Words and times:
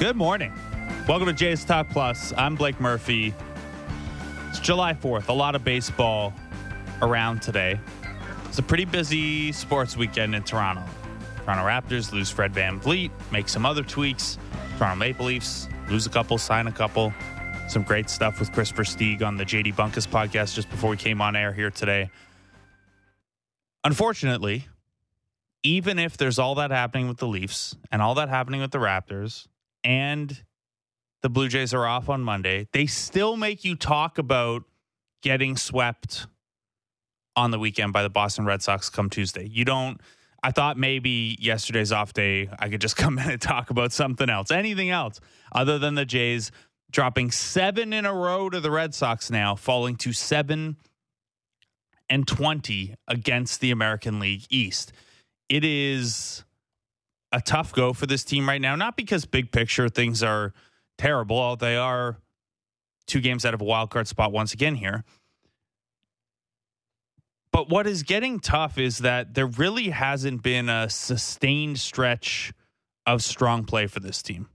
Good 0.00 0.16
morning. 0.16 0.50
Welcome 1.06 1.26
to 1.26 1.34
Jays 1.34 1.62
Talk 1.62 1.90
Plus. 1.90 2.32
I'm 2.38 2.54
Blake 2.54 2.80
Murphy. 2.80 3.34
It's 4.48 4.58
July 4.58 4.94
4th. 4.94 5.28
A 5.28 5.32
lot 5.34 5.54
of 5.54 5.62
baseball 5.62 6.32
around 7.02 7.42
today. 7.42 7.78
It's 8.46 8.58
a 8.58 8.62
pretty 8.62 8.86
busy 8.86 9.52
sports 9.52 9.98
weekend 9.98 10.34
in 10.34 10.42
Toronto. 10.42 10.82
Toronto 11.44 11.64
Raptors 11.66 12.12
lose 12.12 12.30
Fred 12.30 12.54
VanVleet, 12.54 13.10
make 13.30 13.46
some 13.46 13.66
other 13.66 13.82
tweaks. 13.82 14.38
Toronto 14.78 14.96
Maple 14.96 15.26
Leafs 15.26 15.68
lose 15.90 16.06
a 16.06 16.10
couple, 16.10 16.38
sign 16.38 16.66
a 16.66 16.72
couple. 16.72 17.12
Some 17.68 17.82
great 17.82 18.08
stuff 18.08 18.40
with 18.40 18.52
Kris 18.52 18.72
Versteeg 18.72 19.20
on 19.20 19.36
the 19.36 19.44
JD 19.44 19.74
Bunkis 19.74 20.08
podcast 20.08 20.54
just 20.54 20.70
before 20.70 20.88
we 20.88 20.96
came 20.96 21.20
on 21.20 21.36
air 21.36 21.52
here 21.52 21.70
today. 21.70 22.10
Unfortunately, 23.84 24.66
even 25.62 25.98
if 25.98 26.16
there's 26.16 26.38
all 26.38 26.54
that 26.54 26.70
happening 26.70 27.06
with 27.06 27.18
the 27.18 27.28
Leafs 27.28 27.76
and 27.92 28.00
all 28.00 28.14
that 28.14 28.30
happening 28.30 28.62
with 28.62 28.70
the 28.70 28.78
Raptors 28.78 29.46
and 29.84 30.44
the 31.22 31.28
Blue 31.28 31.48
Jays 31.48 31.74
are 31.74 31.86
off 31.86 32.08
on 32.08 32.22
Monday, 32.22 32.68
they 32.72 32.86
still 32.86 33.36
make 33.36 33.64
you 33.64 33.74
talk 33.76 34.18
about 34.18 34.64
getting 35.22 35.56
swept 35.56 36.26
on 37.36 37.50
the 37.50 37.58
weekend 37.58 37.92
by 37.92 38.02
the 38.02 38.10
Boston 38.10 38.44
Red 38.44 38.62
Sox 38.62 38.88
come 38.90 39.10
Tuesday. 39.10 39.46
You 39.46 39.64
don't 39.64 40.00
I 40.42 40.52
thought 40.52 40.78
maybe 40.78 41.36
yesterday's 41.38 41.92
off 41.92 42.14
day 42.14 42.48
I 42.58 42.68
could 42.68 42.80
just 42.80 42.96
come 42.98 43.18
in 43.18 43.30
and 43.30 43.40
talk 43.40 43.70
about 43.70 43.92
something 43.92 44.30
else, 44.30 44.50
anything 44.50 44.90
else 44.90 45.20
other 45.52 45.78
than 45.78 45.94
the 45.94 46.04
Jays 46.04 46.50
dropping 46.90 47.30
7 47.30 47.92
in 47.92 48.04
a 48.04 48.12
row 48.12 48.50
to 48.50 48.58
the 48.58 48.70
Red 48.70 48.94
Sox 48.94 49.30
now, 49.30 49.54
falling 49.54 49.94
to 49.96 50.12
7 50.12 50.76
and 52.08 52.26
20 52.26 52.94
against 53.06 53.60
the 53.60 53.70
American 53.70 54.18
League 54.18 54.44
East 54.50 54.92
it 55.50 55.64
is 55.64 56.44
a 57.32 57.40
tough 57.40 57.72
go 57.72 57.92
for 57.92 58.06
this 58.06 58.24
team 58.24 58.48
right 58.48 58.60
now. 58.60 58.76
Not 58.76 58.96
because 58.96 59.24
big 59.24 59.52
picture 59.52 59.88
things 59.88 60.22
are 60.22 60.52
terrible, 60.98 61.56
they 61.56 61.76
are 61.76 62.18
two 63.06 63.20
games 63.20 63.44
out 63.44 63.54
of 63.54 63.60
a 63.60 63.64
wild 63.64 63.90
card 63.90 64.06
spot 64.06 64.32
once 64.32 64.52
again 64.52 64.76
here. 64.76 65.04
But 67.52 67.68
what 67.68 67.86
is 67.86 68.04
getting 68.04 68.38
tough 68.38 68.78
is 68.78 68.98
that 68.98 69.34
there 69.34 69.46
really 69.46 69.90
hasn't 69.90 70.42
been 70.42 70.68
a 70.68 70.88
sustained 70.88 71.80
stretch 71.80 72.52
of 73.06 73.22
strong 73.22 73.64
play 73.64 73.88
for 73.88 73.98
this 73.98 74.22
team. 74.22 74.48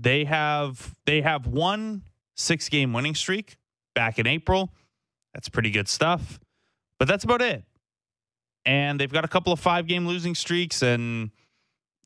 They 0.00 0.24
have 0.24 0.94
they 1.06 1.20
have 1.20 1.46
one 1.46 2.02
six 2.36 2.68
game 2.68 2.92
winning 2.92 3.14
streak 3.14 3.56
back 3.94 4.18
in 4.18 4.26
April. 4.26 4.70
That's 5.32 5.48
pretty 5.48 5.70
good 5.70 5.88
stuff. 5.88 6.40
But 6.98 7.06
that's 7.06 7.24
about 7.24 7.42
it 7.42 7.64
and 8.64 8.98
they've 8.98 9.12
got 9.12 9.24
a 9.24 9.28
couple 9.28 9.52
of 9.52 9.60
five 9.60 9.86
game 9.86 10.06
losing 10.06 10.34
streaks. 10.34 10.82
And, 10.82 11.30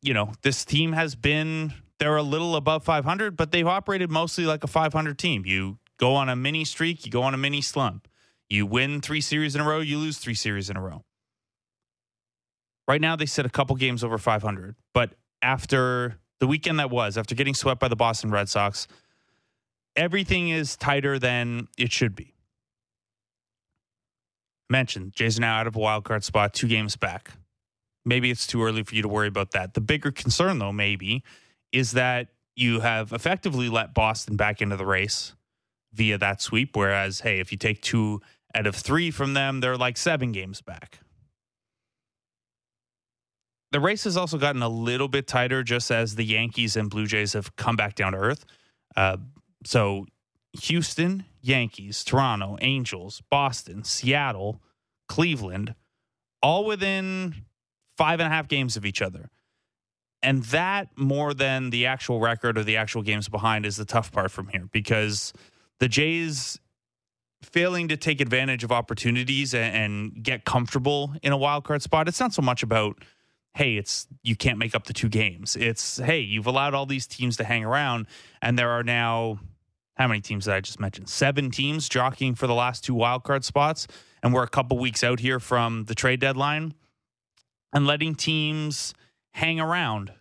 you 0.02 0.14
know, 0.14 0.32
this 0.42 0.64
team 0.64 0.92
has 0.92 1.14
been, 1.14 1.72
they're 1.98 2.16
a 2.16 2.22
little 2.22 2.56
above 2.56 2.84
500, 2.84 3.36
but 3.36 3.50
they've 3.50 3.66
operated 3.66 4.10
mostly 4.10 4.44
like 4.44 4.64
a 4.64 4.66
500 4.66 5.18
team. 5.18 5.44
You 5.46 5.78
go 5.98 6.14
on 6.14 6.28
a 6.28 6.36
mini 6.36 6.64
streak, 6.64 7.04
you 7.04 7.12
go 7.12 7.22
on 7.22 7.34
a 7.34 7.38
mini 7.38 7.60
slump. 7.60 8.08
You 8.48 8.66
win 8.66 9.00
three 9.00 9.20
series 9.20 9.54
in 9.54 9.60
a 9.60 9.64
row, 9.64 9.80
you 9.80 9.98
lose 9.98 10.18
three 10.18 10.34
series 10.34 10.70
in 10.70 10.76
a 10.76 10.80
row. 10.80 11.04
Right 12.86 13.00
now, 13.00 13.16
they 13.16 13.26
sit 13.26 13.44
a 13.44 13.50
couple 13.50 13.76
games 13.76 14.02
over 14.02 14.16
500. 14.16 14.74
But 14.94 15.10
after 15.42 16.18
the 16.40 16.46
weekend 16.46 16.78
that 16.78 16.90
was, 16.90 17.18
after 17.18 17.34
getting 17.34 17.54
swept 17.54 17.80
by 17.80 17.88
the 17.88 17.96
Boston 17.96 18.30
Red 18.30 18.48
Sox, 18.48 18.88
everything 19.94 20.48
is 20.48 20.76
tighter 20.76 21.18
than 21.18 21.68
it 21.76 21.92
should 21.92 22.14
be 22.14 22.34
mentioned, 24.70 25.12
Jays 25.12 25.38
now 25.38 25.58
out 25.58 25.66
of 25.66 25.76
a 25.76 25.78
wild 25.78 26.04
card 26.04 26.24
spot, 26.24 26.54
two 26.54 26.68
games 26.68 26.96
back. 26.96 27.32
Maybe 28.08 28.30
it's 28.30 28.46
too 28.46 28.62
early 28.62 28.82
for 28.84 28.94
you 28.94 29.02
to 29.02 29.08
worry 29.08 29.28
about 29.28 29.50
that. 29.50 29.74
The 29.74 29.82
bigger 29.82 30.10
concern, 30.10 30.58
though, 30.58 30.72
maybe, 30.72 31.22
is 31.72 31.92
that 31.92 32.28
you 32.56 32.80
have 32.80 33.12
effectively 33.12 33.68
let 33.68 33.92
Boston 33.92 34.34
back 34.34 34.62
into 34.62 34.76
the 34.76 34.86
race 34.86 35.34
via 35.92 36.16
that 36.16 36.40
sweep. 36.40 36.74
Whereas, 36.74 37.20
hey, 37.20 37.38
if 37.38 37.52
you 37.52 37.58
take 37.58 37.82
two 37.82 38.22
out 38.54 38.66
of 38.66 38.74
three 38.74 39.10
from 39.10 39.34
them, 39.34 39.60
they're 39.60 39.76
like 39.76 39.98
seven 39.98 40.32
games 40.32 40.62
back. 40.62 41.00
The 43.72 43.80
race 43.80 44.04
has 44.04 44.16
also 44.16 44.38
gotten 44.38 44.62
a 44.62 44.70
little 44.70 45.08
bit 45.08 45.26
tighter 45.26 45.62
just 45.62 45.90
as 45.90 46.14
the 46.14 46.24
Yankees 46.24 46.76
and 46.76 46.88
Blue 46.88 47.06
Jays 47.06 47.34
have 47.34 47.54
come 47.56 47.76
back 47.76 47.94
down 47.94 48.12
to 48.12 48.18
earth. 48.18 48.46
Uh, 48.96 49.18
so 49.66 50.06
Houston, 50.62 51.26
Yankees, 51.42 52.02
Toronto, 52.04 52.56
Angels, 52.62 53.22
Boston, 53.30 53.84
Seattle, 53.84 54.62
Cleveland, 55.08 55.74
all 56.42 56.64
within 56.64 57.44
five 57.98 58.20
and 58.20 58.26
a 58.26 58.30
half 58.30 58.48
games 58.48 58.76
of 58.76 58.86
each 58.86 59.02
other. 59.02 59.28
And 60.22 60.44
that 60.44 60.88
more 60.96 61.34
than 61.34 61.70
the 61.70 61.86
actual 61.86 62.20
record 62.20 62.56
or 62.56 62.64
the 62.64 62.76
actual 62.76 63.02
games 63.02 63.28
behind 63.28 63.66
is 63.66 63.76
the 63.76 63.84
tough 63.84 64.10
part 64.10 64.30
from 64.30 64.48
here 64.48 64.68
because 64.72 65.32
the 65.80 65.88
Jays 65.88 66.58
failing 67.42 67.88
to 67.88 67.96
take 67.96 68.20
advantage 68.20 68.64
of 68.64 68.72
opportunities 68.72 69.54
and, 69.54 69.76
and 69.76 70.22
get 70.22 70.44
comfortable 70.44 71.12
in 71.22 71.32
a 71.32 71.36
wild 71.36 71.64
card 71.64 71.82
spot. 71.82 72.08
It's 72.08 72.18
not 72.18 72.32
so 72.32 72.42
much 72.42 72.62
about 72.62 73.04
hey, 73.54 73.76
it's 73.76 74.06
you 74.22 74.36
can't 74.36 74.58
make 74.58 74.74
up 74.74 74.84
the 74.84 74.92
two 74.92 75.08
games. 75.08 75.56
It's 75.56 75.98
hey, 75.98 76.20
you've 76.20 76.46
allowed 76.46 76.74
all 76.74 76.86
these 76.86 77.06
teams 77.06 77.36
to 77.38 77.44
hang 77.44 77.64
around, 77.64 78.06
and 78.40 78.58
there 78.58 78.70
are 78.70 78.84
now 78.84 79.40
how 79.96 80.06
many 80.06 80.20
teams 80.20 80.44
did 80.44 80.54
I 80.54 80.60
just 80.60 80.78
mention? 80.78 81.06
Seven 81.06 81.50
teams 81.50 81.88
jockeying 81.88 82.36
for 82.36 82.46
the 82.46 82.54
last 82.54 82.84
two 82.84 82.94
wild 82.94 83.24
card 83.24 83.44
spots. 83.44 83.88
And 84.22 84.32
we're 84.32 84.44
a 84.44 84.48
couple 84.48 84.78
weeks 84.78 85.02
out 85.02 85.20
here 85.20 85.40
from 85.40 85.84
the 85.84 85.94
trade 85.94 86.20
deadline. 86.20 86.74
And 87.72 87.86
letting 87.86 88.14
teams 88.14 88.94
hang 89.32 89.60
around 89.60 90.12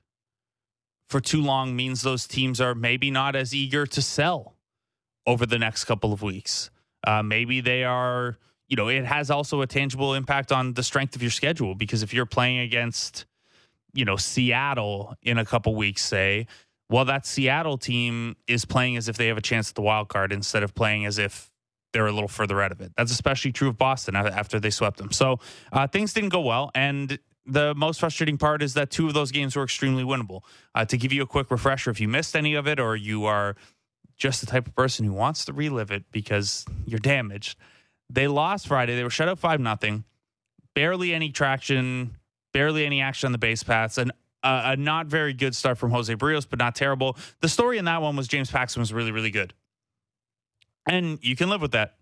for 1.09 1.21
too 1.21 1.41
long 1.41 1.75
means 1.75 2.01
those 2.01 2.27
teams 2.27 2.59
are 2.59 2.75
maybe 2.75 3.09
not 3.09 3.35
as 3.35 3.53
eager 3.53 3.85
to 3.85 4.01
sell 4.01 4.55
over 5.25 5.45
the 5.45 5.57
next 5.57 5.85
couple 5.85 6.11
of 6.11 6.21
weeks. 6.21 6.69
Uh, 7.05 7.23
maybe 7.23 7.61
they 7.61 7.83
are, 7.83 8.37
you 8.67 8.75
know, 8.75 8.89
it 8.89 9.05
has 9.05 9.31
also 9.31 9.61
a 9.61 9.67
tangible 9.67 10.13
impact 10.13 10.51
on 10.51 10.73
the 10.73 10.83
strength 10.83 11.15
of 11.15 11.21
your 11.21 11.31
schedule 11.31 11.75
because 11.75 12.03
if 12.03 12.13
you're 12.13 12.25
playing 12.25 12.59
against, 12.59 13.25
you 13.93 14.03
know, 14.03 14.17
Seattle 14.17 15.15
in 15.21 15.37
a 15.37 15.45
couple 15.45 15.73
weeks, 15.75 16.03
say, 16.03 16.47
well, 16.89 17.05
that 17.05 17.25
Seattle 17.25 17.77
team 17.77 18.35
is 18.47 18.65
playing 18.65 18.97
as 18.97 19.07
if 19.07 19.17
they 19.17 19.27
have 19.27 19.37
a 19.37 19.41
chance 19.41 19.69
at 19.69 19.75
the 19.75 19.81
wild 19.81 20.09
card 20.09 20.31
instead 20.31 20.63
of 20.63 20.73
playing 20.73 21.05
as 21.05 21.17
if 21.17 21.51
they're 21.93 22.07
a 22.07 22.11
little 22.11 22.27
further 22.27 22.61
out 22.61 22.71
of 22.71 22.81
it. 22.81 22.91
That's 22.97 23.11
especially 23.11 23.51
true 23.51 23.69
of 23.69 23.77
Boston 23.77 24.15
after 24.15 24.59
they 24.59 24.69
swept 24.69 24.97
them. 24.97 25.11
So 25.11 25.39
uh, 25.71 25.87
things 25.87 26.13
didn't 26.13 26.29
go 26.29 26.41
well. 26.41 26.71
And 26.75 27.17
the 27.47 27.73
most 27.75 27.99
frustrating 27.99 28.37
part 28.37 28.61
is 28.61 28.73
that 28.73 28.91
two 28.91 29.07
of 29.07 29.13
those 29.13 29.31
games 29.31 29.55
were 29.55 29.63
extremely 29.63 30.03
winnable. 30.03 30.41
Uh, 30.75 30.85
to 30.85 30.97
give 30.97 31.13
you 31.13 31.23
a 31.23 31.25
quick 31.25 31.49
refresher, 31.49 31.89
if 31.89 31.99
you 31.99 32.07
missed 32.07 32.35
any 32.35 32.53
of 32.53 32.67
it 32.67 32.79
or 32.79 32.95
you 32.95 33.25
are 33.25 33.55
just 34.17 34.41
the 34.41 34.47
type 34.47 34.67
of 34.67 34.75
person 34.75 35.05
who 35.05 35.13
wants 35.13 35.45
to 35.45 35.53
relive 35.53 35.91
it 35.91 36.03
because 36.11 36.65
you're 36.85 36.99
damaged, 36.99 37.57
they 38.09 38.27
lost 38.27 38.67
Friday. 38.67 38.95
They 38.95 39.03
were 39.03 39.09
shut 39.09 39.29
out 39.29 39.39
5 39.39 39.59
nothing. 39.59 40.03
Barely 40.75 41.13
any 41.13 41.31
traction, 41.31 42.17
barely 42.53 42.85
any 42.85 43.01
action 43.01 43.27
on 43.27 43.31
the 43.31 43.37
base 43.37 43.63
paths, 43.63 43.97
and 43.97 44.11
a 44.43 44.75
not 44.75 45.07
very 45.07 45.33
good 45.33 45.55
start 45.55 45.77
from 45.77 45.91
Jose 45.91 46.13
Berrios, 46.15 46.47
but 46.49 46.59
not 46.59 46.75
terrible. 46.75 47.17
The 47.41 47.49
story 47.49 47.77
in 47.77 47.85
that 47.85 48.01
one 48.01 48.15
was 48.15 48.27
James 48.27 48.51
Paxton 48.51 48.79
was 48.79 48.93
really, 48.93 49.11
really 49.11 49.31
good. 49.31 49.53
And 50.87 51.19
you 51.21 51.35
can 51.35 51.49
live 51.49 51.61
with 51.61 51.71
that. 51.71 51.96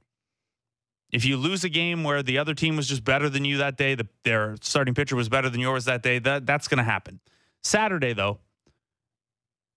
If 1.15 1.23
you 1.25 1.37
lose 1.37 1.63
a 1.63 1.69
game 1.69 2.03
where 2.03 2.21
the 2.21 2.37
other 2.37 2.53
team 2.53 2.75
was 2.75 2.87
just 2.87 3.03
better 3.03 3.29
than 3.29 3.45
you 3.45 3.57
that 3.57 3.77
day, 3.77 3.95
the, 3.95 4.07
their 4.23 4.55
starting 4.61 4.93
pitcher 4.93 5.15
was 5.15 5.29
better 5.29 5.49
than 5.49 5.61
yours 5.61 5.85
that 5.85 6.03
day, 6.03 6.19
that, 6.19 6.45
that's 6.45 6.67
going 6.67 6.77
to 6.79 6.83
happen. 6.83 7.19
Saturday, 7.63 8.13
though, 8.13 8.39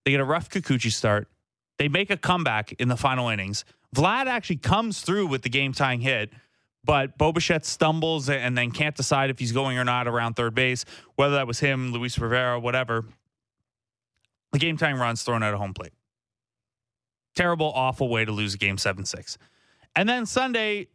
they 0.04 0.10
get 0.10 0.20
a 0.20 0.24
rough 0.24 0.50
Kikuchi 0.50 0.90
start. 0.90 1.28
They 1.78 1.88
make 1.88 2.10
a 2.10 2.16
comeback 2.16 2.72
in 2.72 2.88
the 2.88 2.96
final 2.96 3.28
innings. 3.28 3.64
Vlad 3.94 4.26
actually 4.26 4.56
comes 4.56 5.00
through 5.00 5.28
with 5.28 5.42
the 5.42 5.48
game 5.48 5.72
tying 5.72 6.00
hit 6.00 6.32
but 6.88 7.18
Bo 7.18 7.32
Bichette 7.32 7.66
stumbles 7.66 8.30
and 8.30 8.56
then 8.56 8.70
can't 8.70 8.96
decide 8.96 9.28
if 9.28 9.38
he's 9.38 9.52
going 9.52 9.76
or 9.76 9.84
not 9.84 10.08
around 10.08 10.34
third 10.34 10.54
base, 10.54 10.86
whether 11.16 11.34
that 11.34 11.46
was 11.46 11.60
him, 11.60 11.92
Luis 11.92 12.18
Rivera, 12.18 12.58
whatever. 12.58 13.04
The 14.52 14.58
game 14.58 14.78
time 14.78 14.98
runs 14.98 15.22
thrown 15.22 15.42
out 15.42 15.52
of 15.52 15.60
home 15.60 15.74
plate. 15.74 15.92
Terrible, 17.34 17.70
awful 17.74 18.08
way 18.08 18.24
to 18.24 18.32
lose 18.32 18.54
a 18.54 18.56
game 18.56 18.78
7 18.78 19.04
6. 19.04 19.36
And 19.94 20.08
then 20.08 20.24
Sunday, 20.24 20.88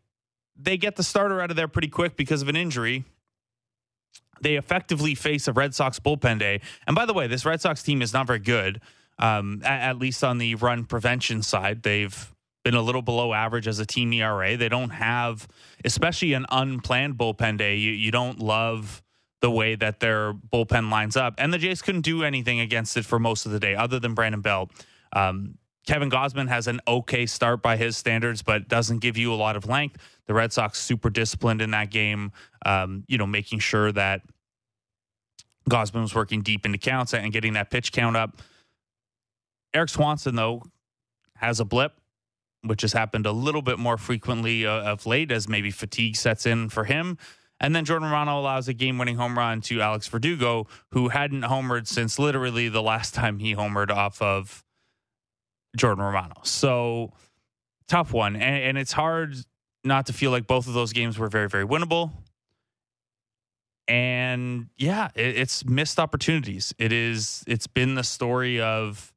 they 0.56 0.78
get 0.78 0.96
the 0.96 1.04
starter 1.04 1.42
out 1.42 1.50
of 1.50 1.56
there 1.56 1.68
pretty 1.68 1.88
quick 1.88 2.16
because 2.16 2.42
of 2.42 2.48
an 2.48 2.56
injury. 2.56 3.04
They 4.42 4.56
effectively 4.56 5.16
face 5.16 5.48
a 5.48 5.54
Red 5.54 5.74
Sox 5.74 6.00
bullpen 6.00 6.40
day. 6.40 6.62
And 6.86 6.96
by 6.96 7.06
the 7.06 7.14
way, 7.14 7.28
this 7.28 7.46
Red 7.46 7.62
Sox 7.62 7.82
team 7.82 8.02
is 8.02 8.14
not 8.14 8.28
very 8.28 8.40
good, 8.40 8.82
um, 9.18 9.62
at, 9.64 9.90
at 9.90 9.98
least 9.98 10.24
on 10.24 10.38
the 10.38 10.56
run 10.56 10.86
prevention 10.86 11.42
side. 11.42 11.84
They've 11.84 12.34
been 12.64 12.74
a 12.76 12.82
little 12.82 13.02
below 13.02 13.34
average 13.34 13.68
as 13.68 13.80
a 13.80 13.86
team 13.86 14.12
ERA. 14.14 14.58
They 14.58 14.70
don't 14.70 14.92
have, 14.92 15.48
especially 15.84 16.34
an 16.34 16.46
unplanned 16.50 17.18
bullpen 17.18 17.58
day, 17.58 17.76
you, 17.76 17.92
you 17.92 18.12
don't 18.12 18.40
love 18.40 19.02
the 19.42 19.52
way 19.52 19.76
that 19.76 20.00
their 20.00 20.34
bullpen 20.34 20.90
lines 20.90 21.18
up. 21.18 21.36
And 21.38 21.54
the 21.54 21.58
Jays 21.58 21.82
couldn't 21.82 22.02
do 22.02 22.24
anything 22.24 22.62
against 22.62 22.96
it 22.96 23.04
for 23.04 23.20
most 23.20 23.46
of 23.46 23.52
the 23.52 23.60
day, 23.60 23.76
other 23.76 24.00
than 24.00 24.14
Brandon 24.14 24.40
Belt. 24.40 24.72
Um, 25.12 25.58
Kevin 25.86 26.10
Gausman 26.10 26.48
has 26.48 26.68
an 26.68 26.80
okay 26.88 27.26
start 27.26 27.62
by 27.62 27.76
his 27.76 27.98
standards, 27.98 28.42
but 28.42 28.68
doesn't 28.68 29.00
give 29.00 29.18
you 29.18 29.34
a 29.34 29.36
lot 29.36 29.56
of 29.56 29.68
length. 29.68 29.98
The 30.28 30.34
Red 30.34 30.54
Sox 30.54 30.80
super 30.80 31.10
disciplined 31.10 31.62
in 31.62 31.72
that 31.72 31.92
game, 31.92 32.32
um, 32.66 33.04
you 33.08 33.18
know, 33.18 33.28
making 33.28 33.60
sure 33.60 33.92
that 33.92 34.22
Gosman 35.70 36.02
was 36.02 36.16
working 36.16 36.42
deep 36.42 36.66
into 36.66 36.78
counts 36.78 37.14
and 37.14 37.32
getting 37.34 37.54
that 37.54 37.70
pitch 37.70 37.92
count 37.92 38.16
up. 38.16 38.42
Erik 39.74 39.90
Swanson, 39.90 40.36
though, 40.36 40.64
has 41.36 41.60
a 41.60 41.66
blip, 41.66 41.94
which 42.62 42.82
has 42.82 42.94
happened 42.94 43.26
a 43.26 43.32
little 43.32 43.62
bit 43.62 43.80
more 43.80 43.98
frequently 43.98 44.66
uh, 44.66 44.84
of 44.84 45.06
late 45.06 45.32
as 45.32 45.50
maybe 45.50 45.72
fatigue 45.72 46.16
sets 46.16 46.46
in 46.46 46.70
for 46.70 46.86
him. 46.86 47.18
And 47.60 47.76
then 47.76 47.86
Jordan 47.86 48.10
Romano 48.10 48.40
allows 48.40 48.68
a 48.68 48.74
game 48.74 48.98
winning 48.98 49.16
home 49.16 49.38
run 49.38 49.62
to 49.62 49.82
Alex 49.82 50.08
Verdugo, 50.08 50.68
who 50.92 51.10
hadn't 51.10 51.44
homered 51.44 51.88
since 51.88 52.20
literally 52.20 52.70
the 52.70 52.82
last 52.82 53.14
time 53.16 53.40
he 53.40 53.56
homered 53.56 53.90
off 53.90 54.22
of 54.22 54.64
Jordan 55.76 56.04
Romano. 56.04 56.36
So 56.44 57.14
tough 57.88 58.14
one. 58.14 58.36
And, 58.36 58.64
and 58.64 58.78
it's 58.78 58.92
hard 58.92 59.36
not 59.84 60.06
to 60.08 60.14
feel 60.14 60.32
like 60.32 60.48
both 60.48 60.68
of 60.68 60.74
those 60.74 60.94
games 60.94 61.18
were 61.20 61.28
very, 61.28 61.50
very 61.50 61.66
winnable. 61.66 62.12
And 63.88 64.68
yeah, 64.78 65.10
it, 65.16 65.38
it's 65.38 65.66
missed 65.66 66.00
opportunities. 66.00 66.74
It 66.78 66.94
is, 66.94 67.44
it's 67.48 67.68
been 67.68 67.96
the 67.96 68.04
story 68.04 68.62
of 68.62 69.14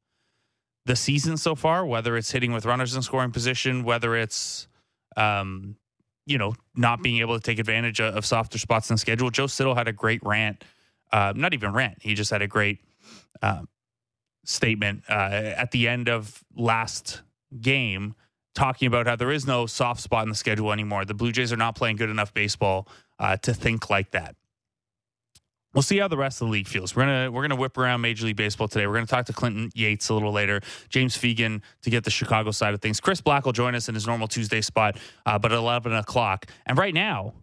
the 0.85 0.95
season 0.95 1.37
so 1.37 1.55
far, 1.55 1.85
whether 1.85 2.17
it's 2.17 2.31
hitting 2.31 2.51
with 2.51 2.65
runners 2.65 2.95
in 2.95 3.01
scoring 3.01 3.31
position, 3.31 3.83
whether 3.83 4.15
it's, 4.15 4.67
um, 5.15 5.77
you 6.25 6.37
know, 6.37 6.53
not 6.75 7.01
being 7.01 7.19
able 7.19 7.35
to 7.35 7.41
take 7.41 7.59
advantage 7.59 8.01
of, 8.01 8.25
softer 8.25 8.57
spots 8.57 8.89
in 8.89 8.95
the 8.95 8.99
schedule. 8.99 9.29
Joe 9.29 9.47
Siddall 9.47 9.75
had 9.75 9.87
a 9.87 9.93
great 9.93 10.21
rant, 10.23 10.63
uh, 11.13 11.31
not 11.35 11.53
even 11.53 11.71
rant. 11.71 11.99
He 12.01 12.13
just 12.13 12.31
had 12.31 12.41
a 12.41 12.47
great 12.47 12.79
uh, 13.41 13.61
statement 14.47 15.03
uh, 15.09 15.13
at 15.13 15.71
the 15.71 15.87
end 15.87 16.07
of 16.09 16.43
last 16.55 17.21
game 17.61 18.15
talking 18.55 18.87
about 18.87 19.05
how 19.05 19.15
there 19.15 19.31
is 19.31 19.45
no 19.45 19.67
soft 19.67 20.01
spot 20.01 20.23
in 20.23 20.29
the 20.29 20.35
schedule 20.35 20.71
anymore. 20.71 21.05
The 21.05 21.13
Blue 21.13 21.31
Jays 21.31 21.53
are 21.53 21.57
not 21.57 21.75
playing 21.75 21.97
good 21.97 22.09
enough 22.09 22.33
baseball 22.33 22.87
uh, 23.19 23.37
to 23.37 23.53
think 23.53 23.89
like 23.89 24.11
that. 24.11 24.35
We'll 25.73 25.83
see 25.83 25.99
how 25.99 26.07
the 26.07 26.17
rest 26.17 26.41
of 26.41 26.47
the 26.47 26.51
league 26.51 26.67
feels. 26.67 26.95
We're 26.95 27.03
gonna 27.03 27.29
we're 27.29 27.43
gonna 27.43 27.57
whip 27.57 27.77
around 27.77 28.01
Major 28.01 28.25
League 28.25 28.37
Baseball 28.37 28.67
today. 28.67 28.87
We're 28.87 28.95
gonna 28.95 29.05
talk 29.05 29.27
to 29.27 29.33
Clinton 29.33 29.69
Yates 29.75 30.09
a 30.09 30.13
little 30.13 30.31
later, 30.31 30.61
James 30.89 31.15
Fegan 31.15 31.61
to 31.83 31.89
get 31.91 32.03
the 32.03 32.09
Chicago 32.09 32.49
side 32.49 32.73
of 32.73 32.81
things. 32.81 32.99
Chris 32.99 33.21
Black 33.21 33.45
will 33.45 33.51
join 33.53 33.75
us 33.75 33.87
in 33.87 33.93
his 33.93 34.07
normal 34.07 34.27
Tuesday 34.27 34.61
spot, 34.61 34.97
uh, 35.27 35.37
but 35.37 35.51
at 35.51 35.57
eleven 35.57 35.93
o'clock. 35.93 36.47
And 36.65 36.79
right 36.79 36.93
now, 36.93 37.33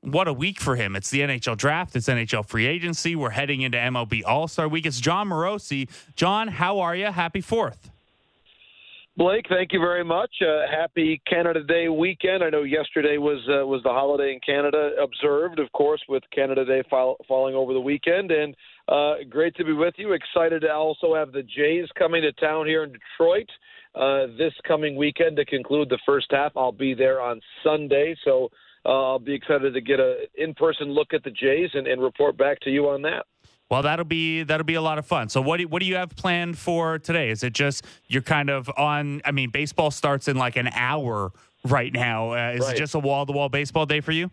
what 0.00 0.28
a 0.28 0.32
week 0.32 0.60
for 0.60 0.76
him! 0.76 0.96
It's 0.96 1.10
the 1.10 1.20
NHL 1.20 1.56
draft. 1.56 1.96
It's 1.96 2.08
NHL 2.08 2.46
free 2.46 2.66
agency. 2.66 3.16
We're 3.16 3.30
heading 3.30 3.62
into 3.62 3.78
MLB 3.78 4.22
All 4.26 4.48
Star 4.48 4.68
Week. 4.68 4.86
It's 4.86 5.00
Jon 5.00 5.28
Morosi. 5.28 5.88
Jon, 6.16 6.48
how 6.48 6.80
are 6.80 6.94
you? 6.96 7.06
Happy 7.06 7.40
Fourth. 7.40 7.90
Blake, 9.18 9.46
thank 9.48 9.72
you 9.72 9.80
very 9.80 10.04
much. 10.04 10.30
Uh, 10.40 10.70
happy 10.70 11.20
Canada 11.28 11.64
Day 11.64 11.88
weekend. 11.88 12.44
I 12.44 12.50
know 12.50 12.62
yesterday 12.62 13.18
was 13.18 13.40
uh, 13.48 13.66
was 13.66 13.82
the 13.82 13.88
holiday 13.88 14.32
in 14.32 14.38
Canada 14.46 14.92
observed, 15.02 15.58
of 15.58 15.72
course, 15.72 16.00
with 16.08 16.22
Canada 16.32 16.64
Day 16.64 16.84
fall, 16.88 17.16
falling 17.26 17.56
over 17.56 17.72
the 17.72 17.80
weekend, 17.80 18.30
and 18.30 18.54
uh, 18.86 19.14
great 19.28 19.56
to 19.56 19.64
be 19.64 19.72
with 19.72 19.94
you. 19.96 20.12
Excited 20.12 20.62
to 20.62 20.72
also 20.72 21.16
have 21.16 21.32
the 21.32 21.42
Jays 21.42 21.88
coming 21.98 22.22
to 22.22 22.32
town 22.32 22.66
here 22.66 22.84
in 22.84 22.92
Detroit 22.92 23.48
uh, 23.94 24.26
this 24.38 24.52
coming 24.66 24.94
weekend 24.94 25.36
to 25.36 25.44
conclude 25.44 25.88
the 25.88 25.98
first 26.06 26.28
half. 26.30 26.52
I'll 26.56 26.70
be 26.70 26.94
there 26.94 27.20
on 27.20 27.40
Sunday, 27.64 28.14
so 28.24 28.50
uh, 28.84 28.88
I'll 28.88 29.18
be 29.18 29.34
excited 29.34 29.74
to 29.74 29.80
get 29.80 30.00
a 30.00 30.26
in 30.36 30.54
person 30.54 30.90
look 30.90 31.12
at 31.12 31.22
the 31.24 31.30
Jays 31.30 31.70
and, 31.74 31.86
and 31.86 32.02
report 32.02 32.36
back 32.36 32.60
to 32.60 32.70
you 32.70 32.88
on 32.88 33.02
that. 33.02 33.26
Well, 33.70 33.82
that'll 33.82 34.06
be 34.06 34.44
that'll 34.44 34.64
be 34.64 34.74
a 34.74 34.82
lot 34.82 34.98
of 34.98 35.06
fun. 35.06 35.28
So, 35.28 35.42
what 35.42 35.58
do, 35.58 35.68
what 35.68 35.80
do 35.80 35.86
you 35.86 35.96
have 35.96 36.16
planned 36.16 36.56
for 36.56 36.98
today? 36.98 37.30
Is 37.30 37.42
it 37.42 37.52
just 37.52 37.84
you're 38.06 38.22
kind 38.22 38.48
of 38.48 38.70
on? 38.78 39.20
I 39.24 39.30
mean, 39.30 39.50
baseball 39.50 39.90
starts 39.90 40.26
in 40.26 40.36
like 40.36 40.56
an 40.56 40.68
hour 40.68 41.32
right 41.66 41.92
now. 41.92 42.32
Uh, 42.32 42.52
is 42.52 42.60
right. 42.60 42.74
it 42.74 42.78
just 42.78 42.94
a 42.94 42.98
wall 42.98 43.26
to 43.26 43.32
wall 43.32 43.50
baseball 43.50 43.84
day 43.84 44.00
for 44.00 44.12
you? 44.12 44.30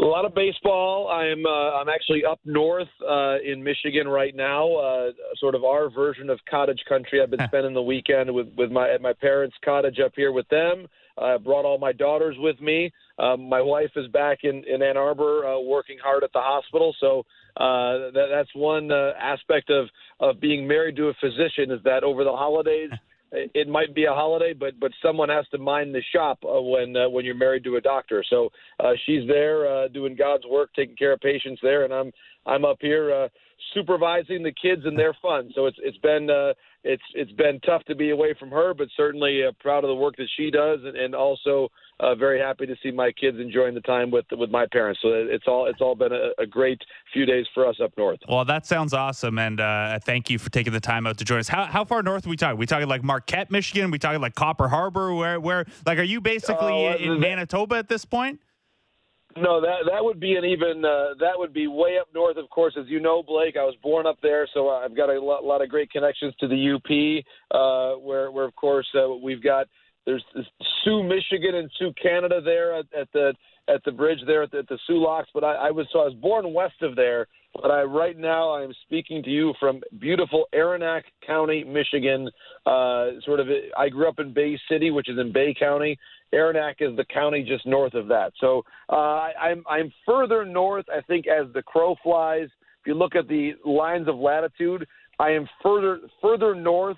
A 0.00 0.04
lot 0.04 0.24
of 0.24 0.34
baseball. 0.34 1.08
I'm 1.08 1.44
uh, 1.44 1.80
I'm 1.80 1.88
actually 1.88 2.24
up 2.24 2.40
north 2.44 2.88
uh, 3.08 3.38
in 3.44 3.62
Michigan 3.62 4.08
right 4.08 4.34
now. 4.34 4.72
Uh, 4.74 5.10
sort 5.38 5.54
of 5.54 5.64
our 5.64 5.90
version 5.90 6.30
of 6.30 6.38
cottage 6.48 6.80
country. 6.88 7.20
I've 7.20 7.30
been 7.30 7.46
spending 7.46 7.74
the 7.74 7.82
weekend 7.82 8.32
with 8.32 8.48
with 8.56 8.70
my 8.70 8.90
at 8.90 9.02
my 9.02 9.12
parents' 9.12 9.56
cottage 9.64 9.98
up 10.04 10.12
here 10.14 10.30
with 10.32 10.48
them. 10.48 10.86
I 11.18 11.36
brought 11.36 11.64
all 11.64 11.78
my 11.78 11.92
daughters 11.92 12.36
with 12.38 12.60
me. 12.60 12.92
Um, 13.18 13.48
my 13.48 13.60
wife 13.60 13.90
is 13.96 14.08
back 14.08 14.38
in 14.44 14.64
in 14.64 14.82
Ann 14.82 14.96
Arbor 14.96 15.46
uh, 15.46 15.60
working 15.60 15.98
hard 16.02 16.24
at 16.24 16.32
the 16.32 16.40
hospital, 16.40 16.94
so 17.00 17.24
uh, 17.56 18.10
that, 18.12 18.28
that's 18.30 18.50
one 18.54 18.90
uh, 18.90 19.12
aspect 19.20 19.70
of 19.70 19.88
of 20.20 20.40
being 20.40 20.66
married 20.66 20.96
to 20.96 21.08
a 21.08 21.14
physician 21.14 21.70
is 21.70 21.82
that 21.84 22.04
over 22.04 22.24
the 22.24 22.32
holidays. 22.32 22.90
It 23.34 23.66
might 23.66 23.94
be 23.94 24.04
a 24.04 24.12
holiday, 24.12 24.52
but 24.52 24.78
but 24.78 24.92
someone 25.02 25.30
has 25.30 25.48
to 25.52 25.58
mind 25.58 25.94
the 25.94 26.02
shop 26.14 26.40
uh, 26.44 26.60
when 26.60 26.94
uh, 26.94 27.08
when 27.08 27.24
you're 27.24 27.34
married 27.34 27.64
to 27.64 27.76
a 27.76 27.80
doctor. 27.80 28.22
So 28.28 28.50
uh, 28.78 28.92
she's 29.06 29.26
there 29.26 29.66
uh, 29.66 29.88
doing 29.88 30.14
God's 30.14 30.44
work, 30.44 30.68
taking 30.76 30.96
care 30.96 31.12
of 31.12 31.20
patients 31.20 31.58
there, 31.62 31.84
and 31.84 31.94
I'm 31.94 32.12
I'm 32.44 32.66
up 32.66 32.76
here 32.82 33.10
uh, 33.10 33.28
supervising 33.74 34.42
the 34.42 34.52
kids 34.52 34.82
and 34.84 34.98
their 34.98 35.14
fun. 35.20 35.50
So 35.54 35.66
it's 35.66 35.78
it's 35.82 35.98
been 35.98 36.30
uh, 36.30 36.52
it's 36.84 37.02
it's 37.14 37.32
been 37.32 37.60
tough 37.60 37.84
to 37.84 37.94
be 37.94 38.10
away 38.10 38.34
from 38.38 38.50
her, 38.50 38.74
but 38.74 38.88
certainly 38.96 39.42
uh, 39.46 39.52
proud 39.60 39.84
of 39.84 39.88
the 39.88 39.94
work 39.94 40.16
that 40.16 40.28
she 40.36 40.50
does, 40.50 40.80
and, 40.84 40.96
and 40.96 41.14
also 41.14 41.68
uh, 42.00 42.14
very 42.14 42.40
happy 42.40 42.66
to 42.66 42.74
see 42.82 42.90
my 42.90 43.12
kids 43.12 43.38
enjoying 43.40 43.74
the 43.74 43.80
time 43.82 44.10
with 44.10 44.26
with 44.32 44.50
my 44.50 44.66
parents. 44.72 45.00
So 45.02 45.08
it's 45.12 45.44
all 45.46 45.66
it's 45.66 45.80
all 45.80 45.94
been 45.94 46.12
a, 46.12 46.30
a 46.42 46.46
great 46.46 46.80
few 47.12 47.24
days 47.24 47.46
for 47.54 47.66
us 47.66 47.76
up 47.82 47.92
north. 47.96 48.18
Well, 48.28 48.44
that 48.44 48.66
sounds 48.66 48.92
awesome, 48.92 49.38
and 49.38 49.60
uh, 49.60 49.98
thank 50.00 50.28
you 50.28 50.38
for 50.38 50.50
taking 50.50 50.72
the 50.72 50.80
time 50.80 51.06
out 51.06 51.18
to 51.18 51.24
join 51.24 51.38
us. 51.38 51.48
How 51.48 51.64
how 51.64 51.84
far 51.84 52.02
north 52.02 52.26
are 52.26 52.30
we 52.30 52.36
talking? 52.36 52.56
Are 52.56 52.56
we 52.56 52.66
talking 52.66 52.88
like 52.88 53.04
Marquette, 53.04 53.50
Michigan? 53.50 53.88
Are 53.88 53.92
we 53.92 53.98
talking 53.98 54.20
like 54.20 54.34
Copper 54.34 54.68
Harbor? 54.68 55.14
Where 55.14 55.38
where 55.38 55.66
like 55.86 55.98
are 55.98 56.02
you 56.04 56.20
basically 56.20 56.88
uh, 56.88 56.96
in, 56.96 57.12
in 57.12 57.20
Manitoba 57.20 57.76
at 57.76 57.88
this 57.88 58.04
point? 58.04 58.40
No, 59.36 59.60
that 59.60 59.90
that 59.90 60.04
would 60.04 60.20
be 60.20 60.34
an 60.34 60.44
even 60.44 60.84
uh, 60.84 61.14
that 61.20 61.36
would 61.36 61.54
be 61.54 61.66
way 61.66 61.98
up 62.00 62.08
north. 62.14 62.36
Of 62.36 62.50
course, 62.50 62.76
as 62.78 62.86
you 62.88 63.00
know, 63.00 63.22
Blake, 63.22 63.56
I 63.56 63.64
was 63.64 63.74
born 63.82 64.06
up 64.06 64.18
there, 64.22 64.46
so 64.52 64.68
I've 64.68 64.96
got 64.96 65.08
a 65.08 65.20
lot, 65.20 65.44
lot 65.44 65.62
of 65.62 65.68
great 65.68 65.90
connections 65.90 66.34
to 66.40 66.48
the 66.48 66.74
UP, 66.74 67.24
uh, 67.50 67.98
where 67.98 68.30
where 68.30 68.44
of 68.44 68.54
course 68.56 68.86
uh, 68.94 69.08
we've 69.08 69.42
got 69.42 69.68
there's 70.04 70.24
Soo, 70.84 71.02
Michigan, 71.02 71.54
and 71.54 71.70
Soo 71.78 71.92
Canada 72.00 72.40
there 72.44 72.74
at, 72.74 72.86
at 72.98 73.08
the 73.12 73.34
at 73.68 73.82
the 73.84 73.92
bridge 73.92 74.18
there 74.26 74.42
at 74.42 74.50
the, 74.50 74.58
at 74.58 74.68
the 74.68 74.78
Soo 74.86 75.02
Locks. 75.02 75.30
But 75.32 75.44
I, 75.44 75.54
I 75.54 75.70
was 75.70 75.86
so 75.92 76.00
I 76.00 76.04
was 76.04 76.14
born 76.14 76.52
west 76.52 76.82
of 76.82 76.96
there, 76.96 77.26
but 77.54 77.70
I 77.70 77.82
right 77.82 78.18
now 78.18 78.50
I 78.50 78.62
am 78.62 78.72
speaking 78.86 79.22
to 79.24 79.30
you 79.30 79.52
from 79.60 79.82
beautiful 79.98 80.46
Arenac 80.54 81.02
County, 81.26 81.64
Michigan. 81.64 82.30
Uh, 82.64 83.10
sort 83.24 83.40
of, 83.40 83.48
I 83.76 83.88
grew 83.88 84.08
up 84.08 84.18
in 84.18 84.32
Bay 84.32 84.58
City, 84.70 84.90
which 84.90 85.08
is 85.08 85.18
in 85.18 85.32
Bay 85.32 85.54
County. 85.58 85.98
Arenac 86.32 86.76
is 86.80 86.96
the 86.96 87.04
county 87.04 87.42
just 87.42 87.66
north 87.66 87.94
of 87.94 88.08
that. 88.08 88.32
So 88.40 88.62
uh, 88.88 88.94
I, 88.96 89.32
I'm 89.40 89.64
I'm 89.68 89.92
further 90.06 90.44
north. 90.44 90.86
I 90.90 91.02
think 91.02 91.26
as 91.26 91.52
the 91.52 91.62
crow 91.62 91.94
flies. 92.02 92.48
If 92.80 92.86
you 92.86 92.94
look 92.94 93.14
at 93.14 93.28
the 93.28 93.52
lines 93.64 94.08
of 94.08 94.16
latitude, 94.16 94.86
I 95.20 95.30
am 95.30 95.46
further 95.62 96.00
further 96.20 96.54
north 96.54 96.96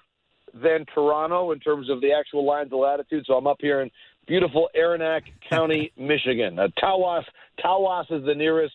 than 0.55 0.87
Toronto 0.95 1.50
in 1.52 1.59
terms 1.59 1.90
of 1.90 2.00
the 2.00 2.12
actual 2.12 2.47
lines 2.47 2.73
of 2.73 2.78
latitude. 2.78 3.25
So 3.26 3.35
I'm 3.35 3.47
up 3.47 3.59
here 3.61 3.83
in 3.83 3.90
beautiful 4.26 4.71
Arenac 4.78 5.23
County, 5.50 5.93
Michigan. 5.99 6.59
Uh, 6.59 6.69
Tawas 6.83 7.25
Tawas 7.62 8.05
is 8.11 8.25
the 8.25 8.35
nearest 8.35 8.75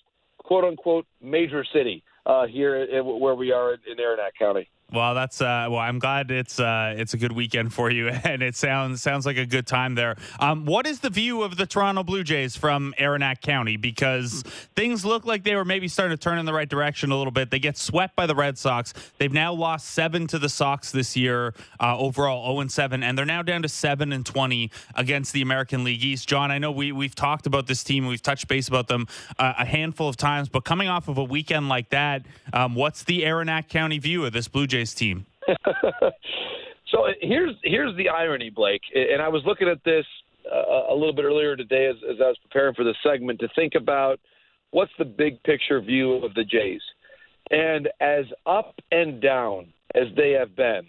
quote 0.49 0.65
unquote 0.65 1.05
major 1.21 1.63
city 1.71 2.03
uh, 2.25 2.47
here 2.47 3.03
where 3.03 3.35
we 3.35 3.51
are 3.51 3.75
in 3.75 3.97
Arenac 3.97 4.31
County. 4.37 4.67
Well, 4.91 5.13
that's 5.13 5.39
uh, 5.39 5.67
well. 5.69 5.79
I'm 5.79 5.99
glad 5.99 6.31
it's 6.31 6.59
uh, 6.59 6.95
it's 6.97 7.13
a 7.13 7.17
good 7.17 7.31
weekend 7.31 7.73
for 7.73 7.91
you, 7.91 8.07
and 8.23 8.41
it 8.41 8.55
sounds 8.55 9.03
sounds 9.03 9.23
like 9.25 9.37
a 9.37 9.45
good 9.45 9.67
time 9.67 9.93
there. 9.93 10.15
Um, 10.39 10.65
what 10.65 10.87
is 10.87 10.99
the 10.99 11.11
view 11.11 11.43
of 11.43 11.57
the 11.57 11.67
Toronto 11.67 12.03
Blue 12.03 12.23
Jays 12.23 12.55
from 12.55 12.95
Arenac 12.97 13.41
County? 13.41 13.77
Because 13.77 14.43
things 14.75 15.05
look 15.05 15.25
like 15.25 15.43
they 15.43 15.55
were 15.55 15.65
maybe 15.65 15.87
starting 15.87 16.17
to 16.17 16.21
turn 16.21 16.39
in 16.39 16.45
the 16.45 16.53
right 16.53 16.67
direction 16.67 17.11
a 17.11 17.17
little 17.17 17.31
bit. 17.31 17.51
They 17.51 17.59
get 17.59 17.77
swept 17.77 18.15
by 18.15 18.25
the 18.25 18.33
Red 18.33 18.57
Sox. 18.57 18.93
They've 19.19 19.31
now 19.31 19.53
lost 19.53 19.89
seven 19.89 20.25
to 20.27 20.39
the 20.39 20.49
Sox 20.49 20.91
this 20.91 21.15
year, 21.15 21.53
uh, 21.79 21.95
overall 21.95 22.47
0 22.47 22.61
and 22.61 22.71
7, 22.71 23.03
and 23.03 23.15
they're 23.15 23.25
now 23.25 23.43
down 23.43 23.61
to 23.61 23.69
seven 23.69 24.11
and 24.11 24.25
20 24.25 24.71
against 24.95 25.33
the 25.33 25.43
American 25.43 25.83
League 25.83 26.03
East. 26.03 26.27
Jon, 26.27 26.49
I 26.49 26.57
know 26.57 26.71
we 26.71 26.91
we've 26.91 27.15
talked 27.15 27.45
about 27.45 27.67
this 27.67 27.83
team, 27.83 28.07
we've 28.07 28.23
touched 28.23 28.47
base 28.47 28.67
about 28.67 28.87
them 28.87 29.05
uh, 29.37 29.53
a 29.59 29.65
handful 29.65 30.09
of 30.09 30.17
times, 30.17 30.49
but 30.49 30.65
coming 30.65 30.89
off 30.89 31.07
of 31.07 31.19
a 31.19 31.23
weekend 31.23 31.69
like 31.69 31.89
that, 31.89 32.25
um, 32.53 32.73
what's 32.73 33.03
the 33.03 33.21
Arenac 33.21 33.69
County 33.69 33.99
view 33.99 34.25
of 34.25 34.33
this 34.33 34.47
Blue 34.47 34.65
Jays? 34.65 34.78
Jays 34.79 34.93
team? 34.93 35.25
so 36.87 37.07
here's 37.21 37.55
here's 37.63 37.95
the 37.97 38.09
irony, 38.09 38.49
Blake. 38.49 38.81
And 38.95 39.21
I 39.21 39.27
was 39.27 39.41
looking 39.45 39.67
at 39.67 39.83
this 39.83 40.05
uh, 40.51 40.93
a 40.93 40.95
little 40.95 41.13
bit 41.13 41.25
earlier 41.25 41.55
today 41.55 41.87
as, 41.87 41.95
as 42.09 42.17
I 42.21 42.27
was 42.27 42.37
preparing 42.41 42.75
for 42.75 42.83
the 42.83 42.95
segment 43.03 43.39
to 43.39 43.49
think 43.55 43.73
about 43.75 44.19
what's 44.71 44.91
the 44.97 45.05
big 45.05 45.41
picture 45.43 45.81
view 45.81 46.13
of 46.25 46.33
the 46.33 46.43
Jays. 46.43 46.81
And 47.51 47.89
as 47.99 48.25
up 48.45 48.75
and 48.91 49.21
down 49.21 49.73
as 49.95 50.05
they 50.15 50.31
have 50.31 50.55
been, 50.55 50.83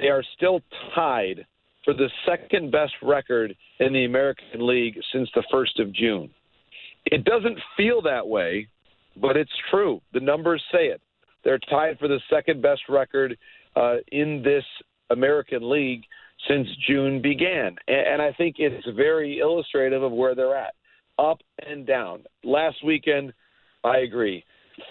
they 0.00 0.08
are 0.08 0.24
still 0.36 0.60
tied 0.94 1.46
for 1.84 1.94
the 1.94 2.10
second 2.26 2.72
best 2.72 2.92
record 3.02 3.56
in 3.78 3.92
the 3.92 4.04
American 4.04 4.66
League 4.66 4.98
since 5.12 5.30
the 5.34 5.44
1st 5.52 5.82
of 5.82 5.92
June. 5.94 6.30
It 7.06 7.24
doesn't 7.24 7.58
feel 7.76 8.02
that 8.02 8.26
way, 8.26 8.68
but 9.16 9.36
it's 9.36 9.50
true. 9.70 10.02
The 10.12 10.20
numbers 10.20 10.62
say 10.72 10.86
it. 10.86 11.00
They're 11.44 11.58
tied 11.58 11.98
for 11.98 12.08
the 12.08 12.20
second 12.28 12.62
best 12.62 12.82
record 12.88 13.36
uh, 13.76 13.96
in 14.12 14.42
this 14.42 14.64
American 15.10 15.70
League 15.70 16.02
since 16.48 16.68
June 16.88 17.20
began. 17.20 17.76
And, 17.88 18.06
and 18.12 18.22
I 18.22 18.32
think 18.32 18.56
it's 18.58 18.86
very 18.96 19.40
illustrative 19.40 20.02
of 20.02 20.12
where 20.12 20.34
they're 20.34 20.56
at 20.56 20.74
up 21.18 21.38
and 21.66 21.86
down. 21.86 22.24
Last 22.44 22.84
weekend, 22.84 23.32
I 23.84 23.98
agree. 23.98 24.44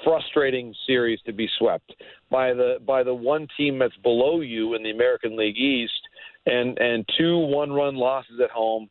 frustrating 0.03 0.73
series 0.85 1.19
to 1.25 1.33
be 1.33 1.47
swept 1.57 1.93
by 2.29 2.53
the 2.53 2.77
by 2.85 3.03
the 3.03 3.13
one 3.13 3.47
team 3.57 3.79
that's 3.79 3.95
below 3.97 4.41
you 4.41 4.75
in 4.75 4.83
the 4.83 4.91
American 4.91 5.37
League 5.37 5.57
East, 5.57 6.01
and 6.45 6.77
and 6.79 7.05
two 7.17 7.37
one-run 7.37 7.95
losses 7.95 8.39
at 8.43 8.51
home, 8.51 8.89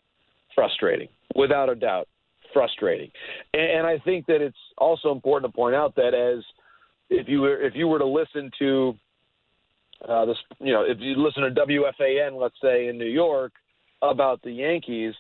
frustrating 0.55 1.09
without 1.35 1.69
a 1.69 1.75
doubt, 1.75 2.09
frustrating. 2.53 3.11
And, 3.55 3.79
and 3.79 3.87
I 3.87 3.99
think 3.99 4.27
that 4.27 4.41
it's 4.41 4.57
also 4.77 5.13
important 5.13 5.53
to 5.53 5.57
point 5.57 5.75
out 5.75 5.95
that 5.97 6.15
as 6.15 6.45
if 7.11 7.29
you 7.29 7.41
were 7.41 7.61
if 7.61 7.75
you 7.75 7.89
were 7.89 7.99
to 7.99 8.07
listen 8.07 8.51
to 8.59 8.95
uh, 10.09 10.25
this, 10.27 10.37
you 10.61 10.73
know, 10.73 10.83
if 10.83 10.99
you 11.01 11.17
listen 11.17 11.43
to 11.43 11.51
WFAN, 11.51 12.41
let's 12.41 12.55
say 12.63 12.89
in 12.89 12.99
New 12.99 13.07
York, 13.07 13.53
about 14.03 14.41
the 14.43 14.53
Yankees, 14.53 15.15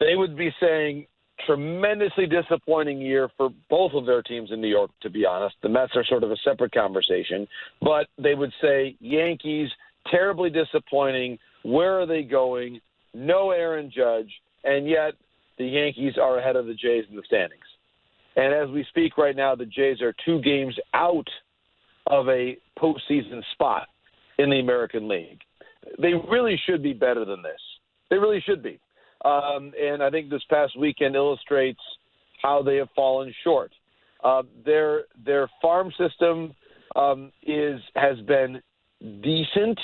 they 0.00 0.14
would 0.14 0.36
be 0.36 0.50
saying 0.60 1.06
tremendously 1.46 2.26
disappointing 2.26 3.00
year 3.00 3.30
for 3.36 3.50
both 3.70 3.92
of 3.94 4.06
their 4.06 4.22
teams 4.22 4.50
in 4.52 4.60
New 4.60 4.68
York, 4.68 4.90
to 5.02 5.10
be 5.10 5.24
honest. 5.24 5.54
The 5.62 5.68
Mets 5.68 5.92
are 5.94 6.04
sort 6.04 6.24
of 6.24 6.30
a 6.30 6.36
separate 6.44 6.72
conversation, 6.72 7.46
but 7.80 8.08
they 8.18 8.34
would 8.34 8.52
say 8.60 8.96
Yankees, 9.00 9.70
terribly 10.10 10.50
disappointing. 10.50 11.38
Where 11.62 12.00
are 12.00 12.06
they 12.06 12.22
going? 12.22 12.80
No 13.14 13.52
Aaron 13.52 13.90
Judge, 13.94 14.30
and 14.64 14.88
yet 14.88 15.14
the 15.58 15.66
Yankees 15.66 16.14
are 16.20 16.38
ahead 16.38 16.56
of 16.56 16.66
the 16.66 16.74
Jays 16.74 17.04
in 17.08 17.16
the 17.16 17.22
standings. 17.26 17.62
And 18.38 18.54
as 18.54 18.70
we 18.70 18.86
speak 18.88 19.18
right 19.18 19.34
now, 19.34 19.56
the 19.56 19.66
Jays 19.66 20.00
are 20.00 20.14
two 20.24 20.40
games 20.42 20.76
out 20.94 21.26
of 22.06 22.28
a 22.28 22.56
postseason 22.78 23.42
spot 23.52 23.88
in 24.38 24.48
the 24.48 24.60
American 24.60 25.08
League. 25.08 25.40
They 26.00 26.12
really 26.30 26.58
should 26.64 26.80
be 26.80 26.92
better 26.92 27.24
than 27.24 27.42
this. 27.42 27.60
They 28.10 28.16
really 28.16 28.40
should 28.46 28.62
be. 28.62 28.78
Um, 29.24 29.72
and 29.78 30.04
I 30.04 30.10
think 30.10 30.30
this 30.30 30.44
past 30.48 30.78
weekend 30.78 31.16
illustrates 31.16 31.80
how 32.40 32.62
they 32.62 32.76
have 32.76 32.88
fallen 32.94 33.34
short. 33.42 33.72
Uh, 34.22 34.44
their 34.64 35.02
their 35.24 35.48
farm 35.60 35.92
system 35.98 36.54
um, 36.94 37.32
is 37.44 37.80
has 37.96 38.20
been 38.20 38.62
decent, 39.20 39.78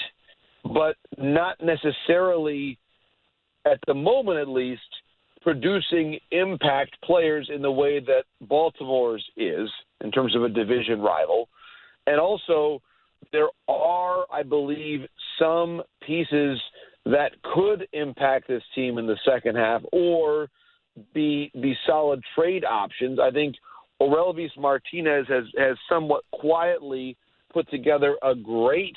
but 0.73 0.95
not 1.19 1.57
necessarily 1.61 2.79
at 3.67 3.81
the 3.89 3.95
moment, 3.95 4.39
at 4.39 4.49
least, 4.49 4.83
producing 5.45 6.19
impact 6.33 6.97
players 7.05 7.51
in 7.55 7.61
the 7.61 7.71
way 7.71 8.01
that 8.01 8.25
Baltimore's 8.41 9.25
is 9.37 9.69
in 10.01 10.11
terms 10.11 10.35
of 10.35 10.43
a 10.43 10.49
division 10.49 11.01
rival. 11.01 11.49
And 12.07 12.19
also, 12.19 12.81
there 13.31 13.49
are, 13.69 14.25
I 14.33 14.43
believe, 14.43 15.07
some 15.39 15.83
pieces 16.05 16.59
that 17.05 17.33
could 17.55 17.87
impact 17.93 18.49
this 18.49 18.63
team 18.75 18.97
in 18.97 19.07
the 19.07 19.19
second 19.25 19.57
half 19.57 19.83
or 19.93 20.49
be 21.13 21.51
be 21.61 21.77
solid 21.87 22.23
trade 22.35 22.65
options. 22.65 23.19
I 23.21 23.31
think 23.31 23.57
Orelvis 24.01 24.53
Martinez 24.57 25.27
has 25.29 25.45
has 25.59 25.77
somewhat 25.89 26.25
quietly 26.33 27.17
put 27.53 27.69
together 27.71 28.17
a 28.23 28.35
great 28.35 28.97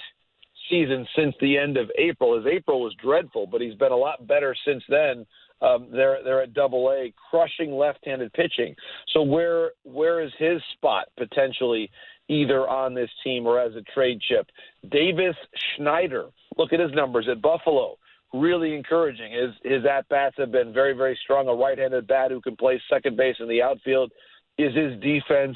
season 0.70 1.06
since 1.16 1.36
the 1.42 1.58
end 1.58 1.76
of 1.76 1.90
April. 1.98 2.38
His 2.38 2.46
April 2.46 2.82
was 2.82 2.94
dreadful, 3.02 3.48
but 3.48 3.62
he's 3.62 3.76
been 3.76 3.92
a 3.92 3.98
lot 3.98 4.28
better 4.28 4.56
since 4.66 4.84
then. 4.88 5.26
Um, 5.62 5.88
they're 5.92 6.20
they're 6.24 6.44
at 6.44 6.54
Double 6.54 6.92
A, 6.92 7.14
crushing 7.30 7.72
left-handed 7.74 8.32
pitching. 8.34 8.76
So 9.14 9.22
where 9.22 9.72
where 9.84 10.22
is 10.22 10.32
his 10.38 10.62
spot 10.76 11.08
potentially 11.18 11.90
either 12.30 12.68
on 12.68 12.94
this 12.94 13.10
team 13.24 13.46
or 13.46 13.60
as 13.60 13.74
a 13.76 13.82
trade 13.94 14.20
chip. 14.22 14.48
Davis 14.90 15.36
Schneider, 15.76 16.26
look 16.58 16.74
at 16.74 16.80
his 16.80 16.92
numbers 16.94 17.28
at 17.32 17.42
Buffalo. 17.42 17.98
Really 18.34 18.76
encouraging. 18.76 19.32
His 19.32 19.52
his 19.64 19.86
at 19.86 20.08
bats 20.10 20.36
have 20.38 20.52
been 20.52 20.74
very 20.74 20.94
very 20.94 21.18
strong. 21.24 21.48
A 21.48 21.54
right-handed 21.54 22.08
bat 22.08 22.32
who 22.32 22.42
can 22.42 22.56
play 22.56 22.82
second 22.92 23.16
base 23.16 23.38
in 23.40 23.48
the 23.48 23.62
outfield. 23.62 24.12
Is 24.58 24.76
his 24.76 25.00
defense 25.02 25.56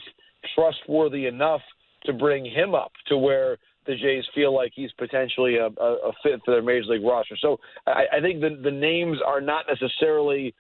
trustworthy 0.56 1.26
enough 1.26 1.62
to 2.06 2.14
bring 2.14 2.46
him 2.46 2.74
up 2.74 2.92
to 3.08 3.18
where 3.18 3.58
the 3.86 3.96
Jays 3.96 4.24
feel 4.36 4.54
like 4.54 4.72
he's 4.76 4.92
potentially 4.98 5.58
a, 5.58 5.68
a, 5.68 5.94
a 6.10 6.12
fit 6.24 6.40
for 6.46 6.52
their 6.52 6.62
major 6.62 6.88
league 6.88 7.04
roster? 7.04 7.36
So 7.42 7.60
I, 7.88 8.06
I 8.14 8.22
think 8.22 8.42
the 8.42 8.60
the 8.64 8.72
names 8.72 9.18
are 9.26 9.42
not 9.42 9.66
necessarily 9.68 10.54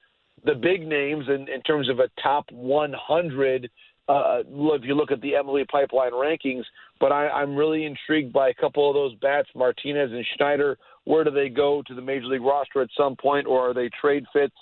the 0.45 0.55
big 0.55 0.87
names 0.87 1.25
in, 1.27 1.47
in 1.47 1.61
terms 1.61 1.89
of 1.89 1.99
a 1.99 2.09
top 2.21 2.51
100 2.51 3.69
uh, 4.09 4.39
if 4.43 4.83
you 4.83 4.95
look 4.95 5.11
at 5.11 5.21
the 5.21 5.33
MLB 5.33 5.67
pipeline 5.67 6.11
rankings. 6.11 6.63
But 6.99 7.11
I, 7.11 7.29
I'm 7.29 7.55
really 7.55 7.85
intrigued 7.85 8.33
by 8.33 8.49
a 8.49 8.53
couple 8.53 8.89
of 8.89 8.95
those 8.95 9.15
bats, 9.19 9.49
Martinez 9.55 10.11
and 10.11 10.25
Schneider. 10.35 10.77
Where 11.05 11.23
do 11.23 11.31
they 11.31 11.49
go 11.49 11.81
to 11.87 11.95
the 11.95 12.01
major 12.01 12.25
league 12.25 12.41
roster 12.41 12.81
at 12.81 12.89
some 12.97 13.15
point, 13.15 13.47
or 13.47 13.69
are 13.69 13.73
they 13.73 13.89
trade 13.99 14.25
fits? 14.33 14.55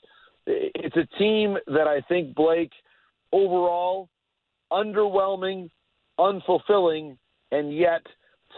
It's 0.46 0.96
a 0.96 1.18
team 1.18 1.58
that 1.68 1.88
I 1.88 2.01
think 2.08 2.36
Blake 2.36 2.72
overall 3.32 4.10
underwhelming, 4.72 5.70
unfulfilling, 6.20 7.18
and 7.51 7.75
yet 7.75 8.01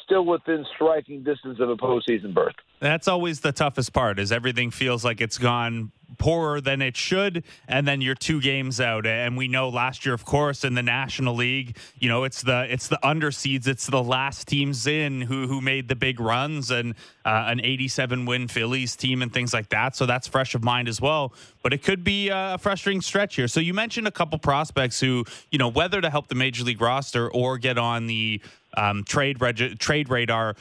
still 0.03 0.25
within 0.25 0.65
striking 0.75 1.23
distance 1.23 1.59
of 1.59 1.69
a 1.69 1.75
postseason 1.75 2.33
berth. 2.33 2.55
That's 2.81 3.07
always 3.07 3.41
the 3.41 3.51
toughest 3.51 3.93
part. 3.93 4.17
Is 4.17 4.31
everything 4.31 4.71
feels 4.71 5.05
like 5.05 5.21
it's 5.21 5.37
gone 5.37 5.91
poorer 6.17 6.59
than 6.59 6.81
it 6.81 6.97
should, 6.97 7.43
and 7.67 7.87
then 7.87 8.01
you're 8.01 8.15
two 8.15 8.41
games 8.41 8.81
out. 8.81 9.05
And 9.05 9.37
we 9.37 9.47
know 9.47 9.69
last 9.69 10.03
year, 10.03 10.15
of 10.15 10.25
course, 10.25 10.63
in 10.63 10.73
the 10.73 10.81
National 10.81 11.35
League, 11.35 11.77
you 11.99 12.09
know, 12.09 12.23
it's 12.23 12.41
the 12.41 12.65
it's 12.73 12.87
the 12.87 12.99
underseeds, 13.03 13.67
it's 13.67 13.85
the 13.85 14.01
last 14.01 14.47
teams 14.47 14.87
in 14.87 15.21
who 15.21 15.47
who 15.47 15.61
made 15.61 15.89
the 15.89 15.95
big 15.95 16.19
runs, 16.19 16.71
and 16.71 16.95
uh, 17.23 17.45
an 17.47 17.61
87 17.63 18.25
win 18.25 18.47
Phillies 18.47 18.95
team 18.95 19.21
and 19.21 19.31
things 19.31 19.53
like 19.53 19.69
that. 19.69 19.95
So 19.95 20.07
that's 20.07 20.27
fresh 20.27 20.55
of 20.55 20.63
mind 20.63 20.87
as 20.87 20.99
well. 20.99 21.33
But 21.61 21.73
it 21.73 21.83
could 21.83 22.03
be 22.03 22.29
a 22.29 22.57
frustrating 22.59 23.01
stretch 23.01 23.35
here. 23.35 23.47
So 23.47 23.59
you 23.59 23.75
mentioned 23.75 24.07
a 24.07 24.11
couple 24.11 24.39
prospects 24.39 24.99
who, 24.99 25.25
you 25.51 25.59
know, 25.59 25.67
whether 25.67 26.01
to 26.01 26.09
help 26.09 26.29
the 26.29 26.35
major 26.35 26.63
league 26.63 26.81
roster 26.81 27.29
or 27.29 27.59
get 27.59 27.77
on 27.77 28.07
the 28.07 28.41
um, 28.75 29.03
trade 29.03 29.41
reg- 29.41 29.79
trade 29.79 30.09
radar 30.09 30.55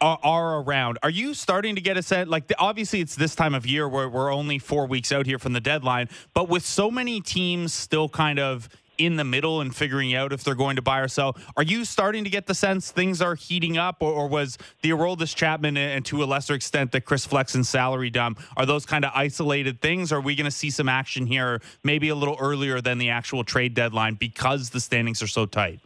are, 0.00 0.18
are, 0.22 0.60
around. 0.60 0.98
Are 1.02 1.10
you 1.10 1.34
starting 1.34 1.74
to 1.74 1.80
get 1.80 1.96
a 1.96 2.02
sense? 2.02 2.28
Like, 2.28 2.46
the, 2.46 2.58
obviously, 2.58 3.00
it's 3.00 3.14
this 3.14 3.34
time 3.34 3.54
of 3.54 3.66
year 3.66 3.88
where 3.88 4.08
we're 4.08 4.32
only 4.32 4.58
four 4.58 4.86
weeks 4.86 5.12
out 5.12 5.26
here 5.26 5.38
from 5.38 5.52
the 5.52 5.60
deadline, 5.60 6.08
but 6.34 6.48
with 6.48 6.64
so 6.64 6.90
many 6.90 7.20
teams 7.20 7.74
still 7.74 8.08
kind 8.08 8.38
of 8.38 8.68
in 9.00 9.16
the 9.16 9.24
middle 9.24 9.62
and 9.62 9.74
figuring 9.74 10.14
out 10.14 10.32
if 10.32 10.44
they're 10.44 10.54
going 10.54 10.76
to 10.76 10.82
buy 10.82 11.00
or 11.00 11.08
sell. 11.08 11.36
Are 11.56 11.62
you 11.62 11.84
starting 11.84 12.24
to 12.24 12.30
get 12.30 12.46
the 12.46 12.54
sense 12.54 12.90
things 12.90 13.22
are 13.22 13.34
heating 13.34 13.78
up, 13.78 13.96
or, 14.00 14.12
or 14.12 14.28
was 14.28 14.58
the 14.82 14.90
Aroldis 14.90 15.34
Chapman 15.34 15.76
and 15.76 16.04
to 16.06 16.22
a 16.22 16.26
lesser 16.26 16.54
extent 16.54 16.92
the 16.92 17.00
Chris 17.00 17.24
Flexen 17.24 17.64
salary 17.64 18.10
dump? 18.10 18.40
Are 18.56 18.66
those 18.66 18.84
kind 18.84 19.04
of 19.04 19.12
isolated 19.14 19.80
things? 19.80 20.12
Are 20.12 20.20
we 20.20 20.34
going 20.34 20.44
to 20.44 20.50
see 20.50 20.70
some 20.70 20.88
action 20.88 21.26
here, 21.26 21.62
maybe 21.82 22.10
a 22.10 22.14
little 22.14 22.36
earlier 22.38 22.80
than 22.80 22.98
the 22.98 23.10
actual 23.10 23.42
trade 23.42 23.74
deadline 23.74 24.14
because 24.14 24.70
the 24.70 24.80
standings 24.80 25.22
are 25.22 25.26
so 25.26 25.46
tight? 25.46 25.80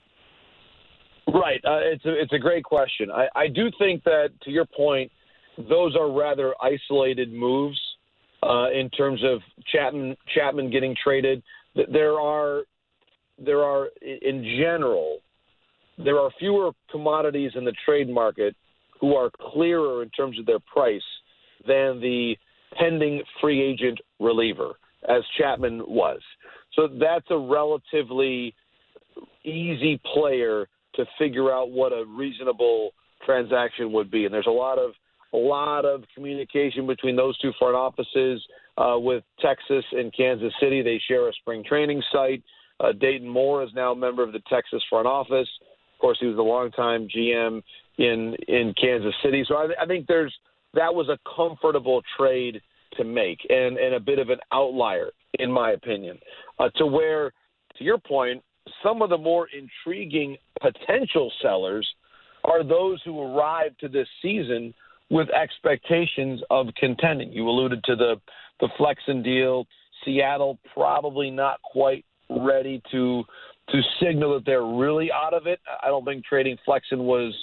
Right. 1.32 1.60
Uh, 1.64 1.80
it's 1.82 2.04
a 2.04 2.20
it's 2.20 2.32
a 2.32 2.38
great 2.38 2.64
question. 2.64 3.10
I, 3.10 3.26
I 3.34 3.48
do 3.48 3.70
think 3.78 4.04
that 4.04 4.28
to 4.42 4.50
your 4.50 4.66
point, 4.66 5.10
those 5.56 5.96
are 5.96 6.10
rather 6.10 6.54
isolated 6.60 7.32
moves 7.32 7.80
uh, 8.42 8.70
in 8.70 8.90
terms 8.90 9.22
of 9.24 9.40
Chapman 9.72 10.16
Chapman 10.34 10.70
getting 10.70 10.94
traded. 11.02 11.42
There 11.74 12.20
are 12.20 12.62
there 13.38 13.62
are 13.62 13.88
in 14.02 14.58
general 14.60 15.20
there 15.98 16.18
are 16.18 16.30
fewer 16.38 16.72
commodities 16.90 17.52
in 17.54 17.64
the 17.64 17.74
trade 17.84 18.08
market 18.08 18.54
who 19.00 19.14
are 19.14 19.30
clearer 19.52 20.02
in 20.02 20.10
terms 20.10 20.38
of 20.38 20.46
their 20.46 20.58
price 20.60 21.02
than 21.66 22.00
the 22.00 22.36
pending 22.78 23.22
free 23.40 23.62
agent 23.62 24.00
reliever, 24.18 24.72
as 25.08 25.22
Chapman 25.38 25.82
was. 25.86 26.20
So 26.74 26.88
that's 26.88 27.26
a 27.30 27.38
relatively 27.38 28.54
easy 29.44 30.00
player 30.12 30.66
to 30.96 31.04
figure 31.18 31.52
out 31.52 31.70
what 31.70 31.92
a 31.92 32.04
reasonable 32.06 32.92
transaction 33.24 33.92
would 33.92 34.10
be. 34.10 34.24
And 34.24 34.34
there's 34.34 34.46
a 34.46 34.50
lot 34.50 34.78
of 34.78 34.92
a 35.32 35.36
lot 35.36 35.84
of 35.84 36.04
communication 36.14 36.86
between 36.86 37.16
those 37.16 37.36
two 37.38 37.52
front 37.58 37.74
offices. 37.74 38.42
Uh, 38.76 38.96
with 38.98 39.24
Texas 39.40 39.84
and 39.92 40.12
Kansas 40.16 40.52
City, 40.60 40.82
they 40.82 41.00
share 41.08 41.28
a 41.28 41.32
spring 41.32 41.64
training 41.64 42.02
site. 42.12 42.42
Uh, 42.80 42.92
Dayton 42.92 43.28
Moore 43.28 43.62
is 43.62 43.70
now 43.74 43.92
a 43.92 43.96
member 43.96 44.22
of 44.22 44.32
the 44.32 44.42
Texas 44.48 44.82
front 44.88 45.06
office. 45.06 45.48
Of 45.94 46.00
course, 46.00 46.18
he 46.20 46.26
was 46.26 46.38
a 46.38 46.42
longtime 46.42 47.08
GM 47.08 47.62
in 47.98 48.36
in 48.48 48.74
Kansas 48.80 49.14
City. 49.24 49.44
So 49.46 49.56
I, 49.56 49.82
I 49.82 49.86
think 49.86 50.06
there's 50.06 50.34
that 50.74 50.94
was 50.94 51.08
a 51.08 51.18
comfortable 51.36 52.02
trade 52.16 52.60
to 52.96 53.04
make 53.04 53.38
and 53.48 53.76
and 53.76 53.94
a 53.94 54.00
bit 54.00 54.18
of 54.18 54.30
an 54.30 54.38
outlier 54.52 55.10
in 55.38 55.50
my 55.50 55.72
opinion. 55.72 56.18
Uh, 56.58 56.68
to 56.76 56.86
where, 56.86 57.32
to 57.78 57.84
your 57.84 57.98
point, 57.98 58.42
some 58.82 59.02
of 59.02 59.10
the 59.10 59.18
more 59.18 59.48
intriguing 59.48 60.36
potential 60.60 61.32
sellers 61.42 61.88
are 62.44 62.62
those 62.62 63.00
who 63.04 63.20
arrive 63.20 63.76
to 63.78 63.88
this 63.88 64.08
season 64.20 64.74
with 65.10 65.28
expectations 65.30 66.40
of 66.50 66.68
contending. 66.76 67.32
You 67.32 67.48
alluded 67.48 67.82
to 67.84 67.96
the 67.96 68.16
the 68.60 68.68
Flexen 68.78 69.22
deal. 69.22 69.66
Seattle 70.04 70.58
probably 70.72 71.30
not 71.30 71.60
quite 71.62 72.04
ready 72.30 72.82
to 72.90 73.24
to 73.70 73.80
signal 74.00 74.34
that 74.34 74.44
they're 74.44 74.66
really 74.66 75.10
out 75.10 75.34
of 75.34 75.46
it. 75.46 75.60
I 75.82 75.88
don't 75.88 76.04
think 76.04 76.24
trading 76.24 76.56
Flexen 76.64 77.04
was 77.04 77.34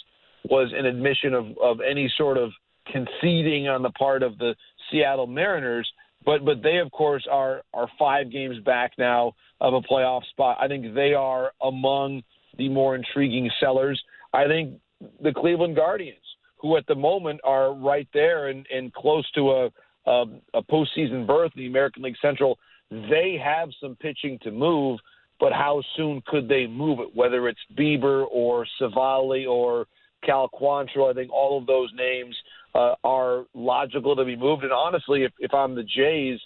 was 0.46 0.72
an 0.76 0.86
admission 0.86 1.34
of, 1.34 1.46
of 1.62 1.82
any 1.82 2.12
sort 2.18 2.38
of 2.38 2.52
conceding 2.92 3.68
on 3.68 3.84
the 3.84 3.92
part 3.92 4.24
of 4.24 4.38
the 4.38 4.56
Seattle 4.90 5.28
Mariners. 5.28 5.92
But 6.26 6.46
but 6.46 6.62
they 6.62 6.78
of 6.78 6.92
course 6.92 7.26
are 7.30 7.64
are 7.74 7.88
five 7.98 8.32
games 8.32 8.58
back 8.64 8.92
now 8.98 9.34
of 9.60 9.74
a 9.74 9.82
playoff 9.82 10.24
spot. 10.30 10.58
I 10.60 10.68
think 10.68 10.94
they 10.94 11.14
are 11.14 11.52
among 11.62 12.24
the 12.58 12.70
more 12.70 12.96
intriguing 12.96 13.50
sellers. 13.60 14.02
I 14.34 14.46
think 14.46 14.80
the 15.22 15.34
Cleveland 15.34 15.76
Guardians, 15.76 16.18
who 16.58 16.78
at 16.78 16.86
the 16.88 16.96
moment 16.96 17.42
are 17.44 17.74
right 17.74 18.08
there 18.14 18.50
and, 18.50 18.66
and 18.72 18.94
close 18.94 19.30
to 19.32 19.52
a, 19.52 19.66
a 20.06 20.26
a 20.54 20.64
postseason 20.64 21.26
berth 21.26 21.52
in 21.56 21.64
the 21.64 21.68
American 21.68 22.04
League 22.04 22.16
Central, 22.22 22.58
they 22.90 23.40
have 23.44 23.70
some 23.82 23.96
pitching 23.96 24.38
to 24.44 24.52
move. 24.52 25.00
But 25.40 25.54
how 25.54 25.82
soon 25.98 26.22
could 26.28 26.48
they 26.48 26.68
move 26.68 27.00
it? 27.00 27.16
Whether 27.16 27.50
it's 27.50 27.60
Bieber 27.76 28.28
or 28.32 28.68
Civale 28.80 29.48
or 29.48 29.88
Cal 30.24 30.48
Quantrill, 30.50 31.10
I 31.10 31.14
think 31.14 31.32
all 31.32 31.58
of 31.58 31.66
those 31.66 31.90
names 31.96 32.36
uh, 32.76 32.96
are 33.04 33.46
logical 33.54 34.16
to 34.16 34.26
be 34.26 34.36
moved. 34.36 34.64
And 34.64 34.72
honestly, 34.72 35.24
if, 35.24 35.32
if 35.40 35.54
I'm 35.54 35.76
the 35.76 35.84
Jays, 35.84 36.40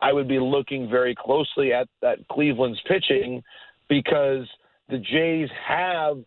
I 0.00 0.12
would 0.12 0.28
be 0.28 0.38
looking 0.38 0.88
very 0.88 1.14
closely 1.14 1.72
at, 1.72 1.88
at 2.02 2.26
Cleveland's 2.28 2.80
pitching 2.86 3.42
because 3.88 4.46
the 4.88 4.98
Jays 4.98 5.48
have 5.66 6.18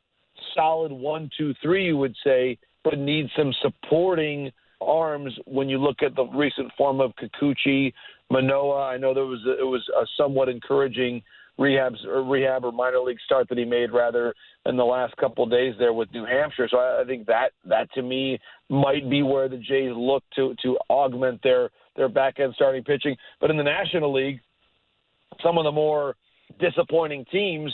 solid 0.56 0.92
one, 0.92 1.30
two, 1.38 1.54
three, 1.62 1.88
you 1.88 1.98
would 1.98 2.16
say, 2.24 2.58
but 2.84 2.98
need 2.98 3.28
some 3.38 3.54
supporting 3.62 4.52
arms 4.82 5.38
when 5.46 5.68
you 5.70 5.78
look 5.78 6.02
at 6.02 6.16
the 6.16 6.26
recent 6.26 6.72
form 6.78 7.02
of 7.02 7.12
Kikuchi, 7.16 7.94
Manoah. 8.32 8.88
I 8.88 8.98
know 8.98 9.14
there 9.14 9.26
was 9.26 9.46
a, 9.46 9.60
it 9.60 9.66
was 9.66 9.86
a 10.00 10.06
somewhat 10.18 10.50
encouraging 10.50 11.22
rehab 11.60 11.94
or 12.08 12.24
rehab 12.24 12.64
or 12.64 12.72
minor 12.72 13.00
league 13.00 13.20
start 13.26 13.50
that 13.50 13.58
he 13.58 13.66
made 13.66 13.92
rather 13.92 14.34
in 14.66 14.78
the 14.78 14.86
last 14.86 15.16
couple 15.18 15.44
of 15.44 15.52
days 15.52 15.76
there 15.78 15.94
with 15.94 16.12
New 16.14 16.26
Hampshire. 16.26 16.68
So 16.72 16.78
I, 16.78 17.02
I 17.02 17.06
think 17.06 17.28
that 17.28 17.52
that 17.66 17.92
to 17.94 18.02
me 18.02 18.40
might 18.70 19.10
be 19.10 19.22
where 19.22 19.50
the 19.50 19.58
Jays 19.58 19.92
look 19.96 20.24
to 20.36 20.56
to 20.64 20.78
augment 20.90 21.42
their 21.44 21.70
their 21.96 22.10
back 22.10 22.40
end 22.40 22.54
starting 22.56 22.84
pitching. 22.84 23.16
But 23.42 23.52
in 23.52 23.58
the 23.58 23.64
National 23.64 24.14
League, 24.14 24.40
some 25.44 25.58
of 25.58 25.66
the 25.66 25.72
more 25.72 26.16
disappointing 26.60 27.26
teams 27.32 27.72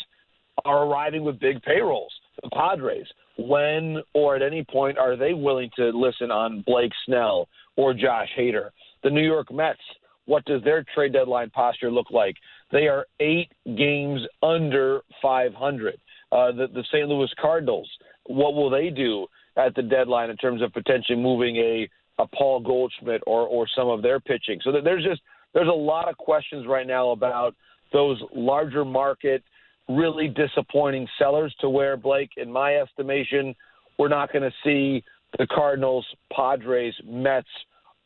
are 0.66 0.86
arriving 0.86 1.24
with 1.24 1.40
big 1.40 1.62
payrolls. 1.62 2.12
The 2.42 2.50
Padres, 2.50 3.06
when 3.38 4.02
or 4.14 4.36
at 4.36 4.42
any 4.42 4.64
point 4.64 4.98
are 4.98 5.16
they 5.16 5.34
willing 5.34 5.70
to 5.76 5.90
listen 5.90 6.32
on 6.32 6.64
Blake 6.66 6.92
Snell 7.06 7.48
or 7.76 7.94
Josh 7.94 8.30
Hader? 8.38 8.70
The 9.04 9.10
New 9.10 9.26
York 9.26 9.54
Mets, 9.54 9.80
what 10.26 10.44
does 10.46 10.64
their 10.64 10.84
trade 10.96 11.14
deadline 11.14 11.50
posture 11.52 11.92
look 11.92 12.10
like? 12.10 12.36
They 12.72 12.88
are 12.88 13.06
eight 13.20 13.52
games 13.66 14.22
under 14.42 15.02
500. 15.22 15.96
Uh, 16.32 16.52
the, 16.52 16.68
the 16.74 16.84
St. 16.92 17.08
Louis 17.08 17.30
Cardinals, 17.40 17.90
what 18.26 18.56
will 18.56 18.70
they 18.70 18.90
do 18.90 19.28
at 19.58 19.76
the 19.76 19.84
deadline 19.84 20.30
in 20.30 20.38
terms 20.38 20.62
of 20.62 20.74
potentially 20.74 21.18
moving 21.18 21.56
a, 21.58 21.90
a 22.20 22.28
Paul 22.28 22.60
Goldschmidt 22.60 23.22
or, 23.28 23.42
or 23.42 23.68
some 23.76 23.88
of 23.88 24.02
their 24.02 24.20
pitching? 24.20 24.60
So 24.64 24.72
there's 24.72 25.04
just 25.04 25.22
there's 25.54 25.70
a 25.70 25.72
lot 25.72 26.10
of 26.10 26.18
questions 26.18 26.66
right 26.68 26.86
now 26.86 27.12
about 27.12 27.56
those 27.94 28.22
larger 28.36 28.84
market, 28.84 29.42
really 29.88 30.28
disappointing 30.28 31.08
sellers 31.18 31.56
to 31.62 31.70
where 31.70 31.96
Blake, 31.96 32.32
in 32.36 32.52
my 32.52 32.76
estimation, 32.76 33.56
we're 33.98 34.10
not 34.10 34.34
going 34.34 34.44
to 34.44 34.54
see 34.64 35.04
the 35.38 35.48
Cardinals, 35.48 36.06
Padres, 36.36 36.94
Mets 37.06 37.48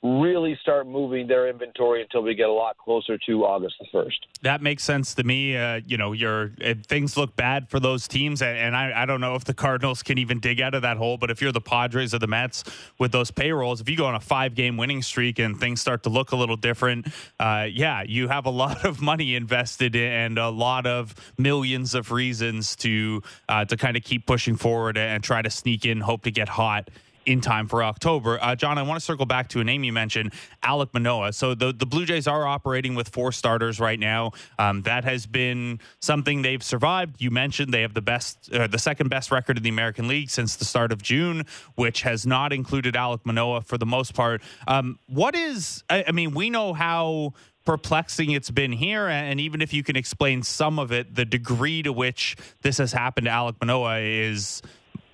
really 0.02 0.58
start 0.62 0.88
moving 0.88 1.28
their 1.28 1.50
inventory 1.50 2.02
until 2.02 2.22
we 2.22 2.34
get 2.34 2.48
a 2.48 2.54
lot 2.54 2.78
closer 2.78 3.18
to 3.18 3.44
August 3.44 3.76
the 3.80 3.88
1st. 3.98 4.16
That 4.44 4.62
makes 4.62 4.84
sense 4.84 5.14
to 5.16 5.24
me. 5.24 5.58
Uh, 5.58 5.82
you 5.86 5.98
know, 5.98 6.14
your 6.14 6.52
things 6.88 7.18
look 7.18 7.36
bad 7.36 7.70
for 7.70 7.82
those 7.82 8.08
teams, 8.08 8.42
and, 8.42 8.58
and 8.58 8.78
I, 8.78 9.04
I, 9.04 9.06
don't 9.06 9.20
know 9.20 9.36
if 9.36 9.44
the 9.44 9.54
Cardinals 9.66 10.02
can 10.02 10.18
even 10.18 10.40
dig 10.40 10.62
out 10.62 10.74
of 10.74 10.84
that 10.84 10.96
hole. 10.96 11.18
But 11.18 11.32
if 11.32 11.42
you're 11.42 11.52
the 11.52 11.60
Padres 11.60 12.14
or 12.14 12.20
the 12.20 12.28
Mets 12.28 12.64
with 12.98 13.12
those 13.12 13.30
payrolls, 13.30 13.82
if 13.82 13.90
you 13.90 13.98
go 13.98 14.06
on 14.06 14.16
a 14.16 14.20
five 14.22 14.56
game 14.56 14.78
winning 14.78 15.02
streak 15.02 15.38
and 15.38 15.60
things 15.60 15.82
start 15.82 16.04
to 16.04 16.10
look 16.10 16.32
a 16.32 16.36
little 16.38 16.58
different, 16.58 17.08
uh, 17.40 17.68
yeah, 17.70 18.04
you 18.04 18.30
have 18.30 18.46
a 18.46 18.50
lot 18.60 18.86
of 18.86 19.02
money 19.02 19.36
invested 19.36 19.96
in 19.96 20.10
and 20.20 20.38
a 20.38 20.50
lot 20.50 20.86
of 20.86 21.16
millions 21.38 21.96
of 21.96 22.12
reasons 22.12 22.76
to 22.76 23.22
uh, 23.48 23.66
to 23.66 23.78
kind 23.78 23.98
of 23.98 24.04
keep 24.04 24.26
pushing 24.26 24.56
forward 24.56 24.98
and 24.98 25.24
try 25.24 25.42
to 25.42 25.50
sneak 25.50 25.86
in, 25.86 26.02
hope 26.02 26.24
to 26.24 26.32
get 26.32 26.50
hot 26.50 26.90
in 27.30 27.42
time 27.42 27.68
for 27.68 27.84
October. 27.84 28.40
Uh, 28.42 28.56
Jon, 28.56 28.80
I 28.80 28.82
want 28.82 29.00
to 29.00 29.06
circle 29.06 29.28
back 29.28 29.50
to 29.50 29.60
a 29.60 29.64
name 29.64 29.84
you 29.84 29.94
mentioned, 29.94 30.34
Alek 30.64 30.92
Manoah. 30.96 31.32
So 31.32 31.54
the, 31.54 31.72
the 31.72 31.86
Blue 31.86 32.04
Jays 32.04 32.28
are 32.28 32.48
operating 32.48 32.96
with 32.96 33.08
four 33.08 33.32
starters 33.32 33.80
right 33.80 34.00
now. 34.00 34.32
Um, 34.58 34.82
that 34.82 35.04
has 35.04 35.28
been 35.28 35.80
something 36.02 36.42
they've 36.42 36.64
survived. 36.64 37.22
You 37.22 37.30
mentioned 37.30 37.72
they 37.72 37.84
have 37.84 37.94
the 37.94 38.02
best, 38.02 38.52
uh, 38.52 38.66
the 38.66 38.80
second 38.80 39.10
best 39.10 39.30
record 39.30 39.58
in 39.58 39.64
the 39.64 39.70
American 39.70 40.08
League 40.08 40.32
since 40.32 40.56
the 40.56 40.66
start 40.66 40.92
of 40.92 41.04
June, 41.04 41.46
which 41.76 42.02
has 42.02 42.26
not 42.26 42.52
included 42.52 42.96
Alek 42.96 43.24
Manoah 43.26 43.62
for 43.62 43.78
the 43.78 43.86
most 43.86 44.16
part. 44.16 44.42
Um, 44.68 44.98
what 45.06 45.36
is, 45.36 45.84
I, 45.88 46.06
I 46.08 46.12
mean, 46.12 46.34
we 46.34 46.50
know 46.50 46.74
how 46.74 47.34
perplexing 47.66 48.32
it's 48.32 48.50
been 48.50 48.72
here. 48.72 49.08
And 49.08 49.40
even 49.40 49.62
if 49.62 49.72
you 49.72 49.84
can 49.84 49.96
explain 49.96 50.42
some 50.42 50.80
of 50.80 50.92
it, 50.92 51.14
the 51.14 51.26
degree 51.26 51.84
to 51.84 51.94
which 51.94 52.36
this 52.64 52.80
has 52.80 52.92
happened 52.92 53.26
to 53.26 53.32
Alek 53.32 53.58
Manoah 53.62 54.00
is 54.00 54.64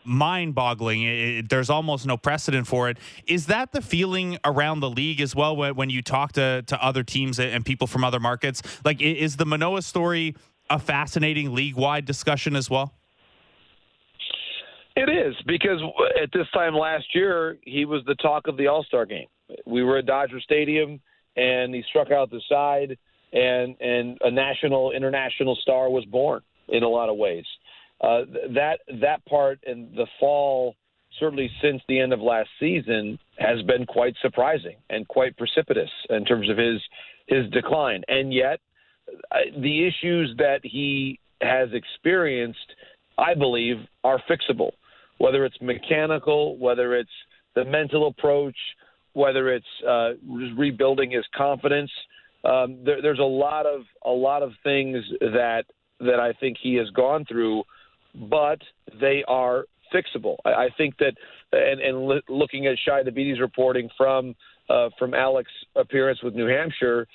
mind 0.06 0.56
boggling. 0.56 1.46
there's 1.50 1.70
almost 1.70 2.06
no 2.06 2.18
precedent 2.18 2.68
for 2.68 2.90
it. 2.90 2.98
Is 3.28 3.48
that 3.48 3.72
the 3.72 3.82
feeling 3.82 4.38
around 4.46 4.80
the 4.80 4.90
league 4.90 5.22
as 5.22 5.36
well 5.36 5.56
when, 5.56 5.76
when 5.76 5.90
you 5.90 6.02
talk 6.02 6.34
to, 6.34 6.64
to 6.64 6.84
other 6.84 7.04
teams 7.04 7.40
and 7.40 7.66
people 7.66 7.88
from 7.88 8.04
other 8.04 8.20
markets? 8.20 8.62
Like, 8.84 9.02
is 9.02 9.38
the 9.38 9.46
Manoah 9.46 9.82
story 9.82 10.36
a 10.70 10.80
fascinating 10.80 11.54
league 11.54 11.76
wide 11.76 12.06
discussion 12.06 12.56
as 12.56 12.70
well? 12.70 12.94
It 14.96 15.10
is 15.10 15.36
because 15.46 15.82
at 16.22 16.30
this 16.32 16.48
time 16.54 16.74
last 16.74 17.06
year, 17.14 17.58
he 17.64 17.84
was 17.86 18.02
the 18.06 18.16
talk 18.16 18.48
of 18.48 18.56
the 18.56 18.68
All 18.68 18.84
Star 18.84 19.06
game. 19.06 19.28
We 19.66 19.84
were 19.84 19.98
at 19.98 20.06
Dodger 20.06 20.40
Stadium 20.40 21.02
and 21.36 21.76
he 21.76 21.84
struck 21.90 22.12
out 22.12 22.32
the 22.32 22.42
side, 22.48 22.98
and, 23.34 23.76
and 23.82 24.18
a 24.22 24.32
national, 24.32 24.92
international 24.92 25.58
star 25.62 25.90
was 25.90 26.06
born 26.06 26.42
in 26.70 26.84
a 26.84 26.88
lot 26.88 27.10
of 27.10 27.18
ways 27.18 27.44
uh, 28.02 28.22
that 28.54 28.80
that 29.02 29.26
part 29.26 29.60
in 29.66 29.92
the 29.96 30.08
fall, 30.20 30.76
certainly 31.20 31.50
since 31.62 31.82
the 31.88 32.00
end 32.00 32.14
of 32.14 32.20
last 32.20 32.50
season, 32.60 33.18
has 33.38 33.62
been 33.64 33.86
quite 33.86 34.16
surprising 34.22 34.76
and 34.90 35.08
quite 35.08 35.38
precipitous 35.38 35.90
in 36.10 36.26
terms 36.26 36.50
of 36.50 36.58
his 36.58 36.82
his 37.28 37.50
decline. 37.52 38.04
And 38.08 38.34
yet, 38.34 38.60
uh, 39.32 39.38
the 39.60 39.88
issues 39.88 40.36
that 40.38 40.60
he 40.64 41.20
has 41.42 41.70
experienced, 41.74 42.74
I 43.18 43.34
believe, 43.34 43.78
are 44.04 44.22
fixable. 44.30 44.72
Whether 45.18 45.46
it's 45.46 45.56
mechanical, 45.62 46.58
whether 46.58 46.96
it's 46.96 47.10
the 47.56 47.64
mental 47.64 48.08
approach, 48.08 48.58
whether 49.14 49.54
it's 49.54 49.66
uh, 49.88 50.12
rebuilding 50.58 51.12
his 51.12 51.26
confidence. 51.36 51.90
Um, 52.44 52.80
there, 52.84 53.02
there's 53.02 53.20
a 53.20 53.24
lot 53.24 53.66
of 53.66 53.82
a 54.06 54.12
lot 54.12 54.44
of 54.44 54.52
things 54.64 54.98
that 55.22 55.64
that 56.02 56.20
I 56.20 56.34
think 56.34 56.58
he 56.62 56.76
has 56.76 56.90
gone 56.90 57.26
through 57.26 57.64
but 58.16 58.60
they 59.00 59.24
are 59.28 59.66
fixable. 59.94 60.38
I, 60.46 60.50
I 60.50 60.70
think 60.78 60.98
that, 60.98 61.14
and, 61.52 61.82
and 61.82 62.08
li- 62.08 62.24
looking 62.30 62.68
at 62.68 62.78
Shi 62.84 62.92
Davidi's 63.04 63.40
reporting 63.40 63.90
from 63.98 64.36
uh, 64.68 64.90
from 64.98 65.12
Alek's 65.12 65.48
appearance 65.76 66.24
with 66.24 66.34
New 66.34 66.48
Hampshire, 66.48 67.08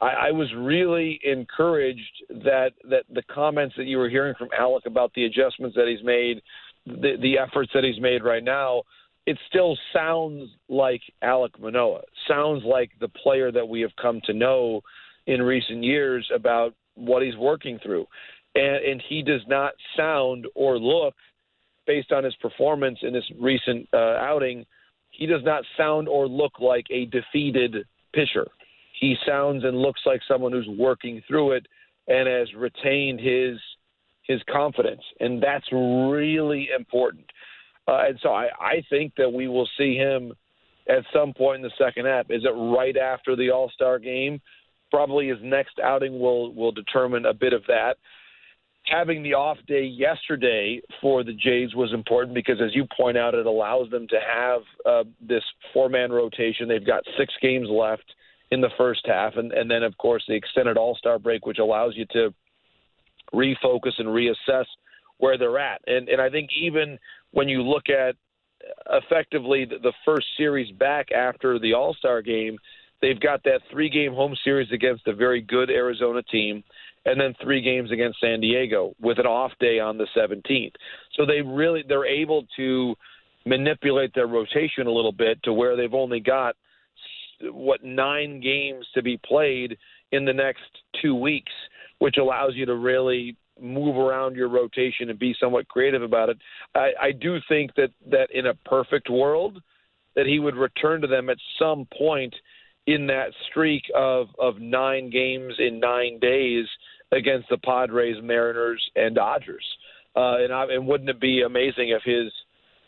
I, 0.00 0.28
I 0.28 0.30
was 0.32 0.48
really 0.56 1.18
encouraged 1.24 2.24
that 2.28 2.72
that 2.90 3.04
the 3.12 3.22
comments 3.22 3.74
that 3.76 3.84
you 3.84 3.98
were 3.98 4.10
hearing 4.10 4.34
from 4.38 4.48
Alek 4.58 4.86
about 4.86 5.12
the 5.14 5.24
adjustments 5.24 5.76
that 5.76 5.86
he's 5.88 6.04
made, 6.04 6.42
the, 6.86 7.16
the 7.20 7.38
efforts 7.38 7.70
that 7.74 7.84
he's 7.84 8.00
made 8.00 8.22
right 8.22 8.44
now. 8.44 8.82
It 9.26 9.38
still 9.48 9.76
sounds 9.92 10.50
like 10.68 11.02
Alek 11.22 11.58
Manoah. 11.60 12.00
Sounds 12.26 12.64
like 12.64 12.90
the 13.00 13.08
player 13.08 13.52
that 13.52 13.68
we 13.68 13.80
have 13.82 13.94
come 14.00 14.20
to 14.24 14.32
know 14.32 14.80
in 15.26 15.42
recent 15.42 15.84
years 15.84 16.28
about 16.34 16.74
what 16.94 17.22
he's 17.22 17.36
working 17.36 17.78
through 17.82 18.06
and, 18.54 18.84
and 18.84 19.02
he 19.08 19.22
does 19.22 19.42
not 19.46 19.72
sound 19.96 20.46
or 20.54 20.78
look, 20.78 21.14
based 21.86 22.12
on 22.12 22.24
his 22.24 22.34
performance 22.36 22.98
in 23.02 23.12
this 23.12 23.24
recent 23.40 23.88
uh, 23.92 24.16
outing, 24.20 24.64
he 25.10 25.26
does 25.26 25.42
not 25.44 25.64
sound 25.76 26.08
or 26.08 26.28
look 26.28 26.60
like 26.60 26.86
a 26.90 27.06
defeated 27.06 27.84
pitcher. 28.12 28.46
He 28.98 29.16
sounds 29.26 29.64
and 29.64 29.76
looks 29.78 30.00
like 30.04 30.20
someone 30.28 30.52
who's 30.52 30.68
working 30.78 31.22
through 31.26 31.52
it 31.52 31.66
and 32.08 32.28
has 32.28 32.52
retained 32.54 33.20
his 33.20 33.58
his 34.22 34.40
confidence, 34.48 35.02
and 35.18 35.42
that's 35.42 35.66
really 35.72 36.68
important. 36.76 37.24
Uh, 37.88 38.02
and 38.08 38.18
so 38.22 38.28
I, 38.28 38.48
I 38.60 38.84
think 38.88 39.14
that 39.16 39.32
we 39.32 39.48
will 39.48 39.68
see 39.76 39.96
him 39.96 40.32
at 40.88 41.02
some 41.12 41.32
point 41.32 41.56
in 41.56 41.62
the 41.62 41.84
second 41.84 42.06
half. 42.06 42.26
Is 42.30 42.44
it 42.44 42.50
right 42.50 42.96
after 42.96 43.34
the 43.34 43.50
All 43.50 43.70
Star 43.74 43.98
game? 43.98 44.40
Probably 44.90 45.28
his 45.28 45.38
next 45.42 45.80
outing 45.82 46.20
will 46.20 46.54
will 46.54 46.72
determine 46.72 47.26
a 47.26 47.34
bit 47.34 47.52
of 47.52 47.62
that 47.66 47.96
having 48.90 49.22
the 49.22 49.34
off 49.34 49.58
day 49.66 49.84
yesterday 49.84 50.80
for 51.00 51.22
the 51.22 51.32
Jays 51.32 51.74
was 51.74 51.92
important 51.92 52.34
because, 52.34 52.60
as 52.60 52.74
you 52.74 52.86
point 52.96 53.16
out, 53.16 53.34
it 53.34 53.46
allows 53.46 53.88
them 53.90 54.06
to 54.08 54.18
have 54.20 54.62
uh, 54.84 55.08
this 55.20 55.44
four 55.72 55.88
man 55.88 56.10
rotation. 56.10 56.68
They've 56.68 56.84
got 56.84 57.04
six 57.16 57.32
games 57.40 57.68
left 57.70 58.04
in 58.50 58.60
the 58.60 58.70
first 58.76 59.02
half, 59.06 59.36
and, 59.36 59.52
and 59.52 59.70
then, 59.70 59.84
of 59.84 59.96
course, 59.96 60.24
the 60.26 60.34
extended 60.34 60.76
All 60.76 60.96
Star 60.96 61.18
break, 61.18 61.46
which 61.46 61.58
allows 61.58 61.94
you 61.96 62.04
to 62.12 62.34
refocus 63.32 63.92
and 63.98 64.08
reassess 64.08 64.66
where 65.18 65.38
they're 65.38 65.58
at. 65.58 65.80
And, 65.86 66.08
and 66.08 66.20
I 66.20 66.28
think 66.28 66.50
even 66.60 66.98
when 67.30 67.48
you 67.48 67.62
look 67.62 67.88
at 67.88 68.16
effectively 68.90 69.64
the, 69.64 69.78
the 69.78 69.92
first 70.04 70.26
series 70.36 70.72
back 70.72 71.12
after 71.12 71.58
the 71.58 71.74
All 71.74 71.94
Star 71.94 72.22
game, 72.22 72.58
they've 73.00 73.20
got 73.20 73.44
that 73.44 73.60
three 73.70 73.88
game 73.88 74.12
home 74.12 74.34
series 74.42 74.72
against 74.72 75.06
a 75.06 75.14
very 75.14 75.40
good 75.40 75.70
Arizona 75.70 76.22
team 76.24 76.64
and 77.06 77.20
then 77.20 77.34
three 77.42 77.62
games 77.62 77.90
against 77.90 78.20
San 78.20 78.40
Diego 78.40 78.94
with 79.00 79.18
an 79.18 79.26
off 79.26 79.52
day 79.58 79.78
on 79.78 79.98
the 79.98 80.06
17th. 80.16 80.74
So 81.14 81.24
they 81.24 81.40
really 81.40 81.82
they're 81.86 82.06
able 82.06 82.46
to 82.56 82.94
manipulate 83.46 84.14
their 84.14 84.26
rotation 84.26 84.86
a 84.86 84.92
little 84.92 85.12
bit 85.12 85.42
to 85.44 85.52
where 85.52 85.76
they've 85.76 85.94
only 85.94 86.20
got 86.20 86.56
what 87.42 87.82
nine 87.82 88.40
games 88.40 88.86
to 88.94 89.02
be 89.02 89.18
played 89.24 89.78
in 90.12 90.24
the 90.24 90.32
next 90.32 90.60
two 91.00 91.14
weeks, 91.14 91.52
which 91.98 92.16
allows 92.18 92.52
you 92.54 92.66
to 92.66 92.74
really 92.74 93.36
move 93.60 93.96
around 93.96 94.36
your 94.36 94.48
rotation 94.48 95.10
and 95.10 95.18
be 95.18 95.34
somewhat 95.40 95.68
creative 95.68 96.02
about 96.02 96.28
it. 96.28 96.38
I, 96.74 96.90
I 97.00 97.12
do 97.12 97.38
think 97.48 97.74
that 97.76 97.90
that 98.10 98.30
in 98.32 98.46
a 98.46 98.54
perfect 98.54 99.08
world, 99.08 99.60
that 100.16 100.26
he 100.26 100.38
would 100.38 100.56
return 100.56 101.00
to 101.00 101.06
them 101.06 101.30
at 101.30 101.38
some 101.58 101.86
point 101.96 102.34
in 102.86 103.06
that 103.06 103.32
streak 103.50 103.82
of 103.94 104.28
of 104.38 104.60
nine 104.60 105.10
games 105.10 105.54
in 105.58 105.80
nine 105.80 106.18
days 106.18 106.66
against 107.12 107.48
the 107.48 107.58
Padres, 107.58 108.16
Mariners, 108.22 108.82
and 108.96 109.14
Dodgers. 109.14 109.64
Uh, 110.16 110.38
and, 110.38 110.52
I, 110.52 110.64
and 110.64 110.86
wouldn't 110.86 111.10
it 111.10 111.20
be 111.20 111.42
amazing 111.42 111.90
if 111.90 112.02
his 112.04 112.32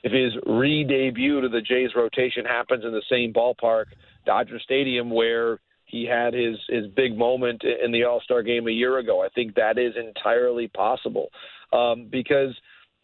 if 0.04 0.11
his 0.11 0.32
re-debut 0.46 1.40
to 1.40 1.48
the 1.48 1.61
Jays 1.61 1.90
rotation 1.94 2.44
happens 2.44 2.85
in 2.85 2.90
the 2.90 3.02
same 3.08 3.32
ballpark, 3.32 3.85
Dodger 4.26 4.58
Stadium, 4.58 5.11
where 5.11 5.61
he 5.85 6.04
had 6.04 6.35
his 6.35 6.56
his 6.68 6.87
big 6.88 7.16
moment 7.16 7.62
in 7.62 7.92
the 7.92 8.04
All 8.04 8.20
Star 8.20 8.42
game 8.42 8.66
a 8.66 8.72
year 8.72 8.98
ago. 8.98 9.22
I 9.22 9.28
think 9.28 9.54
that 9.54 9.78
is 9.78 9.94
entirely 9.96 10.68
possible 10.68 11.28
um, 11.72 12.08
because 12.11 12.54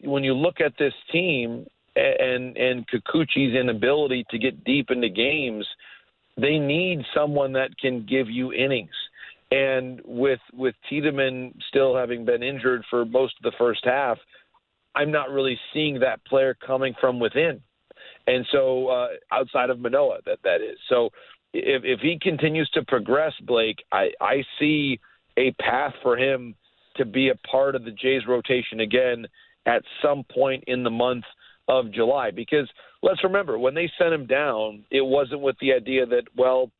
when 0.01 0.23
you 0.23 0.33
look 0.33 0.59
at 0.59 0.73
this 0.77 0.93
team 1.11 1.65
and 1.95 2.57
and 2.57 2.85
Kikuchi's 2.87 3.55
inability 3.55 4.25
to 4.31 4.37
get 4.37 4.63
deep 4.63 4.91
into 4.91 5.09
games, 5.09 5.65
they 6.37 6.57
need 6.57 6.99
someone 7.13 7.53
that 7.53 7.77
can 7.77 8.05
give 8.05 8.29
you 8.29 8.51
innings. 8.51 8.89
And 9.51 10.01
with 10.05 10.39
with 10.53 10.75
Tiedemann 10.89 11.55
still 11.69 11.95
having 11.95 12.23
been 12.23 12.43
injured 12.43 12.83
for 12.89 13.03
most 13.05 13.33
of 13.37 13.51
the 13.51 13.57
first 13.57 13.81
half, 13.83 14.17
I'm 14.95 15.11
not 15.11 15.31
really 15.31 15.59
seeing 15.73 15.99
that 15.99 16.23
player 16.25 16.55
coming 16.65 16.93
from 17.01 17.19
within. 17.19 17.61
And 18.27 18.45
so 18.51 18.87
uh, 18.87 19.07
outside 19.31 19.69
of 19.71 19.79
Manoah, 19.79 20.19
that 20.25 20.39
that 20.43 20.61
is. 20.61 20.77
So 20.87 21.09
if 21.53 21.81
if 21.83 21.99
he 21.99 22.19
continues 22.21 22.69
to 22.71 22.83
progress, 22.85 23.33
Blake, 23.47 23.83
I 23.91 24.09
I 24.21 24.43
see 24.59 24.99
a 25.37 25.51
path 25.53 25.93
for 26.03 26.17
him 26.17 26.53
to 26.97 27.05
be 27.05 27.29
a 27.29 27.35
part 27.47 27.75
of 27.75 27.85
the 27.85 27.91
Jays 27.91 28.27
rotation 28.27 28.81
again 28.81 29.25
at 29.65 29.83
some 30.01 30.23
point 30.31 30.63
in 30.67 30.83
the 30.83 30.89
month 30.89 31.23
of 31.67 31.91
July. 31.91 32.29
Because 32.31 32.69
let's 33.01 33.23
remember, 33.23 33.57
when 33.57 33.73
they 33.73 33.89
sent 33.97 34.13
him 34.13 34.25
down, 34.25 34.83
it 34.91 35.01
wasn't 35.01 35.41
with 35.41 35.55
the 35.61 35.73
idea 35.73 36.05
that 36.05 36.23
well, 36.35 36.71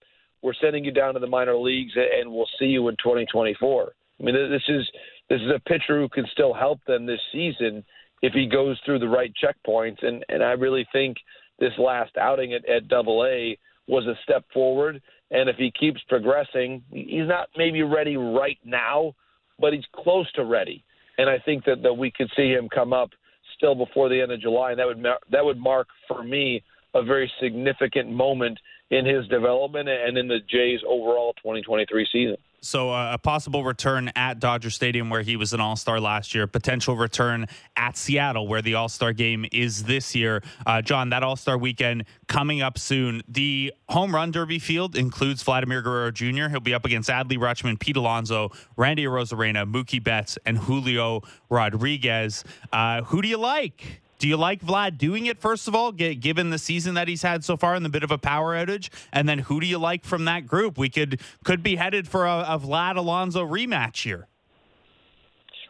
we're 0.42 0.54
sending 0.62 0.86
you 0.86 0.92
down 0.92 1.14
to 1.14 1.20
the 1.20 1.28
minor 1.28 1.58
leagues 1.58 1.94
and 1.96 2.32
we'll 2.32 2.50
see 2.60 2.66
you 2.66 2.88
in 2.88 2.96
2024. 2.96 3.92
I 4.20 4.24
mean, 4.24 4.36
this 4.36 4.62
is 4.68 4.88
this 5.30 5.42
is 5.42 5.52
a 5.56 5.60
pitcher 5.60 6.00
who 6.00 6.10
can 6.10 6.26
still 6.32 6.54
help 6.54 6.80
them 6.86 7.06
this 7.06 7.20
season 7.32 7.84
if 8.22 8.34
he 8.34 8.48
goes 8.48 8.78
through 8.86 9.00
the 9.00 9.08
right 9.08 9.32
checkpoints. 9.42 10.06
And 10.06 10.26
and 10.30 10.44
I 10.44 10.52
really 10.52 10.86
think 10.92 11.18
this 11.60 11.74
last 11.78 12.18
outing 12.18 12.54
at, 12.54 12.68
at 12.68 12.88
Double 12.88 13.26
A 13.26 13.58
was 13.88 14.06
a 14.06 14.16
step 14.24 14.46
forward. 14.54 15.02
And 15.32 15.50
if 15.50 15.58
he 15.58 15.72
keeps 15.78 16.02
progressing, 16.10 16.84
he's 16.92 17.28
not 17.28 17.50
maybe 17.56 17.84
ready 17.84 18.18
right 18.18 18.58
now, 18.66 19.14
but 19.60 19.74
he's 19.74 19.84
close 19.96 20.32
to 20.34 20.44
ready. 20.44 20.84
And 21.18 21.30
I 21.30 21.38
think 21.40 21.66
that, 21.66 21.84
that 21.84 21.94
we 21.94 22.12
could 22.12 22.30
see 22.36 22.50
him 22.50 22.68
come 22.74 22.94
up 22.94 23.10
still 23.58 23.76
before 23.76 24.10
the 24.10 24.22
end 24.22 24.32
of 24.32 24.40
July, 24.40 24.72
and 24.72 24.80
that 24.80 24.88
would 24.88 25.06
that 25.32 25.46
would 25.46 25.58
mark 25.58 25.88
for 26.08 26.24
me 26.24 26.64
a 26.96 27.04
very 27.04 27.32
significant 27.42 28.10
moment 28.10 28.58
in 28.92 29.06
his 29.06 29.28
development 29.28 29.88
and 29.88 30.18
in 30.18 30.28
the 30.28 30.40
Jays' 30.50 30.82
overall 30.88 31.34
2023 31.34 32.08
season. 32.12 32.38
So 32.62 32.90
uh, 32.90 33.12
a 33.14 33.18
possible 33.18 33.64
return 33.64 34.12
at 34.16 34.40
Dodger 34.40 34.70
Stadium 34.70 35.10
where 35.10 35.22
he 35.22 35.38
was 35.38 35.54
an 35.54 35.62
All-Star 35.62 36.00
last 36.00 36.36
year, 36.36 36.46
potential 36.46 36.98
return 36.98 37.48
at 37.78 37.96
Seattle 37.96 38.48
where 38.48 38.62
the 38.62 38.74
All-Star 38.74 39.14
game 39.14 39.46
is 39.52 39.84
this 39.84 40.14
year. 40.14 40.44
Uh, 40.66 40.82
Jon, 40.82 41.10
that 41.10 41.24
All-Star 41.24 41.58
weekend 41.58 42.04
coming 42.28 42.62
up 42.62 42.78
soon. 42.78 43.22
The 43.28 43.74
home 43.88 44.14
run 44.14 44.32
derby 44.32 44.60
field 44.60 44.98
includes 44.98 45.42
Vladimir 45.44 45.82
Guerrero 45.82 46.12
Jr. 46.12 46.50
He'll 46.50 46.60
be 46.60 46.74
up 46.74 46.86
against 46.86 47.10
Adley 47.10 47.38
Rutschman, 47.38 47.80
Pete 47.80 47.96
Alonso, 47.96 48.52
Randy 48.76 49.06
Arozarena, 49.06 49.72
Mookie 49.72 50.04
Betts, 50.04 50.38
and 50.46 50.58
Julio 50.58 51.22
Rodriguez. 51.50 52.44
Uh, 52.74 53.04
who 53.04 53.22
do 53.22 53.30
you 53.30 53.38
like? 53.38 54.02
Do 54.20 54.28
you 54.28 54.36
like 54.36 54.62
Vlad 54.62 54.98
doing 54.98 55.26
it, 55.28 55.40
first 55.40 55.70
of 55.70 55.74
all, 55.74 55.94
given 55.94 56.50
the 56.50 56.58
season 56.58 56.94
that 56.96 57.08
he's 57.08 57.22
had 57.22 57.46
so 57.46 57.56
far 57.56 57.74
and 57.74 57.86
the 57.86 57.90
bit 57.90 58.04
of 58.04 58.12
a 58.12 58.18
power 58.18 58.54
outage? 58.54 58.90
And 59.14 59.28
then 59.30 59.40
who 59.40 59.62
do 59.62 59.66
you 59.66 59.80
like 59.80 60.04
from 60.04 60.26
that 60.26 60.46
group? 60.46 60.78
We 60.78 60.90
could 60.90 61.22
could 61.46 61.64
be 61.64 61.78
headed 61.78 62.08
for 62.08 62.26
a, 62.26 62.40
a 62.42 62.60
Vlad 62.60 62.98
Alonso 62.98 63.46
rematch 63.46 64.04
here. 64.04 64.28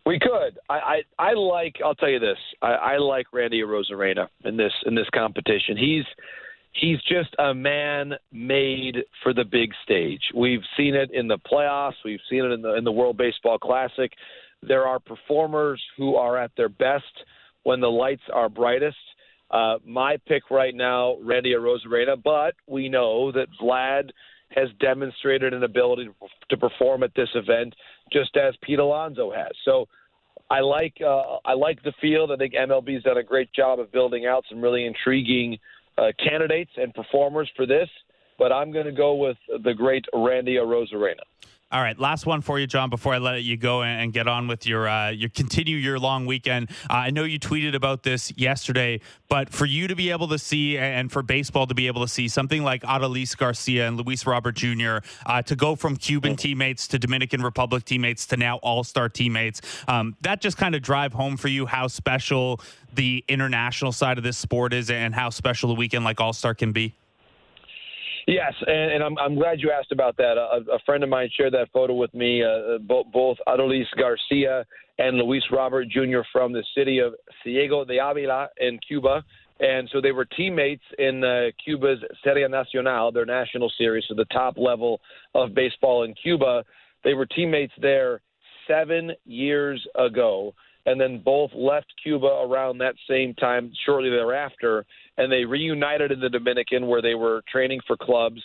We 0.04 0.18
could. 0.18 0.58
I, 0.68 1.04
I, 1.20 1.30
I 1.30 1.34
like. 1.34 1.76
I'll 1.86 1.94
tell 1.94 2.10
you 2.10 2.20
this. 2.20 2.38
I, 2.64 2.72
I 2.72 2.98
like 2.98 3.28
Randy 3.32 3.62
Arozarena 3.62 4.28
in 4.44 4.58
this 4.58 4.74
in 4.88 4.96
this 4.96 5.08
competition. 5.14 5.78
He's 5.78 6.06
he's 6.72 7.00
just 7.04 7.36
a 7.38 7.54
man 7.54 8.14
made 8.32 8.98
for 9.22 9.32
the 9.32 9.46
big 9.46 9.72
stage. 9.84 10.24
We've 10.34 10.64
seen 10.76 10.96
it 10.96 11.12
in 11.14 11.28
the 11.28 11.38
playoffs. 11.38 12.02
We've 12.04 12.20
seen 12.28 12.46
it 12.46 12.52
in 12.52 12.64
the 12.64 12.76
in 12.76 12.84
the 12.84 12.92
World 12.92 13.18
Baseball 13.18 13.60
Classic. 13.60 14.12
There 14.64 14.88
are 14.88 15.00
performers 15.00 15.82
who 15.98 16.16
are 16.16 16.36
at 16.36 16.52
their 16.58 16.70
best 16.70 17.06
when 17.70 17.82
the 17.82 17.88
lights 17.88 18.24
are 18.34 18.50
brightest. 18.50 18.98
Uh, 19.52 19.76
my 19.86 20.18
pick 20.26 20.50
right 20.50 20.74
now, 20.74 21.18
Randy 21.22 21.54
Arozarena, 21.54 22.20
but 22.24 22.56
we 22.66 22.90
know 22.90 23.32
that 23.32 23.46
Vlad 23.62 24.10
has 24.50 24.70
demonstrated 24.80 25.54
an 25.54 25.64
ability 25.64 26.06
to, 26.06 26.14
to 26.50 26.58
perform 26.58 27.04
at 27.04 27.14
this 27.14 27.30
event, 27.36 27.76
just 28.12 28.36
as 28.38 28.56
Pete 28.64 28.80
Alonso 28.80 29.32
has. 29.32 29.52
So 29.66 29.88
I 30.50 30.62
like 30.62 30.96
uh, 31.00 31.38
I 31.46 31.54
like 31.54 31.84
the 31.84 31.94
field. 32.02 32.32
I 32.32 32.38
think 32.38 32.56
MLB's 32.56 33.04
done 33.04 33.18
a 33.18 33.24
great 33.24 33.54
job 33.54 33.80
of 33.80 33.92
building 33.92 34.26
out 34.26 34.46
some 34.50 34.62
really 34.62 34.88
intriguing 34.88 35.60
uh, 35.96 36.08
candidates 36.28 36.72
and 36.76 36.92
performers 36.96 37.52
for 37.56 37.68
this. 37.68 37.90
But 38.40 38.52
I'm 38.52 38.72
going 38.72 38.88
to 38.88 38.92
go 38.92 39.14
with 39.14 39.38
the 39.64 39.76
great 39.76 40.06
Randy 40.12 40.56
Arozarena. 40.56 41.22
All 41.72 41.84
right, 41.84 42.00
last 42.00 42.26
one 42.26 42.42
for 42.42 42.58
you, 42.58 42.66
Jon. 42.66 42.90
Before 42.90 43.14
I 43.14 43.20
let 43.20 43.44
you 43.44 43.56
go 43.56 43.84
and 43.84 44.12
get 44.12 44.28
on 44.28 44.48
with 44.48 44.66
your 44.66 44.90
uh, 44.90 45.12
your 45.12 45.30
continue 45.30 45.78
your 45.78 46.00
long 46.00 46.26
weekend, 46.26 46.72
uh, 46.90 46.94
I 46.94 47.12
know 47.12 47.26
you 47.26 47.40
tweeted 47.40 47.76
about 47.76 48.02
this 48.02 48.36
yesterday, 48.36 49.02
but 49.28 49.52
for 49.52 49.68
you 49.68 49.88
to 49.88 49.96
be 49.96 50.10
able 50.10 50.28
to 50.30 50.40
see 50.40 50.80
and 50.80 51.12
for 51.12 51.22
baseball 51.22 51.68
to 51.68 51.76
be 51.76 51.86
able 51.86 52.02
to 52.02 52.08
see 52.08 52.28
something 52.28 52.64
like 52.64 52.82
Adolis 52.82 53.38
Garcia 53.38 53.88
and 53.88 53.98
Luis 53.98 54.26
Robert 54.26 54.56
Jr. 54.56 54.98
Uh, 55.28 55.44
to 55.44 55.56
go 55.56 55.76
from 55.76 55.96
Cuban 55.96 56.36
teammates 56.36 56.88
to 56.88 56.98
Dominican 56.98 57.44
Republic 57.44 57.86
teammates 57.86 58.26
to 58.28 58.38
now 58.38 58.58
All 58.58 58.84
Star 58.84 59.08
teammates, 59.08 59.62
um, 59.88 60.18
that 60.22 60.42
just 60.42 60.58
kind 60.58 60.74
of 60.74 60.82
drive 60.82 61.14
home 61.14 61.38
for 61.38 61.50
you 61.50 61.68
how 61.68 61.86
special 61.86 62.60
the 62.96 63.24
international 63.28 63.92
side 63.92 64.18
of 64.18 64.24
this 64.24 64.40
sport 64.40 64.74
is 64.74 64.90
and 64.90 65.14
how 65.14 65.30
special 65.30 65.70
a 65.70 65.76
weekend 65.76 66.04
like 66.04 66.20
All 66.20 66.34
Star 66.34 66.56
can 66.56 66.72
be. 66.72 66.96
Yes, 68.28 68.54
and, 68.66 68.92
and 68.92 69.04
I'm, 69.04 69.18
I'm 69.18 69.36
glad 69.36 69.60
you 69.60 69.72
asked 69.72 69.92
about 69.92 70.18
that. 70.18 70.38
A, 70.38 70.74
a 70.74 70.80
friend 70.86 71.04
of 71.04 71.10
mine 71.10 71.30
shared 71.36 71.54
that 71.54 71.70
photo 71.72 71.94
with 71.94 72.14
me. 72.14 72.44
Uh, 72.44 72.78
both, 72.80 73.08
both 73.12 73.38
Adolis 73.48 73.86
Garcia 73.98 74.66
and 74.98 75.18
Luis 75.18 75.44
Robert 75.52 75.88
Jr. 75.90 76.22
from 76.32 76.54
the 76.54 76.64
city 76.76 77.00
of 77.00 77.14
Ciego 77.44 77.86
de 77.86 78.00
Avila 78.00 78.50
in 78.60 78.80
Cuba. 78.88 79.24
And 79.60 79.90
so 79.92 80.00
they 80.00 80.12
were 80.12 80.26
teammates 80.26 80.84
in 80.98 81.24
uh, 81.24 81.48
Cuba's 81.64 82.00
Serie 82.24 82.48
Nacional, 82.48 83.12
their 83.12 83.26
national 83.26 83.72
series, 83.78 84.06
so 84.08 84.16
the 84.16 84.26
top 84.26 84.58
level 84.58 85.02
of 85.36 85.54
baseball 85.54 86.04
in 86.04 86.14
Cuba. 86.14 86.64
They 87.04 87.14
were 87.14 87.26
teammates 87.26 87.74
there 87.82 88.22
seven 88.68 89.12
years 89.26 89.86
ago 89.96 90.54
and 90.86 91.00
then 91.00 91.22
both 91.24 91.52
left 91.54 91.88
Cuba 92.02 92.26
around 92.26 92.78
that 92.80 92.96
same 93.08 93.34
time, 93.36 93.72
shortly 93.86 94.10
thereafter, 94.10 94.86
and 95.20 95.32
they 95.32 95.44
reunited 95.44 96.12
in 96.12 96.20
the 96.20 96.30
Dominican 96.30 96.88
where 96.88 97.02
they 97.02 97.14
were 97.14 97.44
training 97.52 97.82
for 97.86 97.98
clubs 97.98 98.42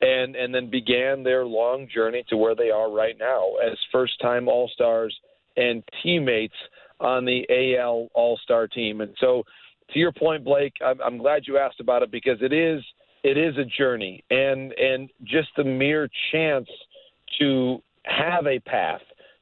and 0.00 0.36
and 0.36 0.54
then 0.54 0.70
began 0.70 1.24
their 1.24 1.44
long 1.44 1.88
journey 1.92 2.22
to 2.28 2.36
where 2.36 2.54
they 2.54 2.70
are 2.70 2.92
right 2.92 3.16
now 3.18 3.54
as 3.66 3.76
first 3.90 4.20
time 4.20 4.46
all 4.46 4.70
stars 4.72 5.16
and 5.56 5.82
teammates 6.02 6.54
on 7.00 7.24
the 7.24 7.44
AL 7.50 8.08
All 8.14 8.38
Star 8.44 8.68
team. 8.68 9.00
And 9.00 9.14
so, 9.20 9.42
to 9.92 9.98
your 9.98 10.12
point, 10.12 10.44
Blake, 10.44 10.74
I'm, 10.84 11.00
I'm 11.00 11.18
glad 11.18 11.42
you 11.46 11.58
asked 11.58 11.80
about 11.80 12.02
it 12.02 12.10
because 12.12 12.38
it 12.42 12.52
is 12.52 12.82
it 13.24 13.36
is 13.36 13.56
a 13.56 13.64
journey, 13.64 14.22
and 14.30 14.72
and 14.72 15.10
just 15.24 15.48
the 15.56 15.64
mere 15.64 16.08
chance 16.30 16.68
to 17.40 17.82
have 18.04 18.46
a 18.46 18.60
path 18.60 19.00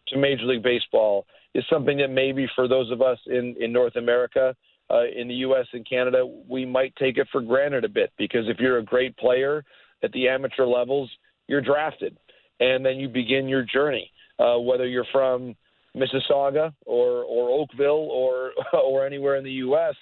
to 0.09 0.19
Major 0.19 0.45
League 0.45 0.63
Baseball 0.63 1.27
is 1.55 1.65
something 1.69 1.99
that 1.99 2.11
maybe 2.11 2.47
for 2.55 2.69
those 2.69 2.91
of 2.91 3.03
us 3.03 3.19
in 3.27 3.57
in 3.61 3.73
North 3.73 3.97
America 3.97 4.55
uh, 4.91 5.05
in 5.15 5.29
the 5.29 5.35
U.S. 5.35 5.67
and 5.73 5.89
Canada, 5.89 6.27
we 6.49 6.65
might 6.65 6.95
take 6.97 7.19
it 7.19 7.27
for 7.33 7.41
granted 7.41 7.85
a 7.85 7.89
bit 7.89 8.13
because 8.19 8.49
if 8.49 8.59
you're 8.59 8.79
a 8.79 8.85
great 8.85 9.17
player 9.17 9.65
at 10.03 10.13
the 10.13 10.29
amateur 10.29 10.65
levels, 10.65 11.11
you're 11.49 11.61
drafted, 11.61 12.17
and 12.61 12.85
then 12.85 12.97
you 12.97 13.09
begin 13.09 13.49
your 13.49 13.63
journey. 13.63 14.11
Uh, 14.39 14.59
whether 14.59 14.87
you're 14.87 15.07
from 15.13 15.55
Mississauga 15.97 16.73
or 16.85 17.25
or 17.25 17.61
Oakville 17.61 18.09
or 18.11 18.53
or 18.73 19.07
anywhere 19.07 19.37
in 19.37 19.45
the 19.45 19.53
U.S., 19.53 19.95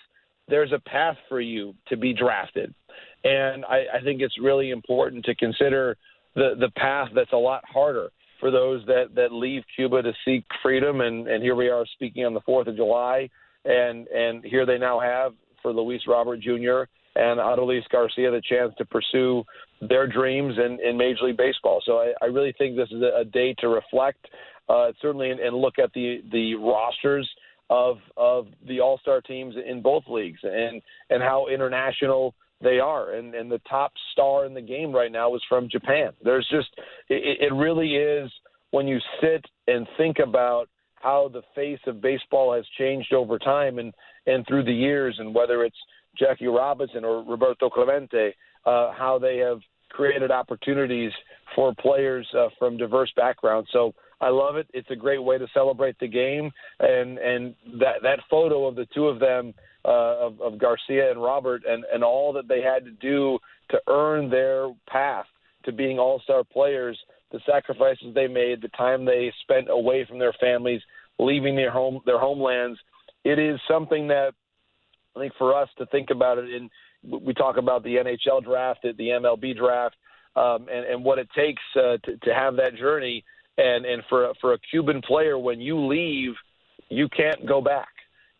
there's 0.48 0.72
a 0.72 0.80
path 0.80 1.16
for 1.28 1.40
you 1.40 1.74
to 1.88 1.96
be 1.96 2.12
drafted, 2.12 2.74
and 3.22 3.64
I, 3.64 3.84
I 3.98 4.00
think 4.02 4.20
it's 4.20 4.38
really 4.40 4.70
important 4.70 5.24
to 5.26 5.34
consider 5.34 5.96
the 6.34 6.54
the 6.58 6.70
path 6.76 7.08
that's 7.14 7.32
a 7.32 7.36
lot 7.36 7.62
harder 7.66 8.10
for 8.40 8.50
those 8.50 8.84
that 8.86 9.14
that 9.14 9.32
leave 9.32 9.62
Cuba 9.74 10.02
to 10.02 10.12
seek 10.24 10.44
freedom. 10.62 11.00
And 11.00 11.28
and 11.28 11.42
here 11.42 11.54
we 11.54 11.68
are 11.68 11.86
speaking 11.94 12.24
on 12.24 12.34
the 12.34 12.40
Fourth 12.40 12.66
of 12.66 12.76
July, 12.76 13.30
and 13.64 14.06
and 14.08 14.44
here 14.44 14.66
they 14.66 14.78
now 14.78 15.00
have 15.00 15.32
for 15.62 15.72
Luis 15.72 16.02
Robert 16.06 16.40
Jr. 16.40 16.84
and 17.16 17.40
Adolis 17.40 17.82
Garcia 17.90 18.30
the 18.30 18.42
chance 18.48 18.72
to 18.78 18.84
pursue 18.84 19.44
their 19.80 20.06
dreams 20.06 20.54
in, 20.58 20.78
in 20.86 20.96
Major 20.96 21.24
League 21.24 21.36
Baseball. 21.36 21.82
So 21.84 21.98
I, 21.98 22.12
I 22.22 22.26
really 22.26 22.54
think 22.58 22.76
this 22.76 22.90
is 22.90 23.02
a, 23.02 23.24
day 23.24 23.54
to 23.58 23.68
reflect, 23.68 24.26
uh, 24.68 24.92
certainly, 25.00 25.30
and, 25.30 25.40
and 25.40 25.56
look 25.56 25.78
at 25.78 25.92
the 25.94 26.22
the 26.32 26.54
rosters 26.54 27.28
of 27.70 27.96
of 28.16 28.46
the 28.68 28.80
All 28.80 28.98
Star 28.98 29.20
teams 29.20 29.54
in 29.66 29.82
both 29.82 30.04
leagues 30.08 30.40
and 30.42 30.82
and 31.10 31.22
how 31.22 31.46
international 31.48 32.34
they 32.60 32.78
are. 32.78 33.14
And 33.14 33.34
and 33.34 33.50
the 33.50 33.60
top 33.68 33.92
star 34.12 34.46
in 34.46 34.54
the 34.54 34.60
game 34.60 34.92
right 34.92 35.12
now 35.12 35.34
is 35.34 35.42
from 35.48 35.68
Japan. 35.70 36.12
There's 36.22 36.46
just 36.50 36.68
it, 37.08 37.38
it 37.40 37.54
really 37.54 37.96
is 37.96 38.30
when 38.70 38.86
you 38.88 38.98
sit 39.20 39.44
and 39.66 39.86
think 39.96 40.18
about 40.18 40.68
how 41.04 41.28
the 41.30 41.42
face 41.54 41.80
of 41.86 42.00
baseball 42.00 42.54
has 42.54 42.64
changed 42.78 43.12
over 43.12 43.38
time 43.38 43.78
and 43.78 43.92
and 44.26 44.46
through 44.46 44.64
the 44.64 44.72
years, 44.72 45.14
and 45.18 45.34
whether 45.34 45.62
it's 45.62 45.76
Jackie 46.18 46.46
Robinson 46.46 47.04
or 47.04 47.22
Roberto 47.22 47.68
Clemente, 47.68 48.34
uh, 48.64 48.90
how 48.92 49.18
they 49.20 49.36
have 49.36 49.60
created 49.90 50.30
opportunities 50.30 51.12
for 51.54 51.74
players 51.78 52.26
uh, 52.36 52.48
from 52.58 52.78
diverse 52.78 53.12
backgrounds. 53.16 53.68
So 53.70 53.94
I 54.20 54.30
love 54.30 54.56
it. 54.56 54.66
It's 54.72 54.90
a 54.90 54.96
great 54.96 55.22
way 55.22 55.36
to 55.36 55.46
celebrate 55.52 55.98
the 55.98 56.08
game, 56.08 56.50
and 56.80 57.18
and 57.18 57.54
that 57.80 57.96
that 58.02 58.20
photo 58.30 58.66
of 58.66 58.74
the 58.74 58.86
two 58.94 59.06
of 59.06 59.20
them, 59.20 59.52
uh, 59.84 60.26
of, 60.26 60.40
of 60.40 60.58
Garcia 60.58 61.10
and 61.10 61.22
Robert, 61.22 61.62
and 61.68 61.84
and 61.92 62.02
all 62.02 62.32
that 62.32 62.48
they 62.48 62.62
had 62.62 62.84
to 62.86 62.92
do 62.92 63.38
to 63.70 63.78
earn 63.88 64.30
their 64.30 64.70
path 64.88 65.26
to 65.66 65.72
being 65.72 65.98
All 65.98 66.20
Star 66.20 66.44
players, 66.44 66.98
the 67.34 67.40
sacrifices 67.44 68.14
they 68.14 68.28
made, 68.28 68.62
the 68.62 68.68
time 68.68 69.04
they 69.04 69.32
spent 69.42 69.68
away 69.68 70.06
from 70.08 70.20
their 70.20 70.32
families, 70.40 70.80
leaving 71.18 71.56
their 71.56 71.70
home 71.70 71.98
their 72.06 72.18
homelands. 72.18 72.78
It 73.24 73.40
is 73.40 73.58
something 73.68 74.06
that 74.08 74.34
I 75.16 75.18
think 75.18 75.32
for 75.36 75.52
us 75.52 75.68
to 75.78 75.86
think 75.86 76.10
about 76.10 76.38
it 76.38 76.48
in 76.48 76.70
we 77.02 77.34
talk 77.34 77.56
about 77.56 77.82
the 77.82 77.96
NHL 77.96 78.44
draft, 78.44 78.82
the 78.84 78.92
MLB 78.92 79.56
draft, 79.56 79.96
um, 80.36 80.68
and, 80.72 80.86
and 80.86 81.04
what 81.04 81.18
it 81.18 81.28
takes 81.36 81.62
uh, 81.76 81.98
to, 82.04 82.16
to 82.22 82.34
have 82.34 82.56
that 82.56 82.76
journey. 82.76 83.24
And 83.58 83.84
and 83.84 84.04
for 84.08 84.32
for 84.40 84.52
a 84.52 84.58
Cuban 84.70 85.02
player, 85.02 85.36
when 85.36 85.60
you 85.60 85.86
leave, 85.86 86.34
you 86.88 87.08
can't 87.08 87.44
go 87.46 87.60
back. 87.60 87.88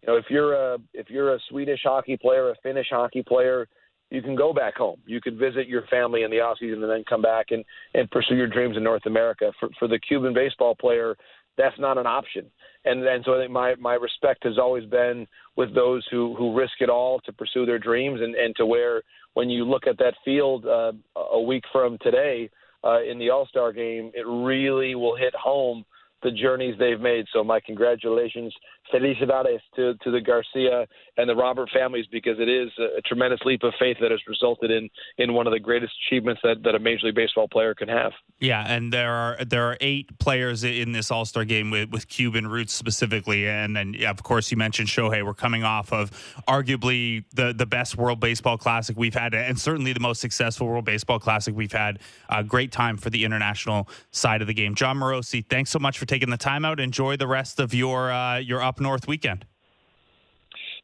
You 0.03 0.09
know, 0.09 0.17
if 0.19 0.27
you're 0.31 0.55
a 0.55 0.79
if 0.93 1.11
you're 1.11 1.35
a 1.35 1.41
Swedish 1.49 1.81
hockey 1.83 2.17
player, 2.17 2.51
a 2.51 2.55
Finnish 2.63 2.89
hockey 2.91 3.25
player, 3.27 3.67
you 4.11 4.23
can 4.23 4.35
go 4.35 4.53
back 4.53 4.77
home. 4.77 5.01
You 5.07 5.21
could 5.21 5.39
visit 5.39 5.67
your 5.67 5.87
family 5.87 6.23
in 6.23 6.31
the 6.31 6.41
off 6.41 6.59
season 6.59 6.83
and 6.83 6.91
then 6.91 7.05
come 7.09 7.23
back 7.23 7.47
and 7.51 7.65
and 7.95 8.11
pursue 8.11 8.37
your 8.37 8.47
dreams 8.47 8.77
in 8.77 8.85
North 8.85 9.07
America. 9.07 9.53
For 9.59 9.69
for 9.79 9.89
the 9.89 9.99
Cuban 9.99 10.35
baseball 10.35 10.75
player, 10.75 11.17
that's 11.57 11.79
not 11.79 11.99
an 11.99 12.07
option. 12.07 12.47
And 12.85 13.05
and 13.05 13.25
so 13.25 13.35
I 13.35 13.39
think 13.41 13.51
my 13.51 13.75
my 13.77 13.95
respect 13.95 14.45
has 14.45 14.59
always 14.59 14.85
been 14.85 15.27
with 15.57 15.75
those 15.75 16.07
who 16.11 16.35
who 16.37 16.57
risk 16.57 16.75
it 16.81 16.91
all 16.91 17.21
to 17.21 17.33
pursue 17.33 17.67
their 17.67 17.79
dreams, 17.79 18.21
and 18.21 18.35
and 18.35 18.55
to 18.57 18.67
where 18.67 19.03
when 19.35 19.51
you 19.51 19.65
look 19.65 19.87
at 19.87 19.99
that 19.99 20.15
field 20.25 20.67
uh, 20.67 20.93
a 21.33 21.41
week 21.41 21.65
from 21.73 21.99
today 22.01 22.49
uh, 22.85 23.03
in 23.03 23.19
the 23.19 23.31
All 23.31 23.47
Star 23.47 23.73
game, 23.73 24.11
it 24.15 24.27
really 24.27 24.95
will 24.95 25.17
hit 25.17 25.35
home 25.35 25.85
the 26.23 26.31
journeys 26.31 26.75
they've 26.79 27.01
made. 27.01 27.27
So 27.33 27.45
my 27.45 27.61
congratulations, 27.61 28.53
felicidades 28.93 29.61
to, 29.77 29.95
to 30.03 30.11
the 30.11 30.21
Garcia 30.21 30.87
and 31.17 31.29
the 31.29 31.35
Robert 31.35 31.71
families 31.73 32.07
because 32.11 32.39
it 32.39 32.49
is 32.49 32.71
a, 32.79 33.01
tremendous 33.03 33.41
leap 33.45 33.63
of 33.63 33.73
faith 33.79 33.97
that 34.01 34.11
has 34.11 34.21
resulted 34.27 34.71
in 34.71 34.89
in 35.19 35.35
one 35.35 35.47
of 35.47 35.53
the 35.53 35.61
greatest 35.61 35.93
achievements 36.07 36.41
that, 36.43 36.63
that 36.65 36.75
a 36.75 36.79
Major 36.79 37.07
League 37.07 37.15
Baseball 37.15 37.47
player 37.49 37.75
can 37.75 37.89
have. 37.89 38.13
Yeah, 38.41 38.65
and 38.67 38.93
there 38.93 39.13
are 39.13 39.45
there 39.45 39.65
are 39.65 39.77
eight 39.81 40.19
players 40.19 40.65
in 40.65 40.93
this 40.93 41.11
All 41.11 41.25
Star 41.25 41.45
game 41.45 41.71
with, 41.71 41.91
with 41.91 42.09
Cuban 42.09 42.47
roots 42.47 42.73
specifically, 42.73 43.49
and 43.49 43.77
then 43.77 43.95
yeah, 43.95 44.11
of 44.11 44.23
course 44.23 44.51
you 44.51 44.57
mentioned 44.57 44.89
Shohei. 44.89 45.25
We're 45.25 45.35
coming 45.35 45.65
off 45.65 45.93
of 45.93 46.11
arguably 46.49 47.25
the 47.33 47.53
the 47.53 47.67
best 47.67 47.97
World 47.97 48.21
Baseball 48.21 48.59
Classic 48.59 48.97
we've 48.97 49.15
had, 49.15 49.35
and 49.35 49.59
certainly 49.59 49.93
the 49.93 50.01
most 50.01 50.21
successful 50.21 50.67
World 50.67 50.85
Baseball 50.85 51.19
Classic 51.19 51.55
we've 51.55 51.73
had. 51.73 52.01
A 52.29 52.43
great 52.43 52.73
time 52.73 52.97
for 52.97 53.11
the 53.11 53.25
international 53.25 53.89
side 54.11 54.41
of 54.41 54.47
the 54.47 54.55
game. 54.55 54.75
Jon 54.75 54.99
Morosi, 54.99 55.45
thanks 55.47 55.71
so 55.71 55.79
much 55.79 55.99
for 55.99 56.07
taking 56.07 56.31
the 56.31 56.37
time 56.37 56.65
out. 56.65 56.81
Enjoy 56.81 57.17
the 57.17 57.27
rest 57.27 57.61
of 57.61 57.73
your 57.75 58.11
uh, 58.11 58.39
your 58.39 58.63
up 58.63 58.74
north 58.81 59.07
weekend. 59.07 59.47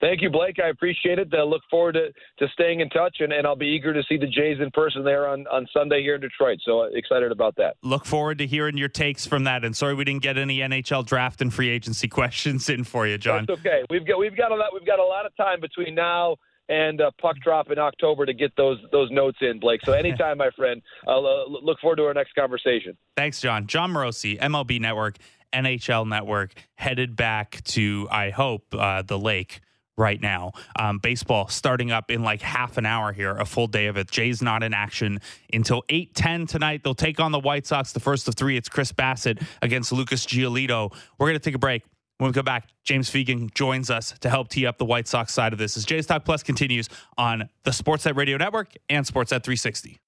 Thank 0.01 0.23
you, 0.23 0.31
Blake. 0.31 0.57
I 0.65 0.69
appreciate 0.69 1.19
it. 1.19 1.29
I 1.35 1.43
look 1.43 1.61
forward 1.71 1.93
to, 1.93 2.09
to 2.39 2.51
staying 2.55 2.81
in 2.81 2.89
touch, 2.89 3.17
and, 3.21 3.35
and 3.35 3.47
I'll 3.47 3.55
be 3.55 3.67
eager 3.67 3.93
to 3.93 4.03
see 4.09 4.17
the 4.17 4.27
Jays 4.27 4.59
in 4.59 4.71
person 4.71 5.05
there 5.05 5.29
on, 5.29 5.47
on 5.49 5.67
Sunday 5.75 6.03
here 6.03 6.15
in 6.15 6.23
Detroit. 6.23 6.59
So 6.65 6.81
uh, 6.81 6.87
excited 6.95 7.31
about 7.31 7.55
that. 7.57 7.77
Look 7.83 8.07
forward 8.07 8.39
to 8.39 8.47
hearing 8.47 8.79
your 8.79 8.89
takes 8.89 9.27
from 9.27 9.45
that. 9.45 9.63
And 9.63 9.77
sorry 9.77 9.95
we 9.95 10.05
didn't 10.05 10.23
get 10.23 10.39
any 10.39 10.59
NHL 10.61 11.05
draft 11.05 11.43
and 11.43 11.53
free 11.53 11.69
agency 11.69 12.09
questions 12.09 12.71
in 12.71 12.85
for 12.85 13.07
you, 13.07 13.19
Jon. 13.19 13.45
That's 13.47 13.61
okay. 13.61 13.83
We've 13.91 14.07
got 14.07 14.19
we've 14.19 14.37
got 14.37 14.53
a 14.53 14.55
lot 14.55 14.73
we've 14.73 14.87
got 14.87 14.99
a 14.99 15.05
lot 15.05 15.27
of 15.27 15.37
time 15.37 15.61
between 15.61 15.95
now 15.95 16.37
and 16.71 17.01
uh, 17.01 17.11
puck 17.21 17.37
drop 17.43 17.71
in 17.71 17.79
October 17.79 18.25
to 18.25 18.33
get 18.33 18.57
those 18.57 18.79
those 18.93 19.11
notes 19.11 19.39
in, 19.43 19.61
Blake. 19.61 19.81
So 19.85 19.93
anytime, 19.93 20.39
my 20.39 20.51
friend. 20.57 20.81
I'll 21.07 21.27
uh, 21.27 21.45
look 21.47 21.79
forward 21.81 21.97
to 21.97 22.05
our 22.05 22.15
next 22.15 22.35
conversation. 22.35 22.97
Thanks, 23.17 23.41
Jon. 23.41 23.67
Jon 23.67 23.93
Morosi, 23.93 24.39
MLB 24.39 24.81
Network. 24.81 25.17
NHL 25.53 26.07
Network 26.09 26.53
headed 26.77 27.17
back 27.17 27.63
to, 27.65 28.09
I 28.11 28.31
hope, 28.31 28.75
uh, 28.75 29.03
the 29.03 29.19
lake 29.19 29.61
right 30.01 30.21
now. 30.21 30.53
Um, 30.77 30.99
baseball 30.99 31.49
starting 31.49 31.93
up 31.93 32.11
in 32.11 32.23
like 32.23 32.41
half 32.41 32.79
an 32.79 32.87
hour 32.87 33.13
here, 33.13 33.37
a 33.37 33.45
full 33.45 33.67
day 33.67 33.87
of 33.87 33.97
it. 33.97 34.11
Jay's 34.11 34.43
not 34.43 34.63
in 34.63 34.73
action 34.73 35.21
until 35.53 35.85
8:10 35.89 36.49
tonight. 36.49 36.83
They'll 36.83 36.95
take 36.95 37.21
on 37.21 37.33
the 37.33 37.39
White 37.39 37.67
Sox. 37.67 37.93
The 37.93 38.01
first 38.01 38.27
of 38.27 38.35
three. 38.35 38.57
It's 38.57 38.69
Chris 38.69 38.93
Bassitt 38.93 39.43
against 39.63 39.93
Lucas 39.93 40.27
Giolito. 40.27 40.93
We're 41.19 41.29
gonna 41.29 41.39
take 41.39 41.55
a 41.55 41.59
break. 41.59 41.83
When 42.19 42.29
we 42.29 42.35
come 42.35 42.45
back, 42.45 42.69
James 42.85 43.09
Fegan 43.11 43.53
joins 43.55 43.91
us 43.91 44.15
to 44.21 44.29
help 44.29 44.49
tee 44.49 44.67
up 44.67 44.79
the 44.79 44.85
White 44.85 45.09
Sox 45.09 45.33
side 45.33 45.53
of 45.53 45.59
this 45.59 45.77
as 45.77 45.85
Jays 45.85 46.07
Talk 46.07 46.25
Plus 46.25 46.43
continues 46.43 46.89
on 47.17 47.49
the 47.65 47.71
Sportsnet 47.71 48.17
Radio 48.17 48.37
Network 48.37 48.75
and 48.91 49.07
Sportsnet 49.07 49.43
360. 49.43 50.01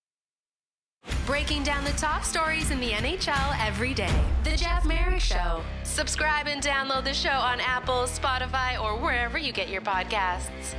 Breaking 1.27 1.63
down 1.63 1.85
the 1.85 1.93
top 1.93 2.25
stories 2.25 2.71
in 2.71 2.81
the 2.81 2.91
NHL 2.91 3.57
every 3.67 3.95
day. 3.95 4.13
The 4.45 4.57
Jeff 4.57 4.85
Marek 4.85 5.21
Show. 5.21 5.63
Subscribe 5.83 6.49
and 6.49 6.63
download 6.63 7.05
the 7.05 7.15
show 7.15 7.31
on 7.31 7.61
Apple, 7.61 8.05
Spotify, 8.05 8.81
or 8.81 8.97
wherever 8.97 9.39
you 9.39 9.53
get 9.53 9.69
your 9.69 9.83
podcasts. 9.83 10.75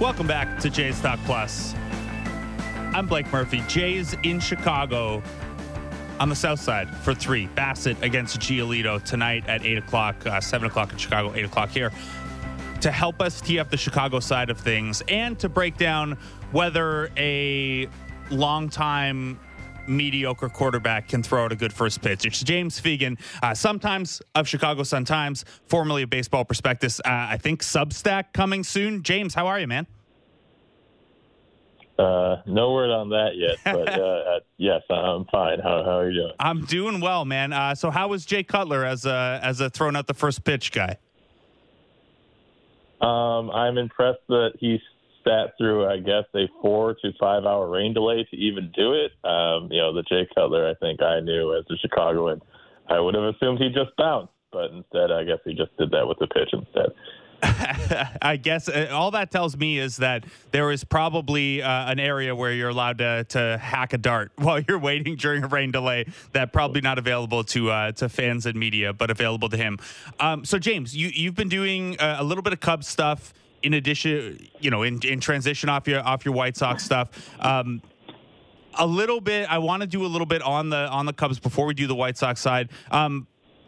Welcome 0.00 0.26
back 0.26 0.58
to 0.60 0.70
Jays 0.70 0.98
Talk 1.00 1.18
Plus. 1.26 1.74
I'm 2.94 3.06
Blake 3.06 3.30
Murphy. 3.30 3.62
Jays 3.68 4.14
in 4.22 4.40
Chicago 4.40 5.22
on 6.20 6.28
the 6.28 6.36
south 6.36 6.60
side 6.60 6.94
for 6.98 7.14
three. 7.14 7.48
Bassitt 7.56 8.00
against 8.02 8.38
Giolito 8.38 9.02
tonight 9.02 9.44
at 9.48 9.64
8 9.64 9.78
o'clock, 9.78 10.26
uh, 10.26 10.40
7 10.40 10.68
o'clock 10.68 10.92
in 10.92 10.98
Chicago, 10.98 11.34
8 11.34 11.46
o'clock 11.46 11.70
here. 11.70 11.90
To 12.82 12.90
help 12.90 13.20
us 13.20 13.40
tee 13.40 13.58
up 13.58 13.70
the 13.70 13.76
Chicago 13.76 14.20
side 14.20 14.50
of 14.50 14.58
things 14.58 15.02
and 15.08 15.38
to 15.38 15.48
break 15.48 15.76
down 15.76 16.16
whether 16.52 17.10
a 17.16 17.88
longtime 18.30 19.40
mediocre 19.88 20.48
quarterback 20.48 21.08
can 21.08 21.22
throw 21.22 21.44
out 21.44 21.52
a 21.52 21.56
good 21.56 21.72
first 21.72 22.00
pitch. 22.00 22.24
It's 22.24 22.42
James 22.42 22.80
Fegan, 22.80 23.18
uh, 23.42 23.54
sometimes 23.54 24.22
of 24.34 24.46
Chicago 24.46 24.82
Sun 24.82 25.06
Times, 25.06 25.44
formerly 25.66 26.02
of 26.02 26.10
Baseball 26.10 26.44
Prospectus. 26.44 27.00
Uh, 27.00 27.08
I 27.08 27.38
think 27.38 27.62
Substack 27.62 28.32
coming 28.32 28.62
soon. 28.62 29.02
James, 29.02 29.34
how 29.34 29.46
are 29.46 29.58
you, 29.58 29.66
man? 29.66 29.86
Uh, 32.00 32.40
no 32.46 32.72
word 32.72 32.90
on 32.90 33.10
that 33.10 33.32
yet, 33.34 33.58
but 33.62 33.88
uh, 34.00 34.02
uh, 34.02 34.40
yes, 34.56 34.80
I'm 34.88 35.26
fine. 35.26 35.58
How, 35.58 35.82
how, 35.84 35.98
are 35.98 36.10
you 36.10 36.22
doing? 36.22 36.32
I'm 36.40 36.64
doing 36.64 37.00
well, 37.00 37.26
man. 37.26 37.52
Uh, 37.52 37.74
so, 37.74 37.90
how 37.90 38.08
was 38.08 38.24
Jay 38.24 38.42
Cutler 38.42 38.86
as 38.86 39.04
a 39.04 39.38
as 39.42 39.60
a 39.60 39.68
thrown 39.68 39.96
out 39.96 40.06
the 40.06 40.14
first 40.14 40.42
pitch 40.42 40.72
guy? 40.72 40.96
Um, 43.02 43.50
I'm 43.50 43.76
impressed 43.76 44.26
that 44.28 44.52
he 44.58 44.78
sat 45.24 45.58
through, 45.58 45.86
I 45.88 45.98
guess, 45.98 46.24
a 46.34 46.48
four 46.62 46.94
to 47.02 47.12
five 47.20 47.44
hour 47.44 47.68
rain 47.68 47.92
delay 47.92 48.26
to 48.30 48.36
even 48.36 48.72
do 48.74 48.94
it. 48.94 49.12
Um, 49.28 49.68
you 49.70 49.78
know, 49.78 49.92
the 49.92 50.02
Jay 50.02 50.26
Cutler, 50.34 50.68
I 50.68 50.74
think 50.74 51.02
I 51.02 51.20
knew 51.20 51.54
as 51.54 51.64
a 51.70 51.76
Chicagoan, 51.76 52.40
I 52.88 52.98
would 52.98 53.14
have 53.14 53.34
assumed 53.34 53.58
he 53.58 53.68
just 53.68 53.94
bounced, 53.98 54.32
but 54.52 54.70
instead, 54.70 55.10
I 55.10 55.24
guess 55.24 55.38
he 55.44 55.52
just 55.52 55.76
did 55.76 55.90
that 55.90 56.08
with 56.08 56.18
the 56.18 56.28
pitch 56.28 56.48
instead. 56.52 56.92
I 58.22 58.38
guess 58.40 58.68
uh, 58.68 58.88
all 58.92 59.10
that 59.12 59.30
tells 59.30 59.56
me 59.56 59.78
is 59.78 59.98
that 59.98 60.24
there 60.50 60.70
is 60.70 60.84
probably 60.84 61.62
uh, 61.62 61.90
an 61.90 61.98
area 61.98 62.34
where 62.34 62.52
you're 62.52 62.68
allowed 62.68 62.98
to, 62.98 63.24
to 63.30 63.58
hack 63.58 63.92
a 63.92 63.98
dart 63.98 64.32
while 64.36 64.60
you're 64.60 64.78
waiting 64.78 65.16
during 65.16 65.44
a 65.44 65.48
rain 65.48 65.70
delay. 65.70 66.06
That 66.32 66.52
probably 66.52 66.80
not 66.80 66.98
available 66.98 67.44
to 67.44 67.70
uh, 67.70 67.92
to 67.92 68.08
fans 68.08 68.46
and 68.46 68.58
media, 68.58 68.92
but 68.92 69.10
available 69.10 69.48
to 69.48 69.56
him. 69.56 69.78
Um, 70.18 70.44
so 70.44 70.58
James, 70.58 70.96
you 70.96 71.08
you've 71.08 71.34
been 71.34 71.48
doing 71.48 71.98
uh, 71.98 72.16
a 72.18 72.24
little 72.24 72.42
bit 72.42 72.52
of 72.52 72.60
Cubs 72.60 72.86
stuff 72.86 73.32
in 73.62 73.74
addition, 73.74 74.48
you 74.58 74.70
know, 74.70 74.82
in, 74.82 75.00
in 75.06 75.20
transition 75.20 75.68
off 75.68 75.86
your 75.86 76.00
off 76.06 76.24
your 76.24 76.34
White 76.34 76.56
Sox 76.56 76.84
stuff. 76.84 77.10
Um, 77.40 77.82
a 78.74 78.86
little 78.86 79.20
bit. 79.20 79.50
I 79.50 79.58
want 79.58 79.82
to 79.82 79.86
do 79.86 80.04
a 80.04 80.08
little 80.08 80.26
bit 80.26 80.42
on 80.42 80.70
the 80.70 80.88
on 80.88 81.06
the 81.06 81.12
Cubs 81.12 81.38
before 81.38 81.66
we 81.66 81.74
do 81.74 81.86
the 81.86 81.94
White 81.94 82.16
Sox 82.16 82.40
side. 82.40 82.70
Um, 82.90 83.26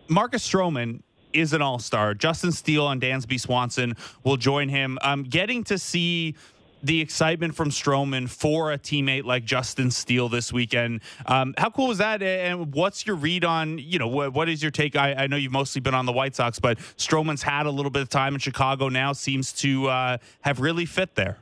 Marcus 0.08 0.46
Stroman 0.48 1.02
is 1.32 1.52
an 1.52 1.62
all 1.62 1.78
star. 1.78 2.14
Justin 2.14 2.52
Steele 2.52 2.88
and 2.88 3.00
Dansby 3.00 3.40
Swanson 3.40 3.96
will 4.24 4.36
join 4.36 4.68
him. 4.68 4.98
Getting 5.28 5.64
to 5.64 5.78
see 5.78 6.34
the 6.82 7.00
excitement 7.00 7.54
from 7.54 7.70
Stroman 7.70 8.28
for 8.28 8.72
a 8.72 8.78
teammate 8.78 9.24
like 9.24 9.44
Justin 9.44 9.90
Steele 9.90 10.28
this 10.28 10.52
weekend. 10.52 11.00
Um, 11.26 11.54
how 11.56 11.70
cool 11.70 11.88
was 11.88 11.98
that? 11.98 12.22
And 12.22 12.74
what's 12.74 13.06
your 13.06 13.16
read 13.16 13.44
on, 13.44 13.78
you 13.78 13.98
know, 13.98 14.08
what, 14.08 14.32
what 14.32 14.48
is 14.48 14.62
your 14.62 14.70
take? 14.70 14.96
I, 14.96 15.14
I, 15.14 15.26
know 15.26 15.36
you've 15.36 15.52
mostly 15.52 15.80
been 15.80 15.94
on 15.94 16.06
the 16.06 16.12
White 16.12 16.34
Sox, 16.34 16.58
but 16.58 16.78
Stroman's 16.96 17.42
had 17.42 17.66
a 17.66 17.70
little 17.70 17.90
bit 17.90 18.02
of 18.02 18.08
time 18.08 18.34
in 18.34 18.40
Chicago 18.40 18.88
now, 18.88 19.12
seems 19.12 19.52
to 19.54 19.88
uh, 19.88 20.18
have 20.40 20.60
really 20.60 20.86
fit 20.86 21.14
there. 21.14 21.38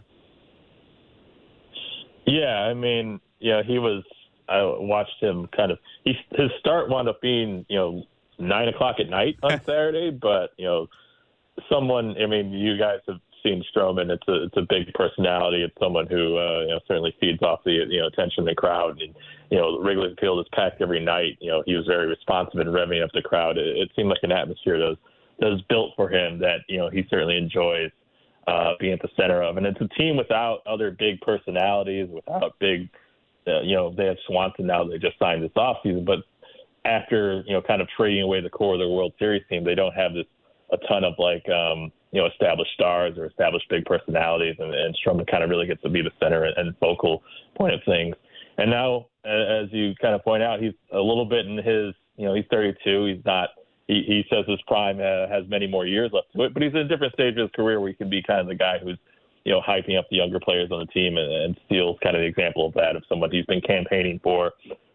Yeah, 2.27 2.61
I 2.61 2.75
mean, 2.75 3.21
yeah, 3.39 3.63
he 3.63 3.79
was. 3.79 4.05
I 4.49 4.63
watched 4.63 5.21
him 5.21 5.49
kind 5.57 5.73
of. 5.73 5.79
He, 6.05 6.15
his 6.33 6.51
start 6.59 6.89
wound 6.91 7.09
up 7.09 7.21
being, 7.21 7.65
you 7.69 7.77
know, 7.77 8.05
nine 8.41 8.69
o'clock 8.69 8.97
at 8.99 9.09
night 9.09 9.37
on 9.43 9.51
Saturday, 9.67 10.11
but 10.11 10.51
you 10.57 10.67
know, 10.67 10.87
someone. 11.69 12.17
I 12.21 12.27
mean, 12.27 12.53
you 12.53 12.79
guys 12.79 13.01
have 13.07 13.21
seen 13.43 13.65
Stroman. 13.75 14.11
It's 14.11 14.27
a 14.29 14.45
it's 14.45 14.57
a 14.57 14.67
big 14.69 14.93
personality. 14.95 15.63
It's 15.63 15.75
someone 15.81 16.07
who 16.07 16.37
uh, 16.37 16.61
you 16.63 16.69
know 16.69 16.81
certainly 16.87 17.15
feeds 17.21 17.43
off 17.43 17.61
the 17.65 17.73
you 17.89 18.01
know 18.01 18.07
attention 18.07 18.41
of 18.41 18.47
the 18.47 18.55
crowd. 18.55 19.01
And 19.01 19.15
you 19.51 19.59
know, 19.59 19.79
Wrigley 19.79 20.15
Field 20.21 20.41
is 20.41 20.47
packed 20.53 20.81
every 20.81 21.05
night. 21.05 21.39
You 21.41 21.51
know, 21.51 21.63
he 21.67 21.75
was 21.75 21.87
very 21.87 22.07
responsive 22.07 22.61
in 22.61 22.69
revving 22.69 23.03
up 23.03 23.11
the 23.13 23.23
crowd. 23.23 23.59
It, 23.59 23.77
it 23.77 23.91
seemed 23.97 24.09
like 24.09 24.23
an 24.23 24.33
atmosphere 24.33 24.79
that 24.79 24.89
was 24.89 24.99
that 25.41 25.51
was 25.51 25.63
built 25.69 25.93
for 25.97 26.09
him. 26.09 26.39
That 26.39 26.61
you 26.69 26.79
know 26.79 26.91
he 26.91 27.05
certainly 27.11 27.37
enjoys 27.37 27.91
uh, 28.47 28.73
being 28.79 28.93
at 28.93 29.03
the 29.03 29.09
center 29.17 29.43
of. 29.43 29.57
And 29.57 29.67
it's 29.67 29.81
a 29.81 29.89
team 29.89 30.17
without 30.17 30.61
other 30.67 30.91
big 30.91 31.21
personalities, 31.21 32.09
without 32.11 32.59
big. 32.59 32.89
Uh, 33.47 33.63
you 33.63 33.75
know, 33.75 33.93
they 33.97 34.05
have 34.05 34.19
Swanson 34.27 34.67
now. 34.67 34.85
They 34.85 34.99
just 34.99 35.19
signed 35.19 35.43
this 35.43 35.51
offseason, 35.57 36.05
but 36.05 36.19
after 36.85 37.43
you 37.47 37.53
know, 37.53 37.63
kind 37.63 37.83
of 37.83 37.89
trading 37.97 38.23
away 38.23 38.41
the 38.41 38.51
core 38.51 38.75
of 38.75 38.81
their 38.81 38.89
World 38.89 39.13
Series 39.19 39.43
team, 39.49 39.65
they 39.65 39.75
don't 39.75 39.95
have 39.95 40.15
this 40.15 40.27
a 40.73 40.77
ton 40.89 41.05
of 41.05 41.15
like 41.19 41.47
um, 41.49 41.93
you 42.13 42.21
know 42.21 42.27
established 42.27 42.73
stars 42.75 43.19
or 43.19 43.27
established 43.27 43.67
big 43.69 43.85
personalities, 43.85 44.57
and, 44.59 44.75
and 44.75 44.97
Stroman 44.97 45.29
kind 45.31 45.43
of 45.43 45.51
really 45.51 45.67
gets 45.67 45.83
to 45.83 45.89
be 45.89 46.03
the 46.03 46.11
center 46.21 46.45
and, 46.45 46.57
and 46.57 46.77
focal 46.79 47.23
point 47.57 47.75
of 47.75 47.81
things. 47.85 48.15
And 48.59 48.71
now, 48.71 49.07
as 49.25 49.69
you 49.73 49.95
kind 50.01 50.15
of 50.15 50.23
point 50.23 50.43
out, 50.43 50.61
he's 50.61 50.75
a 50.93 51.01
little 51.01 51.25
bit 51.25 51.47
in 51.47 51.57
his 51.57 51.95
you 52.17 52.27
know 52.27 52.35
he's 52.35 52.47
32. 52.51 53.07
He's 53.07 53.25
not. 53.25 53.51
He, 53.87 54.05
he 54.07 54.23
says 54.31 54.45
his 54.47 54.61
prime 54.69 55.01
uh, 55.01 55.27
has 55.27 55.49
many 55.49 55.67
more 55.67 55.85
years 55.85 56.13
left 56.13 56.29
to 56.37 56.45
it, 56.45 56.55
but 56.55 56.63
he's 56.63 56.73
in 56.73 56.79
a 56.79 56.89
different 56.89 57.13
stage 57.13 57.33
of 57.33 57.49
his 57.49 57.51
career 57.57 57.81
where 57.81 57.89
he 57.89 57.95
can 57.95 58.09
be 58.09 58.23
kind 58.23 58.41
of 58.41 58.47
the 58.47 58.55
guy 58.55 58.79
who's 58.79 58.99
you 59.45 59.53
know 59.53 59.61
hyping 59.61 59.99
up 59.99 60.07
the 60.11 60.17
younger 60.17 60.39
players 60.39 60.71
on 60.71 60.81
the 60.81 60.87
team, 60.87 61.17
and, 61.17 61.33
and 61.33 61.61
Steele's 61.67 61.99
kind 62.03 62.15
of 62.15 62.21
the 62.21 62.27
example 62.27 62.67
of 62.67 62.75
that 62.75 62.95
of 62.95 63.03
someone 63.09 63.31
he's 63.31 63.47
been 63.47 63.61
campaigning 63.61 64.21
for 64.23 64.53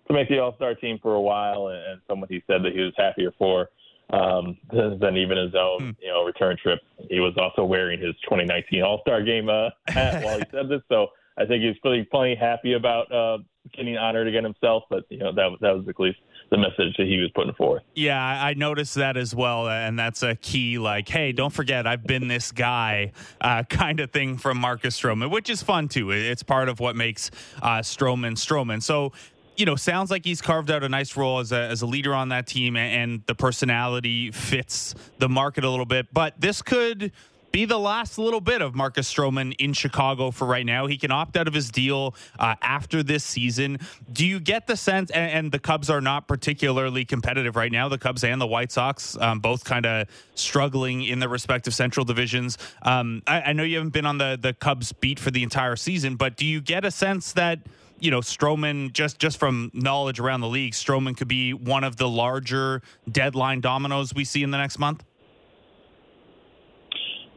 to 0.07 0.13
make 0.13 0.29
the 0.29 0.39
All 0.39 0.55
Star 0.55 0.75
team 0.75 0.99
for 1.01 1.15
a 1.15 1.21
while, 1.21 1.67
and, 1.67 1.77
and 1.77 2.01
someone 2.07 2.29
he 2.29 2.43
said 2.47 2.63
that 2.63 2.73
he 2.73 2.81
was 2.81 2.93
happier 2.97 3.31
for 3.37 3.69
um, 4.11 4.57
than 4.71 5.17
even 5.17 5.37
his 5.37 5.55
own, 5.55 5.79
hmm. 5.79 5.89
you 6.01 6.09
know, 6.09 6.23
return 6.23 6.57
trip. 6.61 6.79
He 7.09 7.19
was 7.19 7.33
also 7.37 7.65
wearing 7.65 7.99
his 7.99 8.15
2019 8.23 8.83
All 8.83 9.01
Star 9.01 9.23
Game 9.23 9.49
uh, 9.49 9.69
hat 9.87 10.23
while 10.23 10.37
he 10.37 10.45
said 10.51 10.69
this, 10.69 10.81
so 10.89 11.07
I 11.37 11.45
think 11.45 11.63
he's 11.63 11.77
pretty 11.79 12.03
plenty 12.03 12.35
happy 12.35 12.73
about 12.73 13.11
uh, 13.11 13.39
getting 13.73 13.97
honored 13.97 14.27
again 14.27 14.43
himself. 14.43 14.83
But 14.89 15.03
you 15.09 15.17
know, 15.17 15.33
that 15.33 15.49
that 15.61 15.75
was 15.75 15.85
at 15.87 15.99
least 15.99 16.19
the 16.51 16.57
message 16.57 16.95
that 16.97 17.07
he 17.07 17.17
was 17.17 17.31
putting 17.33 17.53
forth. 17.55 17.83
Yeah, 17.95 18.21
I 18.23 18.53
noticed 18.53 18.95
that 18.95 19.17
as 19.17 19.35
well, 19.35 19.67
and 19.67 19.97
that's 19.97 20.23
a 20.23 20.35
key. 20.35 20.77
Like, 20.77 21.09
hey, 21.09 21.31
don't 21.31 21.51
forget, 21.51 21.87
I've 21.87 22.05
been 22.05 22.27
this 22.27 22.51
guy, 22.51 23.11
uh, 23.41 23.63
kind 23.69 23.99
of 23.99 24.11
thing 24.11 24.37
from 24.37 24.59
Marcus 24.59 24.99
Stroman, 24.99 25.31
which 25.31 25.49
is 25.49 25.61
fun 25.61 25.87
too. 25.87 26.11
It's 26.11 26.43
part 26.43 26.69
of 26.69 26.79
what 26.79 26.95
makes 26.95 27.31
uh, 27.61 27.79
Stroman 27.79 28.33
Stroman. 28.33 28.81
So 28.81 29.11
you 29.57 29.65
know, 29.65 29.75
sounds 29.75 30.11
like 30.11 30.25
he's 30.25 30.41
carved 30.41 30.69
out 30.69 30.83
a 30.83 30.89
nice 30.89 31.15
role 31.15 31.39
as 31.39 31.51
a, 31.51 31.59
as 31.59 31.81
a 31.81 31.85
leader 31.85 32.13
on 32.13 32.29
that 32.29 32.47
team, 32.47 32.75
and 32.75 33.23
the 33.25 33.35
personality 33.35 34.31
fits 34.31 34.95
the 35.19 35.29
market 35.29 35.63
a 35.63 35.69
little 35.69 35.85
bit. 35.85 36.07
But 36.13 36.39
this 36.39 36.61
could 36.61 37.11
be 37.55 37.63
the 37.63 37.79
last 37.79 38.17
little 38.17 38.41
bit 38.41 38.61
of 38.61 38.75
Marcus 38.75 39.09
Stroman 39.09 39.55
in 39.59 39.71
Chicago 39.71 40.29
for 40.29 40.45
right 40.45 40.65
now. 40.65 40.87
He 40.87 40.97
can 40.97 41.09
opt 41.09 41.37
out 41.37 41.47
of 41.47 41.53
his 41.53 41.71
deal 41.71 42.13
uh, 42.37 42.55
after 42.61 43.01
this 43.01 43.23
season. 43.23 43.79
Do 44.11 44.27
you 44.27 44.41
get 44.41 44.67
the 44.67 44.75
sense, 44.75 45.09
and, 45.11 45.31
and, 45.31 45.51
the 45.53 45.59
Cubs 45.59 45.89
are 45.89 46.01
not 46.01 46.27
particularly 46.27 47.05
competitive 47.05 47.55
right 47.55 47.71
now, 47.71 47.87
the 47.87 47.97
Cubs 47.97 48.25
and 48.25 48.41
the 48.41 48.45
White 48.45 48.73
Sox, 48.73 49.15
um, 49.21 49.39
both 49.39 49.63
kind 49.63 49.85
of 49.85 50.09
struggling 50.33 51.03
in 51.03 51.19
their 51.19 51.29
respective 51.29 51.73
central 51.73 52.03
divisions. 52.03 52.57
Um, 52.81 53.23
I, 53.25 53.41
I 53.41 53.53
know 53.53 53.63
you 53.63 53.77
haven't 53.77 53.93
been 53.93 54.05
on 54.05 54.17
the, 54.17 54.37
the 54.41 54.51
Cubs 54.51 54.91
beat 54.91 55.17
for 55.17 55.31
the 55.31 55.41
entire 55.41 55.77
season, 55.77 56.17
but 56.17 56.35
do 56.35 56.45
you 56.45 56.59
get 56.59 56.83
a 56.83 56.91
sense 56.91 57.31
that? 57.33 57.59
You 57.99 58.11
know, 58.11 58.19
Stroman, 58.19 58.91
just 58.93 59.19
just 59.19 59.39
from 59.39 59.71
knowledge 59.73 60.19
around 60.19 60.41
the 60.41 60.47
league, 60.47 60.73
Stroman 60.73 61.15
could 61.15 61.27
be 61.27 61.53
one 61.53 61.83
of 61.83 61.97
the 61.97 62.07
larger 62.07 62.81
deadline 63.11 63.61
dominoes 63.61 64.13
we 64.13 64.25
see 64.25 64.43
in 64.43 64.51
the 64.51 64.57
next 64.57 64.79
month? 64.79 65.03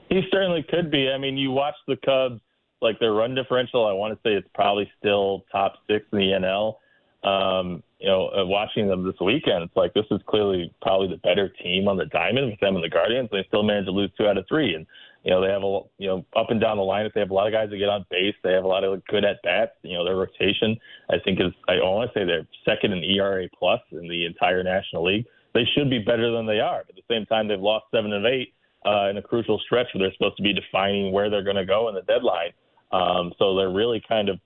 He 0.08 0.22
certainly 0.32 0.64
could 0.68 0.90
be. 0.90 1.10
I 1.10 1.18
mean, 1.18 1.36
you 1.36 1.50
watch 1.50 1.74
the 1.86 1.96
Cubs, 1.96 2.40
like 2.80 2.98
their 2.98 3.12
run 3.12 3.34
differential, 3.34 3.86
I 3.86 3.92
want 3.92 4.14
to 4.14 4.28
say 4.28 4.34
it's 4.34 4.48
probably 4.54 4.90
still 4.98 5.44
top 5.52 5.74
six 5.88 6.06
in 6.12 6.18
the 6.18 6.24
NL. 6.24 6.76
Um, 7.24 7.82
you 7.98 8.08
know, 8.08 8.28
uh, 8.28 8.46
watching 8.46 8.88
them 8.88 9.04
this 9.04 9.16
weekend, 9.20 9.64
it's 9.64 9.76
like 9.76 9.92
this 9.92 10.06
is 10.10 10.20
clearly 10.26 10.72
probably 10.80 11.08
the 11.08 11.16
better 11.16 11.48
team 11.62 11.88
on 11.88 11.96
the 11.96 12.06
diamond 12.06 12.50
with 12.50 12.60
them 12.60 12.76
and 12.76 12.84
the 12.84 12.88
Guardians. 12.88 13.28
They 13.32 13.44
still 13.48 13.64
managed 13.64 13.88
to 13.88 13.92
lose 13.92 14.10
two 14.16 14.26
out 14.26 14.38
of 14.38 14.46
three. 14.48 14.74
And 14.74 14.86
you 15.28 15.34
know, 15.34 15.42
they 15.42 15.52
have 15.52 15.62
a 15.62 15.80
you 15.98 16.08
know 16.08 16.24
up 16.34 16.48
and 16.48 16.58
down 16.58 16.78
the 16.78 16.82
line. 16.82 17.06
They 17.14 17.20
have 17.20 17.28
a 17.28 17.34
lot 17.34 17.46
of 17.46 17.52
guys 17.52 17.68
that 17.68 17.76
get 17.76 17.90
on 17.90 18.06
base, 18.10 18.34
they 18.42 18.52
have 18.52 18.64
a 18.64 18.66
lot 18.66 18.82
of 18.82 19.04
good 19.08 19.26
at 19.26 19.42
bats. 19.42 19.72
You 19.82 19.98
know, 19.98 20.04
their 20.04 20.16
rotation 20.16 20.74
I 21.10 21.16
think 21.22 21.38
is 21.38 21.52
I 21.68 21.74
want 21.84 22.10
to 22.10 22.18
say 22.18 22.24
they're 22.24 22.48
second 22.64 22.94
in 22.94 23.04
ERA 23.04 23.46
plus 23.58 23.80
in 23.92 24.08
the 24.08 24.24
entire 24.24 24.62
National 24.62 25.04
League. 25.04 25.26
They 25.52 25.64
should 25.76 25.90
be 25.90 25.98
better 25.98 26.32
than 26.32 26.46
they 26.46 26.60
are. 26.60 26.82
But 26.86 26.96
at 26.96 27.04
the 27.06 27.14
same 27.14 27.26
time, 27.26 27.46
they've 27.46 27.60
lost 27.60 27.86
seven 27.94 28.10
of 28.14 28.24
eight 28.24 28.54
uh, 28.86 29.10
in 29.10 29.18
a 29.18 29.22
crucial 29.22 29.60
stretch 29.66 29.88
where 29.92 30.00
they're 30.04 30.14
supposed 30.14 30.38
to 30.38 30.42
be 30.42 30.54
defining 30.54 31.12
where 31.12 31.28
they're 31.28 31.44
going 31.44 31.56
to 31.56 31.66
go 31.66 31.90
in 31.90 31.94
the 31.94 32.02
deadline. 32.02 32.52
Um, 32.90 33.34
so 33.38 33.54
they're 33.54 33.72
really 33.72 34.02
kind 34.08 34.30
of 34.30 34.40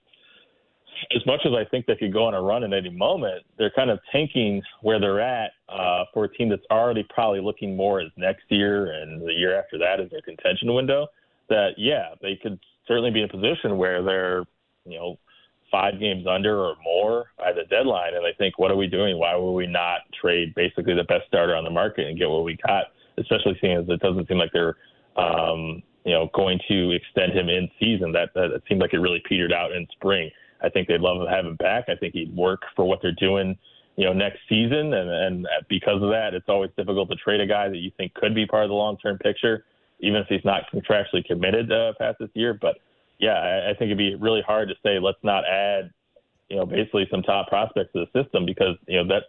as 1.15 1.25
much 1.25 1.41
as 1.45 1.53
I 1.53 1.65
think 1.69 1.85
they 1.85 1.95
could 1.95 2.13
go 2.13 2.25
on 2.25 2.33
a 2.33 2.41
run 2.41 2.63
at 2.63 2.73
any 2.73 2.89
moment, 2.89 3.43
they're 3.57 3.71
kind 3.71 3.89
of 3.89 3.99
tanking 4.11 4.61
where 4.81 4.99
they're 4.99 5.21
at 5.21 5.51
uh, 5.69 6.05
for 6.13 6.25
a 6.25 6.29
team 6.29 6.49
that's 6.49 6.65
already 6.71 7.05
probably 7.13 7.41
looking 7.41 7.75
more 7.75 8.01
as 8.01 8.09
next 8.17 8.43
year 8.49 8.91
and 8.91 9.21
the 9.21 9.33
year 9.33 9.57
after 9.57 9.77
that 9.77 9.99
as 9.99 10.09
their 10.11 10.21
contention 10.21 10.73
window. 10.73 11.07
That 11.49 11.71
yeah, 11.77 12.15
they 12.21 12.39
could 12.41 12.59
certainly 12.87 13.11
be 13.11 13.19
in 13.19 13.25
a 13.25 13.31
position 13.31 13.77
where 13.77 14.03
they're 14.03 14.43
you 14.85 14.97
know 14.97 15.17
five 15.71 15.99
games 15.99 16.25
under 16.27 16.59
or 16.59 16.75
more 16.83 17.25
by 17.37 17.51
the 17.51 17.63
deadline, 17.69 18.13
and 18.15 18.25
I 18.25 18.31
think 18.37 18.59
what 18.59 18.71
are 18.71 18.77
we 18.77 18.87
doing? 18.87 19.17
Why 19.17 19.35
would 19.35 19.51
we 19.51 19.67
not 19.67 20.01
trade 20.19 20.53
basically 20.55 20.93
the 20.93 21.03
best 21.03 21.27
starter 21.27 21.55
on 21.55 21.63
the 21.63 21.69
market 21.69 22.07
and 22.07 22.17
get 22.17 22.29
what 22.29 22.43
we 22.43 22.57
got? 22.65 22.85
Especially 23.17 23.57
seeing 23.59 23.77
as 23.77 23.85
it 23.87 23.99
doesn't 23.99 24.27
seem 24.27 24.37
like 24.37 24.51
they're 24.53 24.77
um, 25.17 25.83
you 26.05 26.13
know 26.13 26.29
going 26.33 26.59
to 26.69 26.91
extend 26.91 27.33
him 27.33 27.49
in 27.49 27.69
season. 27.79 28.11
That 28.11 28.29
that 28.35 28.51
it 28.51 28.63
seemed 28.69 28.81
like 28.81 28.93
it 28.93 28.99
really 28.99 29.21
petered 29.27 29.53
out 29.53 29.71
in 29.71 29.87
spring. 29.91 30.29
I 30.63 30.69
think 30.69 30.87
they'd 30.87 31.01
love 31.01 31.25
to 31.25 31.29
have 31.29 31.45
him 31.45 31.55
back. 31.57 31.85
I 31.89 31.95
think 31.95 32.13
he'd 32.13 32.35
work 32.35 32.61
for 32.75 32.85
what 32.85 32.99
they're 33.01 33.11
doing, 33.11 33.57
you 33.97 34.05
know, 34.05 34.13
next 34.13 34.39
season. 34.47 34.93
And, 34.93 35.09
and 35.09 35.47
because 35.69 36.01
of 36.01 36.09
that, 36.09 36.33
it's 36.33 36.47
always 36.47 36.71
difficult 36.77 37.09
to 37.09 37.15
trade 37.15 37.41
a 37.41 37.47
guy 37.47 37.69
that 37.69 37.77
you 37.77 37.91
think 37.97 38.13
could 38.13 38.33
be 38.33 38.45
part 38.45 38.63
of 38.63 38.69
the 38.69 38.75
long 38.75 38.97
term 38.97 39.17
picture, 39.17 39.65
even 39.99 40.21
if 40.21 40.27
he's 40.27 40.45
not 40.45 40.63
contractually 40.73 41.25
committed 41.25 41.71
uh, 41.71 41.93
past 41.99 42.17
this 42.19 42.29
year. 42.33 42.53
But 42.53 42.77
yeah, 43.19 43.33
I, 43.33 43.71
I 43.71 43.73
think 43.73 43.87
it'd 43.87 43.97
be 43.97 44.15
really 44.15 44.41
hard 44.41 44.69
to 44.69 44.75
say 44.83 44.99
let's 44.99 45.23
not 45.23 45.43
add, 45.45 45.91
you 46.49 46.57
know, 46.57 46.65
basically 46.65 47.07
some 47.11 47.23
top 47.23 47.47
prospects 47.47 47.91
to 47.93 48.05
the 48.05 48.23
system 48.23 48.45
because 48.45 48.75
you 48.87 48.97
know 48.97 49.07
that 49.07 49.23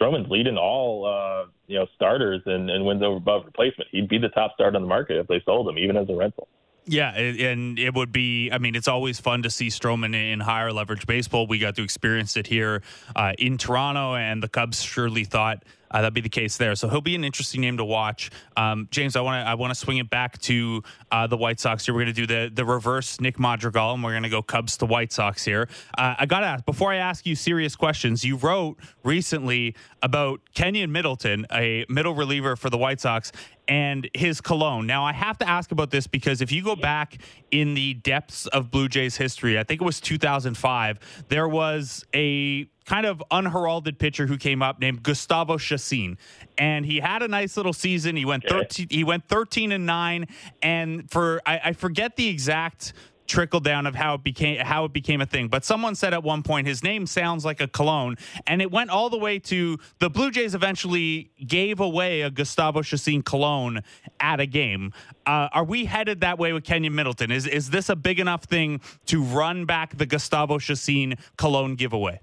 Stroman's 0.00 0.30
leading 0.30 0.56
all 0.56 1.06
uh, 1.06 1.48
you 1.66 1.78
know 1.78 1.86
starters 1.94 2.42
and, 2.46 2.70
and 2.70 2.84
wins 2.84 3.02
over 3.02 3.16
above 3.16 3.44
replacement. 3.44 3.88
He'd 3.90 4.08
be 4.08 4.18
the 4.18 4.28
top 4.30 4.52
starter 4.54 4.76
on 4.76 4.82
the 4.82 4.88
market 4.88 5.18
if 5.18 5.26
they 5.28 5.40
sold 5.44 5.68
him, 5.68 5.78
even 5.78 5.96
as 5.96 6.08
a 6.08 6.14
rental. 6.14 6.48
Yeah, 6.88 7.10
and 7.10 7.78
it 7.78 7.94
would 7.94 8.12
be. 8.12 8.50
I 8.50 8.58
mean, 8.58 8.76
it's 8.76 8.86
always 8.86 9.18
fun 9.18 9.42
to 9.42 9.50
see 9.50 9.68
Stroman 9.68 10.14
in 10.14 10.38
higher 10.38 10.72
leverage 10.72 11.06
baseball. 11.06 11.48
We 11.48 11.58
got 11.58 11.74
to 11.76 11.82
experience 11.82 12.36
it 12.36 12.46
here 12.46 12.82
uh, 13.16 13.32
in 13.38 13.58
Toronto, 13.58 14.14
and 14.14 14.40
the 14.40 14.48
Cubs 14.48 14.82
surely 14.82 15.24
thought 15.24 15.64
uh, 15.90 16.00
that'd 16.00 16.14
be 16.14 16.20
the 16.20 16.28
case 16.28 16.56
there. 16.56 16.74
So 16.74 16.88
he'll 16.88 17.00
be 17.00 17.14
an 17.14 17.24
interesting 17.24 17.60
name 17.60 17.76
to 17.78 17.84
watch. 17.84 18.30
Um, 18.56 18.88
James, 18.90 19.16
I 19.16 19.20
want 19.20 19.44
to 19.44 19.50
I 19.50 19.54
want 19.54 19.72
to 19.72 19.74
swing 19.74 19.98
it 19.98 20.10
back 20.10 20.38
to 20.42 20.82
uh, 21.10 21.26
the 21.26 21.36
White 21.36 21.60
Sox 21.60 21.86
here. 21.86 21.94
We're 21.94 22.04
going 22.04 22.14
to 22.14 22.26
do 22.26 22.26
the 22.26 22.50
the 22.52 22.64
reverse 22.64 23.20
Nick 23.20 23.38
Madrigal, 23.38 23.94
and 23.94 24.02
we're 24.02 24.12
going 24.12 24.22
to 24.22 24.28
go 24.28 24.42
Cubs 24.42 24.76
to 24.78 24.86
White 24.86 25.12
Sox 25.12 25.44
here. 25.44 25.68
Uh, 25.96 26.14
I 26.18 26.26
got 26.26 26.40
to 26.40 26.46
ask 26.46 26.64
before 26.64 26.92
I 26.92 26.96
ask 26.96 27.26
you 27.26 27.34
serious 27.34 27.76
questions. 27.76 28.24
You 28.24 28.36
wrote 28.36 28.78
recently 29.02 29.74
about 30.02 30.40
Keynan 30.54 30.90
Middleton, 30.90 31.46
a 31.52 31.84
middle 31.88 32.14
reliever 32.14 32.56
for 32.56 32.70
the 32.70 32.78
White 32.78 33.00
Sox, 33.00 33.32
and 33.68 34.08
his 34.14 34.40
cologne. 34.40 34.86
Now, 34.86 35.04
I 35.04 35.12
have 35.12 35.38
to 35.38 35.48
ask 35.48 35.72
about 35.72 35.90
this 35.90 36.06
because 36.06 36.40
if 36.40 36.52
you 36.52 36.62
go 36.62 36.76
back 36.76 37.18
in 37.50 37.74
the 37.74 37.94
depths 37.94 38.46
of 38.48 38.70
Blue 38.70 38.88
Jays 38.88 39.16
history, 39.16 39.58
I 39.58 39.64
think 39.64 39.80
it 39.80 39.84
was 39.84 40.00
2005, 40.00 41.24
there 41.28 41.48
was 41.48 42.04
a 42.14 42.68
kind 42.86 43.04
of 43.04 43.22
unheralded 43.30 43.98
pitcher 43.98 44.26
who 44.26 44.38
came 44.38 44.62
up 44.62 44.80
named 44.80 45.02
Gustavo 45.02 45.58
Chacin, 45.58 46.16
and 46.56 46.86
he 46.86 47.00
had 47.00 47.22
a 47.22 47.28
nice 47.28 47.56
little 47.56 47.72
season. 47.72 48.16
He 48.16 48.24
went 48.24 48.44
thirteen. 48.48 48.86
He 48.88 49.04
went 49.04 49.28
thirteen 49.28 49.72
and 49.72 49.84
nine, 49.84 50.28
and 50.62 51.10
for 51.10 51.42
I, 51.44 51.60
I 51.64 51.72
forget 51.72 52.16
the 52.16 52.28
exact 52.28 52.92
trickle 53.26 53.58
down 53.58 53.86
of 53.86 53.94
how 53.96 54.14
it 54.14 54.22
became 54.22 54.58
how 54.60 54.84
it 54.84 54.92
became 54.92 55.20
a 55.20 55.26
thing. 55.26 55.48
But 55.48 55.64
someone 55.64 55.96
said 55.96 56.14
at 56.14 56.22
one 56.22 56.44
point 56.44 56.68
his 56.68 56.84
name 56.84 57.06
sounds 57.06 57.44
like 57.44 57.60
a 57.60 57.66
cologne, 57.66 58.16
and 58.46 58.62
it 58.62 58.70
went 58.70 58.90
all 58.90 59.10
the 59.10 59.18
way 59.18 59.40
to 59.40 59.78
the 59.98 60.08
Blue 60.08 60.30
Jays 60.30 60.54
eventually 60.54 61.32
gave 61.44 61.80
away 61.80 62.22
a 62.22 62.30
Gustavo 62.30 62.82
Chacin 62.82 63.22
cologne 63.22 63.80
at 64.20 64.38
a 64.38 64.46
game. 64.46 64.92
Uh, 65.26 65.48
are 65.52 65.64
we 65.64 65.86
headed 65.86 66.20
that 66.20 66.38
way 66.38 66.52
with 66.52 66.62
Kenyon 66.62 66.94
Middleton? 66.94 67.32
Is 67.32 67.48
is 67.48 67.70
this 67.70 67.88
a 67.88 67.96
big 67.96 68.20
enough 68.20 68.44
thing 68.44 68.80
to 69.06 69.22
run 69.22 69.64
back 69.64 69.96
the 69.96 70.06
Gustavo 70.06 70.58
Chacin 70.58 71.16
cologne 71.36 71.74
giveaway? 71.74 72.20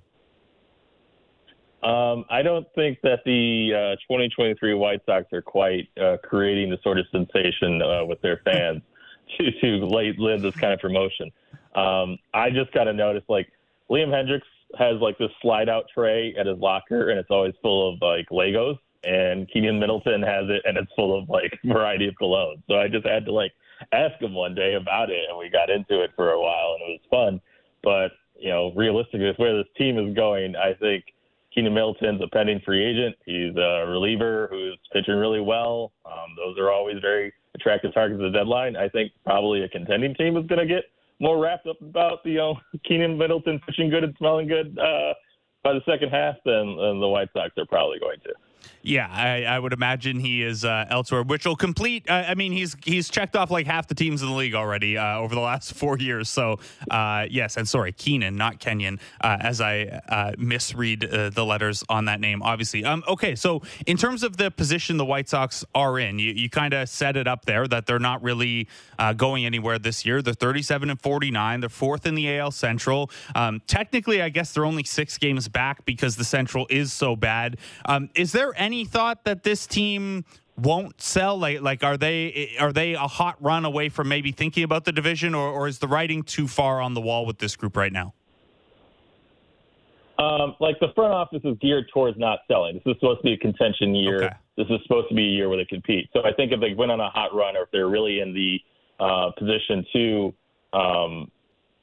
Um, 1.83 2.23
I 2.29 2.41
don't 2.41 2.65
think 2.75 2.99
that 3.03 3.19
the 3.25 3.73
uh, 3.73 3.95
2023 4.07 4.73
White 4.73 5.01
Sox 5.05 5.25
are 5.33 5.41
quite 5.41 5.89
uh, 6.01 6.15
creating 6.23 6.69
the 6.69 6.77
sort 6.81 6.97
of 6.97 7.05
sensation 7.11 7.81
uh, 7.81 8.05
with 8.05 8.21
their 8.21 8.41
fans 8.45 8.81
to, 9.37 9.51
to 9.51 9.85
late 9.85 10.17
live 10.17 10.41
this 10.41 10.55
kind 10.55 10.73
of 10.73 10.79
promotion. 10.79 11.29
Um, 11.75 12.17
I 12.33 12.51
just 12.51 12.71
got 12.71 12.85
to 12.85 12.93
notice 12.93 13.23
like 13.27 13.51
Liam 13.89 14.09
Hendriks 14.09 14.41
has 14.77 14.99
like 15.01 15.17
this 15.17 15.31
slide 15.41 15.67
out 15.67 15.85
tray 15.93 16.33
at 16.39 16.45
his 16.45 16.57
locker, 16.57 17.09
and 17.09 17.19
it's 17.19 17.29
always 17.29 17.53
full 17.61 17.93
of 17.93 18.01
like 18.01 18.29
Legos. 18.29 18.77
And 19.03 19.51
Kenyon 19.51 19.79
Middleton 19.79 20.21
has 20.23 20.45
it, 20.47 20.61
and 20.63 20.77
it's 20.77 20.91
full 20.95 21.19
of 21.19 21.27
like 21.27 21.59
variety 21.65 22.07
of 22.07 22.15
cologne. 22.15 22.63
So 22.69 22.75
I 22.75 22.87
just 22.87 23.05
had 23.05 23.25
to 23.25 23.33
like 23.33 23.51
ask 23.91 24.21
him 24.21 24.33
one 24.33 24.55
day 24.55 24.75
about 24.75 25.09
it, 25.09 25.25
and 25.27 25.37
we 25.37 25.49
got 25.49 25.69
into 25.69 26.01
it 26.01 26.11
for 26.15 26.31
a 26.31 26.41
while, 26.41 26.77
and 26.79 26.89
it 26.89 27.01
was 27.01 27.09
fun. 27.09 27.41
But 27.83 28.13
you 28.39 28.49
know, 28.49 28.71
realistically, 28.73 29.25
with 29.25 29.37
where 29.37 29.57
this 29.57 29.71
team 29.77 29.97
is 29.99 30.15
going, 30.15 30.55
I 30.55 30.73
think 30.75 31.05
Kenyon 31.53 31.73
Middleton's 31.73 32.21
a 32.21 32.27
pending 32.27 32.61
free 32.65 32.83
agent. 32.83 33.15
He's 33.25 33.55
a 33.55 33.85
reliever 33.87 34.47
who's 34.51 34.77
pitching 34.91 35.15
really 35.15 35.41
well. 35.41 35.91
Um, 36.05 36.35
those 36.35 36.57
are 36.57 36.71
always 36.71 36.97
very 37.01 37.33
attractive 37.55 37.93
targets 37.93 38.19
at 38.19 38.31
the 38.31 38.37
deadline. 38.37 38.75
I 38.75 38.89
think 38.89 39.11
probably 39.23 39.63
a 39.63 39.69
contending 39.69 40.15
team 40.15 40.37
is 40.37 40.47
going 40.47 40.59
to 40.59 40.73
get 40.73 40.85
more 41.19 41.39
wrapped 41.39 41.67
up 41.67 41.79
about 41.81 42.19
you 42.25 42.37
know 42.37 42.55
Kenyon 42.85 43.17
Middleton 43.17 43.59
pitching 43.65 43.89
good 43.89 44.03
and 44.03 44.15
smelling 44.17 44.47
good 44.47 44.77
uh, 44.79 45.13
by 45.63 45.73
the 45.73 45.81
second 45.85 46.09
half 46.09 46.35
than, 46.45 46.75
than 46.77 46.99
the 46.99 47.07
White 47.07 47.29
Sox 47.33 47.51
are 47.57 47.65
probably 47.65 47.99
going 47.99 48.19
to. 48.21 48.33
Yeah, 48.81 49.07
I, 49.09 49.45
I, 49.45 49.59
would 49.59 49.71
imagine 49.71 50.19
he 50.19 50.43
is 50.43 50.65
uh, 50.65 50.85
elsewhere, 50.89 51.23
which 51.23 51.45
will 51.45 51.55
complete. 51.55 52.09
Uh, 52.09 52.25
I 52.27 52.35
mean, 52.35 52.51
he's 52.51 52.75
he's 52.83 53.09
checked 53.09 53.35
off 53.35 53.49
like 53.49 53.65
half 53.65 53.87
the 53.87 53.95
teams 53.95 54.21
in 54.21 54.27
the 54.27 54.35
league 54.35 54.55
already 54.55 54.97
uh, 54.97 55.19
over 55.19 55.33
the 55.33 55.41
last 55.41 55.73
four 55.75 55.97
years. 55.97 56.29
So 56.29 56.59
uh, 56.91 57.25
yes, 57.29 57.55
and 57.55 57.67
sorry, 57.67 57.93
Keenan, 57.93 58.35
not 58.35 58.59
Kenyon, 58.59 58.99
uh, 59.21 59.37
as 59.39 59.61
I 59.61 60.01
uh, 60.09 60.33
misread 60.37 61.01
the 61.33 61.45
letters 61.45 61.83
on 61.87 62.05
that 62.05 62.19
name. 62.19 62.41
Obviously, 62.41 62.83
um, 62.83 63.03
okay. 63.07 63.35
So 63.35 63.61
in 63.87 63.97
terms 63.97 64.23
of 64.23 64.37
the 64.37 64.51
position 64.51 64.97
the 64.97 65.05
White 65.05 65.29
Sox 65.29 65.63
are 65.73 65.97
in, 65.97 66.19
you, 66.19 66.33
you 66.33 66.49
kind 66.49 66.73
of 66.73 66.89
set 66.89 67.15
it 67.15 67.27
up 67.27 67.45
there 67.45 67.67
that 67.67 67.85
they're 67.85 67.99
not 67.99 68.21
really 68.21 68.67
going 69.15 69.45
anywhere 69.45 69.79
this 69.79 70.05
year. 70.05 70.21
They're 70.21 70.33
37 70.33 70.89
and 70.89 71.01
49. 71.01 71.59
They're 71.59 71.69
fourth 71.69 72.05
in 72.05 72.15
the 72.15 72.37
AL 72.37 72.51
Central. 72.51 73.09
Um, 73.35 73.61
technically, 73.67 74.21
I 74.21 74.29
guess 74.29 74.53
they're 74.53 74.65
only 74.65 74.83
six 74.83 75.17
games 75.17 75.47
back 75.47 75.85
because 75.85 76.15
the 76.15 76.23
Central 76.23 76.67
is 76.69 76.91
so 76.93 77.15
bad. 77.15 77.57
Um, 77.85 78.09
is 78.15 78.31
there 78.31 78.52
any 78.57 78.73
any 78.73 78.85
thought 78.85 79.23
that 79.25 79.43
this 79.43 79.67
team 79.67 80.25
won't 80.57 81.01
sell? 81.01 81.37
Like, 81.37 81.61
like 81.61 81.83
are 81.83 81.97
they 81.97 82.55
are 82.59 82.73
they 82.73 82.93
a 82.93 83.07
hot 83.07 83.41
run 83.41 83.65
away 83.65 83.89
from 83.89 84.07
maybe 84.07 84.31
thinking 84.31 84.63
about 84.63 84.85
the 84.85 84.91
division, 84.91 85.35
or, 85.35 85.49
or 85.49 85.67
is 85.67 85.79
the 85.79 85.87
writing 85.87 86.23
too 86.23 86.47
far 86.47 86.81
on 86.81 86.93
the 86.93 87.01
wall 87.01 87.25
with 87.25 87.39
this 87.39 87.55
group 87.55 87.77
right 87.77 87.91
now? 87.91 88.13
Um, 90.19 90.55
like 90.59 90.79
the 90.79 90.89
front 90.93 91.11
office 91.11 91.41
is 91.43 91.57
geared 91.59 91.85
towards 91.91 92.17
not 92.19 92.39
selling. 92.47 92.75
This 92.75 92.93
is 92.93 92.99
supposed 92.99 93.21
to 93.21 93.23
be 93.23 93.33
a 93.33 93.37
contention 93.37 93.95
year. 93.95 94.23
Okay. 94.23 94.35
This 94.55 94.67
is 94.69 94.79
supposed 94.83 95.09
to 95.09 95.15
be 95.15 95.23
a 95.23 95.31
year 95.31 95.49
where 95.49 95.57
they 95.57 95.65
compete. 95.65 96.09
So 96.13 96.21
I 96.23 96.31
think 96.33 96.51
if 96.51 96.61
they 96.61 96.75
went 96.75 96.91
on 96.91 96.99
a 96.99 97.09
hot 97.09 97.33
run, 97.33 97.57
or 97.57 97.63
if 97.63 97.71
they're 97.71 97.89
really 97.89 98.19
in 98.19 98.33
the 98.33 98.59
uh, 98.99 99.31
position 99.37 99.83
to, 99.93 100.33
um, 100.77 101.31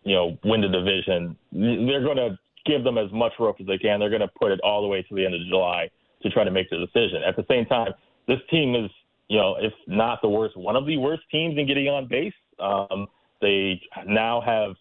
you 0.05 0.15
know, 0.15 0.39
win 0.45 0.61
the 0.61 0.69
division, 0.69 1.37
they're 1.51 2.05
going 2.05 2.17
to 2.17 2.39
give 2.67 2.85
them 2.85 2.99
as 2.99 3.11
much 3.11 3.33
rope 3.41 3.57
as 3.59 3.67
they 3.67 3.79
can. 3.79 3.99
They're 3.99 4.11
going 4.11 4.21
to 4.21 4.31
put 4.41 4.53
it 4.53 4.61
all 4.63 4.81
the 4.81 4.89
way 4.89 5.03
to 5.03 5.15
the 5.15 5.25
end 5.25 5.35
of 5.35 5.41
July 5.49 5.91
to 6.23 6.31
try 6.31 6.45
to 6.45 6.51
make 6.51 6.71
the 6.71 6.79
decision. 6.79 7.23
At 7.27 7.37
the 7.37 7.45
same 7.49 7.67
time, 7.67 7.93
this 8.27 8.39
team 8.51 8.75
is, 8.75 8.91
you 9.29 9.39
know, 9.39 9.57
if 9.61 9.73
not 9.87 10.21
the 10.23 10.29
worst, 10.29 10.57
one 10.57 10.77
of 10.77 10.87
the 10.87 10.97
worst 10.97 11.23
teams 11.31 11.59
in 11.59 11.67
getting 11.67 11.89
on 11.89 12.07
base. 12.09 12.35
Um, 12.59 13.07
they 13.41 13.81
now 14.07 14.41
have 14.41 14.77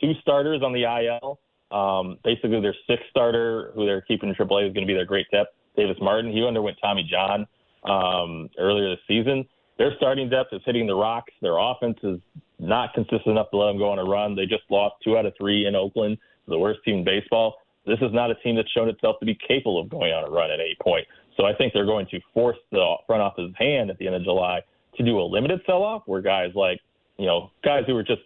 two 0.00 0.12
starters 0.20 0.62
on 0.62 0.72
the 0.72 0.84
IL. 0.84 1.38
Um, 1.70 2.18
basically, 2.22 2.60
their 2.60 2.74
sixth 2.86 3.06
starter, 3.10 3.72
who 3.74 3.86
they're 3.86 4.02
keeping 4.02 4.28
in 4.28 4.34
AAA, 4.34 4.68
is 4.68 4.74
going 4.74 4.86
to 4.86 4.86
be 4.86 4.94
their 4.94 5.06
great 5.06 5.26
depth, 5.32 5.54
Davis 5.76 5.96
Martin. 6.00 6.32
He 6.32 6.44
underwent 6.44 6.76
Tommy 6.80 7.08
John 7.10 7.46
um, 7.84 8.48
earlier 8.58 8.90
this 8.90 9.00
season. 9.08 9.46
Their 9.78 9.92
starting 9.96 10.28
depth 10.28 10.52
is 10.52 10.60
hitting 10.64 10.86
the 10.86 10.94
rocks. 10.94 11.32
Their 11.42 11.58
offense 11.58 11.98
is 12.02 12.20
not 12.58 12.94
consistent 12.94 13.26
enough 13.26 13.50
to 13.50 13.56
let 13.56 13.68
them 13.68 13.78
go 13.78 13.90
on 13.90 13.98
a 13.98 14.04
run. 14.04 14.36
They 14.36 14.46
just 14.46 14.62
lost 14.70 14.96
two 15.02 15.18
out 15.18 15.26
of 15.26 15.32
three 15.36 15.66
in 15.66 15.74
Oakland, 15.74 16.18
the 16.46 16.58
worst 16.58 16.80
team 16.84 16.98
in 16.98 17.04
baseball. 17.04 17.56
This 17.86 17.98
is 18.00 18.12
not 18.12 18.30
a 18.30 18.34
team 18.36 18.56
that's 18.56 18.70
shown 18.70 18.88
itself 18.88 19.16
to 19.20 19.26
be 19.26 19.36
capable 19.46 19.80
of 19.80 19.88
going 19.88 20.12
on 20.12 20.24
a 20.24 20.30
run 20.30 20.50
at 20.50 20.60
any 20.60 20.76
point. 20.82 21.06
So 21.36 21.44
I 21.44 21.54
think 21.54 21.72
they're 21.72 21.84
going 21.84 22.06
to 22.10 22.20
force 22.32 22.56
the 22.70 22.94
front 23.06 23.22
office's 23.22 23.54
hand 23.58 23.90
at 23.90 23.98
the 23.98 24.06
end 24.06 24.16
of 24.16 24.24
July 24.24 24.60
to 24.96 25.04
do 25.04 25.18
a 25.18 25.22
limited 25.22 25.60
sell-off 25.66 26.02
where 26.06 26.22
guys 26.22 26.52
like, 26.54 26.80
you 27.18 27.26
know, 27.26 27.50
guys 27.64 27.82
who 27.86 27.96
are 27.96 28.02
just 28.02 28.22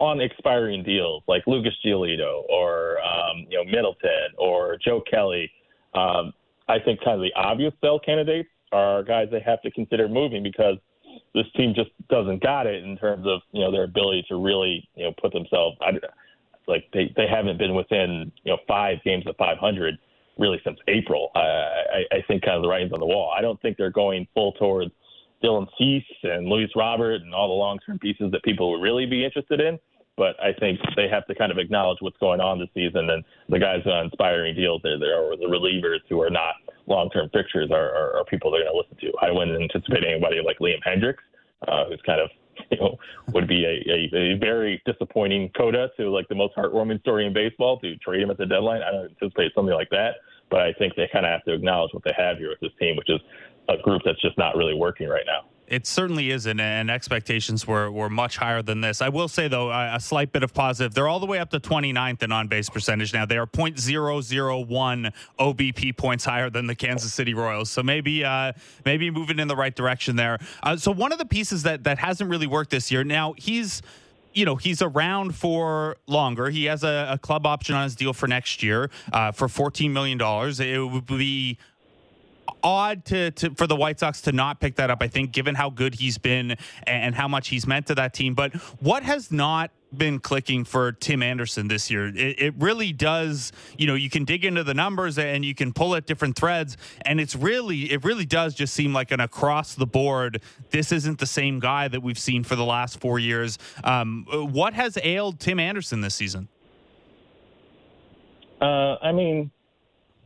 on 0.00 0.20
expiring 0.20 0.82
deals 0.82 1.22
like 1.28 1.42
Lucas 1.46 1.74
Giolito 1.84 2.42
or, 2.48 2.98
um, 3.00 3.46
you 3.48 3.56
know, 3.58 3.64
Middleton 3.64 4.34
or 4.38 4.76
Joe 4.84 5.02
Kelly, 5.08 5.50
um, 5.94 6.32
I 6.68 6.78
think 6.78 7.00
kind 7.02 7.16
of 7.16 7.20
the 7.20 7.32
obvious 7.36 7.72
sell 7.80 7.98
candidates 7.98 8.48
are 8.72 9.02
guys 9.02 9.28
they 9.30 9.40
have 9.40 9.62
to 9.62 9.70
consider 9.70 10.08
moving 10.08 10.42
because 10.42 10.76
this 11.34 11.46
team 11.56 11.74
just 11.74 11.90
doesn't 12.08 12.42
got 12.42 12.66
it 12.66 12.84
in 12.84 12.96
terms 12.96 13.26
of, 13.26 13.40
you 13.52 13.60
know, 13.60 13.72
their 13.72 13.84
ability 13.84 14.24
to 14.28 14.36
really, 14.36 14.88
you 14.94 15.04
know, 15.04 15.12
put 15.20 15.32
themselves– 15.32 15.76
like 16.70 16.84
they, 16.92 17.12
they 17.16 17.26
haven't 17.26 17.58
been 17.58 17.74
within 17.74 18.32
you 18.44 18.52
know 18.52 18.58
five 18.66 18.98
games 19.04 19.26
of 19.26 19.36
500 19.36 19.98
really 20.38 20.60
since 20.64 20.78
April. 20.88 21.30
Uh, 21.36 21.38
I, 21.38 22.04
I 22.12 22.22
think 22.26 22.42
kind 22.42 22.56
of 22.56 22.62
the 22.62 22.68
writing's 22.68 22.92
on 22.92 23.00
the 23.00 23.06
wall. 23.06 23.32
I 23.36 23.42
don't 23.42 23.60
think 23.60 23.76
they're 23.76 23.90
going 23.90 24.26
full 24.34 24.52
towards 24.52 24.90
Dylan 25.44 25.66
Cease 25.78 26.04
and 26.22 26.46
Luis 26.46 26.70
Robert 26.74 27.22
and 27.22 27.34
all 27.34 27.48
the 27.48 27.54
long-term 27.54 27.98
pieces 27.98 28.30
that 28.32 28.42
people 28.42 28.70
would 28.72 28.82
really 28.82 29.06
be 29.06 29.24
interested 29.24 29.60
in. 29.60 29.78
But 30.16 30.36
I 30.42 30.52
think 30.58 30.80
they 30.96 31.08
have 31.08 31.26
to 31.28 31.34
kind 31.34 31.50
of 31.50 31.58
acknowledge 31.58 31.98
what's 32.00 32.16
going 32.18 32.40
on 32.40 32.58
this 32.58 32.68
season, 32.74 33.08
and 33.08 33.24
the 33.48 33.58
guys 33.58 33.80
on 33.86 34.06
inspiring 34.06 34.54
deals 34.54 34.82
there, 34.82 34.98
there 34.98 35.16
are 35.16 35.36
the 35.36 35.46
relievers 35.46 36.00
who 36.10 36.20
are 36.20 36.28
not 36.28 36.56
long-term 36.86 37.30
fixtures 37.32 37.70
are, 37.70 37.88
are, 37.94 38.18
are 38.18 38.24
people 38.24 38.50
they're 38.50 38.64
going 38.64 38.74
to 38.74 38.78
listen 38.78 38.98
to. 39.00 39.16
I 39.24 39.30
wouldn't 39.30 39.56
anticipate 39.62 40.04
anybody 40.04 40.42
like 40.44 40.58
Liam 40.58 40.82
Hendriks, 40.86 41.24
uh, 41.68 41.86
who's 41.88 42.02
kind 42.04 42.20
of 42.20 42.28
you 42.70 42.78
know, 42.78 42.96
would 43.32 43.48
be 43.48 43.64
a, 43.64 43.90
a, 43.90 44.34
a, 44.34 44.38
very 44.38 44.82
disappointing 44.86 45.50
coda 45.56 45.90
to 45.96 46.10
like 46.10 46.28
the 46.28 46.34
most 46.34 46.54
heartwarming 46.56 47.00
story 47.00 47.26
in 47.26 47.32
baseball 47.32 47.78
to 47.80 47.96
trade 47.96 48.22
him 48.22 48.30
at 48.30 48.38
the 48.38 48.46
deadline. 48.46 48.82
I 48.82 48.90
don't 48.90 49.10
anticipate 49.10 49.52
something 49.54 49.74
like 49.74 49.90
that, 49.90 50.16
but 50.50 50.60
I 50.60 50.72
think 50.74 50.94
they 50.96 51.08
kind 51.12 51.26
of 51.26 51.30
have 51.30 51.44
to 51.44 51.54
acknowledge 51.54 51.92
what 51.92 52.04
they 52.04 52.14
have 52.16 52.38
here 52.38 52.50
with 52.50 52.60
this 52.60 52.72
team, 52.78 52.96
which 52.96 53.10
is 53.10 53.20
a 53.68 53.76
group 53.82 54.02
that's 54.04 54.20
just 54.20 54.36
not 54.38 54.56
really 54.56 54.74
working 54.74 55.08
right 55.08 55.24
now 55.26 55.48
it 55.70 55.86
certainly 55.86 56.30
isn't, 56.32 56.58
and 56.58 56.90
expectations 56.90 57.64
were, 57.64 57.92
were 57.92 58.10
much 58.10 58.36
higher 58.36 58.60
than 58.60 58.80
this. 58.80 59.00
I 59.00 59.08
will 59.08 59.28
say, 59.28 59.46
though, 59.46 59.70
a, 59.70 60.00
slight 60.00 60.32
bit 60.32 60.42
of 60.42 60.52
positive. 60.52 60.94
They're 60.94 61.06
all 61.06 61.20
the 61.20 61.26
way 61.26 61.38
up 61.38 61.50
to 61.50 61.60
29th 61.60 62.24
in 62.24 62.32
on 62.32 62.48
base 62.48 62.68
percentage 62.68 63.14
now. 63.14 63.24
They 63.24 63.38
are 63.38 63.46
0.001 63.46 65.12
OBP 65.38 65.96
points 65.96 66.24
higher 66.24 66.50
than 66.50 66.66
the 66.66 66.74
Kansas 66.74 67.14
City 67.14 67.34
Royals. 67.34 67.70
So 67.70 67.84
maybe 67.84 68.24
uh, 68.24 68.52
maybe 68.84 69.10
moving 69.10 69.38
in 69.38 69.46
the 69.46 69.54
right 69.54 69.74
direction 69.74 70.16
there. 70.16 70.38
Uh, 70.64 70.76
so 70.76 70.90
one 70.90 71.12
of 71.12 71.18
the 71.18 71.24
pieces 71.24 71.62
that, 71.62 71.84
that 71.84 71.98
hasn't 71.98 72.28
really 72.28 72.48
worked 72.48 72.70
this 72.70 72.90
year, 72.90 73.04
now 73.04 73.34
he's 73.36 73.80
you 74.32 74.44
know 74.44 74.56
he's 74.56 74.82
around 74.82 75.36
for 75.36 75.96
longer. 76.08 76.50
He 76.50 76.64
has 76.64 76.82
a, 76.82 77.10
a, 77.12 77.18
club 77.18 77.46
option 77.46 77.74
on 77.74 77.84
his 77.84 77.94
deal 77.94 78.12
for 78.12 78.26
next 78.26 78.62
year 78.62 78.90
uh, 79.12 79.32
for 79.32 79.48
fourteen 79.48 79.92
million 79.92 80.18
dollars. 80.18 80.60
It 80.60 80.78
would 80.78 81.06
be 81.06 81.58
odd 82.62 83.04
to, 83.06 83.30
to, 83.32 83.54
for 83.54 83.66
the 83.66 83.76
White 83.76 84.00
Sox 84.00 84.20
to 84.22 84.32
not 84.32 84.60
pick 84.60 84.76
that 84.76 84.90
up. 84.90 84.98
I 85.02 85.08
think, 85.08 85.32
given 85.32 85.54
how 85.54 85.70
good 85.70 85.94
he's 85.94 86.18
been 86.18 86.56
and 86.86 87.14
how 87.14 87.28
much 87.28 87.48
he's 87.48 87.66
meant 87.66 87.86
to 87.86 87.94
that 87.96 88.14
team. 88.14 88.34
But 88.34 88.54
what 88.80 89.02
has 89.02 89.30
not 89.30 89.70
been 89.96 90.20
clicking 90.20 90.64
for 90.64 90.92
Tim 90.92 91.22
Anderson 91.22 91.68
this 91.68 91.90
year? 91.90 92.08
It, 92.08 92.40
it 92.40 92.54
really 92.58 92.92
does. 92.92 93.52
You 93.76 93.86
know, 93.86 93.94
you 93.94 94.10
can 94.10 94.24
dig 94.24 94.44
into 94.44 94.62
the 94.62 94.74
numbers 94.74 95.18
and 95.18 95.44
you 95.44 95.54
can 95.54 95.72
pull 95.72 95.94
at 95.94 96.06
different 96.06 96.36
threads, 96.36 96.76
and 97.02 97.20
it's 97.20 97.34
really, 97.34 97.90
it 97.90 98.04
really 98.04 98.26
does 98.26 98.54
just 98.54 98.74
seem 98.74 98.92
like 98.92 99.10
an 99.10 99.20
across 99.20 99.74
the 99.74 99.86
board. 99.86 100.42
This 100.70 100.92
isn't 100.92 101.18
the 101.18 101.26
same 101.26 101.60
guy 101.60 101.88
that 101.88 102.02
we've 102.02 102.18
seen 102.18 102.44
for 102.44 102.56
the 102.56 102.64
last 102.64 103.00
four 103.00 103.18
years. 103.18 103.58
Um, 103.84 104.26
what 104.30 104.74
has 104.74 104.98
ailed 105.02 105.40
Tim 105.40 105.58
Anderson 105.58 106.00
this 106.00 106.14
season? 106.14 106.48
Uh, 108.60 108.96
I 109.02 109.12
mean, 109.12 109.50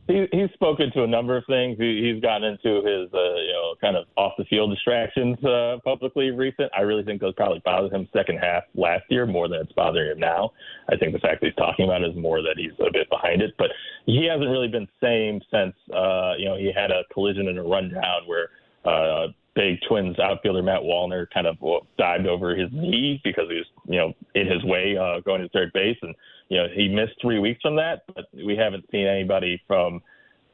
he, 0.07 0.27
he's 0.33 0.51
spoken 0.53 0.93
to 0.93 1.03
a 1.03 1.07
number 1.07 1.37
of 1.37 1.45
things. 1.47 1.79
He, 1.79 2.13
he's 2.13 2.23
gotten 2.23 2.45
into 2.45 2.77
his, 2.77 3.13
uh, 3.15 3.35
you 3.41 3.53
know, 3.53 3.75
kind 3.81 3.97
of 3.97 4.07
off 4.17 4.33
the 4.37 4.45
field 4.45 4.71
distractions 4.71 5.43
uh, 5.45 5.79
publicly 5.85 6.31
recent. 6.31 6.71
I 6.77 6.83
really 6.83 7.05
think 7.05 7.21
those 7.21 7.35
probably 7.35 7.63
bothered 7.65 7.93
him 7.93 8.09
second 8.13 8.39
half 8.39 8.65
last 8.75 9.05
year 9.09 9.27
more 9.27 9.49
than 9.49 9.61
it's 9.61 9.73
bothering 9.73 10.13
him 10.13 10.21
now. 10.21 10.53
I 10.91 10.97
think 10.97 11.13
the 11.13 11.19
fact 11.21 11.41
that 11.41 11.47
he's 11.47 11.57
talking 11.57 11.87
about 11.87 12.03
it 12.03 12.11
is 12.11 12.17
more 12.17 12.43
that 12.43 12.57
he's 12.57 12.73
a 12.81 12.93
bit 12.93 13.09
behind 13.09 13.41
it. 13.41 13.55
But 13.57 13.71
he 14.05 14.27
hasn't 14.27 14.51
really 14.51 14.69
been 14.69 14.89
same 15.03 15.41
since, 15.51 15.75
uh, 15.95 16.35
you 16.39 16.45
know, 16.45 16.57
he 16.57 16.71
had 16.75 16.91
a 16.91 17.05
collision 17.13 17.49
and 17.49 17.59
a 17.59 17.63
rundown 17.63 18.23
where 18.27 18.49
uh, 18.85 19.29
big 19.55 19.79
Twins 19.89 20.19
outfielder 20.19 20.63
Matt 20.63 20.83
Wallner 20.83 21.27
kind 21.33 21.47
of 21.47 21.57
dived 21.97 22.27
over 22.27 22.55
his 22.55 22.69
knee 22.73 23.21
because 23.25 23.45
he 23.49 23.57
was, 23.57 23.67
you 23.89 23.99
know, 23.99 24.13
in 24.35 24.47
his 24.47 24.63
way 24.65 24.97
uh, 24.97 25.21
going 25.21 25.41
to 25.41 25.49
third 25.51 25.73
base, 25.73 25.97
and 26.03 26.15
you 26.55 26.61
know 26.61 26.69
he 26.73 26.87
missed 26.87 27.15
three 27.21 27.41
weeks 27.41 27.61
from 27.61 27.75
that. 27.77 28.03
But 28.15 28.27
we 28.33 28.57
haven't 28.57 28.85
seen 28.93 29.07
anybody 29.07 29.61
from 29.67 30.01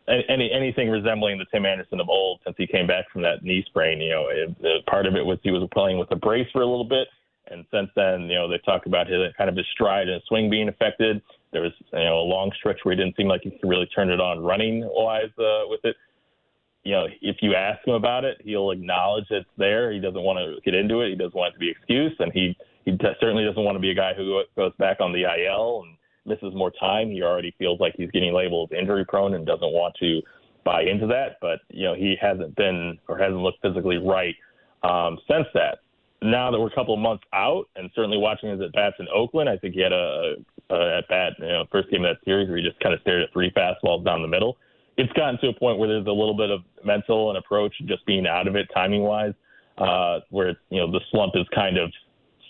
any 0.08 0.50
anything 0.50 0.88
resembling 0.88 1.36
the 1.36 1.44
Tim 1.52 1.66
Anderson 1.66 2.00
of 2.00 2.08
old 2.08 2.40
since 2.44 2.56
he 2.56 2.66
came 2.66 2.86
back 2.86 3.04
from 3.12 3.20
that 3.22 3.42
knee 3.42 3.62
sprain. 3.66 4.00
You 4.00 4.10
know, 4.10 4.28
it, 4.28 4.56
it, 4.60 4.86
part 4.86 5.04
of 5.04 5.14
it 5.14 5.24
was 5.24 5.38
he 5.42 5.50
was 5.50 5.68
playing 5.74 5.98
with 5.98 6.10
a 6.10 6.16
brace 6.16 6.48
for 6.52 6.62
a 6.62 6.66
little 6.66 6.88
bit, 6.88 7.06
and 7.48 7.66
since 7.70 7.90
then, 7.94 8.22
you 8.22 8.36
know, 8.36 8.48
they 8.48 8.56
talk 8.64 8.86
about 8.86 9.08
his 9.08 9.20
kind 9.36 9.50
of 9.50 9.56
his 9.56 9.66
stride 9.72 10.08
and 10.08 10.22
swing 10.26 10.48
being 10.48 10.70
affected. 10.70 11.20
There 11.52 11.60
was 11.60 11.72
you 11.92 11.98
know 11.98 12.18
a 12.18 12.24
long 12.24 12.50
stretch 12.58 12.78
where 12.82 12.94
he 12.94 13.02
didn't 13.02 13.16
seem 13.16 13.28
like 13.28 13.42
he 13.42 13.50
could 13.50 13.68
really 13.68 13.86
turn 13.94 14.08
it 14.08 14.20
on 14.20 14.40
running 14.40 14.88
wise 14.90 15.36
uh, 15.38 15.68
with 15.68 15.84
it. 15.84 15.96
You 16.82 16.92
know, 16.92 17.08
if 17.20 17.36
you 17.42 17.54
ask 17.54 17.86
him 17.86 17.92
about 17.92 18.24
it, 18.24 18.40
he'll 18.42 18.70
acknowledge 18.70 19.26
it's 19.28 19.46
there. 19.58 19.92
He 19.92 20.00
doesn't 20.00 20.22
want 20.22 20.38
to 20.38 20.62
get 20.64 20.74
into 20.74 21.02
it. 21.02 21.10
He 21.10 21.14
doesn't 21.14 21.36
want 21.36 21.52
it 21.52 21.58
to 21.58 21.60
be 21.60 21.70
excuse, 21.70 22.16
and 22.20 22.32
he 22.32 22.56
he 22.84 22.96
certainly 23.20 23.44
doesn't 23.44 23.62
want 23.62 23.76
to 23.76 23.80
be 23.80 23.90
a 23.90 23.94
guy 23.94 24.14
who 24.14 24.42
goes 24.56 24.72
back 24.78 25.00
on 25.00 25.12
the 25.12 25.24
IL 25.24 25.84
and 25.84 25.96
misses 26.24 26.54
more 26.54 26.72
time. 26.78 27.10
He 27.10 27.22
already 27.22 27.54
feels 27.58 27.80
like 27.80 27.94
he's 27.96 28.10
getting 28.10 28.32
labeled 28.32 28.72
injury 28.72 29.04
prone 29.04 29.34
and 29.34 29.46
doesn't 29.46 29.72
want 29.72 29.94
to 30.00 30.20
buy 30.64 30.82
into 30.82 31.06
that. 31.08 31.36
But 31.40 31.60
you 31.68 31.84
know, 31.84 31.94
he 31.94 32.16
hasn't 32.20 32.56
been 32.56 32.98
or 33.08 33.18
hasn't 33.18 33.40
looked 33.40 33.62
physically 33.62 33.98
right 33.98 34.34
um, 34.82 35.18
since 35.28 35.46
that 35.54 35.80
now 36.22 36.50
that 36.50 36.60
we're 36.60 36.68
a 36.68 36.74
couple 36.74 36.94
of 36.94 37.00
months 37.00 37.24
out, 37.32 37.68
and 37.76 37.90
certainly 37.94 38.18
watching 38.18 38.50
his 38.50 38.60
at 38.60 38.72
bats 38.72 38.96
in 38.98 39.06
Oakland, 39.14 39.48
I 39.48 39.56
think 39.56 39.74
he 39.74 39.80
had 39.80 39.92
a, 39.92 40.34
a 40.70 40.98
at 40.98 41.08
bat, 41.08 41.32
you 41.38 41.46
know, 41.46 41.64
first 41.72 41.90
game 41.90 42.04
of 42.04 42.14
that 42.14 42.24
series 42.24 42.48
where 42.48 42.58
he 42.58 42.64
just 42.64 42.78
kind 42.80 42.94
of 42.94 43.00
stared 43.00 43.22
at 43.22 43.32
three 43.32 43.50
fastballs 43.52 44.04
down 44.04 44.22
the 44.22 44.28
middle. 44.28 44.58
It's 44.96 45.12
gotten 45.14 45.38
to 45.40 45.48
a 45.48 45.52
point 45.54 45.78
where 45.78 45.88
there's 45.88 46.06
a 46.06 46.12
little 46.12 46.36
bit 46.36 46.50
of 46.50 46.60
mental 46.84 47.30
and 47.30 47.38
approach, 47.38 47.74
just 47.86 48.04
being 48.04 48.26
out 48.26 48.46
of 48.46 48.56
it 48.56 48.68
timing 48.74 49.02
wise, 49.02 49.32
uh, 49.78 50.20
where 50.28 50.56
you 50.68 50.80
know 50.80 50.90
the 50.90 51.00
slump 51.10 51.32
is 51.36 51.46
kind 51.54 51.78
of 51.78 51.90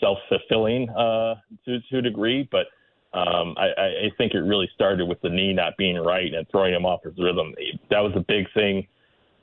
self 0.00 0.18
fulfilling 0.28 0.88
uh, 0.90 1.34
to 1.64 1.80
to 1.90 1.98
a 1.98 2.02
degree, 2.02 2.48
but. 2.50 2.66
Um, 3.12 3.56
I, 3.58 3.66
I 4.06 4.10
think 4.18 4.34
it 4.34 4.38
really 4.38 4.70
started 4.72 5.04
with 5.08 5.20
the 5.20 5.30
knee 5.30 5.52
not 5.52 5.76
being 5.76 5.96
right 5.96 6.32
and 6.32 6.46
throwing 6.48 6.72
him 6.72 6.86
off 6.86 7.02
his 7.02 7.14
rhythm. 7.18 7.52
That 7.90 7.98
was 7.98 8.12
a 8.14 8.20
big 8.20 8.46
thing 8.54 8.86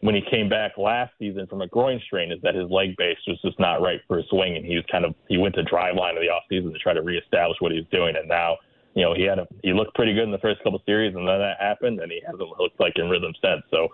when 0.02 0.14
he 0.14 0.22
came 0.30 0.48
back 0.48 0.78
last 0.78 1.12
season 1.18 1.48
from 1.48 1.62
a 1.62 1.68
groin 1.68 2.00
strain 2.06 2.32
is 2.32 2.40
that 2.44 2.56
his 2.56 2.70
leg 2.70 2.96
base 2.98 3.18
was 3.28 3.40
just 3.42 3.60
not 3.60 3.82
right 3.82 4.00
for 4.08 4.18
his 4.18 4.26
swing, 4.30 4.56
and 4.56 4.66
he 4.66 4.76
was 4.76 4.86
kind 4.92 5.06
of 5.06 5.16
he 5.28 5.38
went 5.38 5.56
to 5.56 5.64
driveline 5.64 6.16
of 6.16 6.22
the 6.22 6.30
off 6.30 6.44
season 6.50 6.72
to 6.72 6.80
try 6.80 6.94
to 6.94 7.02
reestablish 7.02 7.58
what 7.60 7.72
he 7.72 7.80
was 7.80 7.88
doing, 7.92 8.16
and 8.16 8.28
now 8.28 8.58
you 8.94 9.04
know 9.04 9.14
he 9.16 9.24
had 9.24 9.40
a 9.40 9.48
he 9.64 9.74
looked 9.74 9.96
pretty 9.96 10.14
good 10.14 10.24
in 10.24 10.32
the 10.32 10.38
first 10.40 10.62
couple 10.64 10.82
series, 10.86 11.16
and 11.16 11.28
then 11.28 11.40
that 11.40 11.58
happened, 11.60 12.00
and 12.00 12.12
he 12.12 12.22
hasn't 12.26 12.50
looked 12.60 12.80
like 12.80 12.94
in 12.98 13.10
rhythm 13.10 13.34
since. 13.42 13.64
So 13.72 13.88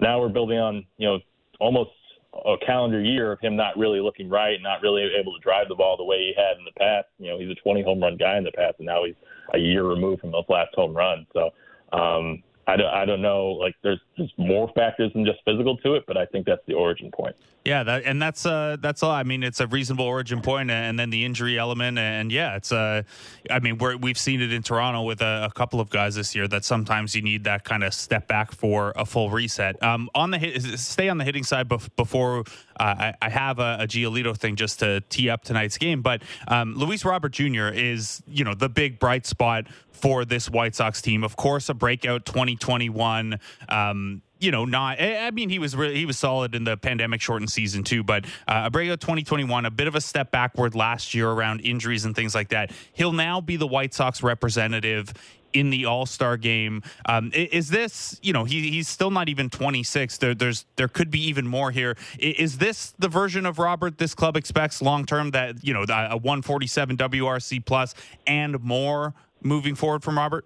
now 0.00 0.20
we're 0.20 0.30
building 0.30 0.58
on 0.58 0.86
you 0.96 1.08
know 1.08 1.18
almost 1.60 1.90
a 2.34 2.56
calendar 2.64 3.00
year 3.00 3.32
of 3.32 3.40
him 3.40 3.56
not 3.56 3.76
really 3.76 4.00
looking 4.00 4.28
right, 4.28 4.54
and 4.54 4.62
not 4.62 4.82
really 4.82 5.02
able 5.18 5.32
to 5.34 5.40
drive 5.40 5.68
the 5.68 5.74
ball 5.74 5.96
the 5.96 6.04
way 6.04 6.16
he 6.18 6.32
had 6.36 6.58
in 6.58 6.64
the 6.64 6.72
past. 6.78 7.08
You 7.18 7.30
know, 7.30 7.38
he's 7.38 7.50
a 7.50 7.60
20 7.62 7.82
home 7.82 8.00
run 8.00 8.16
guy 8.16 8.38
in 8.38 8.44
the 8.44 8.52
past, 8.52 8.76
and 8.78 8.86
now 8.86 9.04
he's 9.04 9.14
a 9.54 9.58
year 9.58 9.84
removed 9.84 10.22
from 10.22 10.32
those 10.32 10.44
last 10.48 10.74
home 10.74 10.96
runs. 10.96 11.26
So 11.32 11.50
um, 11.96 12.42
I 12.66 12.76
don't, 12.76 12.94
I 12.94 13.04
don't 13.04 13.22
know. 13.22 13.48
Like, 13.48 13.74
there's 13.82 14.00
just 14.16 14.32
more 14.38 14.70
factors 14.74 15.12
than 15.12 15.24
just 15.24 15.40
physical 15.44 15.76
to 15.78 15.94
it, 15.94 16.04
but 16.06 16.16
I 16.16 16.26
think 16.26 16.46
that's 16.46 16.64
the 16.66 16.74
origin 16.74 17.10
point. 17.10 17.34
Yeah, 17.64 17.84
that, 17.84 18.04
and 18.04 18.20
that's 18.20 18.44
uh, 18.44 18.76
that's 18.80 19.04
all. 19.04 19.12
I 19.12 19.22
mean, 19.22 19.44
it's 19.44 19.60
a 19.60 19.68
reasonable 19.68 20.04
origin 20.04 20.40
point, 20.40 20.68
and 20.68 20.98
then 20.98 21.10
the 21.10 21.24
injury 21.24 21.58
element, 21.58 21.96
and 21.96 22.32
yeah, 22.32 22.56
it's 22.56 22.72
uh, 22.72 23.02
I 23.50 23.60
mean, 23.60 23.78
we're, 23.78 23.96
we've 23.96 24.18
seen 24.18 24.40
it 24.40 24.52
in 24.52 24.62
Toronto 24.62 25.02
with 25.02 25.22
a, 25.22 25.46
a, 25.48 25.52
couple 25.52 25.80
of 25.80 25.88
guys 25.88 26.16
this 26.16 26.34
year 26.34 26.48
that 26.48 26.64
sometimes 26.64 27.14
you 27.14 27.22
need 27.22 27.44
that 27.44 27.62
kind 27.64 27.84
of 27.84 27.94
step 27.94 28.26
back 28.26 28.50
for 28.50 28.92
a 28.96 29.06
full 29.06 29.30
reset. 29.30 29.80
Um, 29.80 30.10
on 30.12 30.32
the 30.32 30.38
hit, 30.38 30.60
stay 30.76 31.08
on 31.08 31.18
the 31.18 31.24
hitting 31.24 31.44
side 31.44 31.68
before 31.68 32.40
uh, 32.40 32.42
I, 32.80 33.14
I, 33.22 33.28
have 33.28 33.60
a, 33.60 33.76
a 33.80 33.86
Giolito 33.86 34.36
thing 34.36 34.56
just 34.56 34.80
to 34.80 35.00
tee 35.02 35.30
up 35.30 35.44
tonight's 35.44 35.78
game, 35.78 36.02
but 36.02 36.22
um, 36.48 36.74
Luis 36.74 37.04
Robert 37.04 37.30
Jr. 37.30 37.68
is 37.68 38.24
you 38.26 38.42
know 38.42 38.54
the 38.54 38.68
big 38.68 38.98
bright 38.98 39.24
spot 39.24 39.66
for 39.92 40.24
this 40.24 40.50
White 40.50 40.74
Sox 40.74 41.00
team. 41.00 41.24
Of 41.24 41.36
course, 41.36 41.68
a 41.68 41.74
breakout 41.74 42.24
2021. 42.24 43.38
Um, 43.68 44.22
you 44.42 44.50
know, 44.50 44.64
not. 44.64 45.00
I 45.00 45.30
mean, 45.30 45.48
he 45.48 45.60
was 45.60 45.76
really, 45.76 45.94
he 45.94 46.04
was 46.04 46.18
solid 46.18 46.54
in 46.54 46.64
the 46.64 46.76
pandemic 46.76 47.20
shortened 47.20 47.50
season 47.50 47.84
too, 47.84 48.02
but 48.02 48.24
uh, 48.48 48.64
a 48.64 48.70
breakout 48.70 49.00
2021, 49.00 49.64
a 49.64 49.70
bit 49.70 49.86
of 49.86 49.94
a 49.94 50.00
step 50.00 50.32
backward 50.32 50.74
last 50.74 51.14
year 51.14 51.30
around 51.30 51.60
injuries 51.60 52.04
and 52.04 52.16
things 52.16 52.34
like 52.34 52.48
that. 52.48 52.72
He'll 52.92 53.12
now 53.12 53.40
be 53.40 53.56
the 53.56 53.68
White 53.68 53.94
Sox 53.94 54.22
representative 54.22 55.14
in 55.52 55.70
the 55.70 55.84
All 55.84 56.06
Star 56.06 56.36
game. 56.36 56.82
Um, 57.06 57.30
is 57.34 57.68
this, 57.68 58.18
you 58.22 58.32
know, 58.32 58.44
he, 58.44 58.70
he's 58.70 58.88
still 58.88 59.10
not 59.10 59.28
even 59.28 59.48
26. 59.48 60.18
There, 60.18 60.34
there's 60.34 60.66
there 60.76 60.88
could 60.88 61.10
be 61.10 61.22
even 61.28 61.46
more 61.46 61.70
here. 61.70 61.96
Is 62.18 62.58
this 62.58 62.94
the 62.98 63.08
version 63.08 63.46
of 63.46 63.58
Robert 63.58 63.98
this 63.98 64.14
club 64.14 64.36
expects 64.36 64.82
long 64.82 65.04
term? 65.04 65.30
That 65.30 65.64
you 65.64 65.72
know, 65.72 65.82
a 65.82 66.16
147 66.16 66.96
WRC 66.96 67.64
plus 67.64 67.94
and 68.26 68.60
more 68.60 69.14
moving 69.44 69.74
forward 69.74 70.02
from 70.02 70.18
Robert? 70.18 70.44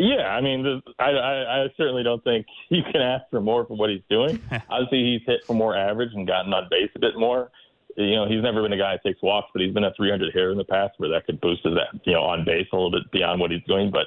Yeah, 0.00 0.28
I 0.28 0.40
mean, 0.40 0.62
the, 0.62 0.80
I, 0.98 1.10
I, 1.10 1.64
I 1.64 1.68
certainly 1.76 2.02
don't 2.02 2.24
think 2.24 2.46
you 2.70 2.82
can 2.82 3.02
ask 3.02 3.24
for 3.30 3.40
more 3.40 3.66
from 3.66 3.76
what 3.76 3.90
he's 3.90 4.02
doing. 4.08 4.40
Obviously, 4.70 5.04
he's 5.04 5.20
hit 5.26 5.44
for 5.46 5.54
more 5.54 5.76
average 5.76 6.10
and 6.14 6.26
gotten 6.26 6.54
on 6.54 6.68
base 6.70 6.90
a 6.94 6.98
bit 6.98 7.18
more. 7.18 7.50
You 7.96 8.14
know, 8.14 8.26
he's 8.26 8.42
never 8.42 8.62
been 8.62 8.72
a 8.72 8.78
guy 8.78 8.92
that 8.92 9.02
takes 9.02 9.20
walks, 9.22 9.50
but 9.52 9.60
he's 9.60 9.74
been 9.74 9.84
a 9.84 9.92
300 9.94 10.32
hitter 10.32 10.52
in 10.52 10.58
the 10.58 10.64
past 10.64 10.94
where 10.96 11.10
that 11.10 11.26
could 11.26 11.40
boost 11.40 11.64
his, 11.64 11.74
you 12.04 12.14
know, 12.14 12.22
on 12.22 12.46
base 12.46 12.66
a 12.72 12.76
little 12.76 12.90
bit 12.90 13.10
beyond 13.12 13.40
what 13.40 13.50
he's 13.50 13.64
doing. 13.66 13.90
But 13.90 14.06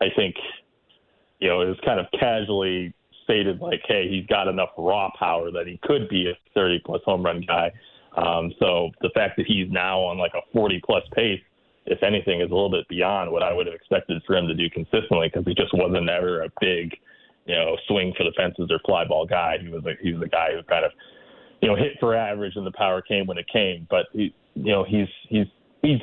I 0.00 0.06
think, 0.16 0.34
you 1.38 1.48
know, 1.48 1.60
it 1.60 1.66
was 1.66 1.78
kind 1.84 2.00
of 2.00 2.06
casually 2.18 2.92
stated 3.22 3.60
like, 3.60 3.82
hey, 3.86 4.08
he's 4.08 4.26
got 4.26 4.48
enough 4.48 4.70
raw 4.76 5.10
power 5.16 5.52
that 5.52 5.68
he 5.68 5.78
could 5.84 6.08
be 6.08 6.30
a 6.30 6.34
30 6.54 6.80
plus 6.84 7.02
home 7.04 7.22
run 7.22 7.44
guy. 7.46 7.70
Um, 8.16 8.52
so 8.58 8.90
the 9.02 9.10
fact 9.14 9.36
that 9.36 9.46
he's 9.46 9.70
now 9.70 10.00
on 10.00 10.18
like 10.18 10.32
a 10.34 10.40
40 10.52 10.80
plus 10.84 11.04
pace 11.14 11.40
if 11.90 12.02
anything, 12.02 12.40
is 12.40 12.50
a 12.50 12.54
little 12.54 12.70
bit 12.70 12.88
beyond 12.88 13.30
what 13.30 13.42
I 13.42 13.52
would 13.52 13.66
have 13.66 13.74
expected 13.74 14.22
for 14.26 14.36
him 14.36 14.46
to 14.46 14.54
do 14.54 14.68
consistently 14.70 15.28
because 15.28 15.44
he 15.46 15.54
just 15.54 15.74
wasn't 15.74 16.08
ever 16.08 16.42
a 16.42 16.48
big, 16.60 16.96
you 17.46 17.54
know, 17.54 17.76
swing 17.86 18.12
for 18.16 18.24
the 18.24 18.32
fences 18.36 18.68
or 18.70 18.78
fly 18.84 19.04
ball 19.04 19.26
guy. 19.26 19.56
He 19.60 19.68
was 19.68 19.84
a 19.84 19.92
he 20.02 20.12
was 20.12 20.22
a 20.22 20.28
guy 20.28 20.52
who 20.54 20.62
kind 20.64 20.84
of, 20.84 20.92
you 21.60 21.68
know, 21.68 21.76
hit 21.76 21.92
for 22.00 22.14
average 22.14 22.56
and 22.56 22.66
the 22.66 22.72
power 22.72 23.02
came 23.02 23.26
when 23.26 23.38
it 23.38 23.46
came. 23.52 23.86
But 23.90 24.06
he, 24.12 24.34
you 24.54 24.72
know, 24.72 24.84
he's 24.84 25.08
he's 25.28 25.46
he's 25.82 26.00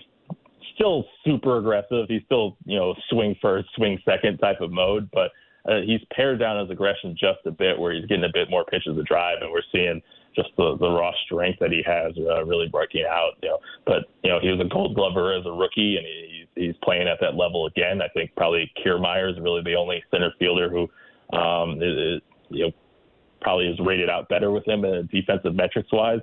still 0.76 1.06
super 1.26 1.58
aggressive. 1.58 2.06
He's 2.08 2.24
still 2.26 2.58
you 2.66 2.78
know 2.78 2.96
swing 3.10 3.36
first, 3.42 3.70
swing 3.76 4.00
second 4.06 4.38
type 4.38 4.62
of 4.62 4.72
mode, 4.72 5.10
but. 5.12 5.32
Uh, 5.68 5.82
he's 5.84 6.02
pared 6.16 6.40
down 6.40 6.60
his 6.60 6.70
aggression 6.70 7.18
just 7.20 7.40
a 7.48 7.50
bit, 7.50 7.80
where 7.80 7.92
he's 7.92 8.06
getting 8.06 8.24
a 8.24 8.32
bit 8.32 8.52
more 8.52 8.64
pitches 8.66 8.96
to 8.96 9.02
drive, 9.02 9.38
and 9.42 9.52
we're 9.52 9.64
seeing 9.72 10.00
just 10.36 10.50
the, 10.58 10.78
the 10.80 10.90
raw 10.90 11.12
strength 11.26 11.60
that 11.60 11.72
he 11.72 11.82
has 11.86 12.14
uh, 12.18 12.44
really 12.46 12.68
breaking 12.68 13.06
out. 13.10 13.32
You 13.42 13.50
know, 13.50 13.58
but 13.86 14.06
you 14.24 14.30
know 14.30 14.40
he 14.40 14.50
was 14.50 14.60
a 14.60 14.70
Gold 14.70 14.96
Glover 14.96 15.34
as 15.34 15.46
a 15.46 15.52
rookie, 15.52 15.98
and 15.98 16.06
he, 16.06 16.46
he's 16.56 16.76
playing 16.84 17.08
at 17.08 17.20
that 17.22 17.36
level 17.36 17.68
again. 17.68 18.02
I 18.02 18.08
think 18.10 18.36
probably 18.36 18.72
Kiermaier 18.84 19.32
is 19.32 19.40
really 19.40 19.62
the 19.64 19.76
only 19.76 20.04
center 20.12 20.34
fielder 20.40 20.70
who, 20.70 21.38
um, 21.38 21.82
is, 21.82 22.22
you 22.50 22.66
know, 22.66 22.72
probably 23.42 23.68
is 23.68 23.80
rated 23.80 24.10
out 24.10 24.28
better 24.30 24.52
with 24.52 24.68
him 24.68 24.86
in 24.86 25.08
defensive 25.12 25.56
metrics 25.56 25.92
wise. 25.92 26.20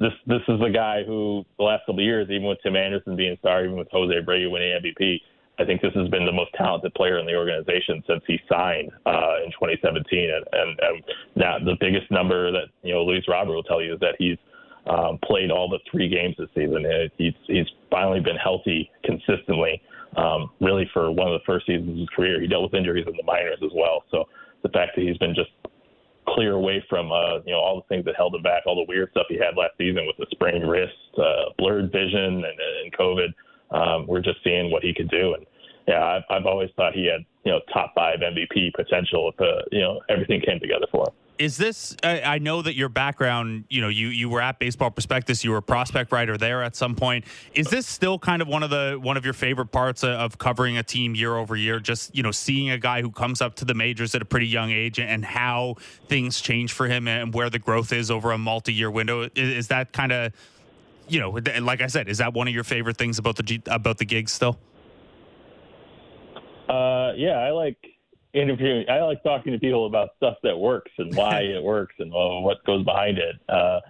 This 0.00 0.12
this 0.26 0.42
is 0.48 0.60
a 0.64 0.70
guy 0.70 1.02
who 1.04 1.44
the 1.58 1.64
last 1.64 1.80
couple 1.82 2.00
of 2.00 2.04
years, 2.04 2.28
even 2.30 2.46
with 2.46 2.58
Tim 2.62 2.76
Anderson 2.76 3.16
being 3.16 3.36
star, 3.40 3.64
even 3.64 3.76
with 3.76 3.88
Jose 3.90 4.14
Abreu 4.14 4.50
winning 4.50 4.78
MVP, 4.80 5.20
I 5.58 5.64
think 5.64 5.82
this 5.82 5.92
has 5.94 6.08
been 6.08 6.24
the 6.24 6.32
most 6.32 6.52
talented 6.54 6.94
player 6.94 7.18
in 7.18 7.26
the 7.26 7.34
organization 7.34 8.02
since 8.06 8.22
he 8.26 8.38
signed 8.48 8.92
uh, 9.06 9.42
in 9.44 9.50
2017. 9.50 10.30
And, 10.30 10.44
and, 10.52 10.80
and 10.80 11.04
now 11.34 11.58
the 11.58 11.76
biggest 11.80 12.10
number 12.10 12.52
that 12.52 12.68
you 12.82 12.94
know 12.94 13.02
Luis 13.02 13.24
Robert 13.28 13.54
will 13.54 13.64
tell 13.64 13.82
you 13.82 13.94
is 13.94 14.00
that 14.00 14.14
he's 14.18 14.38
um, 14.86 15.18
played 15.24 15.50
all 15.50 15.68
the 15.68 15.80
three 15.90 16.08
games 16.08 16.36
this 16.38 16.48
season. 16.54 16.86
He's 17.18 17.34
he's 17.46 17.66
finally 17.90 18.20
been 18.20 18.36
healthy 18.36 18.90
consistently. 19.04 19.82
Um, 20.16 20.50
really, 20.60 20.88
for 20.92 21.10
one 21.10 21.26
of 21.26 21.34
the 21.34 21.44
first 21.44 21.66
seasons 21.66 21.90
of 21.90 21.96
his 21.96 22.08
career, 22.14 22.40
he 22.40 22.46
dealt 22.46 22.62
with 22.62 22.74
injuries 22.74 23.04
in 23.06 23.14
the 23.16 23.24
minors 23.24 23.58
as 23.62 23.70
well. 23.74 24.04
So 24.10 24.24
the 24.62 24.70
fact 24.70 24.92
that 24.96 25.02
he's 25.02 25.18
been 25.18 25.34
just 25.34 25.50
clear 26.28 26.52
away 26.52 26.84
from 26.88 27.10
uh, 27.10 27.40
you 27.44 27.52
know 27.52 27.58
all 27.58 27.76
the 27.76 27.94
things 27.94 28.04
that 28.04 28.16
held 28.16 28.34
him 28.34 28.42
back, 28.42 28.62
all 28.66 28.76
the 28.76 28.88
weird 28.88 29.10
stuff 29.10 29.26
he 29.28 29.36
had 29.36 29.56
last 29.56 29.72
season 29.76 30.06
with 30.06 30.16
the 30.16 30.26
sprained 30.30 30.68
wrist, 30.68 30.94
uh, 31.18 31.50
blurred 31.58 31.90
vision, 31.90 32.44
and, 32.44 32.44
and 32.44 32.92
COVID 32.98 33.34
um, 33.70 34.06
we're 34.06 34.22
just 34.22 34.42
seeing 34.44 34.70
what 34.70 34.82
he 34.82 34.94
could 34.94 35.10
do. 35.10 35.34
And 35.34 35.46
yeah, 35.86 36.04
I've, 36.04 36.22
I've 36.30 36.46
always 36.46 36.70
thought 36.76 36.94
he 36.94 37.06
had 37.06 37.24
you 37.44 37.52
know 37.52 37.60
top 37.72 37.92
five 37.94 38.18
MVP 38.20 38.74
potential 38.74 39.32
if 39.32 39.40
uh, 39.40 39.62
you 39.72 39.80
know 39.80 40.00
everything 40.08 40.40
came 40.40 40.60
together 40.60 40.86
for 40.90 41.08
him. 41.08 41.14
Is 41.38 41.56
this? 41.56 41.96
I, 42.02 42.20
I 42.22 42.38
know 42.38 42.62
that 42.62 42.74
your 42.74 42.88
background, 42.88 43.64
you 43.68 43.80
know, 43.80 43.88
you 43.88 44.08
you 44.08 44.28
were 44.28 44.40
at 44.40 44.58
Baseball 44.58 44.90
Prospectus, 44.90 45.44
you 45.44 45.52
were 45.52 45.58
a 45.58 45.62
prospect 45.62 46.10
writer 46.10 46.36
there 46.36 46.64
at 46.64 46.74
some 46.74 46.96
point. 46.96 47.24
Is 47.54 47.68
this 47.68 47.86
still 47.86 48.18
kind 48.18 48.42
of 48.42 48.48
one 48.48 48.64
of 48.64 48.70
the 48.70 48.98
one 49.00 49.16
of 49.16 49.24
your 49.24 49.34
favorite 49.34 49.70
parts 49.70 50.02
of 50.02 50.36
covering 50.38 50.76
a 50.78 50.82
team 50.82 51.14
year 51.14 51.36
over 51.36 51.54
year? 51.54 51.78
Just 51.78 52.14
you 52.14 52.24
know, 52.24 52.32
seeing 52.32 52.70
a 52.70 52.78
guy 52.78 53.02
who 53.02 53.12
comes 53.12 53.40
up 53.40 53.54
to 53.56 53.64
the 53.64 53.74
majors 53.74 54.14
at 54.16 54.22
a 54.22 54.24
pretty 54.24 54.48
young 54.48 54.70
age 54.72 54.98
and 54.98 55.24
how 55.24 55.76
things 56.08 56.40
change 56.40 56.72
for 56.72 56.88
him 56.88 57.06
and 57.06 57.32
where 57.32 57.48
the 57.48 57.60
growth 57.60 57.92
is 57.92 58.10
over 58.10 58.32
a 58.32 58.38
multi-year 58.38 58.90
window. 58.90 59.22
Is, 59.22 59.30
is 59.36 59.68
that 59.68 59.92
kind 59.92 60.10
of 60.10 60.32
you 61.08 61.20
know, 61.20 61.30
like 61.62 61.80
I 61.80 61.86
said, 61.86 62.08
is 62.08 62.18
that 62.18 62.34
one 62.34 62.48
of 62.48 62.54
your 62.54 62.64
favorite 62.64 62.96
things 62.96 63.18
about 63.18 63.36
the 63.36 63.60
about 63.66 63.98
the 63.98 64.04
gigs 64.04 64.32
still? 64.32 64.58
Uh, 66.68 67.12
yeah, 67.16 67.38
I 67.38 67.50
like 67.50 67.78
interviewing. 68.34 68.84
I 68.88 69.02
like 69.02 69.22
talking 69.22 69.52
to 69.52 69.58
people 69.58 69.86
about 69.86 70.10
stuff 70.16 70.36
that 70.42 70.56
works 70.56 70.90
and 70.98 71.14
why 71.14 71.40
it 71.56 71.62
works 71.62 71.94
and 71.98 72.12
uh, 72.12 72.40
what 72.40 72.64
goes 72.64 72.84
behind 72.84 73.18
it. 73.18 73.36
Uh, 73.48 73.80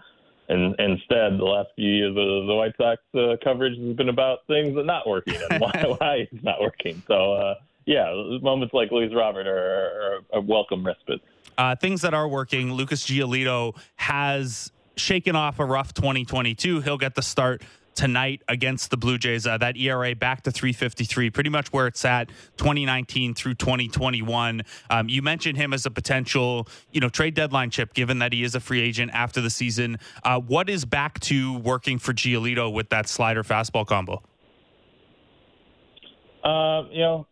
and 0.48 0.74
instead, 0.78 1.38
the 1.38 1.44
last 1.44 1.68
few 1.76 1.90
years 1.90 2.10
of 2.10 2.46
the 2.46 2.54
White 2.54 2.72
Sox 2.78 3.02
uh, 3.14 3.36
coverage 3.44 3.78
has 3.78 3.96
been 3.96 4.08
about 4.08 4.38
things 4.46 4.74
that 4.74 4.80
are 4.80 4.84
not 4.84 5.06
working 5.06 5.38
and 5.50 5.60
why, 5.60 5.84
why 5.98 6.26
it's 6.30 6.42
not 6.42 6.60
working. 6.60 7.02
So, 7.06 7.34
uh, 7.34 7.54
yeah, 7.84 8.10
moments 8.40 8.72
like 8.72 8.90
Luis 8.90 9.12
Robert 9.14 9.46
are, 9.46 9.50
are 9.52 10.18
a 10.32 10.40
welcome 10.40 10.86
respite. 10.86 11.20
Uh, 11.58 11.76
things 11.76 12.00
that 12.02 12.14
are 12.14 12.28
working. 12.28 12.72
Lucas 12.72 13.04
Giolito 13.04 13.76
has 13.96 14.72
shaken 14.98 15.36
off 15.36 15.58
a 15.58 15.64
rough 15.64 15.94
2022. 15.94 16.80
He'll 16.80 16.98
get 16.98 17.14
the 17.14 17.22
start 17.22 17.62
tonight 17.98 18.42
against 18.46 18.90
the 18.90 18.96
Blue 18.96 19.18
Jays. 19.18 19.44
Uh, 19.44 19.58
that 19.58 19.76
ERA 19.76 20.14
back 20.14 20.42
to 20.42 20.52
353, 20.52 21.30
pretty 21.30 21.50
much 21.50 21.72
where 21.72 21.88
it's 21.88 22.04
at 22.04 22.28
2019 22.56 23.34
through 23.34 23.54
2021. 23.54 24.62
Um, 24.88 25.08
you 25.08 25.20
mentioned 25.20 25.56
him 25.56 25.72
as 25.72 25.84
a 25.84 25.90
potential, 25.90 26.68
you 26.92 27.00
know, 27.00 27.08
trade 27.08 27.34
deadline 27.34 27.70
chip, 27.70 27.94
given 27.94 28.20
that 28.20 28.32
he 28.32 28.44
is 28.44 28.54
a 28.54 28.60
free 28.60 28.80
agent 28.80 29.10
after 29.12 29.40
the 29.40 29.50
season. 29.50 29.98
Uh, 30.22 30.38
what 30.38 30.70
is 30.70 30.84
back 30.84 31.18
to 31.20 31.58
working 31.58 31.98
for 31.98 32.12
Giolito 32.12 32.72
with 32.72 32.88
that 32.90 33.08
slider 33.08 33.42
fastball 33.42 33.84
combo? 33.84 34.22
Uh, 36.44 36.84
you 36.92 37.00
know, 37.00 37.26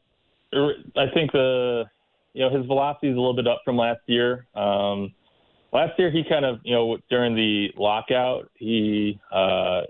I 0.97 1.07
think 1.15 1.31
the, 1.31 1.85
you 2.33 2.43
know, 2.43 2.57
his 2.57 2.67
velocity 2.67 3.09
is 3.09 3.17
a 3.17 3.21
little 3.21 3.37
bit 3.37 3.47
up 3.47 3.63
from 3.65 3.77
last 3.77 4.01
year. 4.07 4.47
Um, 4.57 5.15
last 5.73 5.99
year 5.99 6.11
he 6.11 6.25
kind 6.29 6.45
of, 6.45 6.61
you 6.65 6.75
know, 6.75 6.99
during 7.11 7.35
the 7.35 7.69
lockout, 7.77 8.51
he, 8.55 9.19
uh, 9.33 9.83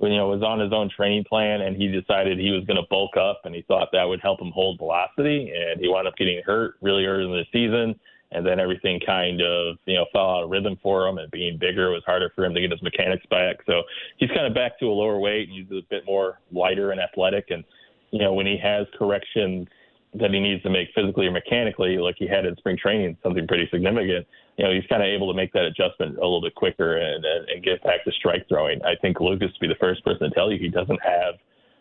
you 0.00 0.16
know, 0.16 0.28
was 0.28 0.42
on 0.42 0.58
his 0.58 0.72
own 0.72 0.90
training 0.94 1.24
plan 1.24 1.60
and 1.60 1.76
he 1.76 1.88
decided 1.88 2.38
he 2.38 2.50
was 2.50 2.64
going 2.64 2.76
to 2.76 2.86
bulk 2.88 3.16
up 3.16 3.42
and 3.44 3.54
he 3.54 3.62
thought 3.62 3.88
that 3.92 4.04
would 4.04 4.20
help 4.20 4.40
him 4.40 4.50
hold 4.52 4.78
velocity 4.78 5.52
and 5.54 5.80
he 5.80 5.88
wound 5.88 6.08
up 6.08 6.16
getting 6.16 6.40
hurt 6.44 6.74
really 6.80 7.04
early 7.04 7.24
in 7.24 7.30
the 7.30 7.44
season. 7.52 7.98
And 8.32 8.46
then 8.46 8.60
everything 8.60 9.00
kind 9.04 9.42
of 9.42 9.76
you 9.86 9.96
know 9.96 10.06
fell 10.12 10.30
out 10.30 10.44
of 10.44 10.50
rhythm 10.50 10.78
for 10.82 11.06
him 11.08 11.18
and 11.18 11.28
being 11.32 11.58
bigger 11.58 11.90
was 11.90 12.02
harder 12.06 12.30
for 12.34 12.44
him 12.44 12.54
to 12.54 12.60
get 12.60 12.70
his 12.70 12.80
mechanics 12.80 13.26
back. 13.28 13.56
So 13.66 13.82
he's 14.18 14.30
kind 14.30 14.46
of 14.46 14.54
back 14.54 14.78
to 14.78 14.86
a 14.86 14.94
lower 14.94 15.18
weight 15.18 15.48
and 15.48 15.58
he's 15.58 15.76
a 15.76 15.82
bit 15.90 16.06
more 16.06 16.38
lighter 16.52 16.92
and 16.92 17.00
athletic. 17.00 17.46
And 17.50 17.64
you 18.12 18.20
know 18.20 18.32
when 18.32 18.46
he 18.46 18.56
has 18.56 18.86
corrections 18.96 19.66
that 20.14 20.32
he 20.32 20.40
needs 20.40 20.62
to 20.64 20.70
make 20.70 20.88
physically 20.94 21.26
or 21.26 21.30
mechanically, 21.30 21.96
like 21.98 22.16
he 22.18 22.26
had 22.26 22.44
in 22.44 22.56
spring 22.56 22.76
training, 22.76 23.16
something 23.22 23.46
pretty 23.46 23.68
significant. 23.70 24.26
You 24.56 24.64
know, 24.64 24.72
he's 24.72 24.86
kind 24.88 25.02
of 25.02 25.06
able 25.06 25.30
to 25.30 25.36
make 25.36 25.52
that 25.52 25.64
adjustment 25.64 26.16
a 26.18 26.20
little 26.20 26.42
bit 26.42 26.54
quicker 26.54 26.96
and, 26.96 27.24
and, 27.24 27.48
and 27.48 27.62
get 27.62 27.82
back 27.84 28.04
to 28.04 28.12
strike 28.12 28.48
throwing. 28.48 28.82
I 28.82 28.96
think 29.00 29.20
Lucas 29.20 29.52
to 29.52 29.60
be 29.60 29.68
the 29.68 29.78
first 29.78 30.04
person 30.04 30.28
to 30.28 30.34
tell 30.34 30.50
you 30.50 30.58
he 30.58 30.68
doesn't 30.68 31.00
have 31.02 31.34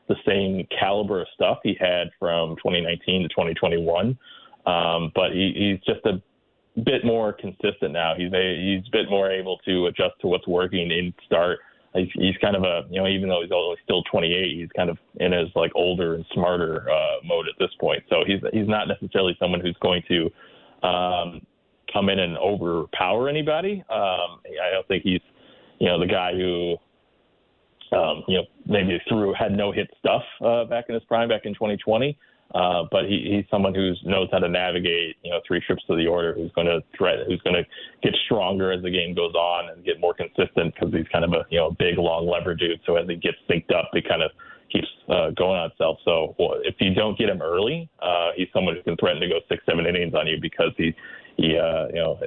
the 0.07 0.15
same 0.27 0.67
caliber 0.77 1.21
of 1.21 1.27
stuff 1.33 1.59
he 1.63 1.75
had 1.79 2.09
from 2.19 2.55
2019 2.57 3.23
to 3.23 3.29
2021, 3.29 4.17
um, 4.65 5.11
but 5.15 5.31
he, 5.31 5.53
he's 5.55 5.93
just 5.93 6.05
a 6.05 6.21
bit 6.81 7.03
more 7.03 7.33
consistent 7.33 7.91
now. 7.93 8.13
He's 8.15 8.31
a, 8.31 8.57
he's 8.61 8.87
a 8.87 8.91
bit 8.91 9.09
more 9.09 9.31
able 9.31 9.57
to 9.65 9.87
adjust 9.87 10.15
to 10.21 10.27
what's 10.27 10.47
working 10.47 10.91
in 10.91 11.13
start 11.25 11.59
he's, 11.93 12.09
he's 12.13 12.37
kind 12.41 12.55
of 12.55 12.63
a 12.63 12.83
you 12.89 13.01
know 13.01 13.07
even 13.07 13.29
though 13.29 13.41
he's 13.41 13.83
still 13.83 14.03
28, 14.03 14.57
he's 14.57 14.69
kind 14.75 14.89
of 14.89 14.97
in 15.19 15.31
his 15.31 15.49
like 15.55 15.71
older 15.75 16.15
and 16.15 16.25
smarter 16.33 16.89
uh, 16.89 17.25
mode 17.25 17.47
at 17.47 17.55
this 17.59 17.71
point. 17.79 18.03
So 18.09 18.23
he's 18.25 18.39
he's 18.53 18.67
not 18.67 18.87
necessarily 18.87 19.35
someone 19.39 19.59
who's 19.59 19.77
going 19.81 20.03
to 20.07 20.87
um, 20.87 21.41
come 21.91 22.09
in 22.09 22.19
and 22.19 22.37
overpower 22.37 23.29
anybody. 23.29 23.83
Um, 23.89 24.41
I 24.45 24.71
don't 24.71 24.87
think 24.87 25.03
he's 25.03 25.21
you 25.79 25.87
know 25.87 25.99
the 25.99 26.07
guy 26.07 26.33
who 26.33 26.77
um, 27.95 28.23
you 28.27 28.37
know 28.37 28.43
maybe 28.65 29.01
threw 29.07 29.33
had 29.33 29.51
no 29.51 29.71
hit 29.71 29.89
stuff 29.99 30.23
uh, 30.43 30.65
back 30.65 30.85
in 30.89 30.95
his 30.95 31.03
prime 31.05 31.29
back 31.29 31.45
in 31.45 31.53
2020. 31.53 32.17
Uh, 32.55 32.83
but 32.91 33.05
he, 33.05 33.29
he's 33.35 33.45
someone 33.51 33.75
who 33.75 33.93
knows 34.03 34.27
how 34.31 34.39
to 34.39 34.49
navigate, 34.49 35.17
you 35.23 35.29
know, 35.29 35.39
three 35.47 35.61
trips 35.65 35.83
to 35.85 35.95
the 35.95 36.07
order. 36.07 36.33
Who's 36.33 36.51
going 36.53 36.67
to 36.67 36.81
threat, 36.97 37.19
who's 37.27 37.41
going 37.41 37.55
to 37.55 37.63
get 38.01 38.15
stronger 38.25 38.71
as 38.71 38.81
the 38.81 38.89
game 38.89 39.13
goes 39.13 39.35
on 39.35 39.69
and 39.69 39.85
get 39.85 39.99
more 39.99 40.15
consistent 40.15 40.73
because 40.73 40.91
he's 40.91 41.07
kind 41.11 41.23
of 41.23 41.33
a 41.33 41.45
you 41.51 41.59
know 41.59 41.71
big, 41.77 41.97
long 41.97 42.27
lever 42.27 42.55
dude. 42.55 42.79
So 42.85 42.95
as 42.95 43.07
he 43.07 43.15
gets 43.15 43.37
synced 43.49 43.73
up, 43.75 43.89
he 43.93 44.01
kind 44.01 44.23
of 44.23 44.31
keeps 44.71 44.87
uh, 45.09 45.29
going 45.37 45.59
on 45.59 45.69
itself. 45.69 45.97
So 46.03 46.35
well, 46.39 46.55
if 46.63 46.75
you 46.79 46.93
don't 46.95 47.17
get 47.17 47.29
him 47.29 47.41
early, 47.41 47.89
uh, 48.01 48.31
he's 48.35 48.47
someone 48.51 48.75
who 48.75 48.81
can 48.81 48.97
threaten 48.97 49.21
to 49.21 49.27
go 49.27 49.39
six, 49.47 49.63
seven 49.69 49.85
innings 49.85 50.15
on 50.15 50.25
you 50.25 50.37
because 50.41 50.71
he 50.75 50.95
he 51.37 51.57
uh, 51.57 51.87
you 51.89 52.01
know 52.01 52.19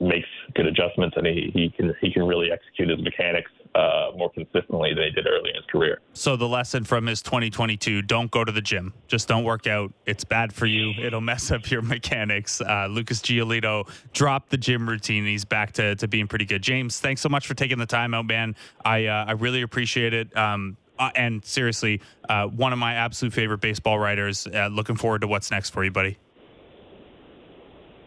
makes 0.00 0.28
good 0.54 0.66
adjustments 0.66 1.16
and 1.16 1.26
he, 1.26 1.50
he 1.54 1.70
can 1.76 1.92
he 2.00 2.12
can 2.12 2.24
really 2.24 2.50
execute 2.52 2.88
his 2.90 3.02
mechanics 3.02 3.50
uh, 3.74 4.10
more 4.16 4.30
consistently 4.30 4.94
than 4.94 5.04
he 5.04 5.10
did 5.10 5.26
early 5.26 5.50
in 5.50 5.56
his 5.56 5.64
career. 5.70 6.00
So 6.12 6.36
the 6.36 6.48
lesson 6.48 6.84
from 6.84 7.06
his 7.06 7.22
2022: 7.22 8.02
don't 8.02 8.30
go 8.30 8.44
to 8.44 8.52
the 8.52 8.60
gym. 8.60 8.94
Just 9.08 9.28
don't 9.28 9.44
work 9.44 9.66
out. 9.66 9.92
It's 10.06 10.24
bad 10.24 10.52
for 10.52 10.66
you. 10.66 10.92
It'll 11.02 11.20
mess 11.20 11.50
up 11.50 11.70
your 11.70 11.82
mechanics. 11.94 12.60
Uh, 12.60 12.86
Lucas 12.90 13.20
Giolito 13.20 13.88
dropped 14.12 14.50
the 14.50 14.56
gym 14.56 14.88
routine. 14.88 15.24
He's 15.24 15.44
back 15.44 15.72
to 15.72 15.96
to 15.96 16.08
being 16.08 16.28
pretty 16.28 16.44
good. 16.44 16.62
James, 16.62 17.00
thanks 17.00 17.20
so 17.20 17.28
much 17.28 17.46
for 17.46 17.54
taking 17.54 17.78
the 17.78 17.86
time 17.86 18.14
out, 18.14 18.26
man. 18.26 18.54
I 18.84 19.06
uh, 19.06 19.24
I 19.28 19.32
really 19.32 19.62
appreciate 19.62 20.14
it. 20.14 20.36
Um, 20.36 20.76
uh, 20.98 21.10
and 21.16 21.44
seriously, 21.44 22.00
uh, 22.28 22.46
one 22.46 22.72
of 22.72 22.78
my 22.78 22.94
absolute 22.94 23.32
favorite 23.32 23.60
baseball 23.60 23.98
writers. 23.98 24.46
Uh, 24.46 24.68
looking 24.68 24.96
forward 24.96 25.22
to 25.22 25.26
what's 25.26 25.50
next 25.50 25.70
for 25.70 25.84
you, 25.84 25.90
buddy. 25.90 26.18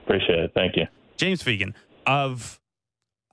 Appreciate 0.05 0.39
it. 0.39 0.51
Thank 0.53 0.77
you. 0.77 0.85
James 1.17 1.43
Fegan 1.43 1.73
of 2.05 2.61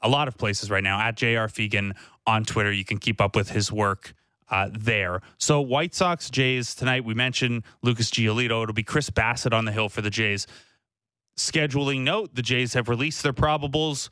a 0.03 0.09
lot 0.09 0.29
of 0.29 0.37
places 0.37 0.71
right 0.71 0.83
now 0.83 1.01
at 1.01 1.17
JR 1.17 1.47
Fegan 1.47 1.95
on 2.27 2.45
Twitter. 2.45 2.73
You 2.73 2.85
can 2.85 2.99
keep 2.99 3.21
up 3.21 3.37
with 3.37 3.51
his 3.51 3.71
work 3.71 4.15
uh, 4.51 4.69
there. 4.73 5.21
So 5.39 5.61
White 5.61 5.95
Sox 5.95 6.31
Jays 6.31 6.75
tonight. 6.75 7.05
We 7.05 7.15
mentioned 7.15 7.65
Lucas 7.83 8.11
Giolito. 8.11 8.63
It'll 8.63 8.73
be 8.73 8.83
Chris 8.83 9.11
Bassitt 9.11 9.53
on 9.53 9.65
the 9.65 9.73
hill 9.73 9.89
for 9.89 10.03
the 10.03 10.11
Jays. 10.11 10.47
Scheduling 11.37 12.01
note: 12.03 12.35
the 12.35 12.43
Jays 12.43 12.75
have 12.75 12.89
released 12.89 13.23
their 13.23 13.33
probables 13.33 14.09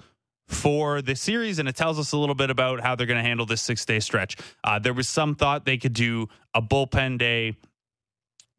for 0.48 1.00
the 1.00 1.14
series, 1.14 1.58
and 1.58 1.68
it 1.68 1.76
tells 1.76 1.98
us 1.98 2.12
a 2.12 2.16
little 2.16 2.34
bit 2.34 2.50
about 2.50 2.80
how 2.80 2.94
they're 2.94 3.06
going 3.06 3.22
to 3.22 3.26
handle 3.26 3.46
this 3.46 3.62
six 3.62 3.84
day 3.84 4.00
stretch. 4.00 4.36
Uh, 4.64 4.78
there 4.78 4.94
was 4.94 5.08
some 5.08 5.34
thought 5.34 5.64
they 5.64 5.78
could 5.78 5.92
do 5.92 6.28
a 6.54 6.60
bullpen 6.60 7.18
day 7.18 7.56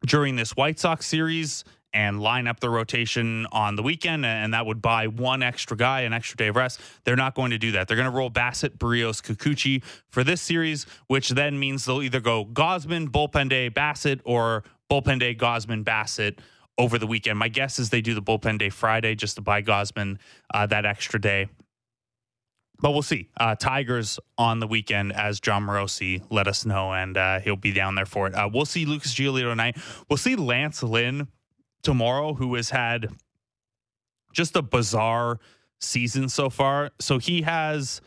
during 0.06 0.36
this 0.36 0.56
White 0.56 0.80
Sox 0.80 1.06
series 1.06 1.64
and 1.94 2.22
line 2.22 2.48
up 2.48 2.60
the 2.60 2.70
rotation 2.70 3.46
on 3.52 3.76
the 3.76 3.84
weekend, 3.84 4.26
and 4.26 4.54
that 4.54 4.66
would 4.66 4.82
buy 4.82 5.08
one 5.08 5.44
extra 5.44 5.78
guy 5.78 6.02
an 6.02 6.14
extra 6.14 6.36
day 6.38 6.48
of 6.48 6.56
rest. 6.56 6.80
They're 7.04 7.16
not 7.16 7.36
going 7.36 7.52
to 7.52 7.58
do 7.58 7.72
that. 7.74 7.88
They're 7.88 7.98
going 7.98 8.10
to 8.10 8.16
roll 8.16 8.32
Bassitt, 8.32 8.78
Berrios, 8.78 9.22
Kikuchi 9.22 9.84
for 10.10 10.24
this 10.24 10.42
series, 10.42 10.86
which 11.08 11.30
then 11.30 11.60
means 11.60 11.86
they'll 11.86 12.02
either 12.02 12.20
go 12.20 12.46
Gausman, 12.46 13.10
bullpen 13.10 13.50
day, 13.50 13.70
Bassitt, 13.70 14.22
or 14.26 14.64
bullpen 14.90 15.20
day, 15.20 15.36
Gausman, 15.36 15.84
Bassitt 15.84 16.40
over 16.78 16.98
the 16.98 17.08
weekend. 17.08 17.38
My 17.38 17.50
guess 17.50 17.80
is 17.80 17.90
they 17.90 18.02
do 18.02 18.14
the 18.14 18.22
bullpen 18.22 18.58
day 18.58 18.70
Friday 18.70 19.16
just 19.16 19.36
to 19.36 19.42
buy 19.42 19.62
Gausman 19.62 20.18
uh, 20.54 20.66
that 20.68 20.86
extra 20.86 21.22
day. 21.22 21.48
But 22.82 22.92
we'll 22.92 23.02
see. 23.02 23.30
Uh, 23.38 23.56
Tigers 23.56 24.20
on 24.38 24.60
the 24.60 24.68
weekend, 24.68 25.14
as 25.14 25.40
Jon 25.40 25.66
Morosi 25.66 26.22
let 26.30 26.48
us 26.48 26.66
know, 26.66 26.92
and 26.92 27.16
uh, 27.16 27.40
he'll 27.40 27.56
be 27.56 27.72
down 27.72 27.96
there 27.96 28.06
for 28.06 28.28
it. 28.28 28.34
Uh, 28.34 28.50
we'll 28.52 28.66
see 28.66 28.86
Lucas 28.86 29.14
Giolito 29.14 29.52
tonight. 29.52 29.78
We'll 30.10 30.18
see 30.18 30.36
Lance 30.36 30.84
Lynn 30.84 31.28
tomorrow, 31.84 32.34
who 32.34 32.56
has 32.56 32.72
had 32.72 33.10
just 34.32 34.56
a 34.56 34.62
bizarre 34.62 35.40
season 35.80 36.30
so 36.30 36.50
far. 36.50 36.92
So 37.00 37.20
he 37.20 37.44
has 37.44 38.02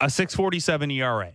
a 0.00 0.10
647 0.10 0.90
ERA. 0.90 1.32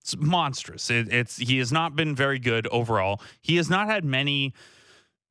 It's 0.00 0.16
monstrous. 0.18 0.90
It, 0.90 1.10
it's 1.10 1.38
he 1.38 1.58
has 1.58 1.72
not 1.72 1.96
been 1.96 2.14
very 2.14 2.38
good 2.38 2.66
overall. 2.66 3.22
He 3.40 3.56
has 3.56 3.70
not 3.70 3.86
had 3.86 4.04
many 4.04 4.52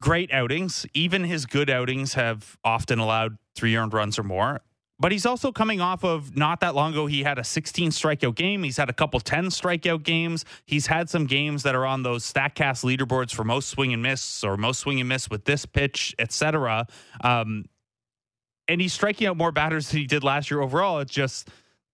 great 0.01 0.33
outings. 0.33 0.85
Even 0.93 1.25
his 1.25 1.45
good 1.45 1.69
outings 1.69 2.15
have 2.15 2.57
often 2.63 2.97
allowed 2.97 3.37
three 3.55 3.75
earned 3.75 3.93
runs 3.93 4.17
or 4.17 4.23
more. 4.23 4.61
But 4.99 5.11
he's 5.11 5.25
also 5.25 5.51
coming 5.51 5.81
off 5.81 6.03
of 6.03 6.37
not 6.37 6.59
that 6.59 6.75
long 6.75 6.93
ago. 6.93 7.07
He 7.07 7.23
had 7.23 7.39
a 7.39 7.43
16 7.43 7.89
strikeout 7.89 8.35
game. 8.35 8.63
He's 8.63 8.77
had 8.77 8.89
a 8.89 8.93
couple 8.93 9.19
10 9.19 9.45
strikeout 9.45 10.03
games. 10.03 10.45
He's 10.65 10.87
had 10.87 11.09
some 11.09 11.25
games 11.25 11.63
that 11.63 11.75
are 11.75 11.85
on 11.85 12.03
those 12.03 12.31
Statcast 12.31 12.83
leaderboards 12.85 13.33
for 13.33 13.43
most 13.43 13.69
swing 13.69 13.91
and 13.93 14.03
miss 14.03 14.43
or 14.43 14.55
most 14.55 14.79
swing 14.79 14.99
and 14.99 15.09
miss 15.09 15.29
with 15.29 15.45
this 15.45 15.65
pitch, 15.65 16.15
etc. 16.19 16.87
Um, 17.21 17.65
and 18.67 18.79
he's 18.79 18.93
striking 18.93 19.27
out 19.27 19.35
more 19.35 19.51
batters 19.51 19.89
than 19.89 19.99
he 19.99 20.05
did 20.05 20.23
last 20.23 20.49
year 20.49 20.61
overall. 20.61 20.99
It's 20.99 21.13
just 21.13 21.49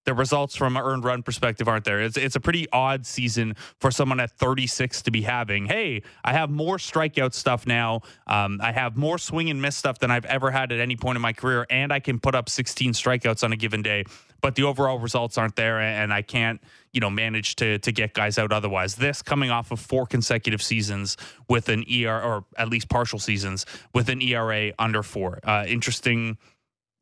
the 0.10 0.16
results 0.16 0.56
from 0.56 0.76
an 0.76 0.82
earned 0.82 1.04
run 1.04 1.22
perspective 1.22 1.68
aren't 1.68 1.86
there. 1.86 2.02
It's 2.02 2.18
it's 2.18 2.36
a 2.36 2.40
pretty 2.40 2.68
odd 2.74 3.06
season 3.06 3.56
for 3.80 3.92
someone 3.92 4.20
at 4.20 4.32
36 4.32 5.04
to 5.04 5.12
be 5.12 5.22
having. 5.22 5.68
Hey, 5.68 6.02
I 6.26 6.34
have 6.34 6.50
more 6.50 6.78
strikeout 6.78 7.36
stuff 7.36 7.68
now. 7.68 8.02
Um, 8.26 8.60
I 8.60 8.72
have 8.72 8.98
more 8.98 9.20
swing 9.20 9.52
and 9.52 9.62
miss 9.62 9.78
stuff 9.78 10.00
than 10.00 10.10
I've 10.10 10.26
ever 10.26 10.50
had 10.50 10.72
at 10.72 10.80
any 10.80 10.96
point 10.96 11.16
in 11.16 11.22
my 11.22 11.32
career, 11.32 11.68
and 11.70 11.94
I 11.94 12.00
can 12.00 12.20
put 12.20 12.34
up 12.34 12.50
16 12.50 12.94
strikeouts 12.94 13.44
on 13.44 13.54
a 13.54 13.56
given 13.56 13.84
day. 13.84 14.04
But 14.42 14.56
the 14.56 14.64
overall 14.64 14.98
results 14.98 15.38
aren't 15.38 15.56
there, 15.56 15.80
and 15.80 16.12
I 16.12 16.24
can't 16.24 16.60
you 16.92 17.02
know 17.02 17.12
manage 17.12 17.56
to 17.58 17.78
to 17.78 17.92
get 17.92 18.16
guys 18.16 18.40
out 18.40 18.52
otherwise. 18.52 18.96
This 18.96 19.22
coming 19.22 19.52
off 19.52 19.70
of 19.70 19.80
four 19.80 20.08
consecutive 20.08 20.64
seasons 20.64 21.18
with 21.48 21.70
an 21.70 21.86
ER 21.88 22.20
or 22.20 22.46
at 22.58 22.68
least 22.68 22.90
partial 22.90 23.20
seasons 23.20 23.68
with 23.94 24.10
an 24.10 24.24
ERA 24.24 24.72
under 24.80 25.04
four. 25.04 25.40
Uh, 25.44 25.66
interesting 25.68 26.40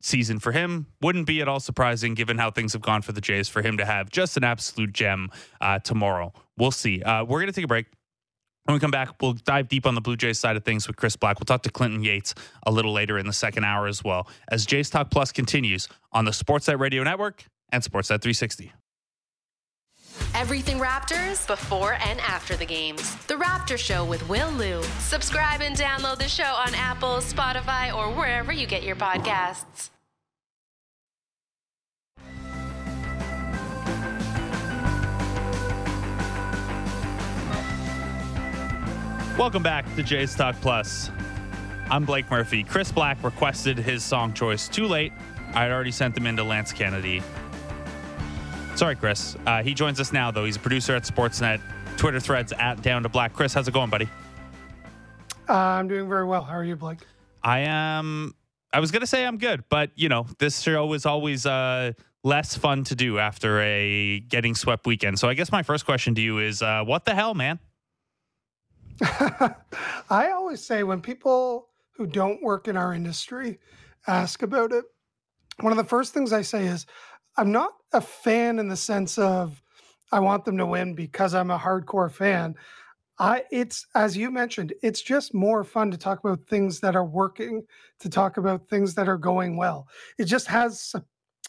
season 0.00 0.38
for 0.38 0.52
him. 0.52 0.86
Wouldn't 1.00 1.26
be 1.26 1.40
at 1.40 1.48
all 1.48 1.60
surprising 1.60 2.14
given 2.14 2.38
how 2.38 2.50
things 2.50 2.72
have 2.72 2.82
gone 2.82 3.02
for 3.02 3.12
the 3.12 3.20
Jays 3.20 3.48
for 3.48 3.62
him 3.62 3.78
to 3.78 3.84
have 3.84 4.10
just 4.10 4.36
an 4.36 4.44
absolute 4.44 4.92
gem 4.92 5.30
uh, 5.60 5.78
tomorrow. 5.80 6.32
We'll 6.56 6.70
see. 6.70 7.02
Uh, 7.02 7.24
we're 7.24 7.40
going 7.40 7.48
to 7.48 7.52
take 7.52 7.64
a 7.64 7.68
break. 7.68 7.86
When 8.64 8.74
we 8.74 8.80
come 8.80 8.90
back, 8.90 9.22
we'll 9.22 9.32
dive 9.32 9.68
deep 9.68 9.86
on 9.86 9.94
the 9.94 10.02
Blue 10.02 10.16
Jays 10.16 10.38
side 10.38 10.56
of 10.56 10.64
things 10.64 10.86
with 10.86 10.96
Chris 10.96 11.16
Black. 11.16 11.40
We'll 11.40 11.46
talk 11.46 11.62
to 11.62 11.70
Clinton 11.70 12.02
Yates 12.02 12.34
a 12.66 12.70
little 12.70 12.92
later 12.92 13.18
in 13.18 13.26
the 13.26 13.32
second 13.32 13.64
hour 13.64 13.86
as 13.86 14.04
well 14.04 14.28
as 14.48 14.66
Jays 14.66 14.90
Talk 14.90 15.10
Plus 15.10 15.32
continues 15.32 15.88
on 16.12 16.26
the 16.26 16.32
Sportsnet 16.32 16.78
Radio 16.78 17.02
Network 17.02 17.44
and 17.72 17.82
Sportsnet 17.82 18.20
360. 18.20 18.72
Everything 20.34 20.78
Raptors 20.78 21.46
before 21.46 21.94
and 22.06 22.20
after 22.20 22.56
the 22.56 22.66
games. 22.66 23.14
The 23.26 23.34
Raptor 23.34 23.78
Show 23.78 24.04
with 24.04 24.26
Will 24.28 24.50
Lou. 24.52 24.82
Subscribe 25.00 25.60
and 25.60 25.76
download 25.76 26.18
the 26.18 26.28
show 26.28 26.44
on 26.44 26.74
Apple, 26.74 27.18
Spotify, 27.18 27.94
or 27.94 28.12
wherever 28.12 28.52
you 28.52 28.66
get 28.66 28.82
your 28.82 28.96
podcasts. 28.96 29.90
Welcome 39.38 39.62
back 39.62 39.84
to 39.94 40.02
Jays 40.02 40.34
Talk 40.34 40.60
Plus. 40.60 41.10
I'm 41.90 42.04
Blake 42.04 42.28
Murphy. 42.30 42.64
Chris 42.64 42.90
Black 42.90 43.22
requested 43.22 43.78
his 43.78 44.02
song 44.04 44.32
choice 44.34 44.68
too 44.68 44.86
late. 44.86 45.12
I 45.54 45.62
had 45.62 45.70
already 45.70 45.92
sent 45.92 46.14
them 46.14 46.26
into 46.26 46.42
Lance 46.42 46.72
Kennedy. 46.72 47.22
Sorry, 48.78 48.94
Chris. 48.94 49.36
Uh, 49.44 49.60
he 49.60 49.74
joins 49.74 49.98
us 49.98 50.12
now, 50.12 50.30
though. 50.30 50.44
He's 50.44 50.54
a 50.54 50.60
producer 50.60 50.94
at 50.94 51.02
Sportsnet. 51.02 51.60
Twitter 51.96 52.20
threads 52.20 52.52
at 52.52 52.80
Down 52.80 53.02
to 53.02 53.08
Black. 53.08 53.32
Chris, 53.32 53.52
how's 53.52 53.66
it 53.66 53.74
going, 53.74 53.90
buddy? 53.90 54.08
Uh, 55.48 55.52
I'm 55.52 55.88
doing 55.88 56.08
very 56.08 56.24
well. 56.24 56.44
How 56.44 56.54
are 56.54 56.62
you, 56.62 56.76
Blake? 56.76 57.00
I 57.42 57.58
am. 57.62 58.36
I 58.72 58.78
was 58.78 58.92
gonna 58.92 59.08
say 59.08 59.26
I'm 59.26 59.36
good, 59.36 59.64
but 59.68 59.90
you 59.96 60.08
know, 60.08 60.28
this 60.38 60.60
show 60.60 60.92
is 60.92 61.06
always 61.06 61.44
uh, 61.44 61.90
less 62.22 62.56
fun 62.56 62.84
to 62.84 62.94
do 62.94 63.18
after 63.18 63.60
a 63.62 64.20
getting 64.20 64.54
swept 64.54 64.86
weekend. 64.86 65.18
So 65.18 65.28
I 65.28 65.34
guess 65.34 65.50
my 65.50 65.64
first 65.64 65.84
question 65.84 66.14
to 66.14 66.20
you 66.20 66.38
is, 66.38 66.62
uh, 66.62 66.84
what 66.84 67.04
the 67.04 67.16
hell, 67.16 67.34
man? 67.34 67.58
I 69.00 70.30
always 70.30 70.64
say 70.64 70.84
when 70.84 71.00
people 71.00 71.70
who 71.96 72.06
don't 72.06 72.40
work 72.44 72.68
in 72.68 72.76
our 72.76 72.94
industry 72.94 73.58
ask 74.06 74.40
about 74.42 74.70
it, 74.70 74.84
one 75.58 75.72
of 75.72 75.78
the 75.78 75.82
first 75.82 76.14
things 76.14 76.32
I 76.32 76.42
say 76.42 76.66
is, 76.66 76.86
I'm 77.36 77.50
not 77.50 77.72
a 77.92 78.00
fan 78.00 78.58
in 78.58 78.68
the 78.68 78.76
sense 78.76 79.18
of 79.18 79.62
I 80.12 80.20
want 80.20 80.44
them 80.44 80.56
to 80.58 80.66
win 80.66 80.94
because 80.94 81.34
I'm 81.34 81.50
a 81.50 81.58
hardcore 81.58 82.10
fan. 82.10 82.54
I 83.18 83.44
it's 83.50 83.86
as 83.94 84.16
you 84.16 84.30
mentioned, 84.30 84.72
it's 84.82 85.02
just 85.02 85.34
more 85.34 85.64
fun 85.64 85.90
to 85.90 85.98
talk 85.98 86.20
about 86.20 86.46
things 86.46 86.80
that 86.80 86.94
are 86.94 87.04
working, 87.04 87.62
to 88.00 88.08
talk 88.08 88.36
about 88.36 88.68
things 88.68 88.94
that 88.94 89.08
are 89.08 89.18
going 89.18 89.56
well. 89.56 89.88
It 90.18 90.26
just 90.26 90.46
has 90.46 90.94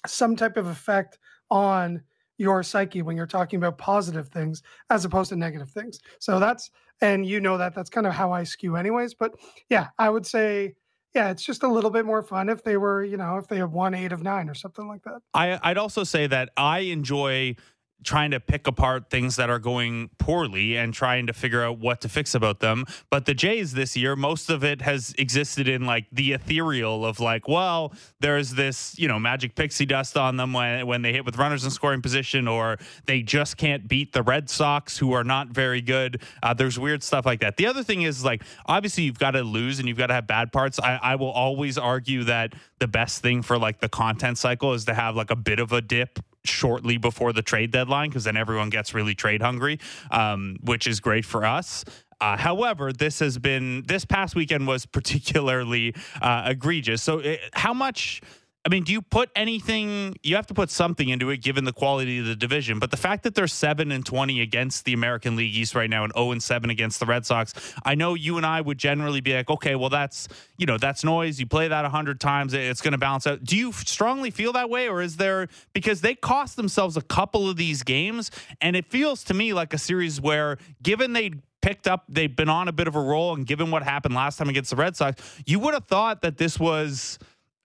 some 0.07 0.35
type 0.35 0.57
of 0.57 0.67
effect 0.67 1.19
on 1.51 2.01
your 2.37 2.63
psyche 2.63 3.01
when 3.01 3.17
you're 3.17 3.27
talking 3.27 3.57
about 3.57 3.77
positive 3.77 4.29
things 4.29 4.63
as 4.89 5.05
opposed 5.05 5.29
to 5.29 5.35
negative 5.35 5.69
things. 5.69 5.99
So 6.19 6.39
that's 6.39 6.71
and 7.01 7.25
you 7.25 7.39
know 7.39 7.57
that 7.57 7.75
that's 7.75 7.89
kind 7.89 8.07
of 8.07 8.13
how 8.13 8.31
I 8.31 8.43
skew 8.43 8.75
anyways, 8.75 9.13
but 9.13 9.33
yeah, 9.69 9.87
I 9.97 10.09
would 10.09 10.25
say 10.25 10.75
yeah, 11.15 11.31
it's 11.31 11.43
just 11.43 11.63
a 11.63 11.67
little 11.67 11.89
bit 11.89 12.05
more 12.05 12.21
fun 12.21 12.49
if 12.49 12.63
they 12.63 12.77
were, 12.77 13.03
you 13.03 13.17
know, 13.17 13.37
if 13.37 13.47
they 13.47 13.57
had 13.57 13.71
won 13.71 13.93
8 13.93 14.11
of 14.11 14.21
9 14.21 14.49
or 14.49 14.53
something 14.53 14.87
like 14.87 15.03
that. 15.03 15.21
I 15.33 15.59
I'd 15.63 15.77
also 15.77 16.03
say 16.03 16.27
that 16.27 16.49
I 16.57 16.79
enjoy 16.79 17.55
trying 18.03 18.31
to 18.31 18.39
pick 18.39 18.67
apart 18.67 19.09
things 19.09 19.35
that 19.35 19.49
are 19.49 19.59
going 19.59 20.09
poorly 20.17 20.77
and 20.77 20.93
trying 20.93 21.27
to 21.27 21.33
figure 21.33 21.63
out 21.63 21.79
what 21.79 22.01
to 22.01 22.09
fix 22.09 22.33
about 22.33 22.59
them. 22.59 22.85
But 23.09 23.25
the 23.25 23.33
Jays 23.33 23.73
this 23.73 23.97
year, 23.97 24.15
most 24.15 24.49
of 24.49 24.63
it 24.63 24.81
has 24.81 25.13
existed 25.17 25.67
in 25.67 25.85
like 25.85 26.05
the 26.11 26.33
ethereal 26.33 27.05
of 27.05 27.19
like, 27.19 27.47
well, 27.47 27.93
there's 28.19 28.51
this, 28.51 28.97
you 28.97 29.07
know, 29.07 29.19
magic 29.19 29.55
pixie 29.55 29.85
dust 29.85 30.17
on 30.17 30.37
them 30.37 30.53
when 30.53 30.87
when 30.87 31.01
they 31.01 31.11
hit 31.11 31.25
with 31.25 31.37
runners 31.37 31.63
in 31.63 31.71
scoring 31.71 32.01
position, 32.01 32.47
or 32.47 32.77
they 33.05 33.21
just 33.21 33.57
can't 33.57 33.87
beat 33.87 34.13
the 34.13 34.23
Red 34.23 34.49
Sox, 34.49 34.97
who 34.97 35.13
are 35.13 35.23
not 35.23 35.49
very 35.49 35.81
good. 35.81 36.21
Uh, 36.41 36.53
there's 36.53 36.79
weird 36.79 37.03
stuff 37.03 37.25
like 37.25 37.41
that. 37.41 37.57
The 37.57 37.67
other 37.67 37.83
thing 37.83 38.03
is 38.03 38.23
like, 38.23 38.43
obviously, 38.65 39.03
you've 39.03 39.19
got 39.19 39.31
to 39.31 39.43
lose 39.43 39.79
and 39.79 39.87
you've 39.87 39.97
got 39.97 40.07
to 40.07 40.13
have 40.13 40.27
bad 40.27 40.51
parts. 40.51 40.79
I, 40.79 40.99
I 41.01 41.15
will 41.15 41.31
always 41.31 41.77
argue 41.77 42.23
that 42.25 42.53
the 42.79 42.87
best 42.87 43.21
thing 43.21 43.41
for 43.41 43.57
like 43.57 43.79
the 43.79 43.89
content 43.89 44.37
cycle 44.37 44.73
is 44.73 44.85
to 44.85 44.93
have 44.93 45.15
like 45.15 45.31
a 45.31 45.35
bit 45.35 45.59
of 45.59 45.73
a 45.73 45.81
dip 45.81 46.19
shortly 46.49 46.97
before 46.97 47.33
the 47.33 47.41
trade 47.41 47.71
deadline 47.71 48.09
because 48.09 48.23
then 48.23 48.37
everyone 48.37 48.69
gets 48.69 48.93
really 48.93 49.15
trade 49.15 49.41
hungry, 49.41 49.79
um, 50.11 50.57
which 50.63 50.87
is 50.87 50.99
great 50.99 51.25
for 51.25 51.45
us. 51.45 51.85
Uh, 52.21 52.35
however, 52.35 52.91
this 52.91 53.19
has 53.19 53.37
been 53.37 53.83
this 53.87 54.05
past 54.05 54.35
weekend 54.35 54.67
was 54.67 54.85
particularly 54.97 55.93
uh, 56.21 56.43
egregious. 56.47 57.01
So, 57.01 57.19
it, 57.19 57.39
how 57.53 57.73
much? 57.73 58.21
I 58.65 58.69
mean, 58.69 58.83
do 58.83 58.91
you 58.91 59.01
put 59.01 59.29
anything? 59.37 60.15
You 60.21 60.35
have 60.35 60.47
to 60.47 60.53
put 60.53 60.69
something 60.69 61.07
into 61.07 61.29
it, 61.29 61.37
given 61.37 61.63
the 61.63 61.71
quality 61.71 62.19
of 62.19 62.25
the 62.25 62.35
division. 62.35 62.77
But 62.77 62.91
the 62.91 62.97
fact 62.97 63.23
that 63.23 63.33
they're 63.33 63.47
seven 63.47 63.89
and 63.91 64.05
twenty 64.05 64.41
against 64.41 64.83
the 64.83 64.91
American 64.91 65.37
League 65.37 65.55
East 65.55 65.75
right 65.75 65.89
now, 65.89 66.03
and 66.03 66.11
zero 66.13 66.31
and 66.31 66.43
seven 66.43 66.69
against 66.69 66.99
the 66.99 67.05
Red 67.05 67.25
Sox, 67.25 67.53
I 67.85 67.95
know 67.95 68.15
you 68.15 68.35
and 68.35 68.45
I 68.45 68.59
would 68.59 68.77
generally 68.77 69.21
be 69.21 69.33
like, 69.33 69.49
okay, 69.49 69.75
well, 69.75 69.89
that's 69.89 70.27
you 70.57 70.65
know 70.65 70.77
that's 70.77 71.05
noise. 71.05 71.39
You 71.39 71.47
play 71.47 71.69
that 71.69 71.85
hundred 71.85 72.19
times, 72.19 72.53
it's 72.53 72.81
going 72.81 72.91
to 72.91 72.97
balance 72.97 73.25
out. 73.25 73.43
Do 73.45 73.55
you 73.55 73.71
strongly 73.71 74.29
feel 74.29 74.51
that 74.53 74.69
way, 74.69 74.89
or 74.89 75.01
is 75.01 75.15
there 75.15 75.47
because 75.73 76.01
they 76.01 76.13
cost 76.13 76.57
themselves 76.57 76.97
a 76.97 77.01
couple 77.01 77.49
of 77.49 77.55
these 77.55 77.81
games, 77.83 78.29
and 78.59 78.75
it 78.75 78.85
feels 78.85 79.23
to 79.25 79.33
me 79.33 79.53
like 79.53 79.73
a 79.73 79.77
series 79.77 80.19
where, 80.19 80.57
given 80.83 81.13
they 81.13 81.31
picked 81.61 81.87
up, 81.87 82.03
they've 82.09 82.35
been 82.35 82.49
on 82.49 82.67
a 82.67 82.73
bit 82.73 82.89
of 82.89 82.95
a 82.95 83.01
roll, 83.01 83.33
and 83.33 83.47
given 83.47 83.71
what 83.71 83.83
happened 83.83 84.15
last 84.15 84.37
time 84.37 84.49
against 84.49 84.69
the 84.69 84.75
Red 84.75 84.97
Sox, 84.97 85.21
you 85.45 85.59
would 85.59 85.73
have 85.73 85.85
thought 85.85 86.21
that 86.23 86.37
this 86.37 86.59
was 86.59 87.17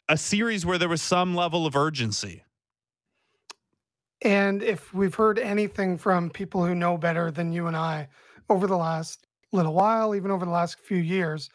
a 0.09 0.17
series 0.17 0.67
where 0.67 0.79
there 0.79 0.89
was 0.89 1.03
some 1.03 1.35
level 1.35 1.67
of 1.67 1.77
urgency. 1.77 2.45
And 4.23 4.63
if 4.63 4.93
we've 4.95 5.15
heard 5.15 5.39
anything 5.39 5.99
from 5.99 6.31
people 6.31 6.65
who 6.65 6.75
know 6.75 6.97
better 6.97 7.31
than 7.31 7.53
you 7.53 7.67
and 7.67 7.77
I 7.77 8.09
over 8.49 8.67
the 8.67 8.77
last 8.77 9.27
little 9.53 9.75
while, 9.75 10.15
even 10.15 10.31
over 10.31 10.45
the 10.45 10.51
last 10.51 10.81
few 10.81 10.99
years, 10.99 11.51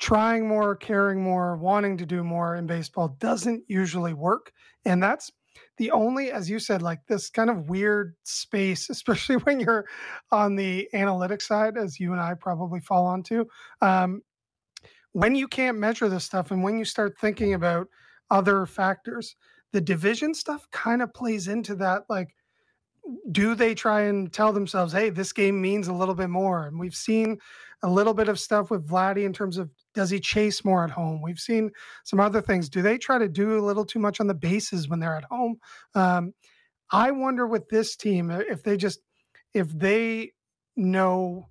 trying 0.00 0.48
more, 0.48 0.74
caring 0.74 1.22
more, 1.22 1.56
wanting 1.56 1.96
to 1.98 2.06
do 2.06 2.24
more 2.24 2.56
in 2.56 2.66
baseball 2.66 3.16
doesn't 3.20 3.64
usually 3.68 4.14
work. 4.14 4.52
And 4.84 5.02
that's 5.02 5.30
the 5.76 5.90
only, 5.90 6.30
as 6.30 6.48
you 6.48 6.58
said, 6.58 6.82
like 6.82 7.06
this 7.06 7.30
kind 7.30 7.50
of 7.50 7.68
weird 7.68 8.14
space, 8.24 8.90
especially 8.90 9.36
when 9.36 9.60
you're 9.60 9.86
on 10.30 10.56
the 10.56 10.88
analytics 10.94 11.42
side, 11.42 11.76
as 11.76 12.00
you 12.00 12.12
and 12.12 12.20
I 12.20 12.34
probably 12.34 12.80
fall 12.80 13.06
onto. 13.06 13.44
Um, 13.80 14.22
when 15.14 15.36
you 15.36 15.46
can't 15.46 15.78
measure 15.78 16.08
this 16.08 16.24
stuff 16.24 16.50
and 16.50 16.62
when 16.62 16.76
you 16.76 16.84
start 16.84 17.16
thinking 17.20 17.54
about 17.54 17.86
other 18.30 18.66
factors, 18.66 19.36
the 19.72 19.80
division 19.80 20.34
stuff 20.34 20.68
kind 20.72 21.00
of 21.02 21.14
plays 21.14 21.46
into 21.46 21.76
that. 21.76 22.02
Like, 22.08 22.34
do 23.30 23.54
they 23.54 23.74
try 23.74 24.02
and 24.02 24.32
tell 24.32 24.52
themselves, 24.52 24.92
hey, 24.92 25.10
this 25.10 25.32
game 25.32 25.60
means 25.60 25.86
a 25.86 25.92
little 25.92 26.16
bit 26.16 26.30
more? 26.30 26.66
And 26.66 26.80
we've 26.80 26.96
seen 26.96 27.38
a 27.84 27.88
little 27.88 28.12
bit 28.12 28.28
of 28.28 28.40
stuff 28.40 28.70
with 28.70 28.88
Vladdy 28.88 29.24
in 29.24 29.32
terms 29.32 29.56
of 29.56 29.70
does 29.94 30.10
he 30.10 30.18
chase 30.18 30.64
more 30.64 30.82
at 30.82 30.90
home? 30.90 31.22
We've 31.22 31.38
seen 31.38 31.70
some 32.02 32.18
other 32.18 32.40
things. 32.40 32.68
Do 32.68 32.82
they 32.82 32.98
try 32.98 33.18
to 33.18 33.28
do 33.28 33.58
a 33.58 33.64
little 33.64 33.84
too 33.84 34.00
much 34.00 34.18
on 34.18 34.26
the 34.26 34.34
bases 34.34 34.88
when 34.88 34.98
they're 34.98 35.16
at 35.16 35.24
home? 35.24 35.56
Um, 35.94 36.34
I 36.90 37.12
wonder 37.12 37.46
with 37.46 37.68
this 37.68 37.94
team 37.94 38.32
if 38.32 38.64
they 38.64 38.76
just 38.76 39.00
if 39.52 39.68
they 39.68 40.32
know 40.74 41.48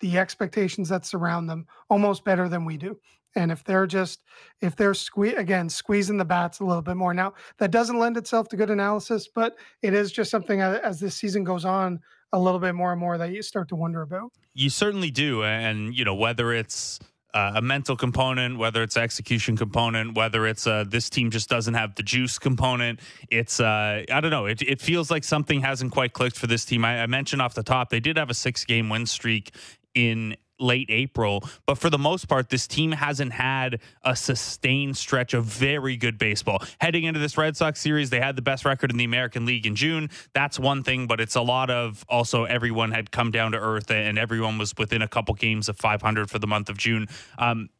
the 0.00 0.18
expectations 0.18 0.88
that 0.88 1.06
surround 1.06 1.48
them 1.48 1.66
almost 1.88 2.24
better 2.24 2.48
than 2.48 2.64
we 2.64 2.76
do. 2.76 2.98
And 3.36 3.52
if 3.52 3.62
they're 3.62 3.86
just 3.86 4.22
if 4.60 4.74
they're 4.74 4.94
again 5.36 5.68
squeezing 5.68 6.16
the 6.16 6.24
bats 6.24 6.60
a 6.60 6.64
little 6.64 6.82
bit 6.82 6.96
more 6.96 7.14
now, 7.14 7.34
that 7.58 7.70
doesn't 7.70 7.98
lend 7.98 8.16
itself 8.16 8.48
to 8.48 8.56
good 8.56 8.70
analysis, 8.70 9.28
but 9.32 9.56
it 9.82 9.94
is 9.94 10.10
just 10.10 10.30
something 10.30 10.60
as, 10.60 10.80
as 10.80 11.00
this 11.00 11.14
season 11.14 11.44
goes 11.44 11.64
on 11.64 12.00
a 12.32 12.38
little 12.38 12.60
bit 12.60 12.74
more 12.74 12.92
and 12.92 13.00
more 13.00 13.18
that 13.18 13.30
you 13.32 13.42
start 13.42 13.68
to 13.68 13.76
wonder 13.76 14.02
about. 14.02 14.32
You 14.54 14.70
certainly 14.70 15.10
do, 15.10 15.44
and 15.44 15.94
you 15.94 16.04
know 16.04 16.14
whether 16.14 16.52
it's 16.52 16.98
uh, 17.34 17.52
a 17.56 17.62
mental 17.62 17.96
component, 17.96 18.58
whether 18.58 18.82
it's 18.82 18.96
execution 18.96 19.56
component, 19.56 20.16
whether 20.16 20.46
it's 20.46 20.66
uh, 20.66 20.84
this 20.86 21.08
team 21.08 21.30
just 21.30 21.48
doesn't 21.48 21.74
have 21.74 21.94
the 21.94 22.02
juice 22.02 22.38
component. 22.38 23.00
It's 23.30 23.60
uh, 23.60 24.04
I 24.10 24.20
don't 24.20 24.30
know. 24.30 24.46
It, 24.46 24.62
it 24.62 24.80
feels 24.80 25.10
like 25.10 25.24
something 25.24 25.60
hasn't 25.60 25.92
quite 25.92 26.12
clicked 26.12 26.36
for 26.36 26.46
this 26.46 26.64
team. 26.64 26.84
I, 26.84 27.02
I 27.02 27.06
mentioned 27.06 27.42
off 27.42 27.54
the 27.54 27.62
top 27.62 27.90
they 27.90 28.00
did 28.00 28.16
have 28.16 28.30
a 28.30 28.34
six 28.34 28.64
game 28.64 28.88
win 28.88 29.06
streak 29.06 29.52
in 29.94 30.36
late 30.60 30.90
April. 30.90 31.42
But 31.66 31.78
for 31.78 31.90
the 31.90 31.98
most 31.98 32.28
part, 32.28 32.50
this 32.50 32.66
team 32.66 32.92
hasn't 32.92 33.32
had 33.32 33.80
a 34.04 34.14
sustained 34.14 34.96
stretch 34.96 35.34
of 35.34 35.44
very 35.44 35.96
good 35.96 36.18
baseball. 36.18 36.62
Heading 36.80 37.04
into 37.04 37.18
this 37.18 37.36
Red 37.36 37.56
Sox 37.56 37.80
series, 37.80 38.10
they 38.10 38.20
had 38.20 38.36
the 38.36 38.42
best 38.42 38.64
record 38.64 38.90
in 38.90 38.96
the 38.96 39.04
American 39.04 39.46
League 39.46 39.66
in 39.66 39.74
June. 39.74 40.10
That's 40.34 40.58
one 40.58 40.82
thing, 40.82 41.06
but 41.06 41.20
it's 41.20 41.34
a 41.34 41.42
lot 41.42 41.70
of 41.70 42.04
also 42.08 42.44
everyone 42.44 42.92
had 42.92 43.10
come 43.10 43.30
down 43.30 43.52
to 43.52 43.58
earth 43.58 43.90
and 43.90 44.18
everyone 44.18 44.58
was 44.58 44.74
within 44.76 45.02
a 45.02 45.08
couple 45.08 45.34
games 45.34 45.68
of 45.68 45.76
500 45.78 46.30
for 46.30 46.38
the 46.38 46.46
month 46.46 46.68
of 46.68 46.76
June. 46.76 47.08
Um, 47.38 47.70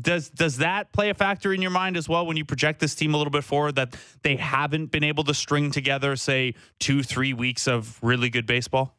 does 0.00 0.28
does 0.28 0.56
that 0.56 0.92
play 0.92 1.10
a 1.10 1.14
factor 1.14 1.52
in 1.52 1.62
your 1.62 1.70
mind 1.70 1.96
as 1.96 2.08
well 2.08 2.26
when 2.26 2.36
you 2.36 2.44
project 2.44 2.80
this 2.80 2.96
team 2.96 3.14
a 3.14 3.16
little 3.16 3.30
bit 3.30 3.44
forward 3.44 3.76
that 3.76 3.94
they 4.22 4.34
haven't 4.34 4.90
been 4.90 5.04
able 5.04 5.22
to 5.22 5.32
string 5.32 5.70
together 5.70 6.16
say 6.16 6.52
two 6.80 7.04
three 7.04 7.32
weeks 7.32 7.68
of 7.68 7.96
really 8.02 8.28
good 8.28 8.44
baseball 8.44 8.96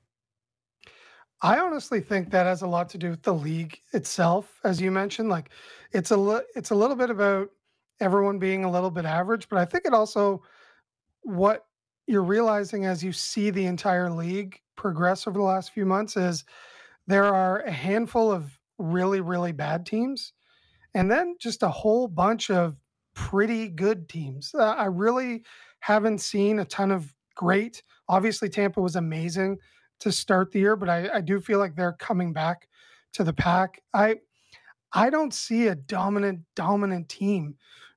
I 1.46 1.60
honestly 1.60 2.02
think 2.02 2.32
that 2.32 2.48
has 2.48 2.64
a 2.64 2.68
lot 2.68 2.90
to 2.90 2.98
do 2.98 3.12
with 3.12 3.22
the 3.22 3.34
league 3.34 3.80
itself, 3.94 4.60
as 4.64 4.82
you 4.82 4.90
mentioned. 4.90 5.30
Like, 5.30 5.52
it's 5.92 6.10
a 6.10 6.18
li- 6.18 6.42
it's 6.56 6.72
a 6.72 6.76
little 6.76 6.96
bit 6.96 7.12
about 7.12 7.50
everyone 8.00 8.40
being 8.40 8.64
a 8.64 8.72
little 8.72 8.90
bit 8.90 9.06
average, 9.06 9.48
but 9.48 9.60
I 9.60 9.66
think 9.66 9.86
it 9.86 9.94
also 9.94 10.42
what 11.24 11.68
you're 12.08 12.24
realizing 12.24 12.86
as 12.86 13.04
you 13.04 13.14
see 13.14 13.52
the 13.52 13.66
entire 13.66 14.10
league 14.12 14.60
progress 14.76 15.28
over 15.28 15.40
the 15.40 15.46
last 15.46 15.72
few 15.72 15.86
months 15.86 16.18
is 16.18 16.46
there 17.08 17.26
are 17.26 17.62
a 17.62 17.72
handful 17.72 18.32
of 18.32 18.60
really, 18.80 19.22
really 19.22 19.52
bad 19.52 19.86
teams, 19.86 20.34
and 20.94 21.12
then 21.12 21.36
just 21.40 21.64
a 21.64 21.70
whole 21.70 22.08
bunch 22.08 22.50
of 22.50 22.78
pretty 23.14 23.70
good 23.70 24.10
teams. 24.10 24.54
Uh, 24.56 24.76
I 24.78 24.86
really 24.86 25.46
haven't 25.82 26.20
seen 26.20 26.60
a 26.60 26.66
ton 26.66 26.92
of 26.92 27.14
great. 27.36 27.84
Obviously, 28.10 28.50
Tampa 28.50 28.82
was 28.82 28.96
amazing 28.96 29.60
to 30.00 30.12
start 30.12 30.52
the 30.52 30.60
year, 30.60 30.76
but 30.76 30.90
I, 30.90 31.10
I 31.16 31.22
do 31.22 31.40
feel 31.40 31.60
like 31.60 31.76
they're 31.76 31.94
coming 31.94 32.34
back 32.34 32.68
to 33.14 33.24
the 33.24 33.34
pack. 33.34 33.82
I 33.94 34.18
I 34.94 35.10
don't 35.10 35.34
see 35.34 35.68
a 35.68 35.76
dominant 35.76 36.42
dominant 36.56 37.10
team 37.10 37.56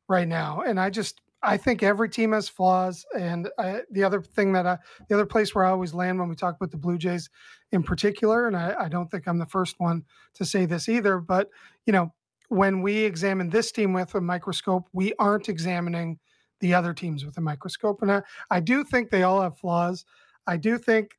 right 0.09 0.29
now, 0.29 0.63
and 0.63 0.81
I 0.81 0.91
just 0.91 1.21
I 1.43 1.57
think 1.57 1.83
every 1.83 2.09
team 2.09 2.33
has 2.33 2.49
flaws. 2.49 3.05
And 3.17 3.49
I, 3.59 3.83
the 3.91 4.03
other 4.03 4.21
thing 4.21 4.53
that 4.55 4.67
I, 4.67 4.79
the 5.09 5.15
other 5.15 5.27
place 5.27 5.55
where 5.55 5.65
I 5.65 5.71
always 5.71 5.95
land 5.95 6.19
when 6.19 6.29
we 6.29 6.35
talk 6.35 6.57
about 6.57 6.73
the 6.73 6.77
Blue 6.77 6.99
Jays 6.99 7.31
in 7.71 7.83
particular, 7.83 8.49
and 8.49 8.57
I, 8.57 8.75
I 8.79 8.89
don't 8.89 9.11
think 9.11 9.29
I'm 9.29 9.39
the 9.39 9.47
first 9.47 9.77
one 9.79 10.05
to 10.35 10.45
say 10.45 10.67
this 10.67 10.89
either, 10.89 11.19
but 11.19 11.49
you 11.87 11.93
know 11.93 12.13
when 12.49 12.81
we 12.81 12.97
examine 12.99 13.51
this 13.51 13.71
team 13.71 13.93
with 13.93 14.15
a 14.15 14.21
microscope, 14.21 14.89
we 14.93 15.13
aren't 15.19 15.49
examining 15.49 16.19
the 16.61 16.75
other 16.75 16.95
teams 16.95 17.25
with 17.25 17.37
a 17.39 17.41
microscope. 17.41 18.03
And 18.03 18.11
I, 18.11 18.23
I 18.51 18.61
do 18.61 18.83
think 18.83 19.11
they 19.11 19.23
all 19.23 19.43
have 19.43 19.59
flaws. 19.59 20.05
I 20.47 20.57
do 20.57 20.79
think 20.79 21.18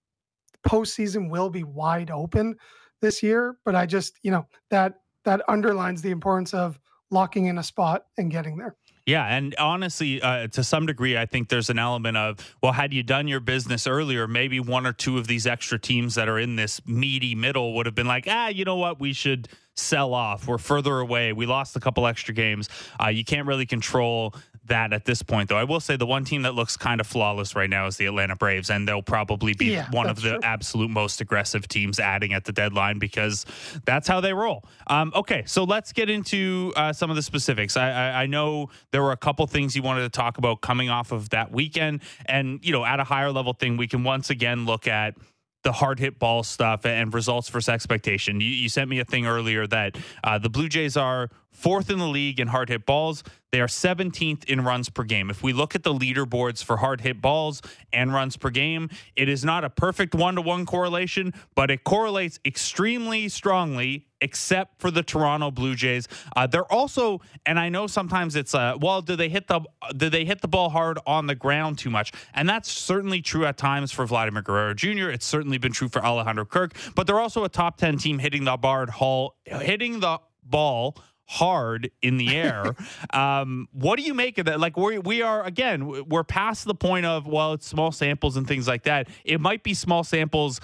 postseason 0.67 1.29
will 1.29 1.49
be 1.49 1.63
wide 1.63 2.11
open 2.11 2.55
this 3.01 3.23
year, 3.23 3.57
but 3.65 3.75
I 3.75 3.85
just, 3.85 4.19
you 4.23 4.31
know, 4.31 4.45
that 4.69 4.95
that 5.25 5.41
underlines 5.47 6.01
the 6.01 6.11
importance 6.11 6.53
of 6.53 6.79
locking 7.11 7.45
in 7.45 7.57
a 7.57 7.63
spot 7.63 8.05
and 8.17 8.31
getting 8.31 8.57
there. 8.57 8.75
Yeah, 9.05 9.25
and 9.25 9.55
honestly, 9.57 10.21
uh, 10.21 10.47
to 10.49 10.63
some 10.63 10.85
degree, 10.85 11.17
I 11.17 11.25
think 11.25 11.49
there's 11.49 11.71
an 11.71 11.79
element 11.79 12.15
of 12.15 12.55
well, 12.61 12.73
had 12.73 12.93
you 12.93 13.01
done 13.01 13.27
your 13.27 13.39
business 13.39 13.87
earlier, 13.87 14.27
maybe 14.27 14.59
one 14.59 14.85
or 14.85 14.93
two 14.93 15.17
of 15.17 15.25
these 15.25 15.47
extra 15.47 15.79
teams 15.79 16.13
that 16.15 16.29
are 16.29 16.37
in 16.37 16.57
this 16.57 16.85
meaty 16.85 17.33
middle 17.33 17.73
would 17.75 17.87
have 17.87 17.95
been 17.95 18.07
like, 18.07 18.25
ah, 18.27 18.49
you 18.49 18.65
know 18.65 18.75
what, 18.75 18.99
we 18.99 19.13
should 19.13 19.47
sell 19.75 20.13
off. 20.13 20.47
We're 20.47 20.59
further 20.59 20.99
away. 20.99 21.33
We 21.33 21.47
lost 21.47 21.75
a 21.75 21.79
couple 21.79 22.05
extra 22.05 22.35
games. 22.35 22.69
Uh, 23.03 23.07
you 23.07 23.23
can't 23.23 23.47
really 23.47 23.65
control 23.65 24.35
that 24.69 24.93
at 24.93 25.05
this 25.05 25.21
point, 25.21 25.49
though. 25.49 25.57
I 25.57 25.63
will 25.63 25.79
say 25.79 25.95
the 25.97 26.05
one 26.05 26.23
team 26.23 26.43
that 26.43 26.55
looks 26.55 26.77
kind 26.77 27.01
of 27.01 27.07
flawless 27.07 27.55
right 27.55 27.69
now 27.69 27.87
is 27.87 27.97
the 27.97 28.05
Atlanta 28.05 28.35
Braves, 28.35 28.69
and 28.69 28.87
they'll 28.87 29.01
probably 29.01 29.53
be 29.53 29.67
yeah, 29.67 29.89
one 29.91 30.07
of 30.09 30.21
the 30.21 30.31
true. 30.31 30.39
absolute 30.43 30.89
most 30.89 31.21
aggressive 31.21 31.67
teams 31.67 31.99
adding 31.99 32.33
at 32.33 32.45
the 32.45 32.51
deadline 32.51 32.97
because 32.97 33.45
that's 33.85 34.07
how 34.07 34.21
they 34.21 34.33
roll. 34.33 34.63
Um, 34.87 35.11
okay, 35.15 35.43
so 35.45 35.63
let's 35.63 35.91
get 35.91 36.09
into 36.09 36.73
uh, 36.75 36.93
some 36.93 37.09
of 37.09 37.15
the 37.15 37.21
specifics. 37.21 37.77
I, 37.77 37.89
I, 37.89 38.23
I, 38.23 38.25
know 38.25 38.69
there 38.91 39.03
were 39.03 39.11
a 39.11 39.17
couple 39.17 39.45
things 39.47 39.75
you 39.75 39.81
wanted 39.81 40.01
to 40.01 40.09
talk 40.09 40.37
about 40.37 40.61
coming 40.61 40.89
off 40.89 41.11
of 41.11 41.29
that 41.29 41.51
weekend, 41.51 42.01
and 42.25 42.59
you 42.63 42.71
know, 42.71 42.85
at 42.85 42.99
a 42.99 43.03
higher 43.03 43.31
level 43.31 43.53
thing, 43.53 43.77
we 43.77 43.87
can 43.87 44.03
once 44.03 44.29
again 44.29 44.65
look 44.65 44.87
at 44.87 45.15
the 45.63 45.71
hard 45.73 45.99
hit 45.99 46.19
ball 46.19 46.43
stuff 46.43 46.85
and 46.85 47.13
results 47.13 47.49
versus 47.49 47.69
expectation. 47.69 48.39
You, 48.39 48.47
you 48.47 48.69
sent 48.69 48.89
me 48.89 48.99
a 48.99 49.05
thing 49.05 49.25
earlier 49.25 49.67
that 49.67 49.97
uh, 50.23 50.37
the 50.37 50.49
Blue 50.49 50.69
Jays 50.69 50.95
are 50.95 51.29
fourth 51.51 51.89
in 51.89 51.99
the 51.99 52.07
league 52.07 52.39
in 52.39 52.47
hard 52.47 52.69
hit 52.69 52.85
balls. 52.85 53.23
They 53.51 53.59
are 53.59 53.67
17th 53.67 54.45
in 54.45 54.61
runs 54.61 54.89
per 54.89 55.03
game. 55.03 55.29
If 55.29 55.43
we 55.43 55.53
look 55.53 55.75
at 55.75 55.83
the 55.83 55.93
leaderboards 55.93 56.63
for 56.63 56.77
hard 56.77 57.01
hit 57.01 57.21
balls 57.21 57.61
and 57.91 58.13
runs 58.13 58.37
per 58.37 58.49
game, 58.49 58.89
it 59.15 59.27
is 59.27 59.43
not 59.43 59.63
a 59.63 59.69
perfect 59.69 60.15
one 60.15 60.35
to 60.35 60.41
one 60.41 60.65
correlation, 60.65 61.33
but 61.55 61.69
it 61.69 61.83
correlates 61.83 62.39
extremely 62.45 63.27
strongly, 63.27 64.05
except 64.21 64.79
for 64.79 64.91
the 64.91 65.03
Toronto 65.03 65.51
Blue 65.51 65.75
Jays. 65.75 66.07
Uh, 66.35 66.47
they're 66.47 66.71
also, 66.71 67.21
and 67.45 67.59
I 67.59 67.69
know 67.69 67.87
sometimes 67.87 68.35
it's, 68.35 68.53
uh, 68.53 68.75
well, 68.79 69.01
do 69.01 69.15
they 69.15 69.29
hit 69.29 69.47
the 69.47 69.61
do 69.95 70.09
they 70.09 70.25
hit 70.25 70.41
the 70.41 70.47
ball 70.47 70.69
hard 70.69 70.99
on 71.05 71.27
the 71.27 71.35
ground 71.35 71.77
too 71.77 71.89
much? 71.89 72.11
And 72.33 72.47
that's 72.47 72.71
certainly 72.71 73.21
true 73.21 73.45
at 73.45 73.57
times 73.57 73.91
for 73.91 74.05
Vladimir 74.05 74.41
Guerrero 74.41 74.73
Jr. 74.73 75.09
It's 75.09 75.25
certainly 75.25 75.57
been 75.57 75.71
true 75.71 75.87
for 75.89 76.03
Alejandro 76.03 76.45
Kirk, 76.45 76.73
but 76.95 77.07
they're 77.07 77.19
also 77.19 77.43
a 77.43 77.49
top 77.49 77.77
10 77.77 77.97
team 77.97 78.19
hitting 78.19 78.43
the 78.43 78.57
bar 78.57 78.89
hall, 78.89 79.35
hitting 79.45 79.99
the 79.99 80.19
ball 80.43 80.97
hard 81.29 81.91
in 82.01 82.17
the 82.17 82.35
air. 82.35 82.75
um, 83.13 83.67
what 83.71 83.97
do 83.97 84.03
you 84.03 84.15
make 84.15 84.39
of 84.39 84.47
that? 84.47 84.59
Like 84.59 84.75
we 84.75 84.97
we 84.97 85.21
are 85.21 85.43
again, 85.43 86.09
we're 86.09 86.23
past 86.23 86.65
the 86.65 86.73
point 86.73 87.05
of 87.05 87.27
well, 87.27 87.53
it's 87.53 87.67
small 87.67 87.91
samples 87.91 88.35
and 88.35 88.47
things 88.47 88.67
like 88.67 88.83
that. 88.83 89.07
It 89.23 89.39
might 89.39 89.63
be 89.63 89.75
small 89.75 90.03
samples 90.03 90.59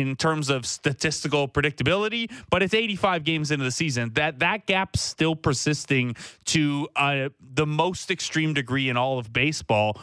in 0.00 0.16
terms 0.16 0.50
of 0.50 0.66
statistical 0.66 1.48
predictability, 1.48 2.30
but 2.50 2.62
it's 2.62 2.74
85 2.74 3.24
games 3.24 3.50
into 3.50 3.64
the 3.64 3.70
season. 3.70 4.12
That 4.14 4.38
that 4.40 4.66
gap's 4.66 5.00
still 5.00 5.36
persisting 5.36 6.16
to 6.46 6.88
uh, 6.96 7.28
the 7.40 7.66
most 7.66 8.10
extreme 8.10 8.54
degree 8.54 8.88
in 8.88 8.96
all 8.96 9.18
of 9.18 9.32
baseball. 9.32 10.00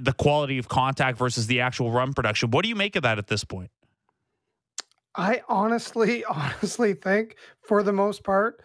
The 0.00 0.14
quality 0.14 0.56
of 0.56 0.68
contact 0.68 1.18
versus 1.18 1.46
the 1.46 1.60
actual 1.60 1.90
run 1.90 2.14
production. 2.14 2.50
What 2.50 2.62
do 2.62 2.70
you 2.70 2.76
make 2.76 2.96
of 2.96 3.02
that 3.02 3.18
at 3.18 3.26
this 3.26 3.44
point? 3.44 3.70
I 5.14 5.42
honestly, 5.48 6.24
honestly 6.30 6.94
think 6.94 7.36
for 7.60 7.82
the 7.82 7.92
most 7.92 8.24
part, 8.24 8.62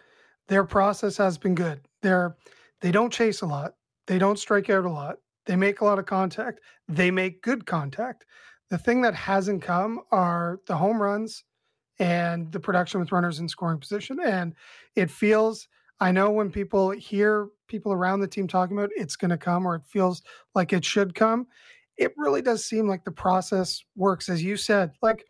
their 0.48 0.64
process 0.64 1.18
has 1.18 1.36
been 1.36 1.54
good. 1.54 1.80
They're 2.02 2.36
they 2.80 2.92
don't 2.92 3.12
chase 3.12 3.42
a 3.42 3.46
lot. 3.46 3.74
They 4.06 4.18
don't 4.18 4.38
strike 4.38 4.70
out 4.70 4.84
a 4.84 4.90
lot. 4.90 5.18
They 5.46 5.56
make 5.56 5.80
a 5.80 5.84
lot 5.84 5.98
of 5.98 6.06
contact. 6.06 6.60
They 6.88 7.10
make 7.10 7.42
good 7.42 7.66
contact. 7.66 8.24
The 8.70 8.78
thing 8.78 9.02
that 9.02 9.14
hasn't 9.14 9.62
come 9.62 10.00
are 10.10 10.60
the 10.66 10.76
home 10.76 11.00
runs 11.00 11.44
and 11.98 12.50
the 12.52 12.60
production 12.60 13.00
with 13.00 13.12
runners 13.12 13.40
in 13.40 13.48
scoring 13.48 13.78
position. 13.78 14.18
And 14.24 14.54
it 14.94 15.10
feels, 15.10 15.68
I 16.00 16.12
know 16.12 16.30
when 16.30 16.50
people 16.50 16.90
hear 16.90 17.48
people 17.66 17.92
around 17.92 18.20
the 18.20 18.28
team 18.28 18.46
talking 18.46 18.76
about 18.76 18.90
it's 18.96 19.16
going 19.16 19.30
to 19.30 19.38
come 19.38 19.66
or 19.66 19.76
it 19.76 19.86
feels 19.86 20.22
like 20.54 20.72
it 20.72 20.84
should 20.84 21.14
come, 21.14 21.46
it 21.96 22.12
really 22.16 22.42
does 22.42 22.64
seem 22.64 22.86
like 22.86 23.04
the 23.04 23.10
process 23.10 23.82
works. 23.96 24.28
As 24.28 24.42
you 24.42 24.56
said, 24.56 24.92
like 25.02 25.26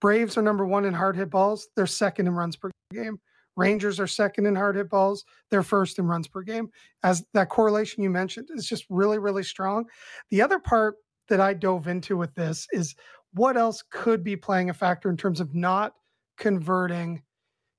Braves 0.00 0.36
are 0.36 0.42
number 0.42 0.66
one 0.66 0.84
in 0.84 0.94
hard 0.94 1.16
hit 1.16 1.30
balls, 1.30 1.68
they're 1.76 1.86
second 1.86 2.26
in 2.26 2.34
runs 2.34 2.56
per 2.56 2.70
game. 2.92 3.18
Rangers 3.56 3.98
are 3.98 4.06
second 4.06 4.44
in 4.46 4.54
hard 4.54 4.76
hit 4.76 4.90
balls. 4.90 5.24
They're 5.50 5.62
first 5.62 5.98
in 5.98 6.06
runs 6.06 6.28
per 6.28 6.42
game. 6.42 6.68
As 7.02 7.24
that 7.32 7.48
correlation 7.48 8.02
you 8.02 8.10
mentioned 8.10 8.48
is 8.54 8.68
just 8.68 8.84
really, 8.90 9.18
really 9.18 9.42
strong. 9.42 9.86
The 10.28 10.42
other 10.42 10.58
part 10.58 10.96
that 11.28 11.40
I 11.40 11.54
dove 11.54 11.88
into 11.88 12.16
with 12.16 12.34
this 12.34 12.66
is 12.72 12.94
what 13.32 13.56
else 13.56 13.82
could 13.90 14.24
be 14.24 14.36
playing 14.36 14.70
a 14.70 14.74
factor 14.74 15.10
in 15.10 15.16
terms 15.16 15.40
of 15.40 15.54
not 15.54 15.92
converting 16.38 17.22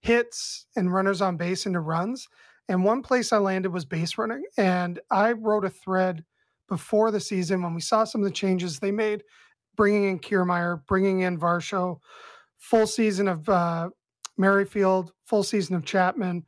hits 0.01 0.67
and 0.75 0.93
runners 0.93 1.21
on 1.21 1.37
base 1.37 1.65
into 1.65 1.79
runs. 1.79 2.27
And 2.69 2.83
one 2.83 3.01
place 3.01 3.31
I 3.31 3.37
landed 3.37 3.71
was 3.71 3.85
base 3.85 4.17
running. 4.17 4.43
And 4.57 4.99
I 5.09 5.31
wrote 5.31 5.65
a 5.65 5.69
thread 5.69 6.23
before 6.67 7.11
the 7.11 7.19
season 7.19 7.61
when 7.61 7.73
we 7.73 7.81
saw 7.81 8.03
some 8.03 8.21
of 8.21 8.25
the 8.25 8.33
changes 8.33 8.79
they 8.79 8.91
made, 8.91 9.23
bringing 9.75 10.05
in 10.05 10.19
Kiermaier, 10.19 10.85
bringing 10.85 11.21
in 11.21 11.39
Varsho, 11.39 11.99
full 12.57 12.87
season 12.87 13.27
of 13.27 13.47
uh, 13.47 13.89
Merrifield, 14.37 15.13
full 15.25 15.43
season 15.43 15.75
of 15.75 15.85
Chapman. 15.85 16.43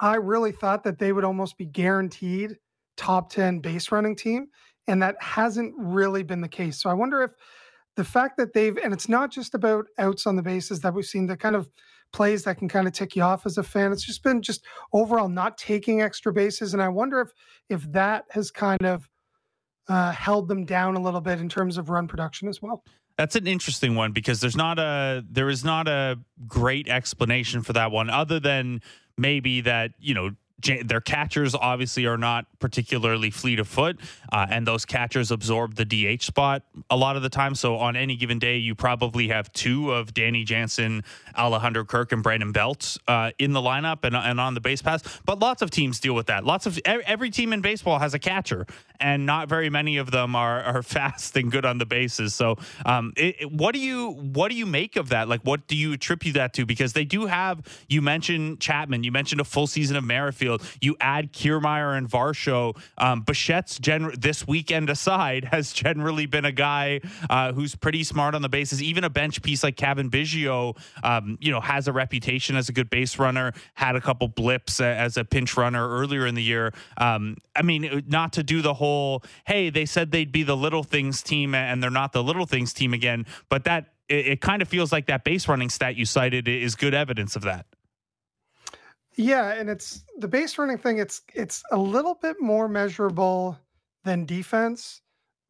I 0.00 0.16
really 0.16 0.52
thought 0.52 0.84
that 0.84 0.98
they 0.98 1.12
would 1.12 1.24
almost 1.24 1.56
be 1.56 1.66
guaranteed 1.66 2.56
top 2.96 3.30
10 3.30 3.60
base 3.60 3.90
running 3.90 4.16
team. 4.16 4.48
And 4.86 5.02
that 5.02 5.16
hasn't 5.20 5.74
really 5.76 6.22
been 6.22 6.40
the 6.40 6.48
case. 6.48 6.80
So 6.80 6.90
I 6.90 6.94
wonder 6.94 7.22
if 7.22 7.30
the 7.96 8.04
fact 8.04 8.36
that 8.36 8.52
they've, 8.52 8.76
and 8.76 8.92
it's 8.92 9.08
not 9.08 9.30
just 9.30 9.54
about 9.54 9.86
outs 9.98 10.26
on 10.26 10.36
the 10.36 10.42
bases 10.42 10.80
that 10.80 10.92
we've 10.92 11.04
seen, 11.04 11.26
the 11.26 11.36
kind 11.36 11.56
of 11.56 11.68
plays 12.12 12.44
that 12.44 12.58
can 12.58 12.68
kind 12.68 12.86
of 12.86 12.92
tick 12.92 13.16
you 13.16 13.22
off 13.22 13.46
as 13.46 13.58
a 13.58 13.62
fan. 13.62 13.92
It's 13.92 14.04
just 14.04 14.22
been 14.22 14.42
just 14.42 14.64
overall 14.92 15.28
not 15.28 15.58
taking 15.58 16.02
extra 16.02 16.32
bases. 16.32 16.72
And 16.72 16.82
I 16.82 16.88
wonder 16.88 17.20
if, 17.20 17.30
if 17.68 17.90
that 17.92 18.24
has 18.30 18.50
kind 18.50 18.84
of 18.84 19.08
uh, 19.88 20.12
held 20.12 20.48
them 20.48 20.64
down 20.64 20.96
a 20.96 21.00
little 21.00 21.20
bit 21.20 21.40
in 21.40 21.48
terms 21.48 21.76
of 21.76 21.90
run 21.90 22.08
production 22.08 22.48
as 22.48 22.62
well. 22.62 22.84
That's 23.16 23.36
an 23.36 23.46
interesting 23.46 23.94
one 23.94 24.12
because 24.12 24.40
there's 24.40 24.56
not 24.56 24.78
a 24.78 25.24
there 25.30 25.48
is 25.48 25.64
not 25.64 25.86
a 25.86 26.18
great 26.48 26.88
explanation 26.88 27.62
for 27.62 27.72
that 27.72 27.92
one 27.92 28.10
other 28.10 28.40
than 28.40 28.80
maybe 29.16 29.60
that 29.60 29.92
you 30.00 30.14
know 30.14 30.30
their 30.84 31.00
catchers 31.00 31.54
obviously 31.54 32.06
are 32.06 32.16
not 32.16 32.46
particularly 32.58 33.30
fleet 33.30 33.58
of 33.58 33.68
foot, 33.68 33.98
uh, 34.32 34.46
and 34.48 34.66
those 34.66 34.84
catchers 34.84 35.30
absorb 35.30 35.74
the 35.74 35.84
DH 35.84 36.22
spot 36.22 36.62
a 36.90 36.96
lot 36.96 37.16
of 37.16 37.22
the 37.22 37.28
time. 37.28 37.54
So 37.54 37.76
on 37.76 37.96
any 37.96 38.16
given 38.16 38.38
day, 38.38 38.56
you 38.56 38.74
probably 38.74 39.28
have 39.28 39.52
two 39.52 39.92
of 39.92 40.14
Danny 40.14 40.44
Jansen, 40.44 41.04
Alejandro 41.36 41.84
Kirk, 41.84 42.12
and 42.12 42.22
Brandon 42.22 42.52
Belt 42.52 42.96
uh, 43.08 43.32
in 43.38 43.52
the 43.52 43.60
lineup 43.60 44.04
and, 44.04 44.16
and 44.16 44.40
on 44.40 44.54
the 44.54 44.60
base 44.60 44.80
pass. 44.80 45.02
But 45.24 45.38
lots 45.38 45.60
of 45.62 45.70
teams 45.70 46.00
deal 46.00 46.14
with 46.14 46.26
that. 46.26 46.44
Lots 46.44 46.66
of 46.66 46.78
every 46.84 47.30
team 47.30 47.52
in 47.52 47.60
baseball 47.60 47.98
has 47.98 48.14
a 48.14 48.18
catcher, 48.18 48.66
and 49.00 49.26
not 49.26 49.48
very 49.48 49.70
many 49.70 49.96
of 49.96 50.10
them 50.10 50.34
are 50.36 50.62
are 50.62 50.82
fast 50.94 51.36
and 51.36 51.50
good 51.50 51.64
on 51.64 51.78
the 51.78 51.86
bases. 51.86 52.34
So, 52.34 52.56
um, 52.86 53.12
it, 53.16 53.36
it, 53.40 53.52
what 53.52 53.74
do 53.74 53.80
you 53.80 54.12
what 54.12 54.50
do 54.50 54.54
you 54.54 54.66
make 54.66 54.96
of 54.96 55.10
that? 55.10 55.28
Like, 55.28 55.42
what 55.42 55.66
do 55.66 55.76
you 55.76 55.92
attribute 55.92 56.34
that 56.34 56.54
to? 56.54 56.64
Because 56.64 56.92
they 56.92 57.04
do 57.04 57.26
have. 57.26 57.62
You 57.88 58.00
mentioned 58.00 58.60
Chapman. 58.60 59.04
You 59.04 59.12
mentioned 59.12 59.40
a 59.40 59.44
full 59.44 59.66
season 59.66 59.96
of 59.96 60.04
Merrifield. 60.04 60.43
You 60.80 60.96
add 61.00 61.32
Kiermaier 61.32 61.96
and 61.96 62.08
Varsho. 62.08 62.76
Um, 62.98 63.22
Bichette's 63.22 63.78
gen- 63.78 64.12
this 64.18 64.46
weekend 64.46 64.90
aside 64.90 65.44
has 65.52 65.72
generally 65.72 66.26
been 66.26 66.44
a 66.44 66.52
guy 66.52 67.00
uh, 67.30 67.52
who's 67.52 67.74
pretty 67.74 68.04
smart 68.04 68.34
on 68.34 68.42
the 68.42 68.48
bases. 68.48 68.82
Even 68.82 69.04
a 69.04 69.10
bench 69.10 69.42
piece 69.42 69.62
like 69.62 69.76
Cavan 69.76 70.10
Biggio, 70.10 70.76
um, 71.02 71.38
you 71.40 71.50
know, 71.50 71.60
has 71.60 71.88
a 71.88 71.92
reputation 71.92 72.56
as 72.56 72.68
a 72.68 72.72
good 72.72 72.90
base 72.90 73.18
runner. 73.18 73.52
Had 73.74 73.96
a 73.96 74.00
couple 74.00 74.28
blips 74.28 74.80
as 74.80 75.16
a 75.16 75.24
pinch 75.24 75.56
runner 75.56 75.88
earlier 75.88 76.26
in 76.26 76.34
the 76.34 76.42
year. 76.42 76.72
Um, 76.96 77.36
I 77.56 77.62
mean, 77.62 78.04
not 78.06 78.32
to 78.34 78.42
do 78.42 78.62
the 78.62 78.74
whole, 78.74 79.22
hey, 79.46 79.70
they 79.70 79.86
said 79.86 80.10
they'd 80.10 80.32
be 80.32 80.42
the 80.42 80.56
little 80.56 80.82
things 80.82 81.22
team 81.22 81.54
and 81.54 81.82
they're 81.82 81.90
not 81.90 82.12
the 82.12 82.22
little 82.22 82.46
things 82.46 82.72
team 82.72 82.92
again, 82.92 83.26
but 83.48 83.64
that 83.64 83.94
it, 84.08 84.26
it 84.26 84.40
kind 84.40 84.62
of 84.62 84.68
feels 84.68 84.92
like 84.92 85.06
that 85.06 85.24
base 85.24 85.48
running 85.48 85.70
stat 85.70 85.96
you 85.96 86.04
cited 86.04 86.48
is 86.48 86.74
good 86.74 86.94
evidence 86.94 87.36
of 87.36 87.42
that. 87.42 87.66
Yeah, 89.16 89.52
and 89.52 89.70
it's 89.70 90.04
the 90.18 90.28
base 90.28 90.58
running 90.58 90.78
thing. 90.78 90.98
It's 90.98 91.22
it's 91.34 91.62
a 91.70 91.78
little 91.78 92.18
bit 92.20 92.40
more 92.40 92.68
measurable 92.68 93.58
than 94.04 94.26
defense, 94.26 95.02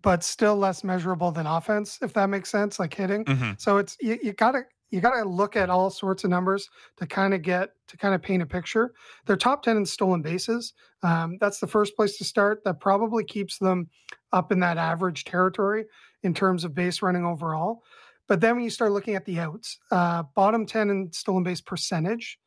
but 0.03 0.23
still 0.23 0.57
less 0.57 0.85
measurable 0.85 1.31
than 1.31 1.47
offense. 1.47 1.99
If 2.03 2.12
that 2.15 2.29
makes 2.29 2.51
sense, 2.51 2.79
like 2.79 2.95
hitting. 2.95 3.25
Mm-hmm. 3.25 3.53
So 3.59 3.79
it's 3.79 3.97
you, 4.01 4.19
you 4.23 4.33
gotta 4.33 4.62
you 4.91 5.01
gotta 5.01 5.29
look 5.29 5.57
at 5.57 5.71
all 5.71 5.91
sorts 5.91 6.25
of 6.25 6.31
numbers 6.31 6.69
to 6.99 7.07
kind 7.07 7.33
of 7.33 7.43
get 7.43 7.71
to 7.89 7.97
kind 7.97 8.15
of 8.15 8.23
paint 8.23 8.43
a 8.43 8.47
picture. 8.47 8.93
They're 9.27 9.37
top 9.37 9.62
ten 9.62 9.77
in 9.77 9.87
stolen 9.87 10.23
bases. 10.23 10.75
Um, 11.03 11.39
that's 11.41 11.59
the 11.59 11.67
first 11.67 11.97
place 11.97 12.19
to 12.19 12.25
start. 12.25 12.62
That 12.65 12.81
probably 12.81 13.25
keeps 13.25 13.59
them 13.59 13.89
up 14.33 14.53
in 14.53 14.61
that 14.61 14.77
average 14.77 15.25
territory 15.25 15.87
in 16.23 16.35
terms 16.35 16.65
of 16.65 16.75
base 16.75 17.03
running 17.03 17.25
overall. 17.25 17.83
But 18.27 18.41
then 18.41 18.57
when 18.57 18.65
you 18.65 18.71
start 18.71 18.93
looking 18.93 19.17
at 19.17 19.25
the 19.27 19.39
outs, 19.39 19.79
uh, 19.91 20.25
bottom 20.35 20.67
ten 20.67 20.91
in 20.91 21.12
stolen 21.12 21.45
base 21.45 21.61
percentage 21.61 22.39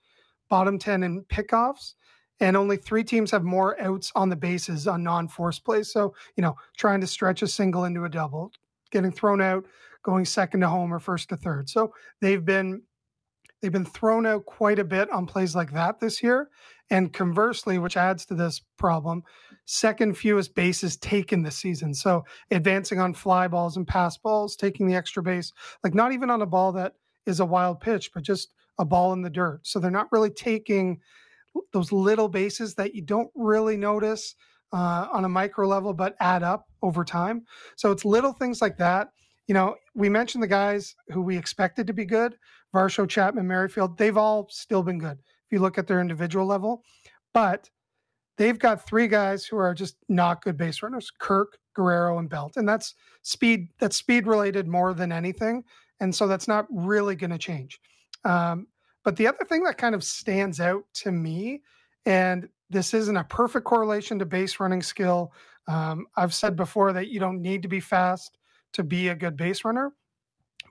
bottom 0.49 0.77
10 0.77 1.03
in 1.03 1.23
pickoffs, 1.25 1.93
and 2.39 2.55
only 2.55 2.77
three 2.77 3.03
teams 3.03 3.31
have 3.31 3.43
more 3.43 3.79
outs 3.81 4.11
on 4.15 4.29
the 4.29 4.35
bases 4.35 4.87
on 4.87 5.03
non 5.03 5.27
force 5.27 5.59
plays. 5.59 5.91
So, 5.91 6.13
you 6.35 6.41
know, 6.41 6.55
trying 6.77 7.01
to 7.01 7.07
stretch 7.07 7.41
a 7.41 7.47
single 7.47 7.85
into 7.85 8.03
a 8.05 8.09
double, 8.09 8.51
getting 8.91 9.11
thrown 9.11 9.41
out, 9.41 9.65
going 10.03 10.25
second 10.25 10.61
to 10.61 10.69
home 10.69 10.93
or 10.93 10.99
first 10.99 11.29
to 11.29 11.37
third. 11.37 11.69
So 11.69 11.93
they've 12.21 12.43
been 12.43 12.83
they've 13.61 13.71
been 13.71 13.85
thrown 13.85 14.25
out 14.25 14.45
quite 14.45 14.79
a 14.79 14.83
bit 14.83 15.09
on 15.09 15.25
plays 15.25 15.55
like 15.55 15.73
that 15.73 15.99
this 15.99 16.21
year. 16.21 16.49
And 16.89 17.11
conversely, 17.11 17.79
which 17.79 17.97
adds 17.97 18.25
to 18.27 18.35
this 18.35 18.61
problem, 18.77 19.23
second 19.65 20.17
fewest 20.17 20.55
bases 20.55 20.95
taken 20.95 21.43
this 21.43 21.57
season. 21.57 21.93
So 21.93 22.23
advancing 22.51 22.99
on 22.99 23.13
fly 23.13 23.47
balls 23.47 23.75
and 23.75 23.85
pass 23.85 24.17
balls, 24.17 24.55
taking 24.55 24.87
the 24.87 24.95
extra 24.95 25.21
base, 25.21 25.51
like 25.83 25.93
not 25.93 26.13
even 26.13 26.29
on 26.29 26.41
a 26.41 26.45
ball 26.45 26.71
that 26.73 26.93
is 27.25 27.41
a 27.41 27.45
wild 27.45 27.81
pitch, 27.81 28.11
but 28.13 28.23
just 28.23 28.51
a 28.80 28.86
ball 28.86 29.13
in 29.13 29.21
the 29.21 29.30
dirt. 29.30 29.61
So 29.63 29.80
they're 29.80 29.91
not 29.91 30.11
really 30.11 30.30
taking 30.30 30.99
those 31.73 31.91
little 31.91 32.28
bases 32.28 32.75
that 32.75 32.93
you 32.93 33.01
don't 33.01 33.30
really 33.36 33.78
notice 33.78 34.36
uh, 34.73 35.07
on 35.11 35.25
a 35.25 35.30
micro 35.30 35.67
level, 35.67 35.93
but 35.93 36.15
add 36.19 36.43
up 36.43 36.65
over 36.82 37.03
time. 37.03 37.43
So 37.75 37.91
it's 37.91 38.05
little 38.05 38.34
things 38.34 38.61
like 38.61 38.78
that. 38.78 39.09
You 39.47 39.53
know, 39.53 39.75
we 39.95 40.09
mentioned 40.09 40.43
the 40.43 40.47
guys 40.47 40.95
who 41.09 41.21
we 41.21 41.38
expected 41.38 41.88
to 41.88 41.93
be 41.93 42.05
good 42.05 42.36
Varsho, 42.75 43.07
Chapman, 43.07 43.47
Merrifield. 43.47 43.97
They've 43.97 44.17
all 44.17 44.47
still 44.49 44.84
been 44.84 44.99
good 44.99 45.17
if 45.17 45.51
you 45.51 45.59
look 45.59 45.78
at 45.78 45.88
their 45.88 46.01
individual 46.01 46.45
level. 46.45 46.84
But 47.34 47.69
they've 48.38 48.59
got 48.59 48.86
three 48.86 49.07
guys 49.07 49.45
who 49.45 49.57
are 49.57 49.73
just 49.73 49.95
not 50.09 50.43
good 50.43 50.57
base 50.57 50.84
runners 50.84 51.11
Kirk, 51.17 51.57
Guerrero, 51.73 52.19
and 52.19 52.30
Belt. 52.30 52.57
And 52.57 52.67
that's 52.67 52.93
speed, 53.21 53.69
that's 53.80 53.95
speed 53.95 54.28
related 54.28 54.67
more 54.67 54.93
than 54.93 55.11
anything. 55.11 55.63
And 55.99 56.13
so 56.13 56.28
that's 56.28 56.47
not 56.47 56.67
really 56.69 57.15
going 57.15 57.32
to 57.32 57.38
change. 57.38 57.80
Um, 58.26 58.68
but 59.03 59.15
the 59.15 59.28
other 59.28 59.45
thing 59.47 59.63
that 59.63 59.78
kind 59.78 59.95
of 59.95 60.03
stands 60.03 60.59
out 60.59 60.84
to 60.95 61.11
me, 61.11 61.61
and 62.05 62.49
this 62.70 62.93
isn't 62.93 63.15
a 63.15 63.24
perfect 63.24 63.65
correlation 63.65 64.20
to 64.20 64.26
base 64.26 64.59
running 64.59 64.82
skill. 64.82 65.32
Um, 65.68 66.07
I've 66.15 66.34
said 66.34 66.55
before 66.55 66.93
that 66.93 67.07
you 67.07 67.20
don't 67.20 67.41
need 67.41 67.61
to 67.61 67.68
be 67.68 67.80
fast 67.80 68.38
to 68.74 68.84
be 68.84 69.09
a 69.09 69.15
good 69.15 69.38
base 69.38 69.63
runner. 69.63 69.93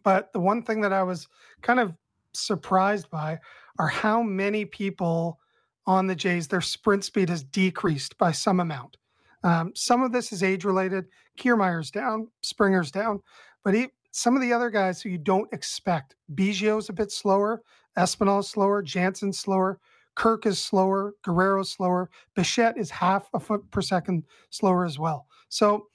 But 0.04 0.32
the 0.32 0.40
one 0.40 0.62
thing 0.62 0.80
that 0.82 0.92
I 0.92 1.02
was 1.02 1.28
kind 1.62 1.80
of 1.80 1.94
surprised 2.32 3.10
by 3.10 3.38
are 3.78 3.88
how 3.88 4.22
many 4.22 4.64
people 4.64 5.38
on 5.86 6.06
the 6.06 6.14
Jays, 6.14 6.48
their 6.48 6.60
sprint 6.60 7.04
speed 7.04 7.28
has 7.28 7.42
decreased 7.42 8.18
by 8.18 8.32
some 8.32 8.60
amount. 8.60 8.96
Um, 9.44 9.72
some 9.74 10.02
of 10.02 10.12
this 10.12 10.32
is 10.32 10.42
age 10.42 10.64
related. 10.64 11.06
Kiermaier's 11.36 11.90
down, 11.90 12.28
Springer's 12.42 12.90
down, 12.90 13.22
but 13.64 13.74
he, 13.74 13.88
some 14.16 14.34
of 14.34 14.40
the 14.40 14.50
other 14.50 14.70
guys 14.70 15.02
who 15.02 15.10
you 15.10 15.18
don't 15.18 15.52
expect. 15.52 16.16
Biggio's 16.34 16.88
a 16.88 16.92
bit 16.94 17.12
slower, 17.12 17.62
Espinal's 17.98 18.48
slower, 18.48 18.80
Jansen's 18.80 19.38
slower, 19.38 19.78
Kirk 20.14 20.46
is 20.46 20.58
slower, 20.58 21.12
Guerrero's 21.22 21.68
slower, 21.68 22.08
Bichette 22.34 22.78
is 22.78 22.90
half 22.90 23.28
a 23.34 23.38
foot 23.38 23.70
per 23.70 23.82
second 23.82 24.24
slower 24.48 24.86
as 24.86 24.98
well. 24.98 25.26
So, 25.50 25.88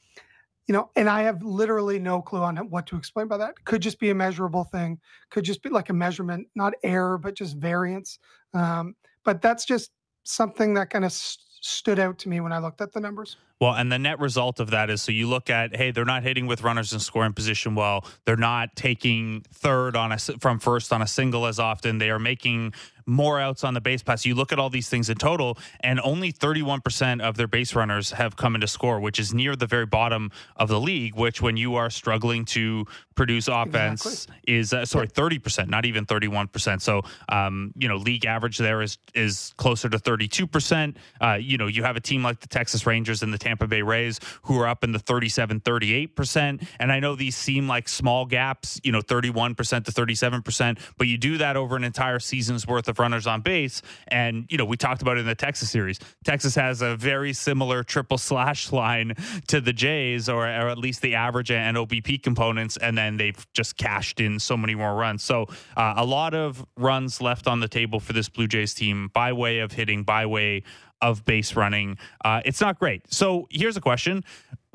you 0.67 0.73
know, 0.73 0.91
and 0.95 1.09
I 1.09 1.23
have 1.23 1.41
literally 1.41 1.97
no 1.97 2.21
clue 2.21 2.43
on 2.43 2.57
what 2.69 2.85
to 2.87 2.95
explain 2.95 3.27
by 3.27 3.37
that. 3.37 3.55
Could 3.65 3.81
just 3.81 3.99
be 3.99 4.11
a 4.11 4.15
measurable 4.15 4.65
thing, 4.65 4.99
could 5.31 5.43
just 5.43 5.63
be 5.63 5.69
like 5.69 5.89
a 5.89 5.93
measurement, 5.93 6.47
not 6.53 6.75
error, 6.83 7.17
but 7.17 7.33
just 7.33 7.57
variance. 7.57 8.19
Um, 8.53 8.93
but 9.25 9.41
that's 9.41 9.65
just 9.65 9.89
something 10.25 10.75
that 10.75 10.91
kind 10.91 11.05
of 11.05 11.11
st- 11.11 11.43
stood 11.61 11.97
out 11.97 12.19
to 12.19 12.29
me 12.29 12.39
when 12.39 12.53
I 12.53 12.59
looked 12.59 12.81
at 12.81 12.93
the 12.93 12.99
numbers. 12.99 13.37
Well, 13.61 13.75
and 13.75 13.91
the 13.91 13.99
net 13.99 14.19
result 14.19 14.59
of 14.59 14.71
that 14.71 14.89
is 14.89 15.03
so 15.03 15.11
you 15.11 15.27
look 15.27 15.51
at, 15.51 15.75
hey, 15.75 15.91
they're 15.91 16.03
not 16.03 16.23
hitting 16.23 16.47
with 16.47 16.63
runners 16.63 16.93
in 16.93 16.99
scoring 16.99 17.33
position 17.33 17.75
well. 17.75 18.03
They're 18.25 18.35
not 18.35 18.75
taking 18.75 19.45
third 19.53 19.95
on 19.95 20.11
a 20.11 20.17
from 20.17 20.57
first 20.57 20.91
on 20.91 21.03
a 21.03 21.07
single 21.07 21.45
as 21.45 21.59
often. 21.59 21.99
They 21.99 22.09
are 22.09 22.17
making 22.17 22.73
more 23.05 23.39
outs 23.39 23.63
on 23.63 23.73
the 23.73 23.81
base 23.81 24.01
pass. 24.01 24.25
You 24.25 24.35
look 24.35 24.51
at 24.51 24.59
all 24.59 24.69
these 24.69 24.89
things 24.89 25.09
in 25.09 25.17
total, 25.17 25.57
and 25.81 25.99
only 26.03 26.31
31% 26.31 27.21
of 27.21 27.37
their 27.37 27.47
base 27.47 27.75
runners 27.75 28.11
have 28.11 28.35
come 28.35 28.55
into 28.55 28.67
score, 28.67 28.99
which 28.99 29.19
is 29.19 29.33
near 29.33 29.55
the 29.55 29.67
very 29.67 29.85
bottom 29.85 30.31
of 30.55 30.69
the 30.69 30.79
league. 30.79 31.15
Which, 31.15 31.41
when 31.41 31.57
you 31.57 31.75
are 31.75 31.89
struggling 31.89 32.45
to 32.45 32.85
produce 33.15 33.47
offense, 33.47 34.05
exactly. 34.05 34.35
is 34.47 34.73
uh, 34.73 34.85
sorry, 34.85 35.07
30%, 35.07 35.69
not 35.69 35.85
even 35.85 36.05
31%. 36.05 36.81
So, 36.81 37.01
um, 37.29 37.73
you 37.77 37.87
know, 37.87 37.97
league 37.97 38.25
average 38.25 38.57
there 38.57 38.81
is 38.81 38.97
is 39.13 39.53
closer 39.57 39.89
to 39.89 39.97
32%. 39.97 40.95
Uh, 41.19 41.33
you 41.33 41.57
know, 41.57 41.67
you 41.67 41.83
have 41.83 41.95
a 41.95 42.01
team 42.01 42.23
like 42.23 42.39
the 42.39 42.47
Texas 42.47 42.85
Rangers 42.85 43.23
and 43.23 43.33
the 43.33 43.37
Tampa 43.37 43.50
Bay 43.59 43.81
Rays 43.81 44.19
who 44.43 44.59
are 44.59 44.67
up 44.67 44.83
in 44.83 44.91
the 44.91 44.99
37, 44.99 45.61
38%. 45.61 46.67
And 46.79 46.91
I 46.91 46.99
know 46.99 47.15
these 47.15 47.35
seem 47.35 47.67
like 47.67 47.87
small 47.87 48.25
gaps, 48.25 48.79
you 48.83 48.91
know, 48.91 49.01
31% 49.01 49.55
to 49.85 49.91
37%, 49.91 50.79
but 50.97 51.07
you 51.07 51.17
do 51.17 51.37
that 51.37 51.57
over 51.57 51.75
an 51.75 51.83
entire 51.83 52.19
season's 52.19 52.67
worth 52.67 52.87
of 52.87 52.99
runners 52.99 53.27
on 53.27 53.41
base. 53.41 53.81
And, 54.07 54.45
you 54.49 54.57
know, 54.57 54.65
we 54.65 54.77
talked 54.77 55.01
about 55.01 55.17
it 55.17 55.21
in 55.21 55.25
the 55.25 55.35
Texas 55.35 55.69
series. 55.69 55.99
Texas 56.23 56.55
has 56.55 56.81
a 56.81 56.95
very 56.95 57.33
similar 57.33 57.83
triple 57.83 58.17
slash 58.17 58.71
line 58.71 59.13
to 59.47 59.61
the 59.61 59.73
Jays, 59.73 60.29
or, 60.29 60.43
or 60.43 60.69
at 60.69 60.77
least 60.77 61.01
the 61.01 61.15
average 61.15 61.51
and 61.51 61.77
OBP 61.77 62.23
components. 62.23 62.77
And 62.77 62.97
then 62.97 63.17
they've 63.17 63.45
just 63.53 63.77
cashed 63.77 64.19
in 64.19 64.39
so 64.39 64.57
many 64.57 64.75
more 64.75 64.95
runs. 64.95 65.23
So 65.23 65.47
uh, 65.75 65.93
a 65.97 66.05
lot 66.05 66.33
of 66.33 66.65
runs 66.77 67.21
left 67.21 67.47
on 67.47 67.59
the 67.59 67.67
table 67.67 67.99
for 67.99 68.13
this 68.13 68.29
Blue 68.29 68.47
Jays 68.47 68.73
team 68.73 69.09
by 69.13 69.33
way 69.33 69.59
of 69.59 69.71
hitting, 69.71 70.03
by 70.03 70.25
way 70.25 70.63
of 71.01 71.25
base 71.25 71.55
running. 71.55 71.97
Uh, 72.23 72.41
it's 72.45 72.61
not 72.61 72.79
great. 72.79 73.11
So 73.11 73.47
here's 73.49 73.77
a 73.77 73.81
question: 73.81 74.23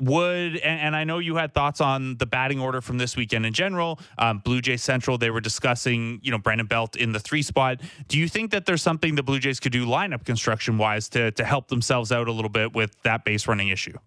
Would 0.01 0.57
and, 0.57 0.81
and, 0.81 0.95
I 0.95 1.03
know 1.03 1.19
you 1.19 1.35
had 1.35 1.53
thoughts 1.53 1.81
on 1.81 2.17
the 2.17 2.25
batting 2.25 2.59
order 2.59 2.81
from 2.81 2.97
this 2.97 3.15
weekend 3.15 3.45
in 3.45 3.53
general. 3.53 3.99
Um, 4.17 4.39
Blue 4.39 4.61
Jays 4.61 4.83
Central, 4.83 5.17
they 5.17 5.29
were 5.29 5.41
discussing, 5.41 6.19
you 6.23 6.31
know, 6.31 6.37
Brandon 6.37 6.67
Belt 6.67 6.95
in 6.95 7.11
the 7.11 7.19
three 7.19 7.41
spot. 7.41 7.81
Do 8.07 8.17
you 8.17 8.27
think 8.27 8.51
that 8.51 8.65
there's 8.65 8.81
something 8.81 9.15
the 9.15 9.23
Blue 9.23 9.39
Jays 9.39 9.59
could 9.59 9.71
do 9.71 9.85
lineup 9.85 10.25
construction 10.25 10.77
wise 10.77 11.09
to 11.09 11.31
to 11.31 11.43
help 11.43 11.67
themselves 11.67 12.11
out 12.11 12.27
a 12.27 12.31
little 12.31 12.49
bit 12.49 12.73
with 12.73 13.01
that 13.03 13.25
base 13.25 13.47
running 13.47 13.69
issue? 13.69 13.97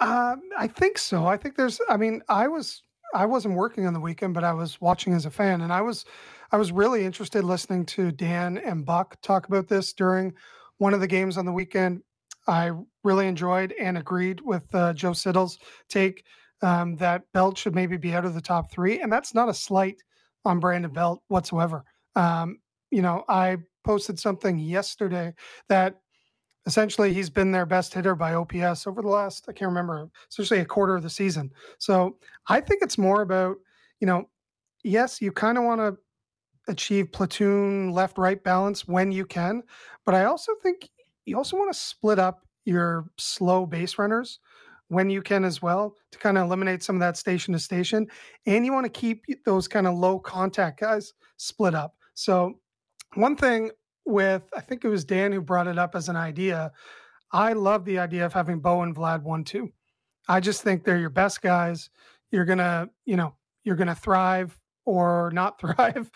Um, 0.00 0.42
I 0.58 0.66
think 0.66 0.98
so. 0.98 1.26
I 1.26 1.36
think 1.36 1.56
there's. 1.56 1.80
I 1.88 1.96
mean, 1.96 2.22
I 2.28 2.48
was 2.48 2.82
I 3.14 3.26
wasn't 3.26 3.54
working 3.54 3.86
on 3.86 3.94
the 3.94 4.00
weekend, 4.00 4.34
but 4.34 4.44
I 4.44 4.52
was 4.52 4.80
watching 4.80 5.14
as 5.14 5.26
a 5.26 5.30
fan, 5.30 5.62
and 5.62 5.72
I 5.72 5.80
was 5.80 6.04
I 6.52 6.56
was 6.56 6.70
really 6.70 7.04
interested 7.04 7.44
listening 7.44 7.86
to 7.86 8.12
Dan 8.12 8.58
and 8.58 8.84
Buck 8.84 9.20
talk 9.22 9.48
about 9.48 9.68
this 9.68 9.92
during 9.92 10.34
one 10.78 10.94
of 10.94 11.00
the 11.00 11.06
games 11.06 11.38
on 11.38 11.46
the 11.46 11.52
weekend 11.52 12.02
I 12.46 12.70
really 13.02 13.26
enjoyed 13.26 13.74
and 13.80 13.98
agreed 13.98 14.40
with 14.40 14.62
uh, 14.74 14.92
Joe 14.92 15.12
Siddall's 15.12 15.58
take 15.88 16.24
um, 16.62 16.96
that 16.96 17.22
Belt 17.32 17.58
should 17.58 17.74
maybe 17.74 17.96
be 17.96 18.14
out 18.14 18.24
of 18.24 18.34
the 18.34 18.40
top 18.40 18.70
three. 18.70 19.00
And 19.00 19.12
that's 19.12 19.34
not 19.34 19.48
a 19.48 19.54
slight 19.54 20.02
on 20.44 20.60
Brandon 20.60 20.92
Belt 20.92 21.22
whatsoever. 21.28 21.84
Um, 22.14 22.58
you 22.90 23.02
know, 23.02 23.24
I 23.28 23.58
posted 23.84 24.18
something 24.18 24.58
yesterday 24.58 25.34
that 25.68 25.96
essentially 26.66 27.12
he's 27.12 27.30
been 27.30 27.52
their 27.52 27.66
best 27.66 27.94
hitter 27.94 28.14
by 28.14 28.34
OPS 28.34 28.86
over 28.86 29.02
the 29.02 29.08
last, 29.08 29.46
I 29.48 29.52
can't 29.52 29.68
remember, 29.68 30.08
essentially 30.30 30.60
a 30.60 30.64
quarter 30.64 30.96
of 30.96 31.02
the 31.02 31.10
season. 31.10 31.50
So 31.78 32.16
I 32.48 32.60
think 32.60 32.82
it's 32.82 32.98
more 32.98 33.22
about, 33.22 33.56
you 34.00 34.06
know, 34.06 34.28
yes, 34.82 35.20
you 35.20 35.30
kind 35.32 35.58
of 35.58 35.64
want 35.64 35.80
to 35.80 35.96
achieve 36.68 37.12
platoon 37.12 37.90
left 37.92 38.18
right 38.18 38.42
balance 38.42 38.86
when 38.86 39.12
you 39.12 39.24
can. 39.24 39.62
But 40.04 40.14
I 40.14 40.24
also 40.24 40.52
think 40.62 40.88
you 41.24 41.36
also 41.36 41.56
want 41.56 41.72
to 41.72 41.78
split 41.78 42.18
up 42.18 42.46
your 42.64 43.06
slow 43.16 43.66
base 43.66 43.98
runners 43.98 44.40
when 44.88 45.10
you 45.10 45.22
can 45.22 45.44
as 45.44 45.60
well 45.60 45.96
to 46.12 46.18
kind 46.18 46.38
of 46.38 46.44
eliminate 46.44 46.82
some 46.82 46.96
of 46.96 47.00
that 47.00 47.16
station 47.16 47.52
to 47.52 47.58
station. 47.58 48.06
And 48.46 48.64
you 48.64 48.72
want 48.72 48.84
to 48.86 49.00
keep 49.00 49.24
those 49.44 49.66
kind 49.66 49.86
of 49.86 49.94
low 49.94 50.18
contact 50.18 50.80
guys 50.80 51.12
split 51.36 51.74
up. 51.74 51.94
So, 52.14 52.54
one 53.14 53.36
thing 53.36 53.70
with, 54.04 54.42
I 54.56 54.60
think 54.60 54.84
it 54.84 54.88
was 54.88 55.04
Dan 55.04 55.32
who 55.32 55.40
brought 55.40 55.66
it 55.66 55.78
up 55.78 55.94
as 55.94 56.08
an 56.08 56.16
idea. 56.16 56.70
I 57.32 57.52
love 57.52 57.84
the 57.84 57.98
idea 57.98 58.24
of 58.26 58.32
having 58.32 58.60
Bo 58.60 58.82
and 58.82 58.94
Vlad 58.94 59.22
one, 59.22 59.44
two. 59.44 59.70
I 60.28 60.40
just 60.40 60.62
think 60.62 60.84
they're 60.84 60.98
your 60.98 61.10
best 61.10 61.42
guys. 61.42 61.90
You're 62.30 62.44
going 62.44 62.58
to, 62.58 62.90
you 63.04 63.16
know, 63.16 63.34
you're 63.64 63.76
going 63.76 63.88
to 63.88 63.94
thrive 63.94 64.58
or 64.86 65.30
not 65.34 65.60
thrive, 65.60 66.10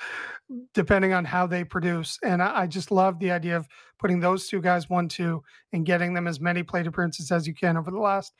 depending 0.72 1.12
on 1.12 1.26
how 1.26 1.46
they 1.46 1.64
produce. 1.64 2.18
And 2.24 2.42
I, 2.42 2.60
I, 2.60 2.66
just 2.66 2.90
love 2.90 3.18
the 3.18 3.32
idea 3.32 3.56
of 3.56 3.68
putting 3.98 4.20
those 4.20 4.46
two 4.46 4.62
guys 4.62 4.88
one 4.88 5.08
two 5.08 5.42
and 5.72 5.84
getting 5.84 6.14
them 6.14 6.26
as 6.26 6.40
many 6.40 6.62
plate 6.62 6.86
appearances 6.86 7.30
as 7.30 7.46
you 7.46 7.54
can 7.54 7.76
over 7.76 7.90
the 7.90 7.98
last 7.98 8.32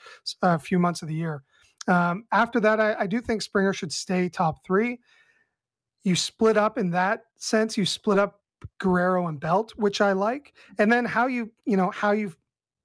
uh, 0.43 0.57
few 0.57 0.79
months 0.79 1.03
of 1.03 1.09
the 1.09 1.15
year. 1.15 1.43
Um, 1.89 2.25
after 2.33 2.61
that, 2.61 2.81
I, 2.81 2.95
I 3.01 3.07
do 3.07 3.21
think 3.21 3.43
Springer 3.43 3.73
should 3.73 3.93
stay 3.93 4.29
top 4.29 4.65
three. 4.65 5.01
You 6.05 6.17
split 6.17 6.57
up 6.57 6.79
in 6.79 6.91
that 6.91 7.25
sense. 7.37 7.77
You 7.77 7.85
split 7.85 8.19
up 8.19 8.41
Guerrero 8.79 9.27
and 9.27 9.41
Belt, 9.41 9.73
which 9.77 10.01
I 10.01 10.13
like, 10.13 10.55
and 10.79 10.91
then 10.91 11.05
how 11.05 11.27
you 11.27 11.51
you 11.65 11.77
know 11.77 11.91
how 11.91 12.13
you 12.13 12.33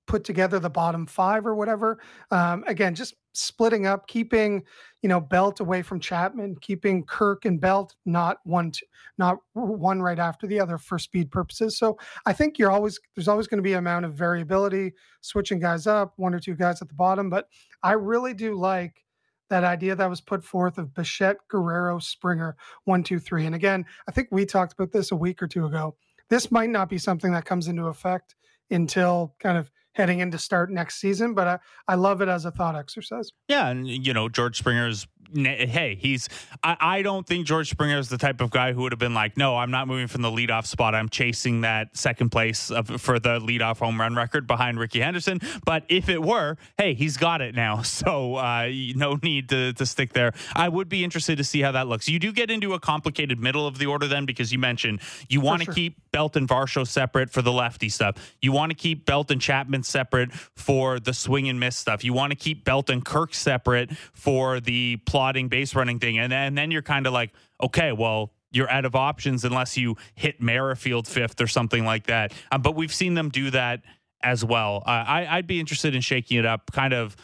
put 0.08 0.24
together 0.24 0.60
the 0.60 0.70
bottom 0.70 1.06
five 1.06 1.46
or 1.46 1.56
whatever. 1.56 2.00
Um, 2.32 2.64
again, 2.68 2.96
just 2.96 3.16
splitting 3.34 3.86
up, 3.86 4.08
keeping 4.08 4.64
you 5.02 5.10
know 5.10 5.20
Belt 5.20 5.60
away 5.60 5.82
from 5.82 6.00
Chapman, 6.00 6.58
keeping 6.62 7.04
Kirk 7.06 7.46
and 7.46 7.60
Belt 7.60 7.96
not 8.06 8.38
one 8.44 8.72
to, 8.72 8.86
not 9.18 9.38
one 9.54 10.02
right 10.02 10.20
after 10.20 10.48
the 10.48 10.60
other 10.60 10.78
for 10.78 10.98
speed 10.98 11.32
purposes. 11.32 11.78
So 11.78 11.98
I 12.26 12.34
think 12.34 12.58
you're 12.58 12.72
always 12.72 13.00
there's 13.16 13.28
always 13.28 13.48
going 13.48 13.60
to 13.60 13.64
be 13.64 13.74
an 13.74 13.80
amount 13.80 14.06
of 14.06 14.14
variability, 14.14 14.94
switching 15.22 15.60
guys 15.60 15.88
up, 15.88 16.14
one 16.18 16.34
or 16.34 16.40
two 16.40 16.56
guys 16.56 16.82
at 16.82 16.88
the 16.88 16.96
bottom. 16.96 17.30
But 17.30 17.48
I 17.84 17.94
really 17.94 18.34
do 18.34 18.56
like 18.56 19.06
that 19.50 19.64
idea 19.64 19.96
that 19.96 20.10
was 20.10 20.22
put 20.22 20.44
forth 20.44 20.78
of 20.78 20.94
Bichette, 20.94 21.38
Guerrero, 21.50 22.00
Springer, 22.00 22.56
one, 22.86 23.04
two, 23.04 23.20
three. 23.20 23.46
And 23.46 23.56
again, 23.56 23.86
I 24.08 24.12
think 24.12 24.30
we 24.32 24.46
talked 24.46 24.74
about 24.74 24.92
this 24.92 25.12
a 25.12 25.16
week 25.16 25.42
or 25.42 25.48
two 25.48 25.66
ago. 25.66 25.96
This 26.30 26.52
might 26.52 26.72
not 26.72 26.90
be 26.90 26.98
something 26.98 27.32
that 27.34 27.46
comes 27.46 27.68
into 27.68 27.86
effect 27.86 28.36
until 28.72 29.36
kind 29.40 29.58
of 29.58 29.70
heading 29.96 30.20
into 30.20 30.38
start 30.38 30.70
next 30.70 31.00
season. 31.00 31.34
But 31.34 31.48
I, 31.48 31.60
I 31.88 31.96
love 31.96 32.22
it 32.22 32.28
as 32.28 32.46
a 32.46 32.52
thought 32.52 32.76
exercise. 32.76 33.32
Yeah, 33.48 33.70
and 33.70 33.88
you 33.88 34.14
know 34.14 34.30
George 34.30 34.58
Springer's. 34.58 35.08
Hey, 35.34 35.98
he's. 36.00 36.30
I, 36.64 36.78
I 36.80 37.02
don't 37.02 37.26
think 37.26 37.48
George 37.48 37.70
Springer 37.70 37.98
is 37.98 38.10
the 38.10 38.18
type 38.18 38.42
of 38.42 38.52
guy 38.52 38.74
who 38.74 38.84
would 38.84 38.92
have 38.92 39.00
been 39.00 39.16
like, 39.16 39.38
no, 39.38 39.58
I'm 39.58 39.72
not 39.72 39.88
moving 39.88 40.08
from 40.08 40.22
the 40.22 40.30
leadoff 40.30 40.68
spot. 40.68 40.94
I'm 40.94 41.10
chasing 41.10 41.62
that 41.62 41.98
second 41.98 42.30
place 42.30 42.70
of, 42.70 43.02
for 43.02 43.18
the 43.18 43.40
leadoff 43.40 43.80
home 43.80 44.00
run 44.00 44.16
record 44.16 44.46
behind 44.46 44.80
Rickey 44.80 45.00
Henderson. 45.00 45.40
But 45.66 45.84
if 45.90 46.10
it 46.10 46.22
were, 46.22 46.58
hey, 46.78 46.94
he's 46.94 47.18
got 47.18 47.42
it 47.42 47.56
now. 47.56 47.82
So 47.96 48.36
uh, 48.36 48.70
no 48.96 49.18
need 49.24 49.50
to, 49.50 49.72
to 49.74 49.86
stick 49.86 50.14
there. 50.14 50.34
I 50.54 50.68
would 50.68 50.90
be 50.90 51.04
interested 51.04 51.38
to 51.38 51.44
see 51.44 51.62
how 51.62 51.72
that 51.72 51.88
looks. 51.88 52.10
You 52.10 52.20
do 52.20 52.34
get 52.34 52.52
into 52.52 52.74
a 52.74 52.80
complicated 52.80 53.40
middle 53.40 53.66
of 53.66 53.78
the 53.78 53.86
order 53.86 54.06
then 54.06 54.26
because 54.26 54.52
you 54.52 54.60
mentioned 54.60 55.00
you 55.30 55.40
want 55.40 55.62
to 55.62 55.66
sure. 55.66 55.74
keep 55.74 56.12
Belt 56.12 56.36
and 56.36 56.48
Varsho 56.48 56.86
separate 56.86 57.30
for 57.30 57.42
the 57.42 57.52
lefty 57.54 57.90
stuff. 57.90 58.16
You 58.42 58.52
want 58.52 58.72
to 58.72 58.76
keep 58.76 59.06
Belt 59.06 59.32
and 59.32 59.42
Chapman 59.42 59.84
separate 59.86 60.34
for 60.34 61.00
the 61.00 61.14
swing 61.14 61.50
and 61.50 61.60
miss 61.60 61.78
stuff. 61.78 62.04
You 62.04 62.14
want 62.14 62.32
to 62.32 62.36
keep 62.36 62.64
Belt 62.64 62.90
and 62.90 63.04
Kirk 63.04 63.34
separate 63.34 63.92
for 64.14 64.60
the 64.60 64.98
plotting 65.06 65.48
base 65.48 65.76
running 65.76 66.00
thing. 66.00 66.18
And, 66.18 66.34
and 66.34 66.58
then 66.58 66.72
you're 66.72 66.82
kind 66.82 67.08
of 67.08 67.14
like, 67.14 67.34
okay, 67.62 67.92
well, 67.92 68.32
you're 68.52 68.70
out 68.70 68.86
of 68.86 68.96
options 68.96 69.44
unless 69.44 69.78
you 69.78 69.98
hit 70.16 70.42
Merrifield 70.42 71.08
fifth 71.08 71.42
or 71.42 71.48
something 71.48 71.84
like 71.84 72.08
that. 72.08 72.34
Um, 72.52 72.62
but 72.62 72.76
we've 72.76 72.94
seen 72.94 73.14
them 73.14 73.30
do 73.30 73.52
that 73.52 73.82
as 74.24 74.44
well. 74.44 74.84
Uh, 74.86 74.90
I, 74.90 75.28
I'd 75.38 75.48
be 75.48 75.60
interested 75.60 75.94
in 75.94 76.02
shaking 76.02 76.38
it 76.38 76.46
up, 76.46 76.72
kind 76.72 76.94
of. 76.94 77.16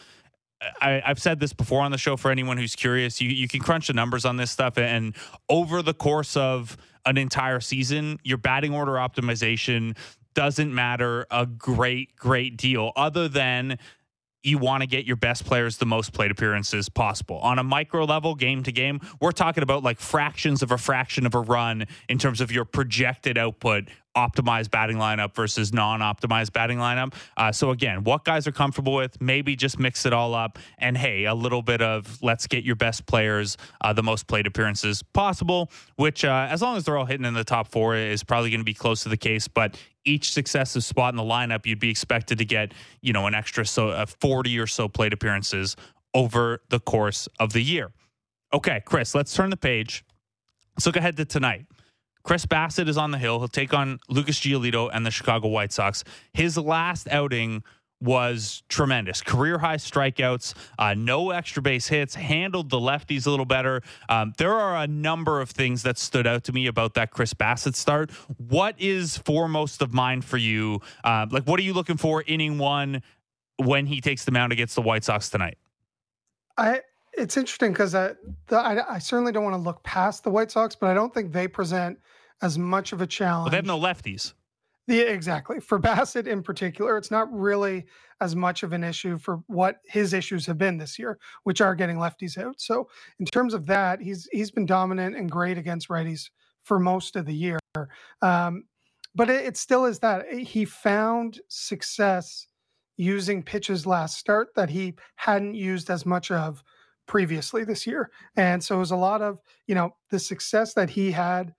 I, 0.80 1.02
have 1.04 1.18
said 1.18 1.40
this 1.40 1.52
before 1.52 1.82
on 1.82 1.90
the 1.90 1.98
show 1.98 2.16
for 2.16 2.30
anyone 2.30 2.56
who's 2.56 2.76
curious. 2.76 3.20
You 3.20 3.30
you 3.30 3.48
can 3.48 3.58
crunch 3.58 3.88
the 3.88 3.94
numbers 3.94 4.24
on 4.24 4.36
this 4.36 4.52
stuff, 4.52 4.78
and 4.78 5.16
over 5.48 5.82
the 5.82 5.92
course 5.92 6.36
of 6.36 6.76
an 7.04 7.18
entire 7.18 7.58
season, 7.58 8.20
your 8.22 8.38
batting 8.38 8.72
order 8.72 8.92
optimization 8.92 9.96
doesn't 10.34 10.74
matter 10.74 11.26
a 11.30 11.46
great, 11.46 12.16
great 12.16 12.56
deal, 12.56 12.92
other 12.96 13.28
than 13.28 13.78
you 14.42 14.58
want 14.58 14.80
to 14.80 14.86
get 14.86 15.04
your 15.04 15.16
best 15.16 15.44
players 15.44 15.76
the 15.78 15.86
most 15.86 16.12
plate 16.12 16.30
appearances 16.30 16.88
possible. 16.88 17.38
On 17.38 17.58
a 17.58 17.62
micro 17.62 18.04
level, 18.04 18.34
game 18.34 18.62
to 18.64 18.72
game, 18.72 19.00
we're 19.20 19.32
talking 19.32 19.62
about 19.62 19.82
like 19.82 20.00
fractions 20.00 20.62
of 20.62 20.72
a 20.72 20.78
fraction 20.78 21.26
of 21.26 21.34
a 21.34 21.40
run 21.40 21.86
in 22.08 22.18
terms 22.18 22.40
of 22.40 22.50
your 22.50 22.64
projected 22.64 23.38
output 23.38 23.88
optimized 24.16 24.70
batting 24.70 24.96
lineup 24.96 25.34
versus 25.34 25.72
non-optimized 25.72 26.52
batting 26.52 26.78
lineup. 26.78 27.14
Uh, 27.36 27.50
so 27.50 27.70
again, 27.70 28.04
what 28.04 28.24
guys 28.24 28.46
are 28.46 28.52
comfortable 28.52 28.94
with, 28.94 29.20
maybe 29.20 29.56
just 29.56 29.78
mix 29.78 30.04
it 30.04 30.12
all 30.12 30.34
up. 30.34 30.58
And 30.78 30.98
hey, 30.98 31.24
a 31.24 31.34
little 31.34 31.62
bit 31.62 31.80
of 31.80 32.18
let's 32.22 32.46
get 32.46 32.64
your 32.64 32.76
best 32.76 33.06
players 33.06 33.56
uh, 33.80 33.92
the 33.92 34.02
most 34.02 34.26
plate 34.26 34.46
appearances 34.46 35.02
possible. 35.02 35.70
Which, 35.96 36.24
uh, 36.24 36.48
as 36.50 36.60
long 36.60 36.76
as 36.76 36.84
they're 36.84 36.98
all 36.98 37.06
hitting 37.06 37.24
in 37.24 37.34
the 37.34 37.44
top 37.44 37.68
four, 37.68 37.96
is 37.96 38.22
probably 38.22 38.50
going 38.50 38.60
to 38.60 38.64
be 38.64 38.74
close 38.74 39.02
to 39.04 39.08
the 39.08 39.16
case. 39.16 39.48
But 39.48 39.78
each 40.04 40.32
successive 40.32 40.84
spot 40.84 41.12
in 41.12 41.16
the 41.16 41.22
lineup, 41.22 41.66
you'd 41.66 41.80
be 41.80 41.90
expected 41.90 42.38
to 42.38 42.44
get 42.44 42.72
you 43.00 43.12
know 43.12 43.26
an 43.26 43.34
extra 43.34 43.64
so 43.64 43.88
uh, 43.88 44.06
40 44.06 44.58
or 44.58 44.66
so 44.66 44.88
plate 44.88 45.12
appearances 45.12 45.76
over 46.14 46.60
the 46.68 46.80
course 46.80 47.28
of 47.38 47.52
the 47.52 47.62
year. 47.62 47.90
Okay, 48.52 48.82
Chris, 48.84 49.14
let's 49.14 49.34
turn 49.34 49.50
the 49.50 49.56
page. 49.56 50.04
Let's 50.76 50.86
look 50.86 50.96
ahead 50.96 51.16
to 51.16 51.24
tonight. 51.24 51.66
Chris 52.22 52.46
Bassitt 52.46 52.88
is 52.88 52.96
on 52.96 53.10
the 53.10 53.18
hill. 53.18 53.38
He'll 53.38 53.48
take 53.48 53.74
on 53.74 53.98
Lucas 54.08 54.38
Giolito 54.38 54.90
and 54.92 55.04
the 55.04 55.10
Chicago 55.10 55.48
White 55.48 55.72
Sox. 55.72 56.04
His 56.32 56.56
last 56.56 57.08
outing 57.10 57.64
was 58.02 58.64
tremendous. 58.68 59.22
Career 59.22 59.58
high 59.58 59.76
strikeouts, 59.76 60.54
uh, 60.78 60.94
no 60.94 61.30
extra 61.30 61.62
base 61.62 61.86
hits, 61.86 62.16
handled 62.16 62.68
the 62.68 62.78
lefties 62.78 63.26
a 63.26 63.30
little 63.30 63.46
better. 63.46 63.80
Um, 64.08 64.32
there 64.38 64.54
are 64.54 64.76
a 64.76 64.88
number 64.88 65.40
of 65.40 65.50
things 65.50 65.84
that 65.84 65.98
stood 65.98 66.26
out 66.26 66.42
to 66.44 66.52
me 66.52 66.66
about 66.66 66.94
that 66.94 67.12
Chris 67.12 67.32
Bassitt 67.32 67.76
start. 67.76 68.10
What 68.36 68.74
is 68.78 69.18
foremost 69.18 69.82
of 69.82 69.94
mind 69.94 70.24
for 70.24 70.36
you? 70.36 70.80
Uh, 71.04 71.26
like, 71.30 71.44
what 71.44 71.60
are 71.60 71.62
you 71.62 71.72
looking 71.72 71.96
for 71.96 72.24
inning 72.26 72.58
one 72.58 73.02
when 73.56 73.86
he 73.86 74.00
takes 74.00 74.24
the 74.24 74.32
mound 74.32 74.52
against 74.52 74.74
the 74.74 74.82
White 74.82 75.04
Sox 75.04 75.30
tonight? 75.30 75.58
I 76.58 76.80
it's 77.14 77.36
interesting 77.36 77.72
because 77.72 77.94
I, 77.94 78.12
I, 78.50 78.94
I 78.94 78.98
certainly 78.98 79.32
don't 79.32 79.44
want 79.44 79.54
to 79.54 79.60
look 79.60 79.82
past 79.82 80.24
the 80.24 80.30
White 80.30 80.50
Sox, 80.50 80.74
but 80.74 80.90
I 80.90 80.94
don't 80.94 81.12
think 81.12 81.32
they 81.32 81.46
present 81.46 81.98
as 82.40 82.58
much 82.58 82.92
of 82.92 83.00
a 83.00 83.06
challenge. 83.06 83.44
Well, 83.44 83.50
they 83.50 83.56
have 83.56 83.66
no 83.66 83.78
lefties. 83.78 84.32
Yeah, 84.92 85.04
exactly. 85.04 85.58
For 85.58 85.78
Bassitt 85.78 86.26
in 86.26 86.42
particular, 86.42 86.98
it's 86.98 87.10
not 87.10 87.32
really 87.32 87.86
as 88.20 88.36
much 88.36 88.62
of 88.62 88.74
an 88.74 88.84
issue 88.84 89.16
for 89.16 89.42
what 89.46 89.76
his 89.86 90.12
issues 90.12 90.44
have 90.44 90.58
been 90.58 90.76
this 90.76 90.98
year, 90.98 91.18
which 91.44 91.62
are 91.62 91.74
getting 91.74 91.96
lefties 91.96 92.36
out. 92.36 92.60
So 92.60 92.90
in 93.18 93.24
terms 93.24 93.54
of 93.54 93.64
that, 93.66 94.02
he's 94.02 94.28
he's 94.32 94.50
been 94.50 94.66
dominant 94.66 95.16
and 95.16 95.30
great 95.30 95.56
against 95.56 95.88
righties 95.88 96.28
for 96.62 96.78
most 96.78 97.16
of 97.16 97.24
the 97.24 97.34
year. 97.34 97.58
Um, 98.20 98.64
but 99.14 99.30
it, 99.30 99.46
it 99.46 99.56
still 99.56 99.86
is 99.86 99.98
that 100.00 100.30
he 100.30 100.66
found 100.66 101.40
success 101.48 102.46
using 102.98 103.42
pitches 103.42 103.86
last 103.86 104.18
start 104.18 104.48
that 104.56 104.68
he 104.68 104.94
hadn't 105.16 105.54
used 105.54 105.88
as 105.88 106.04
much 106.04 106.30
of 106.30 106.62
previously 107.06 107.64
this 107.64 107.86
year. 107.86 108.10
And 108.36 108.62
so 108.62 108.76
it 108.76 108.80
was 108.80 108.90
a 108.90 108.96
lot 108.96 109.22
of, 109.22 109.38
you 109.66 109.74
know, 109.74 109.96
the 110.10 110.18
success 110.18 110.74
that 110.74 110.90
he 110.90 111.12
had, 111.12 111.54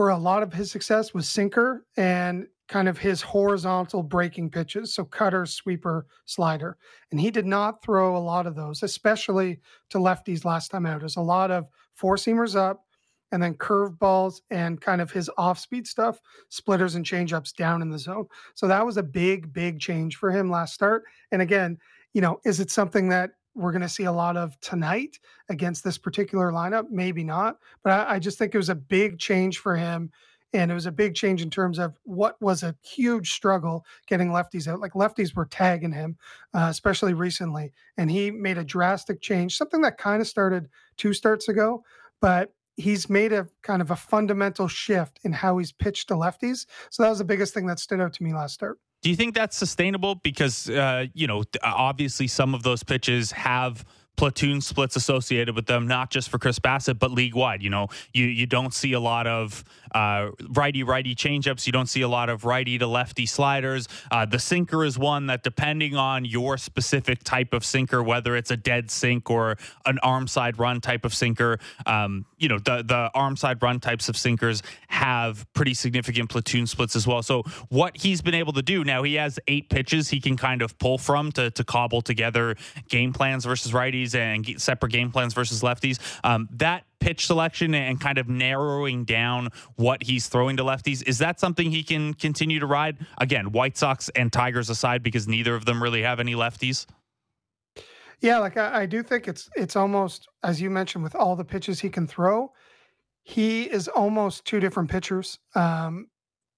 or 0.00 0.08
a 0.08 0.16
lot 0.16 0.42
of 0.42 0.50
his 0.50 0.70
success 0.70 1.12
was 1.12 1.28
sinker 1.28 1.84
and 1.98 2.46
kind 2.68 2.88
of 2.88 2.96
his 2.96 3.20
horizontal 3.20 4.02
breaking 4.02 4.48
pitches. 4.48 4.94
So 4.94 5.04
cutter, 5.04 5.44
sweeper, 5.44 6.06
slider. 6.24 6.78
And 7.10 7.20
he 7.20 7.30
did 7.30 7.44
not 7.44 7.82
throw 7.82 8.16
a 8.16 8.18
lot 8.18 8.46
of 8.46 8.54
those, 8.54 8.82
especially 8.82 9.60
to 9.90 9.98
lefties 9.98 10.46
last 10.46 10.70
time 10.70 10.86
out. 10.86 11.00
There's 11.00 11.16
a 11.16 11.20
lot 11.20 11.50
of 11.50 11.66
four 11.92 12.16
seamers 12.16 12.56
up 12.56 12.86
and 13.30 13.42
then 13.42 13.52
curveballs 13.52 14.40
and 14.50 14.80
kind 14.80 15.02
of 15.02 15.10
his 15.10 15.30
off 15.36 15.58
speed 15.58 15.86
stuff, 15.86 16.18
splitters 16.48 16.94
and 16.94 17.04
changeups 17.04 17.54
down 17.54 17.82
in 17.82 17.90
the 17.90 17.98
zone. 17.98 18.24
So 18.54 18.66
that 18.68 18.86
was 18.86 18.96
a 18.96 19.02
big, 19.02 19.52
big 19.52 19.80
change 19.80 20.16
for 20.16 20.30
him 20.30 20.50
last 20.50 20.72
start. 20.72 21.04
And 21.30 21.42
again, 21.42 21.76
you 22.14 22.22
know, 22.22 22.40
is 22.46 22.58
it 22.58 22.70
something 22.70 23.10
that 23.10 23.32
we're 23.54 23.72
going 23.72 23.82
to 23.82 23.88
see 23.88 24.04
a 24.04 24.12
lot 24.12 24.36
of 24.36 24.58
tonight 24.60 25.18
against 25.48 25.84
this 25.84 25.98
particular 25.98 26.52
lineup. 26.52 26.90
Maybe 26.90 27.24
not, 27.24 27.58
but 27.82 27.92
I, 27.92 28.14
I, 28.14 28.18
just 28.18 28.38
think 28.38 28.54
it 28.54 28.58
was 28.58 28.68
a 28.68 28.74
big 28.74 29.18
change 29.18 29.58
for 29.58 29.76
him. 29.76 30.10
And 30.52 30.70
it 30.70 30.74
was 30.74 30.86
a 30.86 30.92
big 30.92 31.14
change 31.14 31.42
in 31.42 31.50
terms 31.50 31.78
of 31.78 31.96
what 32.02 32.40
was 32.42 32.64
a 32.64 32.74
huge 32.82 33.32
struggle 33.32 33.84
getting 34.08 34.30
lefties 34.30 34.66
out. 34.66 34.80
Like 34.80 34.94
lefties 34.94 35.34
were 35.34 35.46
tagging 35.46 35.92
him, 35.92 36.16
uh, 36.54 36.66
especially 36.68 37.14
recently. 37.14 37.72
And 37.96 38.10
he 38.10 38.32
made 38.32 38.58
a 38.58 38.64
drastic 38.64 39.20
change, 39.20 39.56
something 39.56 39.80
that 39.82 39.96
kind 39.96 40.20
of 40.20 40.26
started 40.26 40.68
two 40.96 41.12
starts 41.12 41.48
ago, 41.48 41.84
but 42.20 42.52
he's 42.76 43.08
made 43.08 43.32
a 43.32 43.46
kind 43.62 43.80
of 43.80 43.92
a 43.92 43.96
fundamental 43.96 44.66
shift 44.66 45.20
in 45.22 45.32
how 45.32 45.58
he's 45.58 45.70
pitched 45.70 46.08
to 46.08 46.14
lefties. 46.14 46.66
So 46.90 47.02
that 47.02 47.10
was 47.10 47.18
the 47.18 47.24
biggest 47.24 47.54
thing 47.54 47.66
that 47.66 47.78
stood 47.78 48.00
out 48.00 48.12
to 48.14 48.22
me 48.24 48.34
last 48.34 48.54
start. 48.54 48.78
Do 49.02 49.10
you 49.10 49.16
think 49.16 49.34
that's 49.34 49.56
sustainable? 49.56 50.16
Because 50.16 50.68
uh, 50.68 51.06
you 51.14 51.26
know, 51.26 51.44
obviously, 51.62 52.26
some 52.26 52.54
of 52.54 52.62
those 52.62 52.82
pitches 52.82 53.32
have 53.32 53.84
platoon 54.20 54.60
splits 54.60 54.96
associated 54.96 55.56
with 55.56 55.64
them, 55.64 55.88
not 55.88 56.10
just 56.10 56.28
for 56.28 56.38
Chris 56.38 56.58
Bassitt, 56.58 56.98
but 56.98 57.10
league 57.10 57.34
wide. 57.34 57.62
You 57.62 57.70
know, 57.70 57.88
you 58.12 58.26
you 58.26 58.44
don't 58.44 58.74
see 58.74 58.92
a 58.92 59.00
lot 59.00 59.26
of 59.26 59.64
uh, 59.94 60.32
righty 60.50 60.82
righty 60.82 61.14
changeups. 61.14 61.66
You 61.66 61.72
don't 61.72 61.88
see 61.88 62.02
a 62.02 62.08
lot 62.08 62.28
of 62.28 62.44
righty 62.44 62.76
to 62.76 62.86
lefty 62.86 63.24
sliders. 63.24 63.88
Uh, 64.10 64.26
the 64.26 64.38
sinker 64.38 64.84
is 64.84 64.98
one 64.98 65.28
that, 65.28 65.42
depending 65.42 65.96
on 65.96 66.26
your 66.26 66.58
specific 66.58 67.24
type 67.24 67.54
of 67.54 67.64
sinker, 67.64 68.02
whether 68.02 68.36
it's 68.36 68.50
a 68.50 68.58
dead 68.58 68.90
sink 68.90 69.30
or 69.30 69.56
an 69.86 69.98
arm 70.02 70.28
side 70.28 70.58
run 70.58 70.82
type 70.82 71.06
of 71.06 71.14
sinker, 71.14 71.58
um, 71.86 72.26
you 72.36 72.50
know, 72.50 72.58
the 72.58 72.84
the 72.86 73.10
arm 73.14 73.38
side 73.38 73.62
run 73.62 73.80
types 73.80 74.10
of 74.10 74.18
sinkers 74.18 74.62
have 74.88 75.50
pretty 75.54 75.72
significant 75.72 76.28
platoon 76.28 76.66
splits 76.66 76.94
as 76.94 77.06
well. 77.06 77.22
So 77.22 77.44
what 77.70 77.96
he's 77.96 78.20
been 78.20 78.34
able 78.34 78.52
to 78.52 78.62
do 78.62 78.84
now, 78.84 79.02
he 79.02 79.14
has 79.14 79.38
eight 79.48 79.70
pitches 79.70 80.10
he 80.10 80.20
can 80.20 80.36
kind 80.36 80.60
of 80.60 80.78
pull 80.78 80.98
from 80.98 81.32
to 81.32 81.50
to 81.52 81.64
cobble 81.64 82.02
together 82.02 82.56
game 82.90 83.14
plans 83.14 83.46
versus 83.46 83.72
righties 83.72 84.09
and 84.14 84.60
separate 84.60 84.92
game 84.92 85.10
plans 85.10 85.34
versus 85.34 85.62
lefties. 85.62 85.98
Um, 86.24 86.48
that 86.52 86.84
pitch 87.00 87.26
selection 87.26 87.74
and 87.74 88.00
kind 88.00 88.18
of 88.18 88.28
narrowing 88.28 89.04
down 89.04 89.48
what 89.76 90.02
he's 90.02 90.28
throwing 90.28 90.56
to 90.58 90.62
lefties 90.62 91.02
is 91.06 91.18
that 91.18 91.40
something 91.40 91.70
he 91.70 91.82
can 91.82 92.14
continue 92.14 92.60
to 92.60 92.66
ride? 92.66 92.98
Again, 93.18 93.52
White 93.52 93.76
Sox 93.76 94.08
and 94.10 94.32
Tigers 94.32 94.70
aside, 94.70 95.02
because 95.02 95.26
neither 95.26 95.54
of 95.54 95.64
them 95.64 95.82
really 95.82 96.02
have 96.02 96.20
any 96.20 96.34
lefties. 96.34 96.86
Yeah, 98.20 98.38
like 98.38 98.56
I, 98.56 98.82
I, 98.82 98.86
do 98.86 99.02
think 99.02 99.28
it's 99.28 99.48
it's 99.56 99.76
almost 99.76 100.28
as 100.42 100.60
you 100.60 100.68
mentioned 100.68 101.02
with 101.02 101.14
all 101.14 101.36
the 101.36 101.44
pitches 101.44 101.80
he 101.80 101.88
can 101.88 102.06
throw, 102.06 102.52
he 103.22 103.62
is 103.62 103.88
almost 103.88 104.44
two 104.44 104.60
different 104.60 104.90
pitchers, 104.90 105.38
um, 105.54 106.08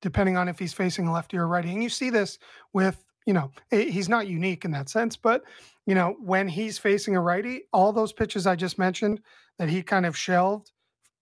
depending 0.00 0.36
on 0.36 0.48
if 0.48 0.58
he's 0.58 0.72
facing 0.72 1.06
a 1.06 1.12
lefty 1.12 1.36
or 1.36 1.46
righty. 1.46 1.70
And 1.70 1.82
you 1.82 1.88
see 1.88 2.10
this 2.10 2.38
with 2.72 3.04
you 3.26 3.32
know 3.32 3.52
he's 3.70 4.08
not 4.08 4.26
unique 4.26 4.64
in 4.64 4.72
that 4.72 4.88
sense, 4.88 5.16
but 5.16 5.44
you 5.86 5.94
know 5.94 6.16
when 6.20 6.48
he's 6.48 6.78
facing 6.78 7.16
a 7.16 7.20
righty, 7.20 7.62
all 7.72 7.92
those 7.92 8.12
pitches 8.12 8.46
I 8.46 8.56
just 8.56 8.78
mentioned 8.78 9.20
that 9.58 9.68
he 9.68 9.82
kind 9.82 10.06
of 10.06 10.16
shelved 10.16 10.72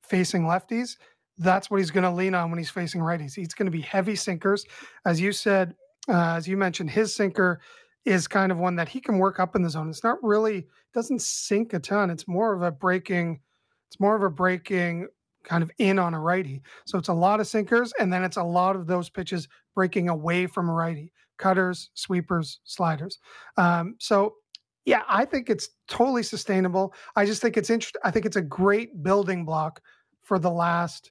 facing 0.02 0.42
lefties, 0.42 0.96
that's 1.38 1.70
what 1.70 1.78
he's 1.78 1.90
going 1.90 2.04
to 2.04 2.10
lean 2.10 2.34
on 2.34 2.50
when 2.50 2.58
he's 2.58 2.70
facing 2.70 3.00
righties. 3.00 3.34
He's 3.34 3.54
going 3.54 3.66
to 3.66 3.72
be 3.72 3.80
heavy 3.80 4.16
sinkers, 4.16 4.64
as 5.06 5.20
you 5.20 5.32
said, 5.32 5.74
uh, 6.08 6.34
as 6.36 6.48
you 6.48 6.56
mentioned, 6.56 6.90
his 6.90 7.14
sinker 7.14 7.60
is 8.04 8.26
kind 8.26 8.50
of 8.50 8.58
one 8.58 8.76
that 8.76 8.88
he 8.88 9.00
can 9.00 9.18
work 9.18 9.38
up 9.38 9.54
in 9.54 9.62
the 9.62 9.70
zone. 9.70 9.88
It's 9.88 10.04
not 10.04 10.18
really 10.22 10.66
doesn't 10.94 11.22
sink 11.22 11.72
a 11.74 11.78
ton. 11.78 12.10
It's 12.10 12.26
more 12.26 12.54
of 12.54 12.62
a 12.62 12.70
breaking. 12.70 13.40
It's 13.88 14.00
more 14.00 14.16
of 14.16 14.22
a 14.22 14.30
breaking 14.30 15.08
kind 15.44 15.62
of 15.62 15.70
in 15.78 15.98
on 15.98 16.14
a 16.14 16.20
righty. 16.20 16.62
So 16.86 16.98
it's 16.98 17.08
a 17.08 17.14
lot 17.14 17.40
of 17.40 17.46
sinkers, 17.46 17.92
and 17.98 18.12
then 18.12 18.24
it's 18.24 18.36
a 18.36 18.42
lot 18.42 18.76
of 18.76 18.86
those 18.86 19.08
pitches 19.08 19.48
breaking 19.74 20.08
away 20.08 20.46
from 20.46 20.68
a 20.68 20.72
righty, 20.72 21.12
cutters, 21.38 21.90
sweepers, 21.94 22.60
sliders. 22.64 23.18
Um, 23.56 23.96
so 23.98 24.34
yeah, 24.84 25.02
I 25.08 25.24
think 25.24 25.50
it's 25.50 25.70
totally 25.88 26.22
sustainable. 26.22 26.94
I 27.16 27.26
just 27.26 27.42
think 27.42 27.56
it's 27.56 27.70
interesting. 27.70 28.00
I 28.04 28.10
think 28.10 28.26
it's 28.26 28.36
a 28.36 28.42
great 28.42 29.02
building 29.02 29.44
block 29.44 29.80
for 30.22 30.38
the 30.38 30.50
last, 30.50 31.10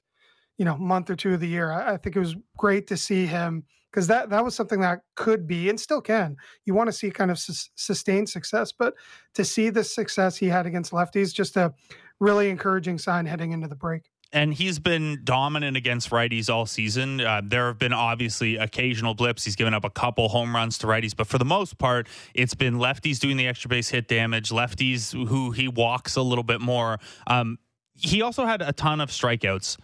you 0.58 0.64
know, 0.64 0.76
month 0.76 1.10
or 1.10 1.16
two 1.16 1.34
of 1.34 1.40
the 1.40 1.48
year. 1.48 1.72
I, 1.72 1.94
I 1.94 1.96
think 1.96 2.16
it 2.16 2.20
was 2.20 2.36
great 2.56 2.86
to 2.88 2.96
see 2.96 3.26
him 3.26 3.64
because 3.90 4.06
that 4.08 4.30
that 4.30 4.44
was 4.44 4.54
something 4.54 4.80
that 4.80 5.00
could 5.14 5.46
be 5.46 5.68
and 5.68 5.78
still 5.78 6.00
can. 6.00 6.36
You 6.64 6.74
want 6.74 6.88
to 6.88 6.92
see 6.92 7.10
kind 7.10 7.30
of 7.30 7.38
su- 7.38 7.70
sustained 7.76 8.28
success, 8.28 8.72
but 8.72 8.94
to 9.34 9.44
see 9.44 9.70
the 9.70 9.84
success 9.84 10.36
he 10.36 10.46
had 10.46 10.66
against 10.66 10.92
lefties, 10.92 11.32
just 11.32 11.56
a 11.56 11.72
really 12.18 12.50
encouraging 12.50 12.98
sign 12.98 13.26
heading 13.26 13.52
into 13.52 13.68
the 13.68 13.76
break 13.76 14.10
and 14.32 14.54
he's 14.54 14.78
been 14.78 15.20
dominant 15.24 15.76
against 15.76 16.10
righties 16.10 16.48
all 16.48 16.66
season. 16.66 17.20
Uh, 17.20 17.40
there 17.44 17.66
have 17.66 17.78
been 17.78 17.92
obviously 17.92 18.56
occasional 18.56 19.14
blips. 19.14 19.44
He's 19.44 19.56
given 19.56 19.74
up 19.74 19.84
a 19.84 19.90
couple 19.90 20.28
home 20.28 20.54
runs 20.54 20.78
to 20.78 20.86
righties, 20.86 21.16
but 21.16 21.26
for 21.26 21.38
the 21.38 21.44
most 21.44 21.78
part, 21.78 22.08
it's 22.34 22.54
been 22.54 22.74
lefties 22.74 23.18
doing 23.18 23.36
the 23.36 23.46
extra 23.46 23.68
base 23.68 23.88
hit 23.88 24.08
damage, 24.08 24.50
lefties 24.50 25.12
who 25.28 25.50
he 25.50 25.68
walks 25.68 26.16
a 26.16 26.22
little 26.22 26.44
bit 26.44 26.60
more. 26.60 26.98
Um, 27.26 27.58
he 27.94 28.22
also 28.22 28.46
had 28.46 28.62
a 28.62 28.72
ton 28.72 29.00
of 29.00 29.10
strikeouts 29.10 29.78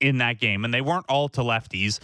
in 0.00 0.18
that 0.18 0.38
game, 0.38 0.64
and 0.64 0.72
they 0.72 0.80
weren't 0.80 1.06
all 1.08 1.28
to 1.30 1.40
lefties 1.40 1.98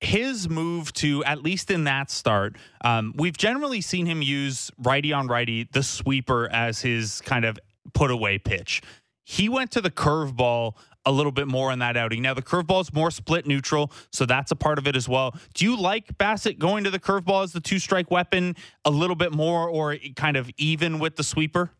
his 0.00 0.48
move 0.48 0.92
to 0.94 1.22
at 1.24 1.42
least 1.42 1.70
in 1.70 1.84
that 1.84 2.10
start, 2.10 2.56
um, 2.82 3.12
we've 3.16 3.36
generally 3.36 3.80
seen 3.80 4.06
him 4.06 4.22
use 4.22 4.70
righty 4.78 5.12
on 5.12 5.26
righty, 5.26 5.68
the 5.72 5.82
sweeper 5.82 6.48
as 6.50 6.80
his 6.80 7.20
kind 7.20 7.44
of 7.44 7.58
put 7.92 8.10
away 8.10 8.38
pitch. 8.38 8.82
He 9.24 9.48
went 9.48 9.70
to 9.72 9.80
the 9.80 9.90
curveball 9.90 10.74
a 11.06 11.12
little 11.12 11.32
bit 11.32 11.48
more 11.48 11.72
in 11.72 11.78
that 11.78 11.96
outing. 11.96 12.22
Now 12.22 12.34
the 12.34 12.42
curveball 12.42 12.82
is 12.82 12.92
more 12.92 13.10
split 13.10 13.46
neutral, 13.46 13.92
so 14.12 14.26
that's 14.26 14.50
a 14.50 14.56
part 14.56 14.78
of 14.78 14.86
it 14.86 14.96
as 14.96 15.08
well. 15.08 15.34
Do 15.54 15.64
you 15.64 15.76
like 15.76 16.18
Bassitt 16.18 16.58
going 16.58 16.84
to 16.84 16.90
the 16.90 17.00
curveball 17.00 17.44
as 17.44 17.52
the 17.52 17.60
two 17.60 17.78
strike 17.78 18.10
weapon 18.10 18.54
a 18.84 18.90
little 18.90 19.16
bit 19.16 19.32
more, 19.32 19.68
or 19.68 19.96
kind 20.16 20.36
of 20.36 20.50
even 20.56 20.98
with 20.98 21.16
the 21.16 21.24
sweeper? 21.24 21.70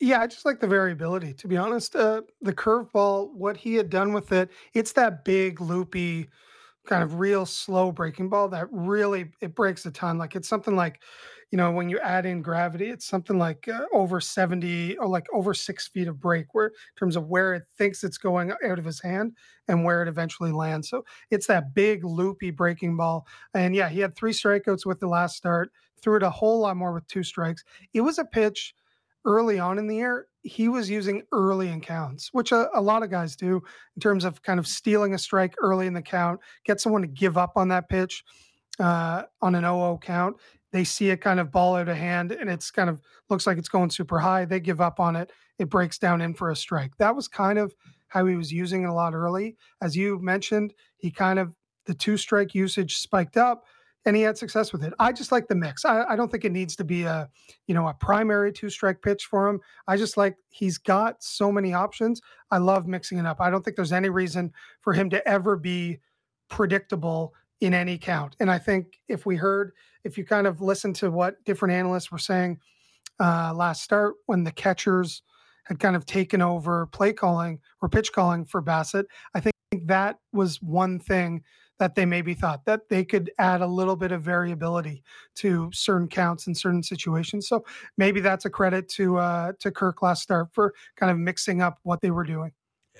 Yeah, 0.00 0.20
I 0.20 0.26
just 0.26 0.44
like 0.44 0.60
the 0.60 0.66
variability. 0.66 1.32
To 1.34 1.48
be 1.48 1.56
honest, 1.56 1.94
uh, 1.94 2.22
the 2.42 2.52
curveball, 2.52 3.32
what 3.32 3.56
he 3.56 3.74
had 3.74 3.90
done 3.90 4.12
with 4.12 4.32
it, 4.32 4.50
it's 4.74 4.92
that 4.92 5.24
big 5.24 5.60
loopy 5.60 6.28
kind 6.86 7.02
of 7.02 7.18
real 7.18 7.46
slow 7.46 7.90
breaking 7.92 8.28
ball 8.28 8.48
that 8.48 8.66
really 8.70 9.30
it 9.40 9.54
breaks 9.54 9.86
a 9.86 9.90
ton. 9.90 10.18
Like 10.18 10.34
it's 10.34 10.48
something 10.48 10.76
like, 10.76 11.00
you 11.54 11.58
know, 11.58 11.70
when 11.70 11.88
you 11.88 12.00
add 12.00 12.26
in 12.26 12.42
gravity, 12.42 12.86
it's 12.86 13.06
something 13.06 13.38
like 13.38 13.68
uh, 13.68 13.84
over 13.92 14.20
70 14.20 14.96
or 14.96 15.06
like 15.06 15.28
over 15.32 15.54
six 15.54 15.86
feet 15.86 16.08
of 16.08 16.18
break, 16.18 16.52
where 16.52 16.66
in 16.66 16.72
terms 16.98 17.14
of 17.14 17.28
where 17.28 17.54
it 17.54 17.62
thinks 17.78 18.02
it's 18.02 18.18
going 18.18 18.50
out 18.50 18.76
of 18.80 18.84
his 18.84 19.00
hand 19.00 19.36
and 19.68 19.84
where 19.84 20.02
it 20.02 20.08
eventually 20.08 20.50
lands. 20.50 20.88
So 20.88 21.04
it's 21.30 21.46
that 21.46 21.72
big 21.72 22.04
loopy 22.04 22.50
breaking 22.50 22.96
ball. 22.96 23.24
And 23.54 23.72
yeah, 23.72 23.88
he 23.88 24.00
had 24.00 24.16
three 24.16 24.32
strikeouts 24.32 24.84
with 24.84 24.98
the 24.98 25.06
last 25.06 25.36
start, 25.36 25.70
threw 26.02 26.16
it 26.16 26.24
a 26.24 26.30
whole 26.30 26.58
lot 26.58 26.76
more 26.76 26.92
with 26.92 27.06
two 27.06 27.22
strikes. 27.22 27.62
It 27.92 28.00
was 28.00 28.18
a 28.18 28.24
pitch 28.24 28.74
early 29.24 29.60
on 29.60 29.78
in 29.78 29.86
the 29.86 29.94
year, 29.94 30.26
he 30.42 30.68
was 30.68 30.90
using 30.90 31.22
early 31.30 31.68
in 31.68 31.80
counts, 31.80 32.30
which 32.32 32.50
a, 32.50 32.68
a, 32.76 32.82
lot 32.82 33.04
of 33.04 33.10
guys 33.10 33.36
do 33.36 33.62
in 33.94 34.00
terms 34.00 34.24
of 34.24 34.42
kind 34.42 34.58
of 34.58 34.66
stealing 34.66 35.14
a 35.14 35.18
strike 35.18 35.54
early 35.58 35.86
in 35.86 35.94
the 35.94 36.02
count, 36.02 36.40
get 36.64 36.80
someone 36.80 37.00
to 37.00 37.08
give 37.08 37.38
up 37.38 37.52
on 37.54 37.68
that 37.68 37.88
pitch 37.88 38.24
uh, 38.80 39.22
on 39.40 39.54
an 39.54 39.62
0 39.62 39.98
count. 40.02 40.36
They 40.74 40.82
see 40.82 41.10
it 41.10 41.20
kind 41.20 41.38
of 41.38 41.52
ball 41.52 41.76
out 41.76 41.88
of 41.88 41.96
hand 41.96 42.32
and 42.32 42.50
it's 42.50 42.72
kind 42.72 42.90
of 42.90 43.00
looks 43.30 43.46
like 43.46 43.58
it's 43.58 43.68
going 43.68 43.90
super 43.90 44.18
high. 44.18 44.44
They 44.44 44.58
give 44.58 44.80
up 44.80 44.98
on 44.98 45.14
it. 45.14 45.30
It 45.60 45.70
breaks 45.70 45.98
down 45.98 46.20
in 46.20 46.34
for 46.34 46.50
a 46.50 46.56
strike. 46.56 46.96
That 46.98 47.14
was 47.14 47.28
kind 47.28 47.60
of 47.60 47.72
how 48.08 48.26
he 48.26 48.34
was 48.34 48.52
using 48.52 48.82
it 48.82 48.88
a 48.88 48.92
lot 48.92 49.14
early. 49.14 49.56
As 49.80 49.96
you 49.96 50.18
mentioned, 50.18 50.74
he 50.96 51.12
kind 51.12 51.38
of, 51.38 51.54
the 51.86 51.94
two 51.94 52.16
strike 52.16 52.56
usage 52.56 52.96
spiked 52.96 53.36
up 53.36 53.66
and 54.04 54.16
he 54.16 54.22
had 54.22 54.36
success 54.36 54.72
with 54.72 54.82
it. 54.82 54.92
I 54.98 55.12
just 55.12 55.30
like 55.30 55.46
the 55.46 55.54
mix. 55.54 55.84
I, 55.84 56.02
I, 56.08 56.16
don't 56.16 56.28
think 56.28 56.44
it 56.44 56.50
needs 56.50 56.74
to 56.74 56.84
be 56.84 57.04
a, 57.04 57.30
you 57.68 57.74
know, 57.74 57.86
a 57.86 57.94
primary 57.94 58.52
two 58.52 58.68
strike 58.68 59.00
pitch 59.00 59.26
for 59.26 59.48
him. 59.48 59.60
I 59.86 59.96
just 59.96 60.16
like 60.16 60.34
he's 60.48 60.76
got 60.76 61.22
so 61.22 61.52
many 61.52 61.72
options. 61.72 62.20
I 62.50 62.58
love 62.58 62.88
mixing 62.88 63.18
it 63.18 63.26
up. 63.26 63.40
I 63.40 63.48
don't 63.48 63.64
think 63.64 63.76
there's 63.76 63.92
any 63.92 64.08
reason 64.08 64.52
for 64.80 64.92
him 64.92 65.08
to 65.10 65.24
ever 65.28 65.56
be 65.56 66.00
predictable 66.48 67.32
in 67.64 67.72
any 67.74 67.96
count. 67.96 68.36
And 68.40 68.50
I 68.50 68.58
think 68.58 69.00
if 69.08 69.24
we 69.24 69.36
heard, 69.36 69.72
if 70.04 70.18
you 70.18 70.24
kind 70.24 70.46
of 70.46 70.60
listen 70.60 70.92
to 70.94 71.10
what 71.10 71.42
different 71.44 71.74
analysts 71.74 72.12
were 72.12 72.18
saying 72.18 72.58
uh, 73.18 73.54
last 73.54 73.82
start 73.82 74.14
when 74.26 74.44
the 74.44 74.52
catchers 74.52 75.22
had 75.64 75.78
kind 75.78 75.96
of 75.96 76.04
taken 76.04 76.42
over 76.42 76.86
play 76.86 77.12
calling 77.12 77.58
or 77.80 77.88
pitch 77.88 78.12
calling 78.12 78.44
for 78.44 78.60
Bassitt, 78.60 79.06
I 79.34 79.40
think 79.40 79.54
that 79.86 80.18
was 80.32 80.60
one 80.60 80.98
thing 80.98 81.42
that 81.78 81.94
they 81.94 82.04
maybe 82.04 82.34
thought 82.34 82.64
that 82.66 82.88
they 82.88 83.04
could 83.04 83.30
add 83.38 83.60
a 83.60 83.66
little 83.66 83.96
bit 83.96 84.12
of 84.12 84.22
variability 84.22 85.02
to 85.36 85.70
certain 85.72 86.06
counts 86.06 86.46
in 86.46 86.54
certain 86.54 86.82
situations. 86.82 87.48
So 87.48 87.64
maybe 87.96 88.20
that's 88.20 88.44
a 88.44 88.50
credit 88.50 88.88
to 88.90 89.16
uh, 89.16 89.52
to 89.60 89.70
Kirk 89.70 90.02
last 90.02 90.22
start 90.22 90.48
for 90.52 90.74
kind 90.96 91.10
of 91.10 91.18
mixing 91.18 91.62
up 91.62 91.78
what 91.82 92.00
they 92.00 92.10
were 92.10 92.24
doing. 92.24 92.52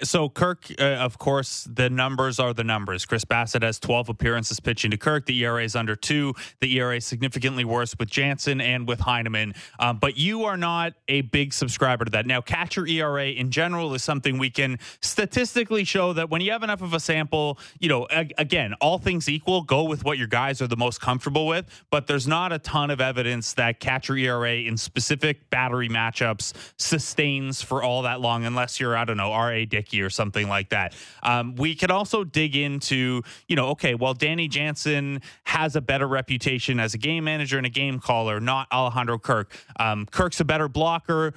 So 0.03 0.29
Kirk, 0.29 0.73
uh, 0.81 0.83
of 0.83 1.19
course, 1.19 1.69
the 1.73 1.89
numbers 1.89 2.41
are 2.41 2.53
the 2.53 2.65
numbers. 2.65 3.07
Chris 3.07 3.25
Bassitt 3.25 3.63
has 3.63 3.79
12 3.79 4.09
appearances 4.09 4.59
pitching 4.59 4.91
to 4.91 4.97
Kirk. 4.97 5.27
The 5.27 5.45
ERA 5.45 5.63
is 5.63 5.77
under 5.77 5.95
two. 5.95 6.35
The 6.61 6.79
ERA 6.79 6.97
is 6.97 7.07
significantly 7.07 7.65
worse 7.65 7.95
with 7.97 8.11
Jansen 8.11 8.61
and 8.61 8.89
with 8.89 9.01
Heineman. 9.01 9.55
Um, 9.79 9.99
but 9.99 10.17
you 10.17 10.45
are 10.45 10.57
not 10.57 10.95
a 11.07 11.21
big 11.21 11.53
subscriber 11.53 12.05
to 12.07 12.11
that. 12.11 12.27
Now, 12.27 12.41
catcher 12.41 12.85
ERA 12.89 13.27
in 13.27 13.53
general 13.53 13.95
is 13.95 14.03
something 14.03 14.37
we 14.37 14.51
can 14.51 14.81
statistically 15.01 15.85
show 15.85 16.13
that 16.13 16.29
when 16.29 16.41
you 16.41 16.51
have 16.51 16.65
enough 16.65 16.83
of 16.83 16.93
a 16.93 17.01
sample, 17.01 17.61
you 17.79 17.89
know, 17.89 18.09
again, 18.11 18.75
all 18.81 18.99
things 18.99 19.29
equal, 19.29 19.63
go 19.63 19.85
with 19.85 20.05
what 20.05 20.19
your 20.19 20.27
guys 20.27 20.61
are 20.61 20.67
the 20.67 20.77
most 20.77 21.01
comfortable 21.01 21.47
with. 21.47 21.67
But 21.91 22.09
there's 22.09 22.27
not 22.27 22.53
a 22.53 22.59
ton 22.59 22.91
of 22.91 23.01
evidence 23.01 23.53
that 23.55 23.79
catcher 23.79 24.17
ERA 24.17 24.57
in 24.57 24.77
specific 24.77 25.51
battery 25.51 25.89
matchups 25.89 26.53
sustains 26.79 27.63
for 27.63 27.81
all 27.81 28.03
that 28.03 28.21
long, 28.21 28.45
unless 28.45 28.81
you're 28.81 28.97
I 28.97 29.05
don't 29.05 29.17
know 29.17 29.31
R.A. 29.31 29.67
Dickey 29.67 29.84
or 29.93 30.11
something 30.11 30.49
like 30.49 30.71
that. 30.71 30.95
Um, 31.23 31.55
we 31.57 31.75
could 31.75 31.91
also 31.91 32.25
dig 32.25 32.57
into, 32.57 33.23
you 33.49 33.57
know, 33.57 33.69
okay, 33.69 33.95
well, 33.95 34.15
Danny 34.15 34.49
Jansen 34.49 35.21
has 35.45 35.77
a 35.77 35.81
better 35.81 36.09
reputation 36.09 36.81
as 36.81 36.95
a 36.95 36.99
game 36.99 37.25
manager 37.25 37.59
and 37.59 37.67
a 37.67 37.71
game 37.71 37.99
caller, 37.99 38.41
not 38.41 38.69
Alejandro 38.73 39.19
Kirk. 39.19 39.55
Um, 39.79 40.07
Kirk's 40.07 40.41
a 40.41 40.45
better 40.45 40.69
blocker, 40.69 41.35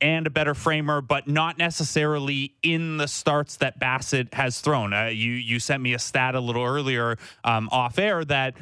and 0.00 0.26
a 0.26 0.30
better 0.30 0.54
framer, 0.54 1.00
but 1.00 1.28
not 1.28 1.58
necessarily 1.58 2.54
in 2.62 2.96
the 2.96 3.08
starts 3.08 3.56
that 3.56 3.80
Bassitt 3.80 4.34
has 4.34 4.60
thrown. 4.60 4.92
Uh, 4.92 5.06
you 5.06 5.32
you 5.32 5.58
sent 5.58 5.82
me 5.82 5.94
a 5.94 5.98
stat 5.98 6.34
a 6.34 6.40
little 6.40 6.64
earlier 6.64 7.16
um, 7.44 7.68
off 7.72 7.98
air 7.98 8.24
that 8.24 8.54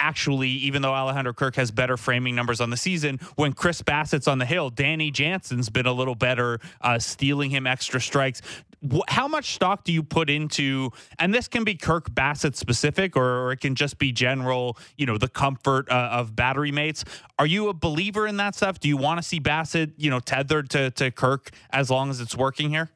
actually, 0.00 0.48
even 0.48 0.82
though 0.82 0.94
Alejandro 0.94 1.32
Kirk 1.32 1.56
has 1.56 1.70
better 1.70 1.96
framing 1.96 2.34
numbers 2.34 2.60
on 2.60 2.70
the 2.70 2.76
season, 2.76 3.18
when 3.36 3.52
Chris 3.52 3.82
Bassitt's 3.82 4.28
on 4.28 4.38
the 4.38 4.46
hill, 4.46 4.70
Danny 4.70 5.10
Jansen's 5.10 5.68
been 5.68 5.86
a 5.86 5.92
little 5.92 6.14
better, 6.14 6.60
uh, 6.80 6.98
stealing 6.98 7.50
him 7.50 7.66
extra 7.66 8.00
strikes. 8.00 8.42
How 9.08 9.26
much 9.26 9.54
stock 9.54 9.84
do 9.84 9.92
you 9.92 10.02
put 10.02 10.30
into, 10.30 10.90
and 11.18 11.32
this 11.32 11.48
can 11.48 11.64
be 11.64 11.74
Kirk 11.74 12.10
Bassitt 12.10 12.56
specific, 12.56 13.16
or, 13.16 13.46
or 13.46 13.52
it 13.52 13.60
can 13.60 13.74
just 13.74 13.98
be 13.98 14.12
general, 14.12 14.76
you 14.96 15.06
know, 15.06 15.18
the 15.18 15.28
comfort 15.28 15.90
uh, 15.90 16.10
of 16.12 16.36
battery 16.36 16.72
mates. 16.72 17.04
Are 17.38 17.46
you 17.46 17.68
a 17.68 17.74
believer 17.74 18.26
in 18.26 18.36
that 18.36 18.54
stuff? 18.54 18.78
Do 18.78 18.88
you 18.88 18.96
want 18.96 19.18
to 19.18 19.22
see 19.22 19.40
Bassitt, 19.40 19.92
you 19.96 20.10
know, 20.10 20.20
tethered 20.20 20.70
to, 20.70 20.90
to 20.92 21.10
Kirk 21.10 21.50
as 21.70 21.90
long 21.90 22.10
as 22.10 22.20
it's 22.20 22.36
working 22.36 22.70
here? 22.70 22.90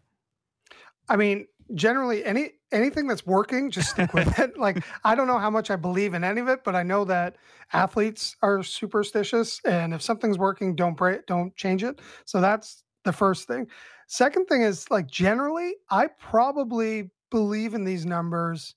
I 1.08 1.16
mean, 1.16 1.46
generally 1.74 2.24
any 2.24 2.52
anything 2.72 3.06
that's 3.06 3.26
working 3.26 3.70
just 3.70 3.90
stick 3.90 4.12
with 4.14 4.38
it. 4.38 4.58
Like 4.58 4.84
i 5.04 5.14
don't 5.14 5.26
know 5.26 5.38
how 5.38 5.50
much 5.50 5.70
i 5.70 5.76
believe 5.76 6.14
in 6.14 6.24
any 6.24 6.40
of 6.40 6.48
it 6.48 6.64
but 6.64 6.74
i 6.74 6.82
know 6.82 7.04
that 7.04 7.36
athletes 7.72 8.36
are 8.42 8.62
superstitious 8.62 9.60
and 9.64 9.94
if 9.94 10.02
something's 10.02 10.38
working 10.38 10.74
don't 10.74 10.96
break 10.96 11.20
it, 11.20 11.26
don't 11.26 11.54
change 11.56 11.84
it. 11.84 12.00
So 12.24 12.40
that's 12.40 12.82
the 13.04 13.12
first 13.12 13.46
thing. 13.48 13.66
Second 14.08 14.46
thing 14.46 14.62
is 14.62 14.90
like 14.90 15.06
generally 15.06 15.74
i 15.90 16.06
probably 16.18 17.10
believe 17.30 17.74
in 17.74 17.84
these 17.84 18.04
numbers 18.04 18.74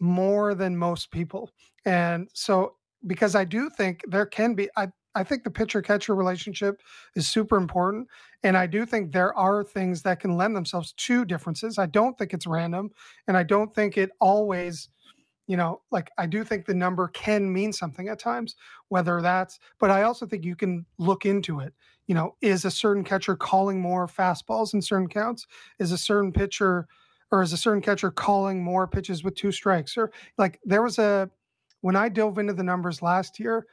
more 0.00 0.54
than 0.54 0.76
most 0.76 1.10
people. 1.10 1.50
And 1.84 2.28
so 2.32 2.76
because 3.06 3.34
i 3.34 3.44
do 3.44 3.70
think 3.70 4.02
there 4.08 4.26
can 4.26 4.54
be 4.54 4.68
i 4.76 4.88
I 5.14 5.24
think 5.24 5.44
the 5.44 5.50
pitcher 5.50 5.80
catcher 5.80 6.14
relationship 6.14 6.82
is 7.14 7.28
super 7.28 7.56
important. 7.56 8.08
And 8.42 8.56
I 8.56 8.66
do 8.66 8.84
think 8.84 9.12
there 9.12 9.34
are 9.34 9.62
things 9.62 10.02
that 10.02 10.20
can 10.20 10.36
lend 10.36 10.56
themselves 10.56 10.92
to 10.92 11.24
differences. 11.24 11.78
I 11.78 11.86
don't 11.86 12.18
think 12.18 12.34
it's 12.34 12.46
random. 12.46 12.90
And 13.28 13.36
I 13.36 13.42
don't 13.42 13.74
think 13.74 13.96
it 13.96 14.10
always, 14.20 14.88
you 15.46 15.56
know, 15.56 15.82
like 15.90 16.10
I 16.18 16.26
do 16.26 16.42
think 16.44 16.66
the 16.66 16.74
number 16.74 17.08
can 17.08 17.52
mean 17.52 17.72
something 17.72 18.08
at 18.08 18.18
times, 18.18 18.56
whether 18.88 19.20
that's, 19.20 19.58
but 19.78 19.90
I 19.90 20.02
also 20.02 20.26
think 20.26 20.44
you 20.44 20.56
can 20.56 20.84
look 20.98 21.24
into 21.24 21.60
it. 21.60 21.74
You 22.06 22.14
know, 22.14 22.36
is 22.42 22.64
a 22.64 22.70
certain 22.70 23.04
catcher 23.04 23.34
calling 23.36 23.80
more 23.80 24.06
fastballs 24.06 24.74
in 24.74 24.82
certain 24.82 25.08
counts? 25.08 25.46
Is 25.78 25.92
a 25.92 25.98
certain 25.98 26.32
pitcher, 26.32 26.86
or 27.30 27.40
is 27.40 27.52
a 27.52 27.56
certain 27.56 27.80
catcher 27.80 28.10
calling 28.10 28.62
more 28.62 28.86
pitches 28.86 29.24
with 29.24 29.34
two 29.36 29.52
strikes? 29.52 29.96
Or 29.96 30.12
like 30.36 30.60
there 30.64 30.82
was 30.82 30.98
a, 30.98 31.30
when 31.80 31.96
I 31.96 32.08
dove 32.08 32.38
into 32.38 32.52
the 32.52 32.62
numbers 32.62 33.00
last 33.00 33.40
year, 33.40 33.66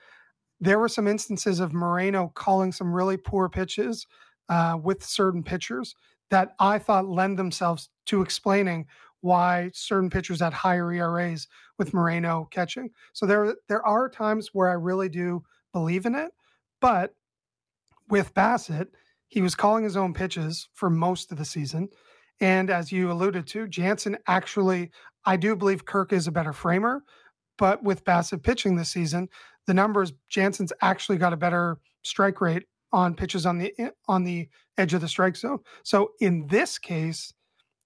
there 0.61 0.79
were 0.79 0.87
some 0.87 1.07
instances 1.07 1.59
of 1.59 1.73
Moreno 1.73 2.31
calling 2.35 2.71
some 2.71 2.93
really 2.93 3.17
poor 3.17 3.49
pitches 3.49 4.05
uh, 4.47 4.77
with 4.81 5.03
certain 5.03 5.43
pitchers 5.43 5.95
that 6.29 6.55
I 6.59 6.77
thought 6.77 7.07
lend 7.07 7.37
themselves 7.37 7.89
to 8.05 8.21
explaining 8.21 8.85
why 9.21 9.71
certain 9.73 10.09
pitchers 10.09 10.39
had 10.39 10.53
higher 10.53 10.91
ERAs 10.91 11.47
with 11.77 11.93
Moreno 11.93 12.47
catching. 12.51 12.91
So 13.13 13.25
there 13.25 13.55
there 13.67 13.85
are 13.85 14.07
times 14.07 14.49
where 14.53 14.69
I 14.69 14.73
really 14.73 15.09
do 15.09 15.43
believe 15.73 16.05
in 16.05 16.15
it, 16.15 16.31
but 16.79 17.15
with 18.09 18.33
Bassitt, 18.33 18.87
he 19.27 19.41
was 19.41 19.55
calling 19.55 19.83
his 19.83 19.97
own 19.97 20.13
pitches 20.13 20.69
for 20.73 20.89
most 20.89 21.31
of 21.31 21.37
the 21.37 21.45
season. 21.45 21.89
And 22.39 22.69
as 22.69 22.91
you 22.91 23.11
alluded 23.11 23.47
to, 23.47 23.67
Jansen 23.67 24.17
actually, 24.27 24.91
I 25.25 25.37
do 25.37 25.55
believe 25.55 25.85
Kirk 25.85 26.11
is 26.11 26.27
a 26.27 26.31
better 26.31 26.53
framer, 26.53 27.03
but 27.57 27.83
with 27.83 28.03
Bassitt 28.03 28.43
pitching 28.43 28.75
this 28.75 28.89
season, 28.89 29.29
the 29.67 29.73
numbers 29.73 30.13
Jansen's 30.29 30.73
actually 30.81 31.17
got 31.17 31.33
a 31.33 31.37
better 31.37 31.77
strike 32.03 32.41
rate 32.41 32.63
on 32.91 33.15
pitches 33.15 33.45
on 33.45 33.57
the 33.57 33.73
eh, 33.77 33.89
on 34.07 34.23
the 34.23 34.49
edge 34.77 34.93
of 34.93 35.01
the 35.01 35.07
strike 35.07 35.35
zone. 35.35 35.59
So 35.83 36.11
in 36.19 36.47
this 36.47 36.77
case, 36.77 37.33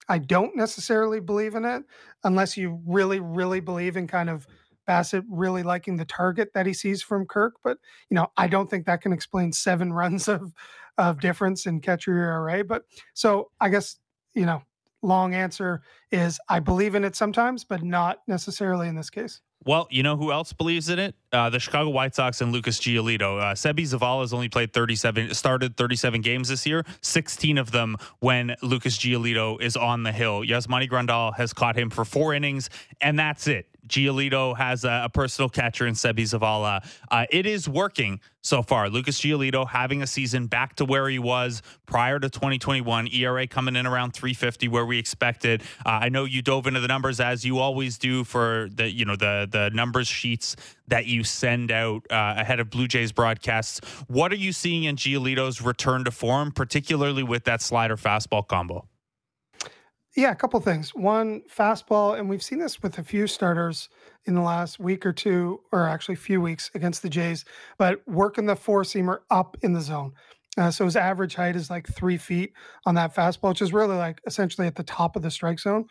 I 0.08 0.18
don't 0.18 0.56
necessarily 0.56 1.20
believe 1.20 1.54
in 1.54 1.64
it 1.64 1.84
unless 2.24 2.56
you 2.56 2.80
really 2.86 3.20
really 3.20 3.60
believe 3.60 3.96
in 3.96 4.06
kind 4.06 4.30
of 4.30 4.46
Bassitt 4.88 5.24
really 5.28 5.62
liking 5.62 5.96
the 5.96 6.04
target 6.04 6.52
that 6.54 6.66
he 6.66 6.72
sees 6.72 7.02
from 7.02 7.26
Kirk, 7.26 7.54
but 7.64 7.78
you 8.08 8.14
know, 8.14 8.28
I 8.36 8.46
don't 8.46 8.70
think 8.70 8.86
that 8.86 9.02
can 9.02 9.12
explain 9.12 9.52
7 9.52 9.92
runs 9.92 10.28
of 10.28 10.52
of 10.98 11.20
difference 11.20 11.66
in 11.66 11.80
catcher 11.80 12.16
ERA, 12.16 12.64
but 12.64 12.84
so 13.12 13.50
I 13.60 13.68
guess, 13.68 13.96
you 14.34 14.46
know, 14.46 14.62
long 15.02 15.34
answer 15.34 15.82
is 16.10 16.40
I 16.48 16.60
believe 16.60 16.94
in 16.94 17.04
it 17.04 17.14
sometimes, 17.14 17.64
but 17.64 17.82
not 17.82 18.18
necessarily 18.26 18.88
in 18.88 18.96
this 18.96 19.10
case. 19.10 19.40
Well, 19.64 19.88
you 19.90 20.04
know 20.04 20.16
who 20.16 20.30
else 20.30 20.52
believes 20.52 20.88
in 20.88 20.98
it? 21.00 21.16
Uh, 21.32 21.50
the 21.50 21.58
Chicago 21.58 21.90
White 21.90 22.14
Sox 22.14 22.40
and 22.40 22.52
Lucas 22.52 22.78
Giolito. 22.78 23.40
Uh, 23.40 23.54
Seby 23.54 23.80
Zavala 23.80 24.20
has 24.20 24.32
only 24.32 24.48
played 24.48 24.72
37, 24.72 25.34
started 25.34 25.76
37 25.76 26.20
games 26.20 26.48
this 26.48 26.66
year, 26.66 26.84
16 27.00 27.58
of 27.58 27.72
them 27.72 27.96
when 28.20 28.54
Lucas 28.62 28.96
Giolito 28.96 29.60
is 29.60 29.76
on 29.76 30.04
the 30.04 30.12
hill. 30.12 30.42
Yasmani 30.42 30.88
Grandal 30.88 31.34
has 31.36 31.52
caught 31.52 31.76
him 31.76 31.90
for 31.90 32.04
four 32.04 32.32
innings, 32.32 32.70
and 33.00 33.18
that's 33.18 33.48
it. 33.48 33.66
Giolito 33.86 34.56
has 34.56 34.84
a, 34.84 35.02
a 35.04 35.08
personal 35.08 35.48
catcher 35.48 35.86
in 35.86 35.94
Seby 35.94 36.22
Zavala. 36.22 36.86
Uh, 37.10 37.26
it 37.30 37.46
is 37.46 37.68
working 37.68 38.20
so 38.42 38.62
far. 38.62 38.88
Lucas 38.88 39.20
Giolito 39.20 39.68
having 39.68 40.02
a 40.02 40.06
season 40.06 40.46
back 40.46 40.76
to 40.76 40.84
where 40.84 41.08
he 41.08 41.18
was 41.18 41.62
prior 41.84 42.18
to 42.18 42.30
2021. 42.30 43.08
ERA 43.12 43.46
coming 43.46 43.76
in 43.76 43.86
around 43.86 44.12
350, 44.12 44.68
where 44.68 44.86
we 44.86 44.98
expected. 44.98 45.62
Uh, 45.84 45.90
I 46.02 46.08
know 46.08 46.24
you 46.24 46.42
dove 46.42 46.66
into 46.66 46.80
the 46.80 46.88
numbers 46.88 47.20
as 47.20 47.44
you 47.44 47.58
always 47.58 47.98
do 47.98 48.24
for 48.24 48.68
the 48.72 48.90
you 48.90 49.04
know 49.04 49.16
the 49.16 49.48
the 49.50 49.70
numbers 49.70 50.08
sheets 50.08 50.56
that 50.88 51.06
you 51.06 51.24
send 51.24 51.72
out 51.72 52.06
uh, 52.10 52.34
ahead 52.36 52.60
of 52.60 52.70
Blue 52.70 52.86
Jays 52.86 53.12
broadcasts. 53.12 53.80
What 54.06 54.32
are 54.32 54.36
you 54.36 54.52
seeing 54.52 54.84
in 54.84 54.96
Giolito's 54.96 55.60
return 55.60 56.04
to 56.04 56.10
form, 56.10 56.52
particularly 56.52 57.22
with 57.22 57.44
that 57.44 57.60
slider 57.60 57.96
fastball 57.96 58.46
combo? 58.46 58.86
Yeah, 60.16 60.30
a 60.30 60.34
couple 60.34 60.58
things. 60.60 60.94
One, 60.94 61.42
fastball, 61.42 62.18
and 62.18 62.26
we've 62.26 62.42
seen 62.42 62.58
this 62.58 62.82
with 62.82 62.98
a 62.98 63.04
few 63.04 63.26
starters 63.26 63.90
in 64.24 64.34
the 64.34 64.40
last 64.40 64.80
week 64.80 65.04
or 65.04 65.12
two, 65.12 65.60
or 65.72 65.86
actually 65.86 66.14
a 66.14 66.18
few 66.18 66.40
weeks 66.40 66.70
against 66.74 67.02
the 67.02 67.10
Jays, 67.10 67.44
but 67.76 68.00
working 68.08 68.46
the 68.46 68.56
four 68.56 68.82
seamer 68.82 69.18
up 69.30 69.58
in 69.60 69.74
the 69.74 69.80
zone. 69.80 70.14
Uh, 70.56 70.70
so 70.70 70.86
his 70.86 70.96
average 70.96 71.34
height 71.34 71.54
is 71.54 71.68
like 71.68 71.86
three 71.86 72.16
feet 72.16 72.54
on 72.86 72.94
that 72.94 73.14
fastball, 73.14 73.50
which 73.50 73.60
is 73.60 73.74
really 73.74 73.96
like 73.96 74.22
essentially 74.26 74.66
at 74.66 74.74
the 74.74 74.82
top 74.82 75.16
of 75.16 75.22
the 75.22 75.30
strike 75.30 75.60
zone. 75.60 75.84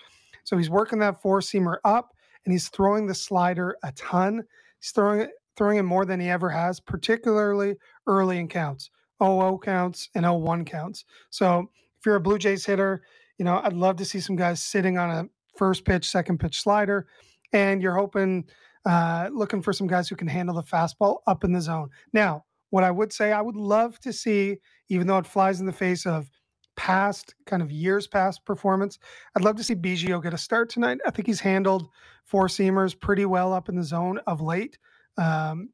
So 0.44 0.58
he's 0.58 0.72
working 0.72 0.98
that 1.00 1.22
four 1.22 1.40
seamer 1.40 1.78
up 1.86 2.16
and 2.46 2.52
he's 2.52 2.70
throwing 2.70 3.06
the 3.06 3.14
slider 3.14 3.78
a 3.84 3.92
ton. 3.92 4.44
He's 4.80 4.90
throwing 4.90 5.22
it, 5.22 5.30
throwing 5.56 5.78
it 5.78 5.84
more 5.84 6.04
than 6.04 6.20
he 6.20 6.30
ever 6.30 6.50
has, 6.50 6.80
particularly 6.80 7.76
early 8.08 8.40
in 8.40 8.48
counts, 8.48 8.90
0 9.24 9.60
counts 9.60 10.10
and 10.16 10.26
0-1 10.26 10.66
counts. 10.66 11.06
So 11.30 11.70
if 12.00 12.06
you're 12.08 12.16
a 12.16 12.20
Blue 12.22 12.40
Jays 12.40 12.66
hitter, 12.66 13.04
you 13.38 13.46
know, 13.46 13.62
I'd 13.64 13.74
love 13.74 13.98
to 13.98 14.06
see 14.06 14.20
some 14.20 14.36
guys 14.36 14.62
sitting 14.62 14.98
on 14.98 15.10
a 15.10 15.26
first 15.58 15.86
pitch, 15.86 16.10
second 16.10 16.40
pitch 16.40 16.62
slider, 16.62 17.08
and 17.54 17.82
you're 17.82 17.96
hoping, 17.96 18.46
uh, 18.86 19.30
looking 19.34 19.62
for 19.62 19.74
some 19.74 19.88
guys 19.88 20.10
who 20.10 20.16
can 20.16 20.28
handle 20.28 20.56
the 20.56 20.64
fastball 20.64 21.20
up 21.28 21.44
in 21.44 21.52
the 21.52 21.62
zone. 21.62 21.90
Now, 22.14 22.46
what 22.70 22.84
I 22.84 22.92
would 22.92 23.14
say, 23.14 23.32
I 23.32 23.42
would 23.42 23.56
love 23.56 24.00
to 24.02 24.12
see, 24.12 24.58
even 24.90 25.08
though 25.08 25.18
it 25.18 25.28
flies 25.28 25.60
in 25.60 25.66
the 25.66 25.72
face 25.72 26.06
of 26.06 26.30
past 26.76 27.34
kind 27.46 27.62
of 27.62 27.72
years 27.72 28.08
past 28.08 28.46
performance, 28.46 29.00
I'd 29.36 29.44
love 29.44 29.56
to 29.58 29.64
see 29.64 29.76
Biggio 29.76 30.22
get 30.22 30.34
a 30.34 30.38
start 30.38 30.70
tonight. 30.70 31.00
I 31.06 31.12
think 31.12 31.28
he's 31.28 31.40
handled 31.40 31.88
four 32.26 32.48
seamers 32.48 33.00
pretty 33.00 33.26
well 33.26 33.54
up 33.54 33.70
in 33.70 33.76
the 33.76 33.84
zone 33.84 34.20
of 34.28 34.42
late. 34.42 34.78
Um, 35.18 35.70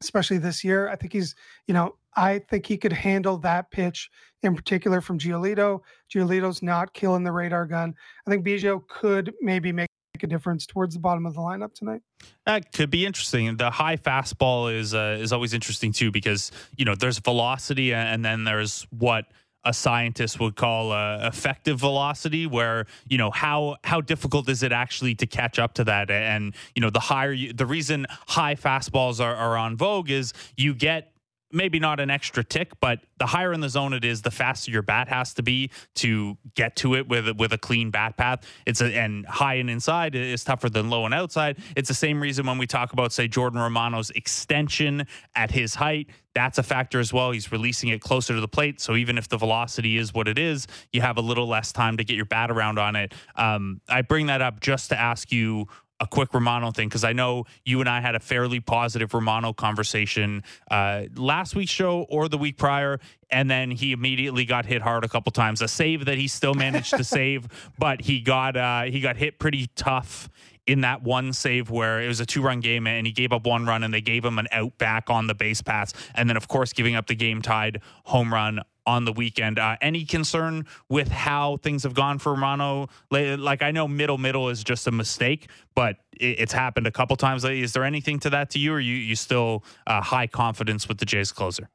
especially 0.00 0.38
this 0.38 0.64
year. 0.64 0.88
I 0.88 0.96
think 0.96 1.12
he's, 1.12 1.34
you 1.66 1.74
know, 1.74 1.96
I 2.16 2.38
think 2.38 2.66
he 2.66 2.76
could 2.76 2.92
handle 2.92 3.38
that 3.38 3.70
pitch 3.70 4.10
in 4.42 4.54
particular 4.54 5.00
from 5.00 5.18
Giolito. 5.18 5.80
Giolito's 6.12 6.62
not 6.62 6.92
killing 6.94 7.24
the 7.24 7.32
radar 7.32 7.66
gun. 7.66 7.94
I 8.26 8.30
think 8.30 8.44
Biggio 8.44 8.86
could 8.88 9.34
maybe 9.40 9.72
make 9.72 9.88
a 10.22 10.26
difference 10.26 10.64
towards 10.64 10.94
the 10.94 11.00
bottom 11.00 11.26
of 11.26 11.34
the 11.34 11.40
lineup 11.40 11.74
tonight. 11.74 12.00
That 12.46 12.72
could 12.72 12.90
be 12.90 13.04
interesting. 13.04 13.56
The 13.58 13.70
high 13.70 13.98
fastball 13.98 14.74
is 14.74 14.94
uh, 14.94 15.18
is 15.20 15.32
always 15.32 15.52
interesting 15.52 15.92
too 15.92 16.10
because 16.10 16.50
you 16.76 16.86
know 16.86 16.94
there's 16.94 17.18
velocity 17.18 17.92
and 17.92 18.24
then 18.24 18.44
there's 18.44 18.86
what 18.90 19.26
a 19.66 19.74
scientist 19.74 20.40
would 20.40 20.56
call 20.56 20.92
uh, 20.92 21.26
effective 21.26 21.78
velocity 21.78 22.46
where 22.46 22.86
you 23.08 23.18
know 23.18 23.30
how 23.30 23.76
how 23.84 24.00
difficult 24.00 24.48
is 24.48 24.62
it 24.62 24.72
actually 24.72 25.14
to 25.16 25.26
catch 25.26 25.58
up 25.58 25.74
to 25.74 25.84
that? 25.84 26.10
And 26.10 26.54
you 26.74 26.80
know 26.80 26.90
the 26.90 27.00
higher 27.00 27.32
you, 27.32 27.52
the 27.52 27.66
reason 27.66 28.06
high 28.28 28.54
fastballs 28.54 29.20
are, 29.22 29.34
are 29.34 29.56
on 29.56 29.76
vogue 29.76 30.10
is 30.10 30.32
you 30.56 30.74
get 30.74 31.12
maybe 31.52 31.78
not 31.78 32.00
an 32.00 32.10
extra 32.10 32.42
tick, 32.44 32.72
but 32.80 33.00
the 33.18 33.26
higher 33.26 33.52
in 33.52 33.60
the 33.60 33.68
zone 33.68 33.92
it 33.92 34.04
is, 34.04 34.22
the 34.22 34.30
faster 34.30 34.70
your 34.70 34.82
bat 34.82 35.08
has 35.08 35.34
to 35.34 35.42
be 35.42 35.70
to 35.96 36.36
get 36.54 36.76
to 36.76 36.94
it 36.94 37.08
with 37.08 37.36
with 37.38 37.52
a 37.52 37.58
clean 37.58 37.90
bat 37.90 38.16
path. 38.16 38.46
It's 38.66 38.80
a, 38.80 38.86
and 38.86 39.26
high 39.26 39.54
and 39.54 39.70
inside 39.70 40.14
is 40.14 40.44
tougher 40.44 40.68
than 40.68 40.90
low 40.90 41.04
and 41.04 41.14
outside. 41.14 41.58
It's 41.76 41.88
the 41.88 41.94
same 41.94 42.20
reason 42.20 42.46
when 42.46 42.58
we 42.58 42.66
talk 42.66 42.92
about 42.92 43.12
say 43.12 43.28
Jordan 43.28 43.60
Romano's 43.60 44.10
extension 44.10 45.06
at 45.34 45.50
his 45.50 45.74
height. 45.74 46.08
That's 46.34 46.58
a 46.58 46.62
factor 46.62 47.00
as 47.00 47.14
well. 47.14 47.30
He's 47.30 47.50
releasing 47.50 47.88
it 47.88 48.02
closer 48.02 48.34
to 48.34 48.40
the 48.40 48.48
plate, 48.48 48.80
so 48.80 48.94
even 48.94 49.16
if 49.16 49.28
the 49.28 49.38
velocity 49.38 49.96
is 49.96 50.12
what 50.12 50.28
it 50.28 50.38
is, 50.38 50.66
you 50.92 51.00
have 51.00 51.16
a 51.16 51.22
little 51.22 51.48
less 51.48 51.72
time 51.72 51.96
to 51.96 52.04
get 52.04 52.16
your 52.16 52.26
bat 52.26 52.50
around 52.50 52.78
on 52.78 52.94
it. 52.94 53.14
Um, 53.36 53.80
I 53.88 54.02
bring 54.02 54.26
that 54.26 54.42
up 54.42 54.60
just 54.60 54.90
to 54.90 55.00
ask 55.00 55.32
you 55.32 55.66
a 56.00 56.06
quick 56.06 56.34
Romano 56.34 56.70
thing 56.70 56.88
because 56.88 57.04
I 57.04 57.12
know 57.12 57.44
you 57.64 57.80
and 57.80 57.88
I 57.88 58.00
had 58.00 58.14
a 58.14 58.20
fairly 58.20 58.60
positive 58.60 59.14
Romano 59.14 59.52
conversation 59.52 60.42
uh, 60.70 61.04
last 61.14 61.54
week's 61.54 61.72
show 61.72 62.06
or 62.08 62.28
the 62.28 62.38
week 62.38 62.58
prior, 62.58 63.00
and 63.30 63.50
then 63.50 63.70
he 63.70 63.92
immediately 63.92 64.44
got 64.44 64.66
hit 64.66 64.82
hard 64.82 65.04
a 65.04 65.08
couple 65.08 65.32
times. 65.32 65.62
A 65.62 65.68
save 65.68 66.04
that 66.04 66.18
he 66.18 66.28
still 66.28 66.54
managed 66.54 66.90
to 66.90 67.04
save, 67.04 67.48
but 67.78 68.02
he 68.02 68.20
got 68.20 68.56
uh, 68.56 68.82
he 68.84 69.00
got 69.00 69.16
hit 69.16 69.38
pretty 69.38 69.68
tough 69.74 70.28
in 70.66 70.80
that 70.80 71.02
one 71.02 71.32
save 71.32 71.70
where 71.70 72.02
it 72.02 72.08
was 72.08 72.20
a 72.20 72.26
two 72.26 72.42
run 72.42 72.60
game 72.60 72.86
and 72.86 73.06
he 73.06 73.12
gave 73.12 73.32
up 73.32 73.46
one 73.46 73.64
run 73.64 73.84
and 73.84 73.94
they 73.94 74.00
gave 74.00 74.24
him 74.24 74.38
an 74.38 74.48
out 74.50 74.76
back 74.78 75.08
on 75.08 75.28
the 75.28 75.34
base 75.34 75.62
pass. 75.62 75.92
And 76.14 76.28
then, 76.28 76.36
of 76.36 76.48
course, 76.48 76.72
giving 76.72 76.96
up 76.96 77.06
the 77.06 77.14
game 77.14 77.40
tied 77.40 77.80
home 78.04 78.32
run 78.32 78.60
on 78.86 79.04
the 79.04 79.12
weekend. 79.12 79.58
Uh, 79.58 79.76
any 79.80 80.04
concern 80.04 80.66
with 80.88 81.08
how 81.08 81.56
things 81.58 81.82
have 81.82 81.94
gone 81.94 82.18
for 82.18 82.32
Romano? 82.32 82.88
Like 83.10 83.62
I 83.62 83.70
know 83.70 83.88
middle 83.88 84.18
middle 84.18 84.48
is 84.48 84.62
just 84.62 84.86
a 84.86 84.92
mistake, 84.92 85.50
but 85.74 85.96
it's 86.12 86.52
happened 86.52 86.86
a 86.86 86.92
couple 86.92 87.16
times. 87.16 87.44
Is 87.44 87.72
there 87.72 87.84
anything 87.84 88.18
to 88.20 88.30
that 88.30 88.50
to 88.50 88.58
you, 88.58 88.72
or 88.72 88.80
you 88.80 88.94
you 88.94 89.16
still 89.16 89.64
uh, 89.86 90.00
high 90.00 90.26
confidence 90.26 90.88
with 90.88 90.98
the 90.98 91.04
Jays 91.04 91.32
closer? 91.32 91.68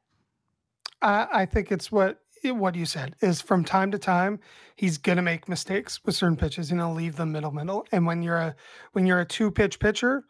I, 1.00 1.26
I 1.32 1.46
think 1.46 1.70
it's 1.70 1.92
what 1.92 2.18
what 2.44 2.74
you 2.74 2.84
said 2.84 3.14
is 3.20 3.40
from 3.40 3.64
time 3.64 3.92
to 3.92 3.98
time 3.98 4.40
he's 4.74 4.98
gonna 4.98 5.22
make 5.22 5.48
mistakes 5.48 6.00
with 6.04 6.16
certain 6.16 6.36
pitches 6.36 6.72
and 6.72 6.80
he'll 6.80 6.92
leave 6.92 7.14
the 7.16 7.26
middle 7.26 7.52
middle. 7.52 7.86
And 7.92 8.04
when 8.06 8.22
you're 8.22 8.38
a 8.38 8.56
when 8.92 9.06
you're 9.06 9.20
a 9.20 9.24
two 9.24 9.50
pitch 9.50 9.78
pitcher, 9.78 10.24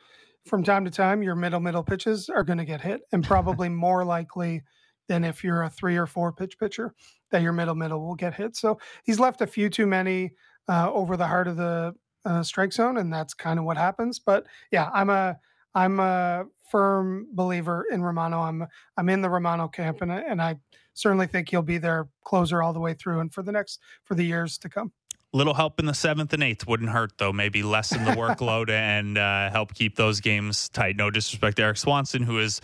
from 0.45 0.63
time 0.63 0.85
to 0.85 0.91
time 0.91 1.23
your 1.23 1.37
middle 1.37 1.61
middle 1.61 1.83
pitches 1.83 2.29
are 2.29 2.45
gonna 2.45 2.65
get 2.65 2.81
hit, 2.81 3.03
and 3.13 3.25
probably 3.25 3.69
more 3.87 4.05
likely 4.05 4.63
than 5.09 5.25
if 5.25 5.43
you're 5.45 5.63
a 5.63 5.71
three 5.71 5.97
or 5.97 6.07
four 6.07 6.33
pitch 6.33 6.59
pitcher 6.59 6.95
that 7.31 7.43
your 7.43 7.53
middle 7.53 7.75
middle 7.75 8.01
will 8.01 8.15
get 8.15 8.35
hit. 8.35 8.57
So 8.57 8.79
he's 9.05 9.19
left 9.19 9.41
a 9.41 9.47
few 9.47 9.69
too 9.69 9.87
many 9.87 10.33
uh, 10.69 10.91
over 10.93 11.17
the 11.17 11.27
heart 11.27 11.49
of 11.49 11.57
the 11.57 11.95
uh, 12.25 12.43
strike 12.43 12.73
zone, 12.73 12.99
and 12.99 13.13
that's 13.13 13.35
kind 13.35 13.59
of 13.59 13.65
what 13.65 13.77
happens. 13.77 14.19
But 14.19 14.47
yeah, 14.71 14.91
I'm 14.93 15.11
a 15.11 15.39
I'm 15.75 15.99
a 16.01 16.45
firm 16.71 17.27
believer 17.33 17.87
in 17.91 18.03
Romano. 18.03 18.41
I'm 18.41 18.67
I'm 18.97 19.09
in 19.09 19.23
the 19.23 19.31
Romano 19.31 19.69
camp, 19.69 20.03
and 20.03 20.13
I, 20.13 20.21
and 20.21 20.41
I 20.41 20.57
certainly 20.95 21.27
think 21.27 21.49
he'll 21.49 21.63
be 21.63 21.79
their 21.79 22.09
closer 22.25 22.63
all 22.63 22.73
the 22.73 22.81
way 22.81 22.95
through 22.95 23.21
and 23.21 23.33
for 23.33 23.43
the 23.43 23.53
next 23.53 23.81
for 24.05 24.15
the 24.15 24.25
years 24.25 24.59
to 24.59 24.69
come. 24.69 24.93
Little 25.35 25.55
help 25.55 25.81
in 25.81 25.87
the 25.87 25.95
seventh 25.95 26.35
and 26.35 26.43
eighth 26.43 26.67
wouldn't 26.67 26.91
hurt, 26.91 27.13
though. 27.17 27.33
Maybe 27.33 27.63
lessen 27.63 28.05
the 28.05 28.11
workload 28.21 28.69
and 28.69 29.17
uh, 29.17 29.51
help 29.51 29.73
keep 29.73 29.97
those 29.97 30.21
games 30.21 30.69
tight. 30.69 30.97
No 30.97 31.11
disrespect 31.11 31.57
to 31.57 31.63
Erik 31.63 31.79
Swanson, 31.79 32.23
who 32.23 32.37
has 32.37 32.61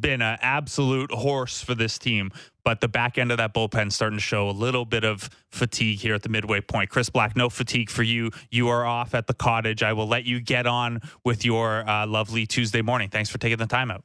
been 0.00 0.22
an 0.22 0.38
absolute 0.40 1.10
horse 1.12 1.62
for 1.62 1.74
this 1.74 1.98
team, 1.98 2.30
but 2.64 2.80
the 2.80 2.88
back 2.88 3.18
end 3.18 3.30
of 3.30 3.38
that 3.38 3.54
bullpen 3.54 3.92
starting 3.92 4.18
to 4.18 4.22
show 4.22 4.48
a 4.48 4.52
little 4.52 4.84
bit 4.84 5.04
of 5.04 5.28
fatigue 5.50 5.98
here 5.98 6.14
at 6.14 6.22
the 6.22 6.28
midway 6.28 6.60
point. 6.60 6.90
Chris 6.90 7.10
Black, 7.10 7.36
no 7.36 7.48
fatigue 7.50 7.90
for 7.90 8.02
you. 8.02 8.30
You 8.50 8.68
are 8.68 8.84
off 8.84 9.14
at 9.14 9.26
the 9.26 9.34
cottage. 9.34 9.82
I 9.82 9.92
will 9.92 10.08
let 10.08 10.24
you 10.24 10.40
get 10.40 10.66
on 10.66 11.00
with 11.24 11.44
your 11.44 11.88
uh, 11.88 12.06
lovely 12.06 12.46
Tuesday 12.46 12.82
morning. 12.82 13.08
Thanks 13.08 13.30
for 13.30 13.38
taking 13.38 13.58
the 13.58 13.66
time 13.66 13.90
out. 13.90 14.04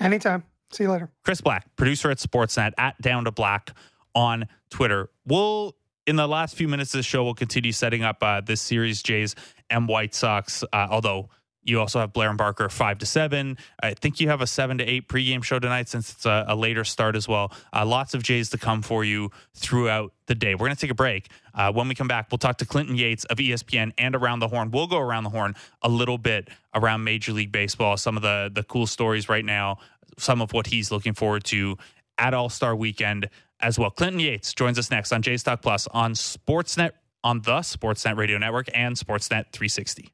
Anytime. 0.00 0.44
See 0.72 0.84
you 0.84 0.90
later. 0.90 1.10
Chris 1.24 1.40
Black, 1.40 1.66
producer 1.76 2.10
at 2.10 2.18
Sportsnet, 2.18 2.72
at 2.78 3.00
Down 3.00 3.24
to 3.24 3.32
Black 3.32 3.72
on 4.14 4.46
Twitter. 4.70 5.10
We'll 5.26 5.74
in 6.06 6.16
the 6.16 6.26
last 6.26 6.56
few 6.56 6.68
minutes 6.68 6.94
of 6.94 6.98
the 6.98 7.02
show, 7.02 7.22
we'll 7.22 7.34
continue 7.34 7.72
setting 7.72 8.02
up 8.02 8.22
uh, 8.22 8.40
this 8.40 8.60
series, 8.60 9.02
Jays 9.02 9.34
and 9.68 9.86
White 9.86 10.14
Sox. 10.14 10.64
Uh, 10.72 10.88
although 10.90 11.28
you 11.62 11.78
also 11.78 12.00
have 12.00 12.12
Blair 12.12 12.28
and 12.28 12.38
Barker 12.38 12.68
five 12.68 12.98
to 12.98 13.06
seven. 13.06 13.58
I 13.82 13.94
think 13.94 14.20
you 14.20 14.28
have 14.28 14.40
a 14.40 14.46
seven 14.46 14.78
to 14.78 14.84
eight 14.84 15.08
pregame 15.08 15.44
show 15.44 15.58
tonight 15.58 15.88
since 15.88 16.12
it's 16.12 16.24
a, 16.24 16.44
a 16.48 16.56
later 16.56 16.84
start 16.84 17.16
as 17.16 17.28
well. 17.28 17.52
Uh, 17.72 17.84
lots 17.84 18.14
of 18.14 18.22
Jays 18.22 18.50
to 18.50 18.58
come 18.58 18.82
for 18.82 19.04
you 19.04 19.30
throughout 19.54 20.12
the 20.26 20.34
day. 20.34 20.54
We're 20.54 20.66
going 20.66 20.76
to 20.76 20.80
take 20.80 20.90
a 20.90 20.94
break. 20.94 21.28
Uh, 21.54 21.72
when 21.72 21.88
we 21.88 21.94
come 21.94 22.08
back, 22.08 22.28
we'll 22.30 22.38
talk 22.38 22.58
to 22.58 22.66
Clinton 22.66 22.96
Yates 22.96 23.24
of 23.24 23.38
ESPN 23.38 23.92
and 23.98 24.14
Around 24.14 24.40
the 24.40 24.48
Horn. 24.48 24.70
We'll 24.70 24.86
go 24.86 24.98
around 24.98 25.24
the 25.24 25.30
horn 25.30 25.54
a 25.82 25.88
little 25.88 26.18
bit 26.18 26.48
around 26.74 27.04
Major 27.04 27.32
League 27.32 27.52
Baseball, 27.52 27.96
some 27.96 28.16
of 28.16 28.22
the 28.22 28.50
the 28.52 28.62
cool 28.62 28.86
stories 28.86 29.28
right 29.28 29.44
now, 29.44 29.78
some 30.18 30.40
of 30.40 30.52
what 30.52 30.68
he's 30.68 30.90
looking 30.90 31.14
forward 31.14 31.44
to 31.44 31.76
at 32.16 32.34
All 32.34 32.48
Star 32.48 32.74
Weekend 32.74 33.28
as 33.60 33.78
well. 33.78 33.90
Clinton 33.90 34.20
Yates 34.20 34.54
joins 34.54 34.78
us 34.78 34.90
next 34.90 35.12
on 35.12 35.22
Jays 35.22 35.42
Talk 35.42 35.62
Plus 35.62 35.86
on 35.88 36.14
Sportsnet 36.14 36.92
on 37.22 37.42
the 37.42 37.60
Sportsnet 37.60 38.16
Radio 38.16 38.38
Network 38.38 38.68
and 38.72 38.96
Sportsnet 38.96 39.52
360. 39.52 40.10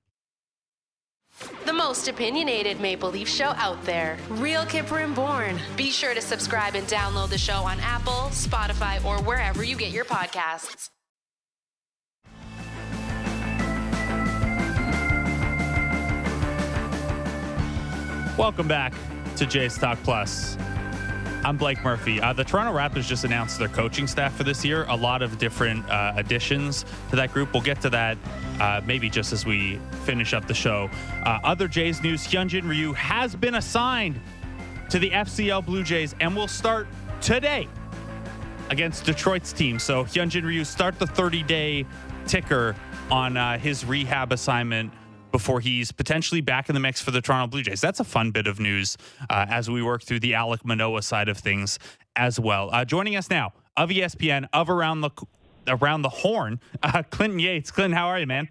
The 1.66 1.72
most 1.72 2.08
opinionated 2.08 2.80
Maple 2.80 3.10
Leaf 3.10 3.28
show 3.28 3.52
out 3.56 3.82
there. 3.84 4.16
Real 4.30 4.62
Kyper 4.62 5.04
and 5.04 5.14
Bourne. 5.14 5.58
Be 5.76 5.90
sure 5.90 6.14
to 6.14 6.22
subscribe 6.22 6.74
and 6.74 6.86
download 6.86 7.28
the 7.28 7.36
show 7.36 7.62
on 7.64 7.78
Apple, 7.80 8.30
Spotify, 8.30 9.04
or 9.04 9.22
wherever 9.22 9.62
you 9.62 9.76
get 9.76 9.92
your 9.92 10.04
podcasts. 10.06 10.88
Welcome 18.38 18.68
back 18.68 18.94
to 19.36 19.46
Jays 19.46 19.76
Talk 19.78 19.98
Plus. 20.02 20.56
I'm 21.44 21.56
Blake 21.56 21.82
Murphy. 21.84 22.20
Uh, 22.20 22.32
the 22.32 22.44
Toronto 22.44 22.76
Raptors 22.76 23.06
just 23.06 23.24
announced 23.24 23.58
their 23.58 23.68
coaching 23.68 24.06
staff 24.06 24.34
for 24.36 24.44
this 24.44 24.64
year. 24.64 24.84
A 24.88 24.96
lot 24.96 25.22
of 25.22 25.38
different 25.38 25.88
uh, 25.88 26.12
additions 26.16 26.84
to 27.10 27.16
that 27.16 27.32
group. 27.32 27.52
We'll 27.52 27.62
get 27.62 27.80
to 27.82 27.90
that 27.90 28.18
uh, 28.60 28.80
maybe 28.84 29.08
just 29.10 29.32
as 29.32 29.44
we 29.44 29.78
finish 30.04 30.34
up 30.34 30.46
the 30.46 30.54
show. 30.54 30.90
Uh, 31.24 31.38
other 31.44 31.68
Jays 31.68 32.02
news 32.02 32.26
Hyunjin 32.26 32.68
Ryu 32.68 32.92
has 32.94 33.34
been 33.36 33.56
assigned 33.56 34.20
to 34.90 34.98
the 34.98 35.10
FCL 35.10 35.66
Blue 35.66 35.82
Jays 35.82 36.14
and 36.20 36.34
will 36.34 36.48
start 36.48 36.86
today 37.20 37.68
against 38.70 39.04
Detroit's 39.04 39.52
team. 39.52 39.78
So 39.78 40.04
Hyunjin 40.04 40.44
Ryu 40.44 40.64
start 40.64 40.98
the 40.98 41.06
30 41.06 41.42
day 41.42 41.86
ticker 42.26 42.74
on 43.10 43.36
uh, 43.36 43.58
his 43.58 43.84
rehab 43.84 44.32
assignment 44.32 44.92
before 45.32 45.60
he's 45.60 45.92
potentially 45.92 46.40
back 46.40 46.68
in 46.68 46.74
the 46.74 46.80
mix 46.80 47.00
for 47.02 47.10
the 47.10 47.20
Toronto 47.20 47.50
Blue 47.50 47.62
Jays. 47.62 47.80
That's 47.80 48.00
a 48.00 48.04
fun 48.04 48.30
bit 48.30 48.46
of 48.46 48.58
news 48.58 48.96
uh, 49.28 49.46
as 49.48 49.68
we 49.68 49.82
work 49.82 50.02
through 50.02 50.20
the 50.20 50.32
Alek 50.32 50.64
Manoah 50.64 51.02
side 51.02 51.28
of 51.28 51.38
things 51.38 51.78
as 52.16 52.40
well. 52.40 52.70
Uh, 52.72 52.84
joining 52.84 53.16
us 53.16 53.28
now 53.28 53.52
of 53.76 53.90
ESPN 53.90 54.46
of 54.52 54.70
around 54.70 55.02
the 55.02 55.10
around 55.68 56.02
the 56.02 56.08
horn, 56.08 56.60
uh, 56.82 57.02
Clinton 57.10 57.38
Yates. 57.38 57.70
Clinton, 57.70 57.96
how 57.96 58.08
are 58.08 58.18
you, 58.18 58.26
man? 58.26 58.48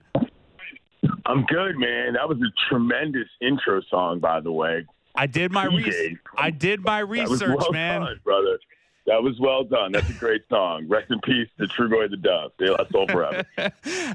I'm 1.26 1.46
good, 1.46 1.78
man. 1.78 2.14
That 2.14 2.30
was 2.30 2.38
a 2.38 2.70
tremendous 2.70 3.28
intro 3.42 3.82
song, 3.90 4.20
by 4.20 4.40
the 4.40 4.52
way. 4.52 4.86
I 5.16 5.28
did 5.28 5.52
my 5.52 5.66
research. 5.66 6.18
I 6.38 6.52
did 6.52 6.84
my 6.84 7.00
research, 7.00 7.58
well 7.58 7.72
man. 7.72 8.02
Done, 8.02 8.20
brother. 8.24 8.60
That 9.06 9.22
was 9.22 9.40
well 9.40 9.64
done. 9.64 9.92
That's 9.92 10.10
a 10.10 10.14
great 10.14 10.42
song. 10.50 10.88
Rest 10.88 11.12
in 11.12 11.20
peace 11.22 11.48
to 11.60 11.68
Trugoy 11.68 12.10
the 12.10 12.18
Dove. 12.18 12.52
De 12.58 12.72
La 12.72 12.88
Soul 12.92 13.08
forever. 13.08 13.44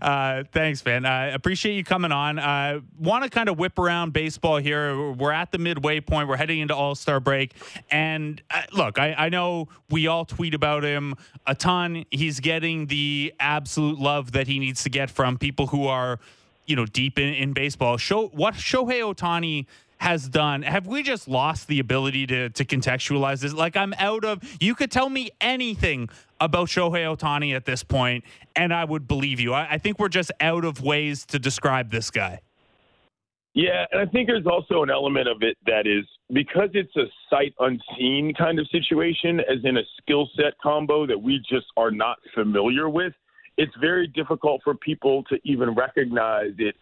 uh, 0.02 0.42
thanks, 0.52 0.84
man. 0.84 1.06
I 1.06 1.26
appreciate 1.28 1.74
you 1.74 1.84
coming 1.84 2.10
on. 2.10 2.40
I 2.40 2.76
uh, 2.76 2.80
want 2.98 3.22
to 3.22 3.30
kind 3.30 3.48
of 3.48 3.56
whip 3.56 3.78
around 3.78 4.12
baseball 4.12 4.56
here. 4.56 5.12
We're 5.12 5.30
at 5.30 5.52
the 5.52 5.58
midway 5.58 6.00
point. 6.00 6.28
We're 6.28 6.36
heading 6.36 6.58
into 6.58 6.74
All 6.74 6.96
Star 6.96 7.20
break. 7.20 7.54
And 7.92 8.42
uh, 8.50 8.62
look, 8.72 8.98
I, 8.98 9.14
I 9.14 9.28
know 9.28 9.68
we 9.90 10.08
all 10.08 10.24
tweet 10.24 10.54
about 10.54 10.82
him 10.82 11.14
a 11.46 11.54
ton. 11.54 12.04
He's 12.10 12.40
getting 12.40 12.86
the 12.86 13.32
absolute 13.38 14.00
love 14.00 14.32
that 14.32 14.48
he 14.48 14.58
needs 14.58 14.82
to 14.82 14.90
get 14.90 15.08
from 15.08 15.38
people 15.38 15.68
who 15.68 15.86
are, 15.86 16.18
you 16.66 16.74
know, 16.74 16.86
deep 16.86 17.16
in, 17.16 17.32
in 17.34 17.52
baseball. 17.52 17.96
Show 17.96 18.26
what 18.28 18.54
Shohei 18.54 19.02
Ohtani 19.02 19.66
has 20.00 20.28
done. 20.28 20.62
Have 20.62 20.86
we 20.86 21.02
just 21.02 21.28
lost 21.28 21.68
the 21.68 21.78
ability 21.78 22.26
to 22.26 22.48
to 22.50 22.64
contextualize 22.64 23.40
this? 23.40 23.52
Like 23.52 23.76
I'm 23.76 23.94
out 23.98 24.24
of. 24.24 24.42
You 24.60 24.74
could 24.74 24.90
tell 24.90 25.10
me 25.10 25.30
anything 25.40 26.08
about 26.40 26.68
Shohei 26.68 27.04
Ohtani 27.04 27.54
at 27.54 27.66
this 27.66 27.84
point, 27.84 28.24
and 28.56 28.72
I 28.72 28.84
would 28.84 29.06
believe 29.06 29.40
you. 29.40 29.52
I, 29.52 29.72
I 29.72 29.78
think 29.78 29.98
we're 29.98 30.08
just 30.08 30.32
out 30.40 30.64
of 30.64 30.82
ways 30.82 31.26
to 31.26 31.38
describe 31.38 31.90
this 31.90 32.10
guy. 32.10 32.40
Yeah, 33.52 33.84
and 33.92 34.00
I 34.00 34.10
think 34.10 34.28
there's 34.28 34.46
also 34.46 34.82
an 34.82 34.90
element 34.90 35.28
of 35.28 35.42
it 35.42 35.58
that 35.66 35.86
is 35.86 36.06
because 36.32 36.70
it's 36.72 36.94
a 36.96 37.04
sight 37.28 37.52
unseen 37.58 38.32
kind 38.38 38.58
of 38.58 38.66
situation, 38.68 39.40
as 39.40 39.58
in 39.64 39.76
a 39.76 39.82
skill 40.00 40.30
set 40.36 40.54
combo 40.62 41.06
that 41.06 41.20
we 41.20 41.38
just 41.48 41.66
are 41.76 41.90
not 41.90 42.16
familiar 42.34 42.88
with. 42.88 43.12
It's 43.58 43.74
very 43.80 44.06
difficult 44.06 44.62
for 44.64 44.74
people 44.76 45.24
to 45.24 45.36
even 45.44 45.74
recognize 45.74 46.52
it 46.58 46.76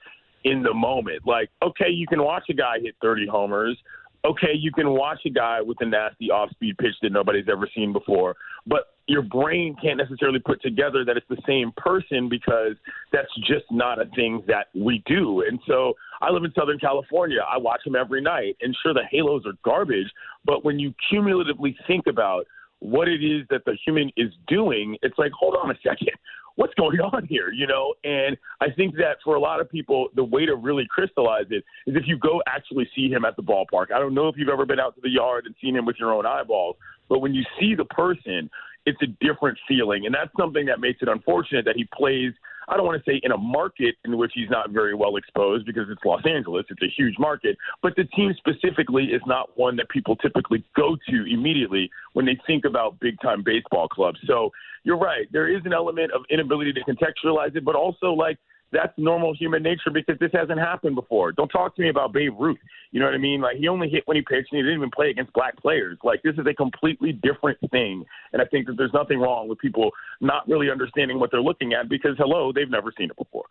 in 0.49 0.63
the 0.63 0.75
moment. 0.75 1.27
Like, 1.27 1.51
okay, 1.63 1.91
you 1.91 2.07
can 2.07 2.23
watch 2.23 2.45
a 2.49 2.55
guy 2.55 2.77
hit 2.83 2.95
30 3.03 3.27
homers. 3.27 3.77
Okay, 4.25 4.53
you 4.55 4.73
can 4.73 4.91
watch 4.91 5.21
a 5.27 5.31
guy 5.31 5.61
with 5.61 5.79
a 5.81 5.87
nasty 5.87 6.31
off 6.31 6.51
speed 6.51 6.77
pitch 6.79 6.95
that 7.03 7.13
nobody's 7.13 7.49
ever 7.51 7.69
seen 7.75 7.93
before. 7.93 8.35
But 8.67 8.95
your 9.07 9.23
brain 9.23 9.77
can't 9.81 9.97
necessarily 9.97 10.39
put 10.39 10.61
together 10.61 11.05
that 11.05 11.17
it's 11.17 11.29
the 11.29 11.41
same 11.47 11.73
person 11.77 12.29
because 12.29 12.75
that's 13.13 13.33
just 13.47 13.65
not 13.71 14.01
a 14.01 14.07
thing 14.17 14.43
that 14.49 14.67
we 14.75 15.03
do. 15.07 15.45
And 15.49 15.61
so 15.67 15.95
I 16.21 16.31
live 16.31 16.45
in 16.45 16.53
Southern 16.59 16.79
California. 16.79 17.39
I 17.49 17.59
watch 17.59 17.81
him 17.87 17.95
every 17.95 18.21
night. 18.21 18.57
And 18.61 18.77
sure, 18.83 18.93
the 18.93 19.05
halos 19.11 19.47
are 19.47 19.55
garbage. 19.65 20.11
But 20.45 20.65
when 20.65 20.79
you 20.79 20.93
cumulatively 21.09 21.77
think 21.87 22.07
about 22.07 22.45
what 22.81 23.09
it 23.09 23.25
is 23.25 23.47
that 23.51 23.65
the 23.65 23.77
human 23.85 24.11
is 24.17 24.33
doing, 24.47 24.97
it's 25.03 25.19
like, 25.19 25.33
hold 25.33 25.57
on 25.57 25.71
a 25.71 25.75
second 25.83 26.17
what's 26.59 26.75
going 26.75 26.99
on 26.99 27.25
here, 27.27 27.53
you 27.53 27.69
know? 27.69 27.95
And 28.03 28.37
I 28.61 28.67
think 28.77 28.97
that 28.97 29.19
for 29.23 29.37
a 29.37 29.41
lot 29.41 29.61
of 29.61 29.71
people, 29.71 30.09
the 30.17 30.25
way 30.25 30.45
to 30.45 30.57
really 30.57 30.87
crystallize 30.91 31.47
it 31.51 31.63
is 31.87 31.95
if 31.95 32.03
you 32.07 32.19
go 32.19 32.43
actually 32.49 32.89
see 32.97 33.09
him 33.09 33.25
at 33.25 33.37
the 33.37 33.43
ballpark. 33.43 33.93
I 33.95 34.01
don't 34.01 34.13
know 34.13 34.27
if 34.27 34.35
you've 34.37 34.49
ever 34.49 34.67
been 34.67 34.81
out 34.81 34.97
to 34.97 35.01
the 35.01 35.09
yard 35.09 35.47
and 35.47 35.55
seen 35.63 35.77
him 35.77 35.87
with 35.87 35.97
your 36.01 36.13
own 36.13 36.27
eyeballs, 36.27 36.75
but 37.09 37.21
when 37.21 37.33
you 37.33 37.45
see 37.61 37.77
the 37.77 37.85
person, 37.85 38.51
it's 38.87 39.01
a 39.03 39.07
different 39.25 39.57
feeling. 39.69 40.07
And 40.07 40.13
that's 40.13 40.33
something 40.37 40.67
that 40.67 40.81
makes 40.81 41.01
it 41.01 41.09
unfortunate 41.09 41.65
that 41.65 41.77
he 41.77 41.89
plays– 41.95 42.33
I 42.69 42.77
don't 42.77 42.87
want 42.87 43.03
to 43.03 43.11
say 43.11 43.21
in 43.23 43.33
a 43.33 43.39
market 43.39 43.97
in 44.05 44.17
which 44.17 44.33
he's 44.35 44.51
not 44.51 44.71
very 44.71 44.95
well 44.95 45.17
exposed 45.17 45.67
because 45.67 45.85
it's 45.91 46.05
Los 46.05 46.23
Angeles, 46.27 46.67
it's 46.69 46.83
a 46.83 46.93
huge 46.97 47.15
market, 47.19 47.57
but 47.83 47.95
the 47.97 48.05
team 48.05 48.35
specifically 48.37 49.05
is 49.05 49.23
not 49.27 49.57
one 49.57 49.77
that 49.77 49.89
people 49.89 50.17
typically 50.17 50.65
go 50.77 50.97
to 51.09 51.25
immediately 51.33 51.91
when 52.13 52.27
they 52.27 52.39
think 52.47 52.65
about 52.65 53.01
big 53.01 53.19
time 53.21 53.43
baseball 53.43 53.89
clubs. 53.89 54.19
So 54.27 54.51
you're 54.85 54.99
right. 54.99 55.27
There 55.33 55.49
is 55.49 55.63
an 55.65 55.73
element 55.73 56.13
of 56.13 56.23
inability 56.31 56.73
to 56.75 56.81
contextualize 56.81 57.57
it, 57.57 57.65
but 57.65 57.75
also 57.75 58.13
like 58.13 58.39
that's 58.73 58.93
normal 58.99 59.35
human 59.35 59.63
nature 59.63 59.91
because 59.93 60.19
this 60.19 60.31
hasn't 60.33 60.59
happened 60.59 60.95
before. 60.95 61.33
Don't 61.33 61.49
talk 61.49 61.75
to 61.77 61.83
me 61.83 61.89
about 61.89 62.13
Babe 62.13 62.35
Ruth. 62.39 62.59
You 62.91 63.01
know 63.01 63.07
what 63.07 63.15
I 63.15 63.19
mean? 63.19 63.41
Like 63.41 63.57
he 63.57 63.69
only 63.69 63.89
hit 63.89 64.03
when 64.07 64.17
he 64.17 64.23
pitched 64.23 64.53
and 64.53 64.59
he 64.59 64.63
didn't 64.63 64.79
even 64.79 64.91
play 64.91 65.11
against 65.11 65.33
black 65.33 65.57
players. 65.57 65.99
Like 66.05 66.23
this 66.23 66.35
is 66.35 66.47
a 66.47 66.55
completely 66.55 67.13
different 67.13 67.59
thing. 67.71 68.05
And 68.33 68.43
I 68.43 68.45
think 68.45 68.67
that 68.67 68.77
there's 68.77 68.93
nothing 68.93 69.19
wrong 69.19 69.49
with 69.49 69.59
people 69.59 69.91
not 70.21 70.49
really 70.49 70.71
understanding 70.71 71.19
what 71.19 71.31
they're 71.31 71.43
looking 71.43 71.73
at 71.73 71.89
because 71.89 72.17
hello, 72.19 72.53
they've 72.53 72.71
never 72.71 72.93
seen 72.97 73.11
it 73.11 73.17
before 73.17 73.45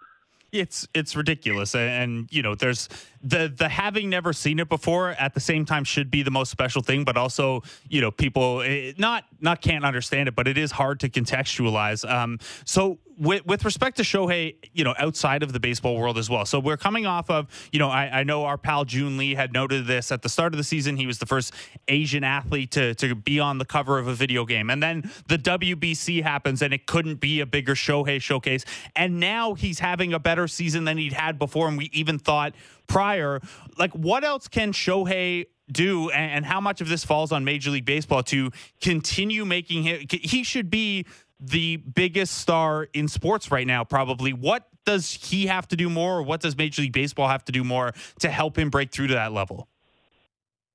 it's 0.52 0.88
it's 0.94 1.16
ridiculous 1.16 1.76
and 1.76 1.90
and 1.90 2.28
you 2.32 2.42
know 2.42 2.56
there's 2.56 2.88
the 3.22 3.54
the 3.56 3.70
having 3.70 4.10
never 4.10 4.34
seen 4.34 4.60
it 4.60 4.70
before 4.70 5.10
at 5.12 5.34
the 5.34 5.40
same 5.40 5.66
time 5.66 5.84
should 5.84 6.12
be 6.12 6.24
the 6.24 6.32
most 6.32 6.50
special 6.50 6.82
thing 6.82 7.04
but 7.04 7.18
also 7.18 7.62
you 7.90 8.02
know 8.02 8.12
people 8.12 8.62
it, 8.62 8.70
eh, 8.70 8.94
not 8.98 9.26
not 9.40 9.62
can't 9.62 9.86
understand 9.86 10.28
it 10.28 10.36
but 10.36 10.48
it 10.48 10.58
is 10.58 10.72
hard 10.72 11.00
to 11.00 11.10
contextualize 11.10 12.10
um 12.10 12.40
so 12.66 13.00
with, 13.18 13.46
with 13.46 13.66
respect 13.66 13.98
to 13.98 14.04
Shohei, 14.04 14.56
you 14.74 14.84
know, 14.84 14.94
outside 14.98 15.42
of 15.44 15.52
the 15.52 15.60
baseball 15.60 15.98
world 15.98 16.18
as 16.18 16.30
well. 16.30 16.46
So 16.46 16.60
we're 16.60 16.78
coming 16.78 17.06
off 17.06 17.30
of, 17.30 17.48
you 17.72 17.80
know, 17.80 17.90
I, 17.90 18.20
I 18.20 18.24
know 18.24 18.46
our 18.46 18.58
pal 18.58 18.86
Joon 18.86 19.18
Lee 19.18 19.34
had 19.34 19.54
noted 19.54 19.88
this 19.88 20.12
at 20.12 20.22
the 20.22 20.30
start 20.30 20.54
of 20.54 20.58
the 20.58 20.64
season. 20.64 20.98
He 20.98 21.08
was 21.08 21.18
the 21.18 21.26
first 21.26 21.54
Asian 21.88 22.24
athlete 22.24 22.72
to, 22.72 22.94
to 22.96 23.16
be 23.16 23.40
on 23.40 23.58
the 23.58 23.66
cover 23.66 23.98
of 23.98 24.08
a 24.08 24.14
video 24.14 24.46
game. 24.46 24.70
And 24.70 24.82
then 24.82 25.10
the 25.28 25.38
WBC 25.38 26.22
happens 26.24 26.62
and 26.62 26.74
it 26.74 26.86
couldn't 26.86 27.20
be 27.20 27.40
a 27.40 27.46
bigger 27.46 27.74
Shohei 27.74 28.22
showcase. 28.22 28.66
And 28.96 29.20
now 29.20 29.56
he's 29.56 29.80
having 29.80 30.14
a 30.14 30.20
better 30.20 30.48
season 30.48 30.86
than 30.86 30.98
he'd 30.98 31.14
had 31.14 31.40
before. 31.40 31.68
And 31.68 31.78
we 31.78 31.90
even 31.94 32.20
thought 32.20 32.54
prior. 32.88 33.42
Like, 33.78 33.92
what 33.94 34.24
else 34.24 34.48
can 34.48 34.72
Shohei 34.72 35.46
do, 35.72 36.10
and, 36.12 36.46
how 36.46 36.62
much 36.62 36.82
of 36.82 36.88
this 36.88 37.04
falls 37.04 37.32
on 37.32 37.44
Major 37.44 37.72
League 37.72 37.86
Baseball 37.86 38.24
to 38.24 38.52
continue 38.82 39.46
making 39.46 39.84
him? 39.84 40.06
He 40.10 40.44
should 40.44 40.70
be 40.70 41.06
the 41.40 41.78
biggest 41.78 42.38
star 42.38 42.88
in 42.94 43.08
sports 43.08 43.52
right 43.52 43.68
now, 43.68 43.84
probably. 43.84 44.34
What 44.34 44.68
does 44.86 45.12
he 45.12 45.48
have 45.48 45.68
to 45.68 45.76
do 45.76 45.90
more, 45.90 46.20
or 46.20 46.24
what 46.24 46.40
does 46.40 46.58
Major 46.58 46.82
League 46.82 46.94
Baseball 46.94 47.28
have 47.28 47.44
to 47.46 47.52
do 47.52 47.64
more 47.64 47.94
to 48.20 48.30
help 48.30 48.58
him 48.58 48.70
break 48.70 48.92
through 48.92 49.08
to 49.08 49.14
that 49.16 49.34
level? 49.34 49.68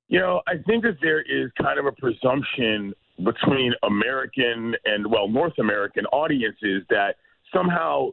You 0.09 0.20
know, 0.20 0.43
I 0.47 0.59
think 0.66 0.84
that 0.84 0.98
there 1.01 1.22
is 1.22 1.51
kind 1.60 1.78
of 1.78 1.86
a 1.86 1.93
presumption 1.93 2.93
between 3.24 3.72
American 3.82 4.74
and, 4.84 5.06
well, 5.06 5.26
North 5.26 5.59
American 5.59 6.05
audiences 6.06 6.82
that 6.90 7.16
somehow 7.55 8.10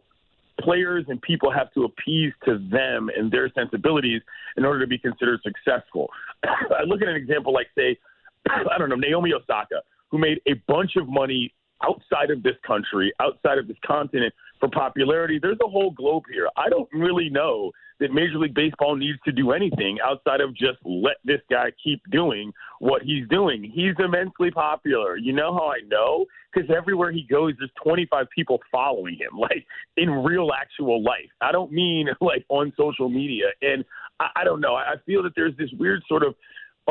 players 0.64 1.06
and 1.08 1.22
people 1.22 1.52
have 1.52 1.72
to 1.74 1.84
appease 1.84 2.34
to 2.46 2.60
them 2.70 3.10
and 3.16 3.32
their 3.32 3.50
sensibilities 3.54 4.22
in 4.58 4.66
order 4.66 4.80
to 4.80 4.88
be 4.88 4.98
considered 4.98 5.40
successful. 5.44 6.10
I 6.44 6.84
look 6.86 7.02
at 7.02 7.08
an 7.08 7.16
example 7.16 7.54
like, 7.54 7.68
say, 7.78 7.98
I 8.50 8.78
don't 8.78 8.90
know, 8.90 8.96
Naomi 8.96 9.34
Osaka, 9.34 9.82
who 10.10 10.18
made 10.18 10.40
a 10.48 10.54
bunch 10.68 10.96
of 10.96 11.08
money 11.08 11.54
outside 11.84 12.32
of 12.32 12.44
this 12.44 12.56
country, 12.66 13.14
outside 13.20 13.58
of 13.58 13.68
this 13.68 13.78
continent 13.86 14.34
for 14.60 14.70
popularity. 14.70 15.40
There's 15.42 15.58
a 15.64 15.70
whole 15.70 15.92
globe 15.92 16.24
here. 16.32 16.48
I 16.58 16.70
don't 16.70 16.90
really 16.94 17.30
know 17.30 17.72
that 18.00 18.14
Major 18.14 18.38
League 18.38 18.54
Baseball 18.54 18.96
needs 18.96 19.20
to 19.26 19.32
do 19.32 19.52
anything 19.52 19.98
outside 20.04 20.42
of 20.42 20.56
just 20.56 20.78
let 20.86 21.18
this 21.26 21.42
guy 21.50 21.72
keep 21.84 22.02
doing 22.12 22.52
what 22.80 23.02
he's 23.02 23.28
doing. 23.28 23.64
He's 23.64 23.94
immensely 24.04 24.52
popular. 24.52 25.18
You 25.18 25.34
know 25.34 25.54
how 25.54 25.72
I 25.72 25.80
know? 25.88 26.26
Because 26.54 26.70
everywhere 26.76 27.12
he 27.12 27.28
goes, 27.30 27.54
there's 27.60 27.72
25 27.84 28.28
people 28.34 28.60
following 28.72 29.16
him, 29.16 29.38
like 29.40 29.66
in 29.98 30.10
real 30.10 30.50
actual 30.58 31.04
life. 31.04 31.30
I 31.42 31.52
don't 31.52 31.72
mean 31.72 32.08
like 32.22 32.46
on 32.50 32.72
social 32.78 33.10
media. 33.10 33.48
And 33.62 33.84
I, 34.20 34.30
I 34.38 34.44
don't 34.44 34.62
know. 34.62 34.76
I 34.76 34.96
feel 35.06 35.24
that 35.24 35.34
there's 35.36 35.56
this 35.58 35.70
weird 35.78 36.04
sort 36.08 36.24
of 36.24 36.36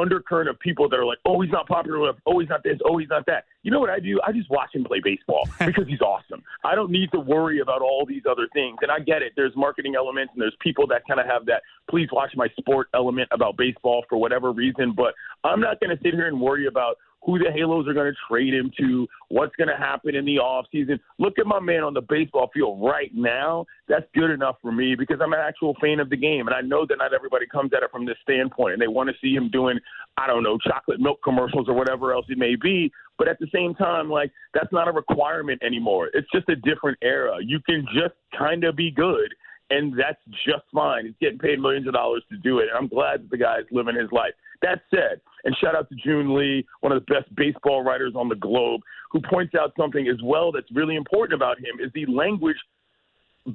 undercurrent 0.01 0.49
of 0.49 0.59
people 0.61 0.89
that 0.89 0.97
are 0.97 1.05
like, 1.05 1.19
oh, 1.27 1.41
he's 1.41 1.51
not 1.51 1.67
popular 1.67 2.05
enough. 2.05 2.17
Oh, 2.27 2.39
he's 2.39 2.49
not 2.49 2.63
this. 2.63 2.79
Oh, 2.85 2.99
he's 2.99 3.09
not 3.09 3.27
that. 3.27 3.45
You 3.63 3.71
know 3.71 3.81
what 3.81 3.91
I 3.91 3.99
do? 3.99 4.21
I 4.27 4.33
just 4.33 4.51
watch 4.51 4.75
him 4.75 4.85
play 4.85 5.01
baseball 5.03 5.49
because 5.65 5.87
he's 5.87 6.01
awesome. 6.01 6.43
I 6.65 6.75
don't 6.75 6.91
need 6.91 7.11
to 7.13 7.21
worry 7.21 7.61
about 7.61 7.83
all 7.83 8.07
these 8.07 8.23
other 8.29 8.47
things. 8.53 8.79
And 8.83 8.91
I 8.91 9.01
get 9.01 9.23
it. 9.23 9.33
There's 9.37 9.55
marketing 9.57 9.95
elements 9.97 10.33
and 10.35 10.43
there's 10.43 10.57
people 10.61 10.87
that 10.89 11.03
kind 11.09 11.21
of 11.21 11.27
have 11.27 11.47
that 11.47 11.63
please 11.91 12.09
watch 12.13 12.31
my 12.37 12.49
sport 12.59 12.89
element 12.95 13.29
about 13.33 13.57
baseball 13.57 14.05
for 14.09 14.19
whatever 14.19 14.53
reason. 14.53 14.93
But 14.97 15.15
I'm 15.45 15.61
not 15.61 15.81
going 15.81 15.97
to 15.97 16.03
sit 16.03 16.15
here 16.15 16.29
and 16.29 16.41
worry 16.41 16.67
about 16.67 16.97
who 17.23 17.39
the 17.39 17.51
Halos 17.53 17.87
are 17.89 17.95
going 17.95 18.13
to 18.13 18.19
trade 18.31 18.55
him 18.55 18.71
to, 18.79 19.07
what's 19.29 19.55
going 19.57 19.69
to 19.69 19.77
happen 19.77 20.15
in 20.15 20.25
the 20.25 20.37
offseason. 20.37 20.99
Look 21.19 21.39
at 21.39 21.47
my 21.47 21.61
man 21.61 21.83
on 21.83 21.95
the 21.95 22.01
baseball 22.01 22.51
field 22.55 22.81
right 22.83 23.11
now. 23.15 23.67
That's 23.89 24.07
good 24.15 24.31
enough 24.31 24.57
for 24.63 24.73
me 24.73 24.95
because 24.95 25.19
I'm 25.23 25.33
an 25.33 25.41
actual 25.41 25.75
fan 25.81 26.01
of 26.01 26.11
the 26.11 26.17
game. 26.17 26.47
And 26.47 26.55
I 26.55 26.61
know 26.61 26.87
that 26.89 26.97
not 26.99 27.13
everybody 27.13 27.47
comes 27.47 27.73
at 27.77 27.83
it 27.83 27.91
from 27.91 28.07
this 28.07 28.17
standpoint 28.23 28.75
and 28.75 28.83
they 28.83 28.89
want 28.89 29.09
to 29.09 29.15
see 29.21 29.35
him 29.35 29.51
doing, 29.51 29.79
I 30.17 30.27
don't 30.27 30.43
know, 30.43 30.59
chocolate 30.59 31.01
milk 31.01 31.19
commercials 31.23 31.69
or 31.69 31.75
whatever 31.75 32.13
else 32.13 32.27
it 32.29 32.39
may 32.39 32.57
be. 32.57 32.91
But 33.19 33.27
at 33.27 33.39
the 33.41 33.49
same 33.53 33.75
time, 33.75 34.09
like, 34.09 34.31
that's 34.55 34.73
not 34.73 34.87
a 34.87 34.93
requirement 34.93 35.61
anymore. 35.63 36.11
It's 36.15 36.29
just 36.33 36.49
a 36.49 36.57
different 36.57 36.99
era. 37.03 37.39
You 37.43 37.59
can 37.69 37.85
just 37.93 38.15
kind 38.39 38.63
of 38.65 38.77
be 38.77 38.93
good 38.93 39.35
and 39.71 39.93
that's 39.99 40.21
just 40.47 40.65
fine. 40.73 41.07
He's 41.07 41.15
getting 41.21 41.39
paid 41.39 41.61
millions 41.61 41.87
of 41.87 41.95
dollars 41.95 42.23
to 42.31 42.37
do 42.39 42.59
it, 42.59 42.69
and 42.69 42.79
I'm 42.79 42.89
glad 42.89 43.23
that 43.23 43.31
the 43.31 43.37
guy's 43.37 43.65
living 43.71 43.97
his 43.97 44.11
life. 44.13 44.33
That 44.63 44.81
said, 44.91 45.21
and 45.45 45.57
shout 45.61 45.77
out 45.77 45.89
to 45.89 45.95
Joon 45.95 46.37
Lee, 46.37 46.67
one 46.81 46.93
of 46.93 47.05
the 47.05 47.15
best 47.15 47.33
baseball 47.37 47.85
writers 47.85 48.15
on 48.17 48.29
the 48.29 48.35
globe, 48.35 48.81
who 49.13 49.21
points 49.21 49.55
out 49.55 49.73
something 49.79 50.09
as 50.09 50.21
well 50.23 50.51
that's 50.53 50.71
really 50.73 50.97
important 50.97 51.35
about 51.35 51.59
him 51.59 51.79
is 51.85 51.93
the 51.95 52.07
language 52.07 52.57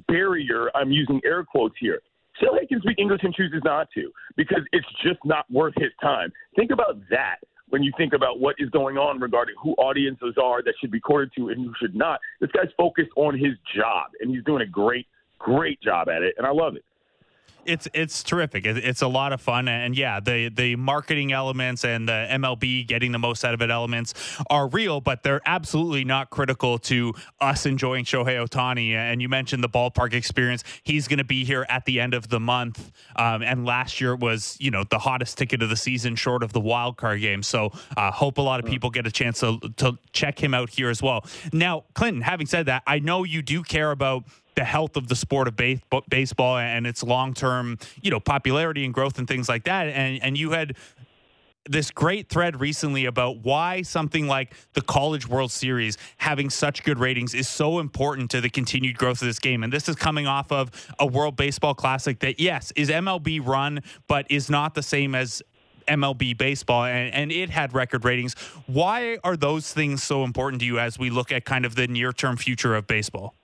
barrier. 0.08 0.70
I'm 0.74 0.90
using 0.90 1.20
air 1.24 1.44
quotes 1.44 1.74
here. 1.78 2.00
Shohei 2.42 2.68
can 2.68 2.80
speak 2.80 2.98
English 2.98 3.20
and 3.22 3.34
chooses 3.34 3.60
not 3.64 3.88
to 3.94 4.10
because 4.36 4.62
it's 4.72 4.86
just 5.04 5.20
not 5.24 5.48
worth 5.50 5.74
his 5.76 5.92
time. 6.02 6.32
Think 6.56 6.72
about 6.72 6.98
that 7.10 7.36
when 7.68 7.82
you 7.82 7.92
think 7.96 8.12
about 8.12 8.40
what 8.40 8.56
is 8.58 8.68
going 8.70 8.96
on 8.96 9.20
regarding 9.20 9.54
who 9.62 9.72
audiences 9.72 10.34
are 10.42 10.62
that 10.62 10.74
should 10.80 10.90
be 10.90 11.00
courted 11.00 11.30
to 11.36 11.48
and 11.48 11.64
who 11.64 11.72
should 11.80 11.94
not. 11.94 12.20
This 12.40 12.50
guy's 12.50 12.70
focused 12.76 13.10
on 13.16 13.34
his 13.34 13.54
job, 13.76 14.10
and 14.20 14.30
he's 14.34 14.44
doing 14.44 14.62
a 14.62 14.66
great, 14.66 15.06
great 15.38 15.80
job 15.80 16.08
at 16.08 16.22
it, 16.22 16.34
and 16.38 16.46
I 16.46 16.50
love 16.50 16.76
it 16.76 16.84
it's 17.66 17.88
it's 17.94 18.22
terrific. 18.22 18.64
it's 18.66 19.02
a 19.02 19.08
lot 19.08 19.32
of 19.32 19.40
fun, 19.40 19.68
and 19.68 19.96
yeah, 19.96 20.20
the 20.20 20.48
the 20.48 20.76
marketing 20.76 21.32
elements 21.32 21.84
and 21.84 22.08
the 22.08 22.26
MLB 22.30 22.86
getting 22.86 23.12
the 23.12 23.18
most 23.18 23.44
out 23.44 23.54
of 23.54 23.62
it 23.62 23.70
elements 23.70 24.14
are 24.50 24.68
real, 24.68 25.00
but 25.00 25.22
they're 25.22 25.40
absolutely 25.46 26.04
not 26.04 26.30
critical 26.30 26.78
to 26.78 27.14
us 27.40 27.66
enjoying 27.66 28.04
Shohei 28.04 28.46
Ohtani. 28.46 28.92
And 28.92 29.20
you 29.20 29.28
mentioned 29.28 29.62
the 29.62 29.68
ballpark 29.68 30.12
experience; 30.12 30.64
he's 30.82 31.08
going 31.08 31.18
to 31.18 31.24
be 31.24 31.44
here 31.44 31.66
at 31.68 31.84
the 31.84 32.00
end 32.00 32.14
of 32.14 32.28
the 32.28 32.40
month. 32.40 32.92
Um, 33.16 33.42
and 33.42 33.64
last 33.64 34.00
year 34.00 34.14
was 34.14 34.56
you 34.60 34.70
know 34.70 34.84
the 34.84 34.98
hottest 34.98 35.38
ticket 35.38 35.62
of 35.62 35.68
the 35.68 35.76
season, 35.76 36.16
short 36.16 36.42
of 36.42 36.52
the 36.52 36.60
wild 36.60 36.96
card 36.96 37.20
game. 37.20 37.42
So 37.42 37.72
uh, 37.96 38.10
hope 38.10 38.38
a 38.38 38.42
lot 38.42 38.60
of 38.60 38.66
people 38.66 38.90
get 38.90 39.06
a 39.06 39.12
chance 39.12 39.40
to 39.40 39.58
to 39.76 39.98
check 40.12 40.42
him 40.42 40.54
out 40.54 40.70
here 40.70 40.90
as 40.90 41.02
well. 41.02 41.24
Now, 41.52 41.84
Clinton, 41.94 42.22
having 42.22 42.46
said 42.46 42.66
that, 42.66 42.82
I 42.86 42.98
know 42.98 43.24
you 43.24 43.42
do 43.42 43.62
care 43.62 43.90
about 43.90 44.24
the 44.54 44.64
health 44.64 44.96
of 44.96 45.08
the 45.08 45.16
sport 45.16 45.48
of 45.48 45.56
base, 45.56 45.80
baseball 46.08 46.58
and 46.58 46.86
its 46.86 47.02
long-term, 47.02 47.78
you 48.02 48.10
know, 48.10 48.20
popularity 48.20 48.84
and 48.84 48.94
growth 48.94 49.18
and 49.18 49.28
things 49.28 49.48
like 49.48 49.64
that. 49.64 49.88
And 49.88 50.22
and 50.22 50.38
you 50.38 50.52
had 50.52 50.76
this 51.68 51.90
great 51.90 52.28
thread 52.28 52.60
recently 52.60 53.06
about 53.06 53.38
why 53.38 53.82
something 53.82 54.26
like 54.26 54.54
the 54.74 54.82
College 54.82 55.26
World 55.26 55.50
Series 55.50 55.96
having 56.18 56.50
such 56.50 56.82
good 56.84 56.98
ratings 56.98 57.34
is 57.34 57.48
so 57.48 57.78
important 57.78 58.30
to 58.32 58.40
the 58.40 58.50
continued 58.50 58.98
growth 58.98 59.22
of 59.22 59.28
this 59.28 59.38
game. 59.38 59.62
And 59.62 59.72
this 59.72 59.88
is 59.88 59.96
coming 59.96 60.26
off 60.26 60.52
of 60.52 60.70
a 60.98 61.06
World 61.06 61.36
Baseball 61.36 61.74
Classic 61.74 62.18
that, 62.20 62.38
yes, 62.38 62.70
is 62.76 62.90
MLB 62.90 63.44
run, 63.44 63.80
but 64.08 64.26
is 64.30 64.50
not 64.50 64.74
the 64.74 64.82
same 64.82 65.14
as 65.14 65.42
MLB 65.88 66.36
baseball, 66.36 66.84
and, 66.84 67.12
and 67.14 67.32
it 67.32 67.50
had 67.50 67.74
record 67.74 68.04
ratings. 68.04 68.34
Why 68.66 69.18
are 69.22 69.36
those 69.36 69.72
things 69.72 70.02
so 70.02 70.24
important 70.24 70.60
to 70.60 70.66
you 70.66 70.78
as 70.78 70.98
we 70.98 71.10
look 71.10 71.30
at 71.30 71.44
kind 71.44 71.64
of 71.64 71.74
the 71.74 71.86
near 71.86 72.12
term 72.12 72.36
future 72.36 72.74
of 72.74 72.86
baseball? 72.86 73.34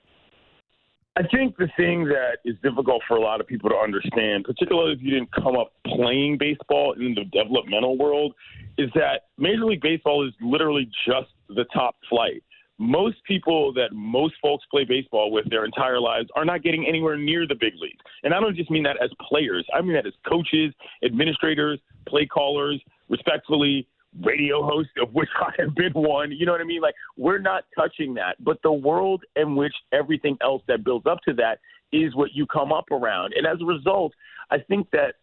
I 1.17 1.23
think 1.27 1.57
the 1.57 1.67
thing 1.75 2.05
that 2.05 2.37
is 2.45 2.55
difficult 2.63 3.01
for 3.05 3.17
a 3.17 3.21
lot 3.21 3.41
of 3.41 3.47
people 3.47 3.69
to 3.69 3.75
understand, 3.75 4.45
particularly 4.45 4.93
if 4.93 5.01
you 5.01 5.11
didn't 5.11 5.31
come 5.33 5.57
up 5.57 5.73
playing 5.85 6.37
baseball 6.37 6.93
in 6.93 7.13
the 7.13 7.25
developmental 7.25 7.97
world, 7.97 8.33
is 8.77 8.89
that 8.95 9.23
Major 9.37 9.65
League 9.65 9.81
Baseball 9.81 10.25
is 10.25 10.33
literally 10.41 10.89
just 11.05 11.31
the 11.49 11.65
top 11.73 11.97
flight. 12.09 12.41
Most 12.77 13.17
people 13.27 13.73
that 13.73 13.89
most 13.91 14.35
folks 14.41 14.65
play 14.71 14.85
baseball 14.85 15.31
with 15.31 15.49
their 15.49 15.65
entire 15.65 15.99
lives 15.99 16.29
are 16.35 16.45
not 16.45 16.63
getting 16.63 16.87
anywhere 16.87 17.17
near 17.17 17.45
the 17.45 17.55
big 17.55 17.73
leagues. 17.79 17.99
And 18.23 18.33
I 18.33 18.39
don't 18.39 18.55
just 18.55 18.71
mean 18.71 18.83
that 18.83 18.95
as 19.03 19.09
players, 19.27 19.67
I 19.73 19.81
mean 19.81 19.93
that 19.93 20.07
as 20.07 20.13
coaches, 20.27 20.73
administrators, 21.03 21.79
play 22.07 22.25
callers, 22.25 22.81
respectfully, 23.09 23.85
radio 24.23 24.63
host, 24.63 24.89
of 25.01 25.13
which 25.13 25.29
I 25.41 25.51
have 25.61 25.75
been 25.75 25.93
one. 25.93 26.31
You 26.31 26.45
know 26.45 26.51
what 26.51 26.61
I 26.61 26.65
mean? 26.65 26.81
Like, 26.81 26.95
we're 27.17 27.39
not 27.39 27.65
touching 27.77 28.13
that. 28.15 28.35
But 28.39 28.57
the 28.63 28.71
world 28.71 29.23
in 29.35 29.55
which 29.55 29.73
everything 29.91 30.37
else 30.41 30.61
that 30.67 30.83
builds 30.83 31.05
up 31.05 31.19
to 31.27 31.33
that 31.35 31.59
is 31.91 32.15
what 32.15 32.29
you 32.33 32.45
come 32.45 32.71
up 32.71 32.85
around. 32.91 33.33
And 33.35 33.45
as 33.45 33.61
a 33.61 33.65
result, 33.65 34.13
I 34.49 34.57
think 34.59 34.89
that 34.91 35.15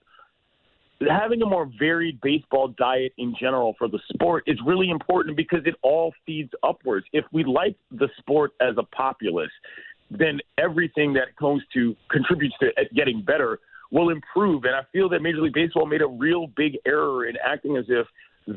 having 1.09 1.41
a 1.43 1.47
more 1.47 1.71
varied 1.79 2.21
baseball 2.21 2.75
diet 2.79 3.13
in 3.19 3.35
general 3.39 3.75
for 3.79 3.89
the 3.89 4.01
sport 4.13 4.45
is 4.47 4.59
really 4.67 4.91
important 4.91 5.37
because 5.37 5.61
it 5.65 5.75
all 5.83 6.13
feeds 6.27 6.51
upwards. 6.63 7.07
If 7.13 7.25
we 7.33 7.45
like 7.45 7.77
the 7.91 8.09
sport 8.19 8.53
as 8.61 8.75
a 8.79 8.83
populace, 8.83 9.51
then 10.11 10.41
everything 10.59 11.13
that 11.15 11.37
comes 11.39 11.63
to 11.75 11.95
contributes 12.11 12.57
to 12.61 12.71
getting 12.95 13.23
better 13.23 13.61
will 13.91 14.11
improve. 14.11 14.65
And 14.65 14.75
I 14.75 14.83
feel 14.93 15.09
that 15.11 15.21
Major 15.21 15.41
League 15.41 15.55
Baseball 15.55 15.87
made 15.87 16.03
a 16.03 16.07
real 16.07 16.49
big 16.49 16.77
error 16.87 17.27
in 17.27 17.37
acting 17.45 17.77
as 17.77 17.85
if 17.89 18.07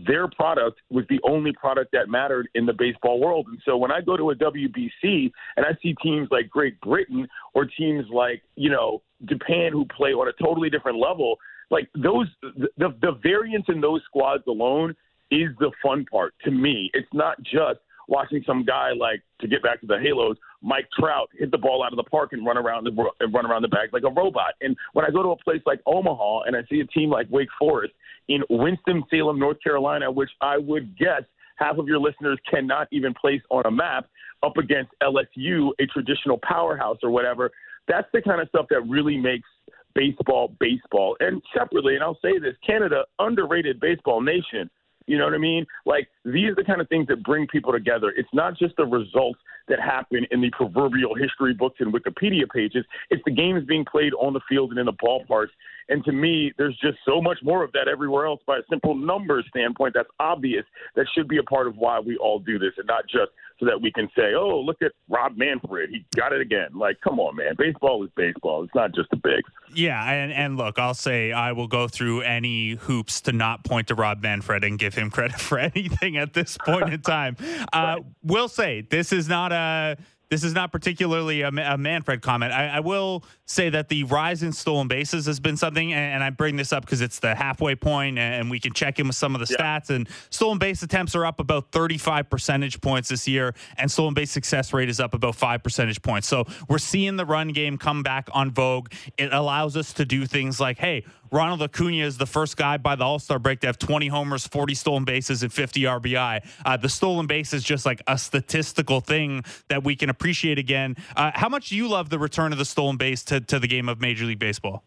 their 0.08 0.28
product 0.30 0.80
was 0.90 1.04
the 1.10 1.20
only 1.24 1.52
product 1.52 1.92
that 1.92 2.08
mattered 2.08 2.48
in 2.56 2.66
the 2.66 2.74
baseball 2.74 3.20
world. 3.20 3.48
And 3.50 3.60
so 3.66 3.76
when 3.76 3.92
I 3.92 4.00
go 4.00 4.16
to 4.16 4.30
a 4.30 4.36
WBC 4.36 5.32
and 5.58 5.66
I 5.66 5.72
see 5.84 5.96
teams 6.02 6.30
like 6.32 6.50
Great 6.50 6.80
Britain 6.80 7.28
or 7.54 7.66
teams 7.66 8.06
like, 8.12 8.42
you 8.56 8.70
know, 8.70 9.02
Japan 9.26 9.72
who 9.74 9.86
play 9.86 10.12
on 10.12 10.30
a 10.30 10.44
totally 10.44 10.70
different 10.70 10.98
level, 10.98 11.38
like 11.70 11.90
those, 11.94 12.28
the, 12.42 12.96
the 13.02 13.20
variance 13.22 13.66
in 13.68 13.82
those 13.82 14.02
squads 14.06 14.44
alone 14.48 14.96
is 15.30 15.50
the 15.60 15.72
fun 15.84 16.06
part 16.10 16.34
to 16.46 16.52
me. 16.52 16.90
It's 16.94 17.08
not 17.14 17.42
just 17.44 17.80
watching 18.12 18.44
some 18.46 18.64
guy 18.64 18.92
like 18.92 19.24
to 19.40 19.48
get 19.48 19.64
back 19.64 19.80
to 19.82 19.88
the 19.88 19.98
Halos, 19.98 20.36
Mike 20.62 20.88
Trout 21.00 21.30
hit 21.40 21.50
the 21.50 21.58
ball 21.58 21.82
out 21.82 21.94
of 21.94 21.98
the 21.98 22.04
park 22.04 22.34
and 22.34 22.46
run 22.46 22.58
around 22.58 22.84
the 22.84 22.92
and 23.22 23.34
run 23.34 23.46
around 23.46 23.64
the 23.64 23.70
bag 23.70 23.90
like 23.94 24.04
a 24.04 24.10
robot. 24.10 24.54
And 24.60 24.76
when 24.94 25.06
I 25.06 25.10
go 25.10 25.24
to 25.24 25.30
a 25.30 25.38
place 25.38 25.62
like 25.66 25.80
Omaha 25.88 26.42
and 26.42 26.56
I 26.56 26.60
see 26.70 26.82
a 26.82 26.86
team 26.86 27.10
like 27.10 27.28
Wake 27.32 27.50
Forest 27.58 27.94
in 28.28 28.44
Winston 28.50 29.04
Salem, 29.10 29.40
North 29.40 29.58
Carolina, 29.64 30.12
which 30.12 30.30
I 30.42 30.58
would 30.58 30.96
guess 30.98 31.24
half 31.56 31.78
of 31.78 31.88
your 31.88 32.00
listeners 32.00 32.38
cannot 32.50 32.90
even 32.92 33.14
place 33.14 33.42
on 33.50 33.66
a 33.66 33.72
map, 33.72 34.08
up 34.44 34.58
against 34.58 34.92
LSU, 35.02 35.70
a 35.80 35.86
traditional 35.86 36.40
powerhouse 36.44 36.98
or 37.02 37.12
whatever. 37.12 37.50
That's 37.88 38.08
the 38.14 38.22
kind 38.22 38.42
of 38.42 38.50
stuff 38.50 38.66
that 38.72 38.82
really 38.88 39.18
makes 39.18 39.48
baseball 39.96 40.54
baseball. 40.60 41.16
And 41.22 41.42
separately, 41.58 41.96
and 41.96 42.04
I'll 42.04 42.20
say 42.22 42.40
this, 42.40 42.56
Canada 42.66 43.06
underrated 43.20 43.80
baseball 43.80 44.22
nation 44.22 44.70
you 45.08 45.18
know 45.18 45.26
what 45.26 45.34
I 45.34 45.40
mean? 45.40 45.66
Like 45.86 46.08
these 46.26 46.50
are 46.50 46.56
the 46.56 46.64
kind 46.64 46.82
of 46.82 46.90
things 46.90 47.08
that 47.08 47.24
bring 47.24 47.48
people 47.48 47.72
together. 47.72 48.14
It's 48.16 48.30
not 48.34 48.58
just 48.58 48.76
the 48.78 48.86
results 48.86 49.40
that 49.68 49.80
happen 49.80 50.26
in 50.32 50.42
the 50.42 50.50
proverbial 50.52 51.16
history 51.16 51.54
books 51.54 51.78
and 51.80 51.94
Wikipedia 51.94 52.50
pages. 52.54 52.86
It's 53.10 53.22
the 53.26 53.32
games 53.32 53.64
being 53.66 53.86
played 53.86 54.14
on 54.14 54.34
the 54.34 54.42
field 54.50 54.72
and 54.72 54.80
in 54.80 54.86
the 54.86 54.94
ballparks. 54.94 55.50
And 55.90 56.04
to 56.06 56.12
me, 56.12 56.54
there's 56.58 56.78
just 56.82 56.98
so 57.06 57.22
much 57.22 57.40
more 57.44 57.64
of 57.64 57.72
that 57.74 57.88
everywhere 57.88 58.26
else 58.26 58.42
by 58.46 58.58
a 58.58 58.62
simple 58.70 58.96
numbers 58.96 59.46
standpoint 59.50 59.94
that's 59.94 60.10
obvious 60.20 60.66
that 60.96 61.06
should 61.14 61.28
be 61.28 61.38
a 61.38 61.44
part 61.44 61.68
of 61.68 61.78
why 61.78 62.00
we 62.00 62.18
all 62.18 62.40
do 62.40 62.60
this 62.60 62.74
and 62.78 62.88
not 62.88 63.04
just 63.08 63.32
so 63.62 63.68
that 63.68 63.80
we 63.80 63.92
can 63.92 64.10
say, 64.16 64.34
oh, 64.36 64.60
look 64.60 64.82
at 64.82 64.92
Rob 65.08 65.38
Manfred. 65.38 65.92
He 65.92 66.04
got 66.16 66.34
it 66.34 66.42
again. 66.42 66.70
Like, 66.74 67.00
come 67.02 67.20
on, 67.20 67.36
man. 67.36 67.54
Baseball 67.58 68.04
is 68.04 68.10
baseball. 68.16 68.64
It's 68.64 68.74
not 68.74 68.94
just 68.96 69.12
the 69.12 69.18
bigs. 69.18 69.50
Yeah. 69.72 70.04
And, 70.04 70.34
and 70.34 70.58
look, 70.58 70.80
I'll 70.80 70.96
say 70.96 71.32
I 71.32 71.52
will 71.52 71.68
go 71.68 71.88
through 71.88 72.22
any 72.22 72.72
hoops 72.72 73.22
to 73.22 73.32
not 73.32 73.64
point 73.64 73.90
to 73.90 73.96
Rob 73.96 74.24
Manfred 74.24 74.64
and 74.64 74.80
give 74.80 74.96
him 74.96 75.12
credit 75.12 75.40
for 75.40 75.60
anything 75.60 76.18
at 76.18 76.34
this 76.34 76.58
point 76.58 76.92
in 76.92 77.02
time. 77.02 77.38
Uh, 77.74 77.98
will 78.24 78.48
say 78.48 78.82
this 78.82 79.14
is 79.14 79.30
not 79.30 79.52
a 79.52 79.96
this 80.32 80.46
is 80.46 80.54
not 80.54 80.72
particularly 80.72 81.42
a, 81.42 81.50
a 81.50 81.78
Manfred 81.78 82.22
comment. 82.22 82.54
I, 82.54 82.78
I, 82.78 82.80
will 82.80 83.26
say 83.46 83.70
that 83.70 83.90
the 83.90 84.06
rise 84.06 84.44
in 84.44 84.54
stolen 84.54 84.88
bases 84.88 85.26
has 85.26 85.42
been 85.42 85.58
something, 85.58 85.92
and, 85.92 86.24
I 86.24 86.30
bring 86.30 86.56
this 86.56 86.72
up 86.72 86.86
because 86.86 87.02
it's 87.02 87.20
the 87.20 87.36
halfway 87.36 87.76
point, 87.76 88.18
and 88.18 88.50
we 88.50 88.58
can 88.58 88.72
check 88.72 88.98
in 88.98 89.08
with 89.08 89.18
some 89.18 89.36
of 89.36 89.46
the 89.46 89.54
yeah. 89.54 89.80
stats. 89.80 89.90
And 89.90 90.08
stolen 90.30 90.58
base 90.58 90.84
attempts 90.84 91.16
are 91.16 91.26
up 91.26 91.42
about 91.42 91.74
35 91.74 92.30
percentage 92.30 92.80
points 92.80 93.10
this 93.10 93.28
year, 93.28 93.54
and 93.78 93.92
stolen 93.92 94.14
base 94.14 94.32
success 94.32 94.72
rate 94.72 94.88
is 94.88 95.02
up 95.02 95.14
about 95.14 95.36
five 95.36 95.64
percentage 95.64 96.02
points. 96.02 96.30
So 96.30 96.46
we're 96.70 96.78
seeing 96.78 97.18
the 97.18 97.26
run 97.26 97.50
game 97.50 97.78
come 97.78 98.02
back 98.02 98.30
on 98.32 98.52
vogue. 98.52 98.94
It 99.18 99.34
allows 99.34 99.76
us 99.76 99.92
to 99.94 100.06
do 100.06 100.26
things 100.26 100.62
like, 100.62 100.78
hey, 100.78 101.04
Ronald 101.32 101.62
Acuna 101.62 102.06
is 102.06 102.18
the 102.18 102.26
first 102.26 102.58
guy 102.58 102.76
by 102.76 102.96
the 102.96 103.06
All 103.06 103.18
Star 103.18 103.40
break 103.40 103.62
to 103.62 103.68
have 103.68 103.80
20 103.80 104.10
homers, 104.10 104.46
40 104.48 104.76
stolen 104.76 105.06
bases, 105.06 105.44
and 105.44 105.52
50 105.52 105.82
RBI. 105.84 106.46
Uh, 106.66 106.78
the 106.78 106.90
stolen 106.90 107.26
base 107.26 107.54
is 107.54 107.64
just 107.64 107.86
like 107.86 108.02
a 108.08 108.18
statistical 108.18 109.00
thing 109.00 109.44
that 109.70 109.84
we 109.84 109.96
can 109.96 110.10
appreciate 110.10 110.60
again. 110.60 110.98
Uh, 111.16 111.32
how 111.34 111.48
much 111.48 111.70
do 111.70 111.78
you 111.78 111.88
love 111.88 112.10
the 112.10 112.20
return 112.20 112.52
of 112.52 112.58
the 112.58 112.66
stolen 112.66 112.98
base 112.98 113.24
to, 113.24 113.40
to 113.40 113.60
the 113.60 113.68
game 113.68 113.88
of 113.88 114.02
Major 114.02 114.26
League 114.26 114.40
Baseball? 114.40 114.84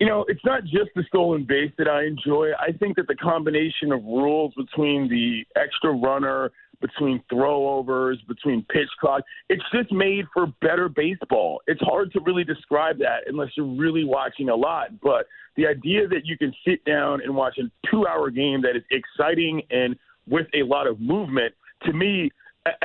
You 0.00 0.06
know, 0.06 0.24
it's 0.28 0.44
not 0.44 0.64
just 0.64 0.90
the 0.94 1.02
stolen 1.08 1.44
base 1.44 1.72
that 1.78 1.88
I 1.88 2.04
enjoy. 2.04 2.50
I 2.60 2.72
think 2.72 2.96
that 2.96 3.08
the 3.08 3.16
combination 3.16 3.90
of 3.90 4.04
rules 4.04 4.52
between 4.54 5.08
the 5.08 5.44
extra 5.60 5.92
runner, 5.92 6.52
between 6.80 7.22
throwovers, 7.32 8.16
between 8.26 8.64
pitch 8.70 8.88
clock. 9.00 9.22
It's 9.48 9.62
just 9.72 9.92
made 9.92 10.26
for 10.32 10.46
better 10.60 10.88
baseball. 10.88 11.60
It's 11.66 11.80
hard 11.82 12.12
to 12.12 12.20
really 12.20 12.44
describe 12.44 12.98
that 12.98 13.24
unless 13.26 13.48
you're 13.56 13.66
really 13.66 14.04
watching 14.04 14.48
a 14.48 14.54
lot. 14.54 15.00
But 15.00 15.26
the 15.56 15.66
idea 15.66 16.06
that 16.08 16.24
you 16.24 16.38
can 16.38 16.52
sit 16.66 16.84
down 16.84 17.20
and 17.22 17.34
watch 17.34 17.58
a 17.58 17.70
two 17.90 18.06
hour 18.06 18.30
game 18.30 18.62
that 18.62 18.76
is 18.76 18.84
exciting 18.90 19.62
and 19.70 19.96
with 20.28 20.46
a 20.54 20.62
lot 20.62 20.86
of 20.86 21.00
movement, 21.00 21.54
to 21.84 21.92
me, 21.92 22.30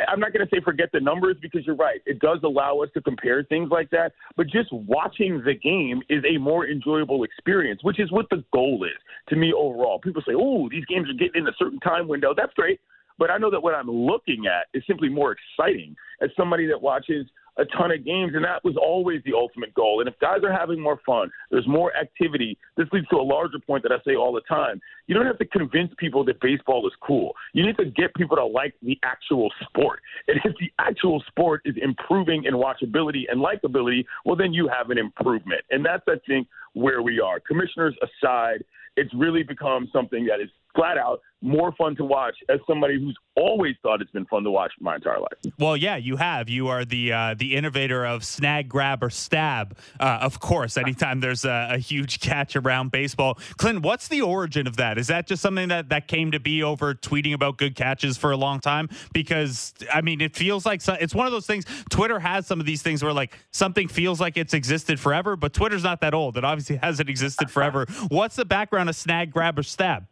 I'm 0.07 0.20
not 0.20 0.34
going 0.34 0.48
to 0.48 0.56
say 0.56 0.61
forget 0.64 0.90
the 0.94 0.99
numbers 0.99 1.36
because 1.41 1.65
you're 1.65 1.76
right. 1.76 1.99
It 2.06 2.20
does 2.20 2.40
allow 2.44 2.80
us 2.80 2.90
to 2.94 3.02
compare 3.02 3.44
things 3.44 3.70
like 3.70 3.90
that. 3.90 4.14
But 4.38 4.48
just 4.48 4.72
watching 4.72 5.41
the 5.44 5.56
game 5.56 6.02
is 6.10 6.24
a 6.28 6.38
more 6.38 6.68
enjoyable 6.68 7.24
experience, 7.24 7.84
which 7.84 7.99
is 7.99 8.11
what 8.11 8.28
the 8.30 8.44
goal 8.53 8.86
is 8.86 8.98
to 9.30 9.36
me 9.36 9.53
overall. 9.53 9.99
People 9.99 10.22
say, 10.26 10.34
oh, 10.36 10.70
these 10.70 10.86
games 10.86 11.10
are 11.10 11.14
getting 11.14 11.41
in 11.41 11.48
a 11.48 11.56
certain 11.57 11.80
time 11.80 12.07
window. 12.07 12.34
That's 12.36 12.53
great. 12.53 12.80
But 13.18 13.31
I 13.31 13.38
know 13.38 13.52
that 13.52 13.61
what 13.61 13.76
I'm 13.76 13.90
looking 13.90 14.45
at 14.48 14.68
is 14.73 14.84
simply 14.88 15.10
more 15.10 15.35
exciting 15.35 15.95
as 16.22 16.30
somebody 16.38 16.68
that 16.68 16.81
watches 16.81 17.27
a 17.57 17.65
ton 17.65 17.91
of 17.91 18.03
games, 18.03 18.31
and 18.34 18.44
that 18.44 18.64
was 18.64 18.76
always 18.81 19.22
the 19.26 19.34
ultimate 19.34 19.73
goal. 19.73 19.99
And 19.99 20.10
if 20.10 20.18
guys 20.19 20.40
are 20.44 20.52
having 20.52 20.80
more 20.80 20.99
fun, 21.06 21.30
there's 21.52 21.68
more 21.68 21.95
activity. 21.95 22.57
This 22.77 22.88
leads 22.91 23.07
to 23.10 23.18
a 23.18 23.22
larger 23.22 23.60
point 23.60 23.84
that 23.84 23.91
I 23.91 23.98
say 24.06 24.15
all 24.15 24.34
the 24.34 24.41
time. 24.41 24.81
You 25.07 25.14
don't 25.15 25.26
have 25.26 25.38
to 25.38 25.45
convince 25.45 25.94
people 25.98 26.26
that 26.26 26.41
baseball 26.41 26.88
is 26.88 26.94
cool. 27.06 27.34
You 27.53 27.65
need 27.65 27.77
to 27.77 27.85
get 27.85 28.14
people 28.15 28.38
to 28.38 28.45
like 28.45 28.73
the 28.81 28.98
actual 29.03 29.52
sport. 29.68 29.99
And 30.27 30.40
if 30.44 30.53
the 30.60 30.72
actual 30.80 31.23
sport 31.27 31.61
is 31.65 31.76
improving 31.81 32.45
in 32.45 32.56
watchability 32.56 33.23
and 33.30 33.40
likability, 33.40 34.06
well, 34.26 34.35
then 34.35 34.53
you 34.53 34.68
have 34.68 34.90
an 34.90 34.98
improvement. 34.98 35.61
And 35.69 35.85
that's, 35.85 36.03
I 36.07 36.15
think, 36.26 36.48
where 36.73 37.03
we 37.03 37.19
are. 37.19 37.40
Commissioners 37.40 37.95
aside, 38.02 38.64
it's 38.95 39.14
really 39.14 39.44
become 39.44 39.90
something 39.94 40.26
that 40.26 40.41
is 40.41 40.49
flat 40.76 40.98
out 40.98 41.20
more 41.44 41.74
fun 41.74 41.94
to 41.98 42.06
watch 42.06 42.36
as 42.50 42.60
somebody 42.66 42.98
who's 42.98 43.18
always 43.36 43.76
thought 43.84 44.02
it's 44.02 44.12
been 44.12 44.26
fun 44.26 44.44
to 44.44 44.50
watch 44.50 44.72
my 44.80 44.95
entire 44.95 45.20
life. 45.20 45.54
Well, 45.60 45.76
yeah, 45.76 45.98
you 45.98 46.16
have. 46.16 46.48
You 46.48 46.70
are 46.70 46.86
the 46.86 47.12
uh, 47.12 47.36
the 47.38 47.56
innovator 47.56 48.06
of 48.06 48.24
snag, 48.24 48.70
grab, 48.70 49.04
or 49.04 49.10
stab. 49.10 49.78
Uh, 50.00 50.20
of 50.22 50.40
course, 50.40 50.78
anytime 50.78 51.20
there's 51.20 51.44
a, 51.44 51.68
a, 51.72 51.78
huge 51.78 52.22
catch 52.22 52.56
around 52.56 52.91
baseball, 52.91 53.38
Clint, 53.58 53.82
what's 53.82 54.08
the 54.08 54.22
origin 54.22 54.68
of 54.68 54.78
that? 54.78 54.98
Is 54.98 55.08
that 55.08 55.28
just 55.28 55.41
something 55.41 55.68
that 55.68 55.90
that 55.90 56.08
came 56.08 56.32
to 56.32 56.40
be 56.40 56.64
over 56.64 56.95
tweeting 56.95 57.34
about 57.34 57.58
good 57.58 57.76
catches 57.76 58.18
for 58.18 58.32
a 58.32 58.38
long 58.38 58.62
time? 58.62 58.88
Because 59.12 59.74
I 59.94 60.00
mean, 60.00 60.22
it 60.22 60.36
feels 60.36 60.66
like 60.66 60.80
so, 60.82 60.94
it's 60.94 61.14
one 61.14 61.26
of 61.26 61.34
those 61.34 61.45
things. 61.45 61.66
Twitter 61.90 62.20
has 62.20 62.48
some 62.48 62.62
of 62.62 62.66
these 62.66 62.82
things 62.82 63.04
where 63.04 63.14
like 63.14 63.38
something 63.52 63.90
feels 63.90 64.22
like 64.22 64.38
it's 64.38 64.54
existed 64.54 64.98
forever, 64.98 65.36
but 65.36 65.52
Twitter's 65.52 65.84
not 65.84 66.00
that 66.02 66.14
old. 66.14 66.38
It 66.38 66.45
obviously 66.45 66.78
hasn't 66.78 67.10
existed 67.10 67.52
forever. 67.52 67.86
What's 68.08 68.38
the 68.38 68.45
background 68.45 68.88
of 68.88 68.95
snag, 68.95 69.32
grab, 69.32 69.60
or 69.60 69.64
stab? 69.64 70.08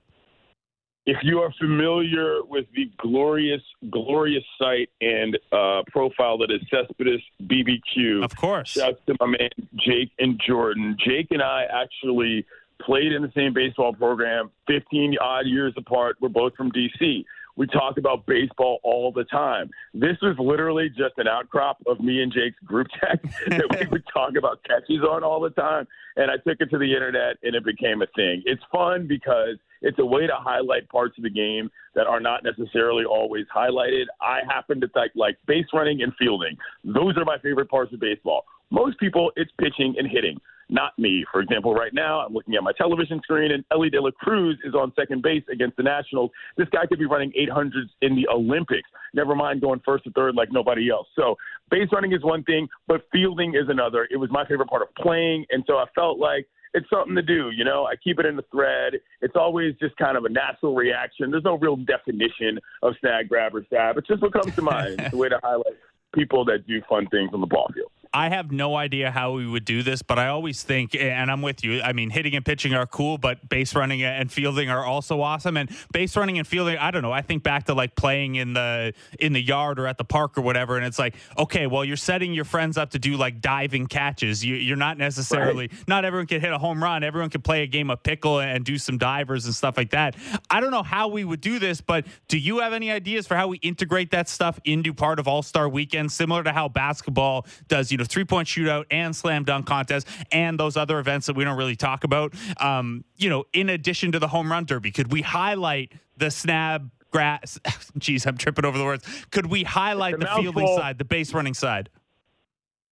If 1.05 1.17
you 1.23 1.39
are 1.39 1.51
familiar 1.59 2.43
with 2.43 2.65
the 2.75 2.91
glorious, 2.97 3.61
glorious 3.89 4.43
site 4.59 4.89
and 5.01 5.37
uh, 5.51 5.81
profile 5.87 6.37
that 6.37 6.51
is 6.51 6.61
Cespedes 6.69 7.21
BBQ, 7.43 8.23
of 8.23 8.35
course, 8.35 8.71
shout 8.71 8.99
to 9.07 9.15
my 9.19 9.27
man 9.27 9.49
Jake 9.75 10.11
and 10.19 10.39
Jordan. 10.45 10.95
Jake 11.03 11.27
and 11.31 11.41
I 11.41 11.63
actually 11.63 12.45
played 12.81 13.11
in 13.11 13.21
the 13.21 13.31
same 13.35 13.53
baseball 13.53 13.93
program, 13.93 14.51
15 14.67 15.17
odd 15.19 15.45
years 15.47 15.73
apart. 15.77 16.17
We're 16.19 16.29
both 16.29 16.55
from 16.55 16.71
DC. 16.71 17.25
We 17.61 17.67
talk 17.67 17.99
about 17.99 18.25
baseball 18.25 18.79
all 18.81 19.11
the 19.11 19.23
time. 19.25 19.69
This 19.93 20.17
was 20.19 20.35
literally 20.39 20.89
just 20.89 21.13
an 21.17 21.27
outcrop 21.27 21.77
of 21.85 21.99
me 21.99 22.23
and 22.23 22.33
Jake's 22.33 22.57
group 22.65 22.87
text 22.99 23.37
that 23.49 23.77
we 23.79 23.85
would 23.85 24.03
talk 24.11 24.31
about 24.35 24.63
catches 24.63 25.03
on 25.07 25.23
all 25.23 25.39
the 25.39 25.51
time. 25.51 25.87
And 26.15 26.31
I 26.31 26.37
took 26.37 26.59
it 26.59 26.71
to 26.71 26.79
the 26.79 26.91
internet 26.91 27.35
and 27.43 27.53
it 27.53 27.63
became 27.63 28.01
a 28.01 28.07
thing. 28.15 28.41
It's 28.47 28.63
fun 28.71 29.05
because 29.05 29.57
it's 29.83 29.99
a 29.99 30.05
way 30.05 30.25
to 30.25 30.33
highlight 30.33 30.89
parts 30.89 31.19
of 31.19 31.23
the 31.23 31.29
game 31.29 31.69
that 31.93 32.07
are 32.07 32.19
not 32.19 32.43
necessarily 32.43 33.05
always 33.05 33.45
highlighted. 33.55 34.05
I 34.19 34.39
happen 34.49 34.81
to 34.81 34.89
like, 34.95 35.11
like 35.13 35.37
base 35.45 35.67
running 35.71 36.01
and 36.01 36.13
fielding. 36.17 36.57
Those 36.83 37.15
are 37.15 37.25
my 37.25 37.37
favorite 37.43 37.69
parts 37.69 37.93
of 37.93 37.99
baseball. 37.99 38.45
Most 38.71 38.99
people, 38.99 39.31
it's 39.35 39.51
pitching 39.59 39.93
and 39.99 40.09
hitting 40.09 40.39
not 40.71 40.97
me. 40.97 41.25
For 41.31 41.41
example, 41.41 41.73
right 41.73 41.93
now 41.93 42.21
I'm 42.21 42.33
looking 42.33 42.55
at 42.55 42.63
my 42.63 42.71
television 42.71 43.19
screen 43.23 43.51
and 43.51 43.63
Elly 43.71 43.89
De 43.89 44.01
La 44.01 44.11
Cruz 44.11 44.57
is 44.63 44.73
on 44.73 44.93
second 44.97 45.21
base 45.21 45.43
against 45.51 45.77
the 45.77 45.83
Nationals. 45.83 46.31
This 46.57 46.67
guy 46.69 46.85
could 46.87 46.99
be 46.99 47.05
running 47.05 47.31
800s 47.31 47.89
in 48.01 48.15
the 48.15 48.27
Olympics. 48.33 48.89
Never 49.13 49.35
mind 49.35 49.61
going 49.61 49.81
first 49.85 50.07
or 50.07 50.11
third 50.11 50.35
like 50.35 50.49
nobody 50.51 50.89
else. 50.89 51.07
So 51.15 51.35
base 51.69 51.89
running 51.91 52.13
is 52.13 52.23
one 52.23 52.43
thing, 52.43 52.67
but 52.87 53.01
fielding 53.11 53.55
is 53.55 53.69
another. 53.69 54.07
It 54.09 54.17
was 54.17 54.29
my 54.31 54.45
favorite 54.47 54.69
part 54.69 54.81
of 54.81 54.93
playing, 54.95 55.45
and 55.51 55.63
so 55.67 55.75
I 55.75 55.85
felt 55.93 56.17
like 56.17 56.47
it's 56.73 56.89
something 56.89 57.15
to 57.15 57.21
do. 57.21 57.49
You 57.51 57.65
know, 57.65 57.85
I 57.85 57.95
keep 57.95 58.19
it 58.19 58.25
in 58.25 58.35
the 58.35 58.45
thread. 58.51 58.93
It's 59.21 59.35
always 59.35 59.75
just 59.79 59.95
kind 59.97 60.17
of 60.17 60.25
a 60.25 60.29
natural 60.29 60.75
reaction. 60.75 61.31
There's 61.31 61.43
no 61.43 61.57
real 61.57 61.75
definition 61.75 62.59
of 62.81 62.93
snag, 62.99 63.29
grab, 63.29 63.55
or 63.55 63.65
stab. 63.65 63.97
It's 63.97 64.07
just 64.07 64.21
what 64.21 64.33
comes 64.33 64.55
to 64.55 64.61
mind. 64.61 65.01
It's 65.01 65.13
a 65.13 65.17
way 65.17 65.29
to 65.29 65.39
highlight 65.43 65.77
people 66.13 66.45
that 66.45 66.67
do 66.67 66.81
fun 66.87 67.07
things 67.07 67.31
on 67.33 67.41
the 67.41 67.47
ball 67.47 67.69
field. 67.73 67.91
I 68.13 68.27
have 68.29 68.51
no 68.51 68.75
idea 68.75 69.09
how 69.09 69.31
we 69.31 69.47
would 69.47 69.63
do 69.63 69.83
this, 69.83 70.01
but 70.01 70.19
I 70.19 70.27
always 70.27 70.63
think, 70.63 70.95
and 70.95 71.31
I'm 71.31 71.41
with 71.41 71.63
you. 71.63 71.81
I 71.81 71.93
mean, 71.93 72.09
hitting 72.09 72.35
and 72.35 72.43
pitching 72.43 72.73
are 72.73 72.85
cool, 72.85 73.17
but 73.17 73.47
base 73.47 73.73
running 73.73 74.03
and 74.03 74.29
fielding 74.29 74.69
are 74.69 74.83
also 74.83 75.21
awesome. 75.21 75.55
And 75.55 75.69
base 75.93 76.17
running 76.17 76.37
and 76.37 76.45
fielding, 76.45 76.77
I 76.77 76.91
don't 76.91 77.03
know. 77.03 77.13
I 77.13 77.21
think 77.21 77.41
back 77.43 77.65
to 77.65 77.73
like 77.73 77.95
playing 77.95 78.35
in 78.35 78.53
the 78.53 78.93
in 79.19 79.31
the 79.31 79.41
yard 79.41 79.79
or 79.79 79.87
at 79.87 79.97
the 79.97 80.03
park 80.03 80.37
or 80.37 80.41
whatever, 80.41 80.75
and 80.75 80.85
it's 80.85 80.99
like, 80.99 81.15
okay, 81.37 81.67
well, 81.67 81.85
you're 81.85 81.95
setting 81.95 82.33
your 82.33 82.43
friends 82.43 82.77
up 82.77 82.91
to 82.91 82.99
do 82.99 83.15
like 83.15 83.39
diving 83.39 83.87
catches. 83.87 84.43
You, 84.43 84.73
are 84.73 84.77
not 84.77 84.97
necessarily 84.97 85.67
right. 85.67 85.87
not 85.87 86.03
everyone 86.03 86.27
can 86.27 86.41
hit 86.41 86.51
a 86.51 86.57
home 86.57 86.83
run. 86.83 87.03
Everyone 87.03 87.29
can 87.29 87.41
play 87.41 87.63
a 87.63 87.67
game 87.67 87.89
of 87.89 88.03
pickle 88.03 88.39
and 88.41 88.65
do 88.65 88.77
some 88.77 88.97
divers 88.97 89.45
and 89.45 89.55
stuff 89.55 89.77
like 89.77 89.91
that. 89.91 90.17
I 90.49 90.59
don't 90.59 90.71
know 90.71 90.83
how 90.83 91.07
we 91.07 91.23
would 91.23 91.41
do 91.41 91.59
this, 91.59 91.79
but 91.79 92.05
do 92.27 92.37
you 92.37 92.59
have 92.59 92.73
any 92.73 92.91
ideas 92.91 93.25
for 93.25 93.35
how 93.35 93.47
we 93.47 93.57
integrate 93.59 94.11
that 94.11 94.27
stuff 94.27 94.59
into 94.65 94.93
part 94.93 95.17
of 95.17 95.29
All 95.29 95.41
Star 95.41 95.69
Weekend, 95.69 96.11
similar 96.11 96.43
to 96.43 96.51
how 96.51 96.67
basketball 96.67 97.45
does? 97.69 97.89
You 97.89 97.99
know, 97.99 98.00
three 98.05 98.25
point 98.25 98.47
shootout 98.47 98.85
and 98.91 99.15
slam 99.15 99.43
dunk 99.43 99.65
contest 99.65 100.07
and 100.31 100.59
those 100.59 100.77
other 100.77 100.99
events 100.99 101.27
that 101.27 101.35
we 101.35 101.43
don't 101.43 101.57
really 101.57 101.75
talk 101.75 102.03
about. 102.03 102.33
Um, 102.57 103.03
you 103.17 103.29
know, 103.29 103.45
in 103.53 103.69
addition 103.69 104.11
to 104.13 104.19
the 104.19 104.27
home 104.27 104.51
run 104.51 104.65
derby, 104.65 104.91
could 104.91 105.11
we 105.11 105.21
highlight 105.21 105.93
the 106.17 106.31
snap 106.31 106.83
grass? 107.11 107.59
Geez, 107.97 108.25
I'm 108.25 108.37
tripping 108.37 108.65
over 108.65 108.77
the 108.77 108.85
words. 108.85 109.07
Could 109.31 109.47
we 109.47 109.63
highlight 109.63 110.19
the 110.19 110.27
fielding 110.27 110.67
side, 110.67 110.97
the 110.97 111.05
base 111.05 111.33
running 111.33 111.53
side? 111.53 111.89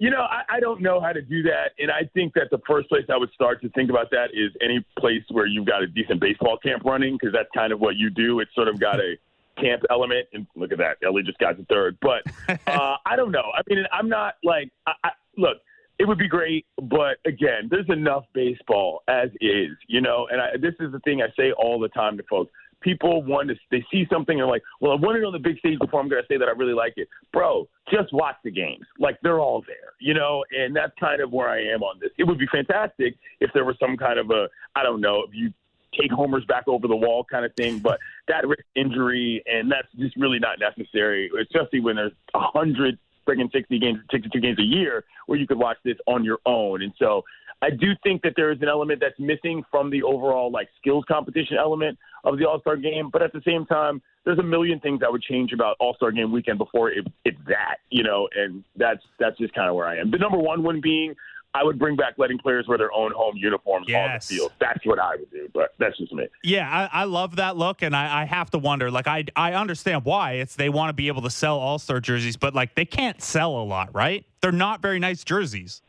You 0.02 0.10
know, 0.10 0.22
I, 0.22 0.44
I 0.48 0.60
don't 0.62 0.82
know 0.82 1.02
how 1.02 1.12
to 1.12 1.22
do 1.22 1.44
that. 1.44 1.72
And 1.78 1.92
I 1.92 2.10
think 2.14 2.34
that 2.36 2.50
the 2.52 2.62
first 2.66 2.88
place 2.88 3.04
I 3.10 3.18
would 3.18 3.32
start 3.34 3.62
to 3.64 3.70
think 3.70 3.90
about 3.90 4.10
that 4.12 4.30
is 4.34 4.52
any 4.62 4.86
place 4.98 5.24
where 5.30 5.46
you've 5.46 5.66
got 5.66 5.84
a 5.84 5.88
decent 5.88 6.22
baseball 6.22 6.58
camp 6.58 6.86
running, 6.86 7.18
because 7.20 7.34
that's 7.34 7.50
kind 7.54 7.74
of 7.74 7.82
what 7.82 7.98
you 7.98 8.10
do. 8.10 8.40
It's 8.40 8.54
sort 8.56 8.70
of 8.70 8.80
got 8.80 9.02
a 9.02 9.16
camp 9.62 9.84
element. 9.90 10.28
And 10.34 10.48
look 10.56 10.72
at 10.72 10.78
that, 10.80 10.98
Elly 11.04 11.24
just 11.24 11.38
got 11.40 11.58
to 11.58 11.66
third. 11.66 11.98
But 12.02 12.24
uh, 12.68 12.96
I 13.06 13.16
don't 13.16 13.32
know. 13.32 13.52
I 13.56 13.62
mean, 13.68 13.84
I'm 13.92 14.10
not 14.10 14.36
like 14.44 14.72
I, 14.88 14.94
I, 15.04 15.10
look. 15.38 15.58
It 15.98 16.08
would 16.08 16.18
be 16.18 16.30
great, 16.30 16.66
but 16.82 17.18
again, 17.26 17.68
there's 17.70 17.90
enough 17.90 18.24
baseball 18.34 19.04
as 19.10 19.32
is, 19.42 19.72
you 19.88 20.00
know. 20.00 20.30
And 20.32 20.40
I, 20.40 20.52
this 20.56 20.74
is 20.80 20.94
the 20.94 21.00
thing 21.00 21.22
I 21.22 21.28
say 21.38 21.52
all 21.52 21.78
the 21.78 21.90
time 21.90 22.16
to 22.16 22.24
folks: 22.30 22.54
people 22.82 23.24
want 23.24 23.50
to 23.50 23.56
they 23.72 23.86
see 23.92 24.06
something 24.12 24.40
and 24.40 24.50
like, 24.50 24.64
well, 24.80 24.94
I 24.94 24.96
won 24.96 25.16
it 25.16 25.24
on 25.24 25.34
the 25.34 25.40
big 25.40 25.60
stage 25.60 25.80
before 25.80 26.00
I'm 26.00 26.10
going 26.10 26.22
to 26.22 26.28
say 26.34 26.38
that 26.38 26.48
I 26.48 26.52
really 26.52 26.74
like 26.74 26.94
it, 26.98 27.08
bro. 27.34 27.68
Just 27.92 28.14
watch 28.14 28.36
the 28.44 28.52
games, 28.52 28.86
like 29.00 29.18
they're 29.24 29.40
all 29.40 29.64
there, 29.68 29.94
you 30.00 30.14
know. 30.14 30.44
And 30.58 30.76
that's 30.76 30.94
kind 31.00 31.22
of 31.22 31.32
where 31.32 31.50
I 31.50 31.62
am 31.62 31.84
on 31.84 32.00
this. 32.00 32.12
It 32.18 32.24
would 32.26 32.38
be 32.38 32.48
fantastic 32.48 33.16
if 33.40 33.52
there 33.54 33.66
was 33.66 33.76
some 33.80 33.98
kind 33.98 34.20
of 34.20 34.30
a 34.32 34.48
I 34.76 34.84
don't 34.84 35.02
know 35.02 35.24
if 35.28 35.34
you 35.34 35.54
take 36.00 36.12
homers 36.12 36.46
back 36.46 36.68
over 36.68 36.88
the 36.88 36.96
wall 36.96 37.24
kind 37.24 37.46
of 37.46 37.54
thing, 37.56 37.80
but 37.80 38.00
that 38.28 38.48
risk 38.48 38.64
injury 38.76 39.44
and 39.46 39.72
that's 39.72 39.88
just 39.98 40.16
really 40.16 40.40
not 40.40 40.60
necessary, 40.60 41.30
especially 41.42 41.80
when 41.80 41.96
there's 41.96 42.14
a 42.34 42.40
hundred 42.40 42.98
friggin' 43.28 43.52
60 43.52 43.80
games, 43.80 44.00
62 44.12 44.40
games 44.40 44.60
a 44.60 44.64
year 44.64 45.04
where 45.28 45.38
you 45.38 45.46
could 45.46 45.60
watch 45.60 45.78
this 45.84 45.98
on 46.08 46.24
your 46.24 46.40
own. 46.46 46.82
And 46.82 46.94
so 46.98 47.24
I 47.62 47.70
do 47.70 47.94
think 48.04 48.22
that 48.24 48.34
there 48.36 48.52
is 48.52 48.62
an 48.62 48.70
element 48.70 49.02
that's 49.02 49.20
missing 49.20 49.64
from 49.70 49.90
the 49.90 50.04
overall 50.04 50.52
like 50.52 50.70
skills 50.80 51.04
competition 51.08 51.58
element 51.58 51.98
of 52.24 52.38
the 52.38 52.46
All 52.46 52.60
Star 52.62 52.78
game. 52.78 53.10
But 53.12 53.22
at 53.22 53.34
the 53.34 53.42
same 53.46 53.66
time, 53.66 54.02
there's 54.26 54.40
a 54.40 54.44
million 54.44 54.80
things 54.80 55.02
that 55.02 55.12
would 55.12 55.22
change 55.22 55.52
about 55.54 55.76
All 55.80 55.94
Star 55.96 56.12
game 56.12 56.32
weekend 56.32 56.58
before 56.58 56.92
it, 56.92 57.06
it's 57.26 57.38
that, 57.48 57.78
you 57.90 58.04
know, 58.04 58.30
and 58.36 58.64
that's 58.76 59.04
that's 59.20 59.38
just 59.38 59.54
kind 59.54 59.70
of 59.70 59.76
where 59.76 59.88
I 59.88 59.98
am. 59.98 60.12
The 60.12 60.18
number 60.18 60.38
one 60.38 60.64
one 60.64 60.80
being 60.82 61.16
I 61.56 61.64
would 61.64 61.80
bring 61.80 61.96
back 61.96 62.14
letting 62.18 62.38
players 62.38 62.68
wear 62.68 62.78
their 62.78 62.94
own 62.94 63.12
home 63.12 63.36
uniforms 63.36 63.88
yes. 63.90 64.06
on 64.08 64.14
the 64.14 64.20
field. 64.20 64.52
That's 64.60 64.86
what 64.86 65.00
I 65.00 65.16
would 65.16 65.32
do, 65.32 65.50
but 65.54 65.74
that's 65.80 65.98
just 65.98 66.14
me. 66.14 66.28
Yeah, 66.44 66.70
I, 66.94 67.02
I 67.02 67.04
love 67.06 67.38
that 67.38 67.58
look, 67.58 67.82
and 67.82 67.96
I, 67.96 68.22
I, 68.22 68.26
have 68.26 68.52
to 68.52 68.60
wonder. 68.60 68.92
Like, 68.92 69.08
I 69.08 69.26
I 69.36 69.54
understand 69.54 70.06
why 70.06 70.34
it's 70.34 70.56
they 70.56 70.70
want 70.70 70.90
to 70.90 70.94
be 70.94 71.08
able 71.08 71.24
to 71.24 71.30
sell 71.30 71.58
All 71.58 71.80
Star 71.80 72.00
jerseys, 72.00 72.38
but 72.38 72.54
like 72.54 72.76
they 72.76 72.86
can't 72.86 73.20
sell 73.22 73.60
a 73.60 73.64
lot, 73.64 73.94
right? 73.96 74.26
They're 74.42 74.52
not 74.52 74.82
very 74.82 75.00
nice 75.00 75.24
jerseys. 75.24 75.82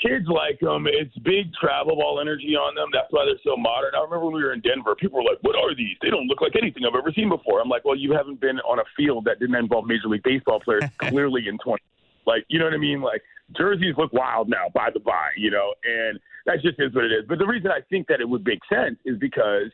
Kids 0.00 0.26
like 0.28 0.60
them. 0.60 0.86
It's 0.86 1.16
big 1.18 1.52
travel 1.54 1.96
ball 1.96 2.20
energy 2.20 2.54
on 2.56 2.74
them. 2.74 2.88
That's 2.92 3.08
why 3.10 3.24
they're 3.26 3.40
so 3.44 3.56
modern. 3.56 3.94
I 3.94 4.00
remember 4.00 4.26
when 4.26 4.34
we 4.34 4.42
were 4.42 4.52
in 4.52 4.60
Denver, 4.60 4.94
people 4.94 5.18
were 5.18 5.30
like, 5.30 5.38
"What 5.40 5.56
are 5.56 5.74
these? 5.74 5.96
They 6.02 6.10
don't 6.10 6.26
look 6.26 6.42
like 6.42 6.52
anything 6.60 6.84
I've 6.84 6.96
ever 6.96 7.12
seen 7.12 7.30
before." 7.30 7.60
I'm 7.62 7.68
like, 7.68 7.84
"Well, 7.86 7.96
you 7.96 8.12
haven't 8.12 8.40
been 8.40 8.60
on 8.60 8.78
a 8.78 8.84
field 8.94 9.24
that 9.24 9.40
didn't 9.40 9.56
involve 9.56 9.86
Major 9.86 10.08
League 10.08 10.22
Baseball 10.22 10.60
players 10.60 10.84
clearly 10.98 11.48
in 11.48 11.56
20." 11.58 11.82
Like, 12.26 12.44
you 12.48 12.58
know 12.58 12.66
what 12.66 12.74
I 12.74 12.78
mean? 12.78 13.00
Like, 13.00 13.22
jerseys 13.56 13.94
look 13.96 14.12
wild 14.12 14.48
now, 14.48 14.66
by 14.74 14.90
the 14.92 15.00
by, 15.00 15.28
you 15.36 15.50
know, 15.50 15.74
and 15.84 16.18
that 16.46 16.56
just 16.62 16.78
is 16.78 16.94
what 16.94 17.04
it 17.04 17.12
is. 17.12 17.24
But 17.28 17.38
the 17.38 17.46
reason 17.46 17.70
I 17.70 17.80
think 17.88 18.06
that 18.08 18.20
it 18.20 18.28
would 18.28 18.44
make 18.44 18.60
sense 18.72 18.96
is 19.04 19.18
because 19.18 19.70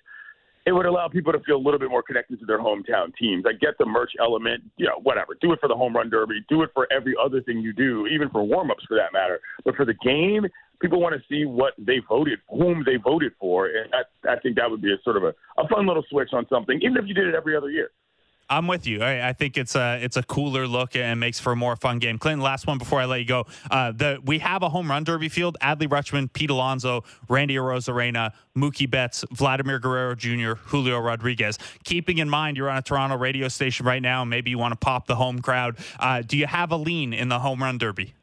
it 0.66 0.72
would 0.72 0.86
allow 0.86 1.08
people 1.08 1.32
to 1.32 1.38
feel 1.40 1.56
a 1.56 1.62
little 1.62 1.78
bit 1.78 1.90
more 1.90 2.02
connected 2.02 2.40
to 2.40 2.46
their 2.46 2.58
hometown 2.58 3.14
teams. 3.18 3.44
I 3.46 3.52
get 3.52 3.78
the 3.78 3.86
merch 3.86 4.10
element, 4.20 4.64
you 4.76 4.86
know, 4.86 4.98
whatever. 5.02 5.36
Do 5.40 5.52
it 5.52 5.60
for 5.60 5.68
the 5.68 5.76
home 5.76 5.94
run 5.94 6.10
derby. 6.10 6.44
Do 6.48 6.62
it 6.62 6.70
for 6.74 6.88
every 6.92 7.14
other 7.22 7.40
thing 7.40 7.58
you 7.58 7.72
do, 7.72 8.08
even 8.08 8.28
for 8.30 8.42
warm 8.42 8.72
ups 8.72 8.84
for 8.88 8.96
that 8.96 9.12
matter. 9.12 9.38
But 9.64 9.76
for 9.76 9.84
the 9.84 9.94
game, 9.94 10.44
people 10.80 11.00
want 11.00 11.14
to 11.14 11.22
see 11.28 11.44
what 11.44 11.74
they 11.78 12.00
voted, 12.08 12.40
whom 12.50 12.82
they 12.84 12.96
voted 12.96 13.32
for, 13.38 13.66
and 13.66 13.92
I, 13.94 14.32
I 14.32 14.38
think 14.40 14.56
that 14.56 14.70
would 14.70 14.82
be 14.82 14.92
a 14.92 14.96
sort 15.04 15.16
of 15.16 15.22
a, 15.24 15.34
a 15.58 15.68
fun 15.68 15.86
little 15.86 16.04
switch 16.10 16.30
on 16.32 16.46
something, 16.48 16.80
even 16.82 16.96
if 16.96 17.04
you 17.06 17.14
did 17.14 17.28
it 17.28 17.34
every 17.34 17.56
other 17.56 17.70
year. 17.70 17.90
I'm 18.48 18.66
with 18.66 18.86
you. 18.86 19.02
I, 19.02 19.30
I, 19.30 19.32
think 19.32 19.56
it's 19.56 19.74
a 19.74 19.98
it's 20.02 20.16
a 20.16 20.22
cooler 20.22 20.66
look 20.68 20.94
and 20.94 21.18
makes 21.18 21.40
for 21.40 21.52
a 21.52 21.56
more 21.56 21.74
fun 21.74 21.98
game. 21.98 22.18
Clinton, 22.18 22.42
last 22.42 22.66
one 22.66 22.78
before 22.78 23.00
I 23.00 23.04
let 23.06 23.18
you 23.18 23.26
go. 23.26 23.44
Uh, 23.70 23.92
the 23.92 24.20
we 24.24 24.38
have 24.38 24.62
a 24.62 24.68
home 24.68 24.88
run 24.88 25.02
derby 25.04 25.28
field. 25.28 25.56
Adley 25.60 25.88
Rutschman, 25.88 26.32
Pete 26.32 26.50
Alonso, 26.50 27.02
Randy 27.28 27.56
Arozarena, 27.56 28.32
Mookie 28.56 28.88
Betts, 28.88 29.24
Vladimir 29.32 29.78
Guerrero 29.78 30.14
Jr., 30.14 30.54
Julio 30.66 31.00
Rodriguez. 31.00 31.58
Keeping 31.84 32.18
in 32.18 32.30
mind 32.30 32.56
you're 32.56 32.70
on 32.70 32.78
a 32.78 32.82
Toronto 32.82 33.16
radio 33.16 33.48
station 33.48 33.84
right 33.84 34.02
now. 34.02 34.24
Maybe 34.24 34.50
you 34.50 34.58
want 34.58 34.72
to 34.72 34.78
pop 34.78 35.06
the 35.06 35.16
home 35.16 35.40
crowd. 35.40 35.76
Uh, 35.98 36.22
do 36.22 36.36
you 36.36 36.46
have 36.46 36.70
a 36.70 36.76
lean 36.76 37.12
in 37.12 37.28
the 37.28 37.40
home 37.40 37.62
run 37.62 37.78
derby? 37.78 38.14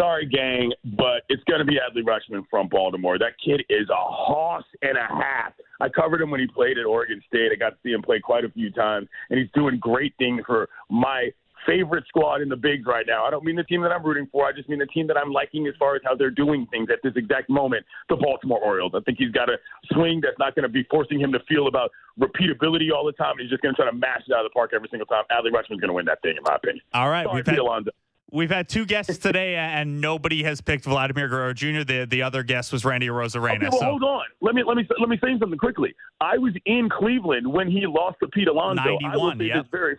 Sorry, 0.00 0.24
gang, 0.24 0.72
but 0.96 1.24
it's 1.28 1.44
going 1.44 1.58
to 1.58 1.66
be 1.66 1.74
Adley 1.74 2.02
Rutschman 2.02 2.44
from 2.48 2.68
Baltimore. 2.68 3.18
That 3.18 3.32
kid 3.44 3.62
is 3.68 3.86
a 3.90 3.94
hoss 3.94 4.64
and 4.80 4.96
a 4.96 5.06
half. 5.06 5.52
I 5.78 5.90
covered 5.90 6.22
him 6.22 6.30
when 6.30 6.40
he 6.40 6.46
played 6.46 6.78
at 6.78 6.86
Oregon 6.86 7.22
State. 7.28 7.50
I 7.52 7.56
got 7.56 7.70
to 7.70 7.76
see 7.82 7.90
him 7.90 8.00
play 8.00 8.18
quite 8.18 8.46
a 8.46 8.48
few 8.48 8.70
times, 8.70 9.08
and 9.28 9.38
he's 9.38 9.50
doing 9.52 9.78
great 9.78 10.14
things 10.18 10.42
for 10.46 10.70
my 10.88 11.28
favorite 11.66 12.04
squad 12.08 12.40
in 12.40 12.48
the 12.48 12.56
bigs 12.56 12.86
right 12.86 13.04
now. 13.06 13.26
I 13.26 13.30
don't 13.30 13.44
mean 13.44 13.56
the 13.56 13.64
team 13.64 13.82
that 13.82 13.92
I'm 13.92 14.02
rooting 14.02 14.26
for. 14.32 14.46
I 14.46 14.52
just 14.52 14.70
mean 14.70 14.78
the 14.78 14.86
team 14.86 15.06
that 15.08 15.18
I'm 15.18 15.32
liking 15.32 15.66
as 15.66 15.74
far 15.78 15.96
as 15.96 16.02
how 16.02 16.14
they're 16.14 16.30
doing 16.30 16.66
things 16.70 16.88
at 16.90 17.00
this 17.02 17.12
exact 17.16 17.50
moment. 17.50 17.84
The 18.08 18.16
Baltimore 18.16 18.58
Orioles. 18.58 18.92
I 18.94 19.00
think 19.00 19.18
he's 19.18 19.32
got 19.32 19.50
a 19.50 19.58
swing 19.92 20.22
that's 20.22 20.38
not 20.38 20.54
going 20.54 20.62
to 20.62 20.70
be 20.70 20.84
forcing 20.90 21.20
him 21.20 21.30
to 21.32 21.40
feel 21.46 21.66
about 21.66 21.90
repeatability 22.18 22.90
all 22.90 23.04
the 23.04 23.12
time. 23.12 23.34
He's 23.38 23.50
just 23.50 23.60
going 23.60 23.74
to 23.74 23.82
try 23.82 23.90
to 23.90 23.96
mash 23.96 24.22
it 24.26 24.32
out 24.32 24.46
of 24.46 24.50
the 24.50 24.54
park 24.54 24.70
every 24.74 24.88
single 24.90 25.06
time. 25.06 25.24
Adley 25.30 25.52
Rutschman's 25.52 25.80
going 25.80 25.88
to 25.88 25.92
win 25.92 26.06
that 26.06 26.22
thing, 26.22 26.36
in 26.38 26.42
my 26.42 26.56
opinion. 26.56 26.82
All 26.94 27.10
right, 27.10 27.24
Sorry, 27.24 27.36
we've 27.36 27.46
had, 27.46 27.58
Alonso. 27.58 27.90
We've 28.32 28.50
had 28.50 28.68
two 28.68 28.86
guests 28.86 29.18
today, 29.18 29.56
and 29.56 30.00
nobody 30.00 30.42
has 30.44 30.60
picked 30.60 30.84
Vladimir 30.84 31.28
Guerrero 31.28 31.52
Jr. 31.52 31.82
The 31.82 32.06
the 32.08 32.22
other 32.22 32.42
guest 32.42 32.72
was 32.72 32.84
Randy 32.84 33.08
Arozarena. 33.08 33.56
Okay, 33.56 33.68
well, 33.70 33.80
so. 33.80 33.84
hold 33.84 34.02
on. 34.02 34.24
Let 34.40 34.54
me 34.54 34.62
let 34.62 34.76
me 34.76 34.86
let 34.98 35.08
me 35.08 35.18
say 35.22 35.38
something 35.38 35.58
quickly. 35.58 35.94
I 36.20 36.38
was 36.38 36.52
in 36.66 36.88
Cleveland 36.88 37.50
when 37.50 37.70
he 37.70 37.86
lost 37.86 38.18
to 38.22 38.28
Pete 38.28 38.48
Alonso. 38.48 38.82
91, 38.82 39.12
I 39.12 39.16
will 39.16 39.32
say 39.38 39.44
yep. 39.44 39.56
this 39.56 39.70
very 39.70 39.98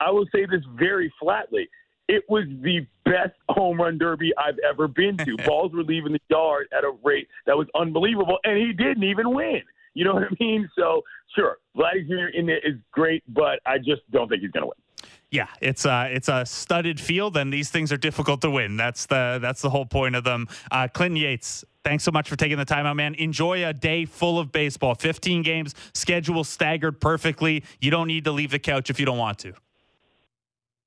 I 0.00 0.10
will 0.10 0.26
say 0.32 0.46
this 0.46 0.62
very 0.74 1.12
flatly. 1.20 1.68
It 2.08 2.24
was 2.28 2.44
the 2.62 2.86
best 3.04 3.34
home 3.48 3.80
run 3.80 3.98
derby 3.98 4.32
I've 4.36 4.58
ever 4.68 4.88
been 4.88 5.16
to. 5.18 5.36
Balls 5.46 5.72
were 5.72 5.84
leaving 5.84 6.12
the 6.12 6.20
yard 6.28 6.66
at 6.76 6.82
a 6.82 6.92
rate 7.04 7.28
that 7.46 7.56
was 7.56 7.68
unbelievable, 7.74 8.38
and 8.42 8.58
he 8.58 8.72
didn't 8.72 9.04
even 9.04 9.32
win. 9.32 9.62
You 9.94 10.04
know 10.04 10.14
what 10.14 10.24
I 10.24 10.36
mean? 10.40 10.68
So, 10.76 11.02
sure, 11.36 11.58
Vladimir 11.76 12.28
in 12.28 12.46
there 12.46 12.58
is 12.58 12.76
great, 12.92 13.22
but 13.28 13.60
I 13.66 13.78
just 13.78 14.02
don't 14.10 14.28
think 14.28 14.42
he's 14.42 14.50
going 14.50 14.62
to 14.62 14.68
win. 14.68 14.76
Yeah, 15.30 15.46
it's 15.60 15.84
a 15.84 16.08
it's 16.10 16.28
a 16.28 16.44
studded 16.44 16.98
field, 16.98 17.36
and 17.36 17.52
these 17.52 17.70
things 17.70 17.92
are 17.92 17.96
difficult 17.96 18.40
to 18.40 18.50
win. 18.50 18.76
That's 18.76 19.06
the 19.06 19.38
that's 19.40 19.62
the 19.62 19.70
whole 19.70 19.86
point 19.86 20.16
of 20.16 20.24
them. 20.24 20.48
Uh, 20.72 20.88
Clinton 20.92 21.16
Yates, 21.16 21.64
thanks 21.84 22.02
so 22.02 22.10
much 22.10 22.28
for 22.28 22.34
taking 22.34 22.58
the 22.58 22.64
time 22.64 22.84
out, 22.84 22.96
man. 22.96 23.14
Enjoy 23.14 23.64
a 23.64 23.72
day 23.72 24.06
full 24.06 24.40
of 24.40 24.50
baseball. 24.50 24.96
Fifteen 24.96 25.42
games, 25.42 25.74
schedule 25.94 26.42
staggered 26.42 27.00
perfectly. 27.00 27.62
You 27.80 27.92
don't 27.92 28.08
need 28.08 28.24
to 28.24 28.32
leave 28.32 28.50
the 28.50 28.58
couch 28.58 28.90
if 28.90 28.98
you 28.98 29.06
don't 29.06 29.18
want 29.18 29.38
to. 29.40 29.52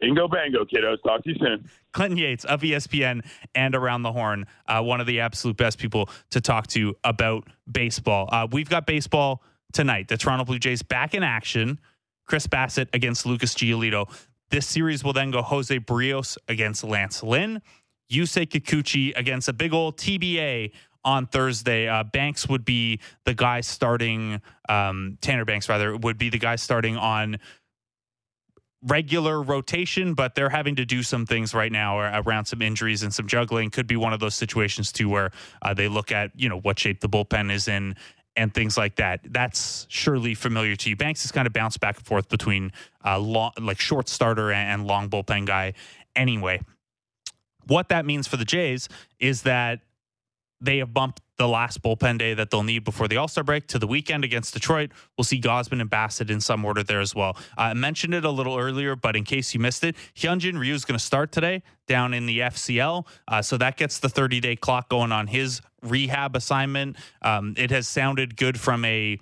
Bingo 0.01 0.27
bango, 0.27 0.65
kiddos. 0.65 1.01
Talk 1.03 1.23
to 1.23 1.29
you 1.29 1.35
soon. 1.39 1.69
Clinton 1.93 2.17
Yates 2.17 2.43
of 2.43 2.61
ESPN 2.61 3.25
and 3.55 3.73
Around 3.73 4.01
the 4.01 4.11
Horn, 4.11 4.45
uh, 4.67 4.81
one 4.81 4.99
of 4.99 5.07
the 5.07 5.21
absolute 5.21 5.55
best 5.55 5.77
people 5.77 6.09
to 6.31 6.41
talk 6.41 6.67
to 6.67 6.93
about 7.05 7.47
baseball. 7.71 8.27
Uh, 8.29 8.45
we've 8.51 8.69
got 8.69 8.85
baseball 8.85 9.41
tonight. 9.71 10.09
The 10.09 10.17
Toronto 10.17 10.43
Blue 10.43 10.59
Jays 10.59 10.81
back 10.81 11.13
in 11.13 11.23
action. 11.23 11.79
Chris 12.25 12.47
Bassitt 12.47 12.89
against 12.93 13.25
Lucas 13.25 13.53
Giolito. 13.53 14.09
This 14.53 14.67
series 14.67 15.03
will 15.03 15.13
then 15.13 15.31
go 15.31 15.41
Jose 15.41 15.79
Berrios 15.79 16.37
against 16.47 16.83
Lance 16.83 17.23
Lynn, 17.23 17.59
Yusei 18.11 18.47
Kikuchi 18.47 19.11
against 19.17 19.49
a 19.49 19.53
big 19.53 19.73
old 19.73 19.97
TBA 19.97 20.73
on 21.03 21.25
Thursday. 21.25 21.87
Uh, 21.87 22.03
Banks 22.03 22.47
would 22.47 22.63
be 22.63 22.99
the 23.25 23.33
guy 23.33 23.61
starting, 23.61 24.39
um, 24.69 25.17
Tanner 25.21 25.43
Banks, 25.43 25.69
rather, 25.69 25.97
would 25.97 26.19
be 26.19 26.29
the 26.29 26.37
guy 26.37 26.55
starting 26.55 26.97
on 26.97 27.37
regular 28.83 29.41
rotation, 29.41 30.13
but 30.13 30.35
they're 30.35 30.49
having 30.49 30.75
to 30.75 30.85
do 30.85 31.01
some 31.01 31.25
things 31.25 31.55
right 31.55 31.71
now 31.71 31.97
around 32.19 32.45
some 32.45 32.61
injuries 32.61 33.01
and 33.01 33.11
some 33.11 33.25
juggling. 33.25 33.71
Could 33.71 33.87
be 33.87 33.95
one 33.95 34.13
of 34.13 34.19
those 34.19 34.35
situations 34.35 34.91
too 34.91 35.09
where 35.09 35.31
uh, 35.63 35.73
they 35.73 35.87
look 35.87 36.11
at 36.11 36.29
you 36.35 36.47
know 36.47 36.59
what 36.59 36.77
shape 36.77 36.99
the 36.99 37.09
bullpen 37.09 37.51
is 37.51 37.67
in 37.67 37.95
and 38.35 38.53
things 38.53 38.77
like 38.77 38.95
that. 38.95 39.21
That's 39.25 39.85
surely 39.89 40.33
familiar 40.33 40.75
to 40.75 40.89
you. 40.89 40.95
Banks 40.95 41.23
has 41.23 41.31
kind 41.31 41.47
of 41.47 41.53
bounced 41.53 41.79
back 41.79 41.97
and 41.97 42.05
forth 42.05 42.29
between 42.29 42.71
uh, 43.05 43.19
long, 43.19 43.51
like 43.59 43.79
short 43.79 44.09
starter 44.09 44.51
and 44.51 44.85
long 44.87 45.09
bullpen 45.09 45.45
guy. 45.45 45.73
Anyway, 46.15 46.61
what 47.67 47.89
that 47.89 48.05
means 48.05 48.27
for 48.27 48.37
the 48.37 48.45
Jays 48.45 48.89
is 49.19 49.43
that 49.43 49.81
they 50.61 50.77
have 50.77 50.93
bumped 50.93 51.19
the 51.37 51.47
last 51.47 51.81
bullpen 51.81 52.17
day 52.17 52.33
that 52.33 52.51
they'll 52.51 52.63
need 52.63 52.83
before 52.83 53.07
the 53.07 53.17
All 53.17 53.27
Star 53.27 53.43
break 53.43 53.67
to 53.67 53.79
the 53.79 53.87
weekend 53.87 54.23
against 54.23 54.53
Detroit. 54.53 54.91
We'll 55.17 55.25
see 55.25 55.41
Gausman 55.41 55.81
and 55.81 55.89
Bassitt 55.89 56.29
in 56.29 56.39
some 56.39 56.63
order 56.63 56.83
there 56.83 57.01
as 57.01 57.13
well. 57.13 57.37
I 57.57 57.73
mentioned 57.73 58.13
it 58.13 58.23
a 58.23 58.29
little 58.29 58.57
earlier, 58.57 58.95
but 58.95 59.15
in 59.15 59.23
case 59.23 59.53
you 59.53 59.59
missed 59.59 59.83
it, 59.83 59.95
Hyunjin 60.15 60.57
Ryu 60.57 60.73
is 60.73 60.85
going 60.85 60.97
to 60.97 61.03
start 61.03 61.31
today 61.31 61.63
down 61.87 62.13
in 62.13 62.27
the 62.27 62.39
FCL. 62.39 63.05
Uh, 63.27 63.41
so 63.41 63.57
that 63.57 63.77
gets 63.77 63.99
the 63.99 64.09
30 64.09 64.39
day 64.39 64.55
clock 64.55 64.89
going 64.89 65.11
on 65.11 65.27
his 65.27 65.61
rehab 65.83 66.35
assignment. 66.35 66.97
Um, 67.21 67.53
it 67.57 67.71
has 67.71 67.87
sounded 67.87 68.37
good 68.37 68.59
from 68.59 68.85
a 68.85 69.19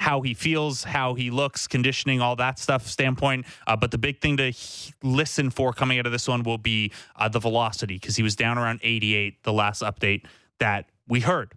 how 0.00 0.22
he 0.22 0.32
feels, 0.32 0.82
how 0.82 1.12
he 1.12 1.30
looks, 1.30 1.66
conditioning, 1.66 2.22
all 2.22 2.34
that 2.34 2.58
stuff 2.58 2.86
standpoint. 2.86 3.44
Uh, 3.66 3.76
but 3.76 3.90
the 3.90 3.98
big 3.98 4.18
thing 4.20 4.38
to 4.38 4.50
he- 4.50 4.94
listen 5.02 5.50
for 5.50 5.74
coming 5.74 5.98
out 5.98 6.06
of 6.06 6.12
this 6.12 6.26
one 6.26 6.42
will 6.42 6.56
be 6.56 6.90
uh, 7.16 7.28
the 7.28 7.38
velocity 7.38 7.96
because 7.96 8.16
he 8.16 8.22
was 8.22 8.34
down 8.34 8.56
around 8.56 8.80
88 8.82 9.42
the 9.42 9.52
last 9.52 9.82
update 9.82 10.24
that 10.58 10.86
we 11.06 11.20
heard. 11.20 11.52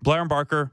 Blair 0.00 0.20
and 0.20 0.28
Barker 0.28 0.70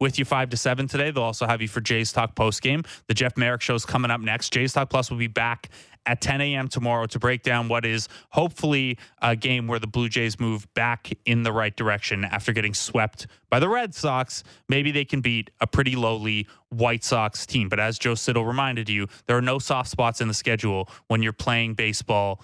with 0.00 0.18
you 0.18 0.24
five 0.24 0.50
to 0.50 0.56
seven 0.56 0.88
today. 0.88 1.10
They'll 1.10 1.24
also 1.24 1.46
have 1.46 1.62
you 1.62 1.68
for 1.68 1.80
Jays 1.80 2.12
Talk 2.12 2.34
post 2.34 2.62
game. 2.62 2.82
The 3.08 3.14
Jeff 3.14 3.36
Merrick 3.36 3.62
show 3.62 3.74
is 3.74 3.84
coming 3.84 4.10
up 4.10 4.20
next. 4.20 4.52
Jays 4.52 4.72
Talk 4.72 4.90
Plus 4.90 5.10
will 5.10 5.18
be 5.18 5.26
back 5.26 5.70
at 6.06 6.20
10 6.20 6.40
a.m. 6.40 6.68
tomorrow 6.68 7.06
to 7.06 7.18
break 7.18 7.42
down 7.42 7.68
what 7.68 7.84
is 7.84 8.08
hopefully 8.30 8.98
a 9.22 9.34
game 9.34 9.66
where 9.66 9.78
the 9.78 9.86
Blue 9.86 10.08
Jays 10.08 10.38
move 10.38 10.66
back 10.74 11.10
in 11.24 11.42
the 11.42 11.52
right 11.52 11.74
direction 11.74 12.24
after 12.24 12.52
getting 12.52 12.74
swept 12.74 13.26
by 13.50 13.58
the 13.58 13.68
Red 13.68 13.94
Sox. 13.94 14.44
Maybe 14.68 14.90
they 14.90 15.04
can 15.04 15.20
beat 15.20 15.50
a 15.60 15.66
pretty 15.66 15.96
lowly 15.96 16.46
White 16.68 17.04
Sox 17.04 17.46
team. 17.46 17.68
But 17.68 17.80
as 17.80 17.98
Joe 17.98 18.14
Siddall 18.14 18.44
reminded 18.44 18.88
you, 18.88 19.06
there 19.26 19.36
are 19.36 19.42
no 19.42 19.58
soft 19.58 19.90
spots 19.90 20.20
in 20.20 20.28
the 20.28 20.34
schedule 20.34 20.90
when 21.06 21.22
you're 21.22 21.32
playing 21.32 21.74
baseball 21.74 22.42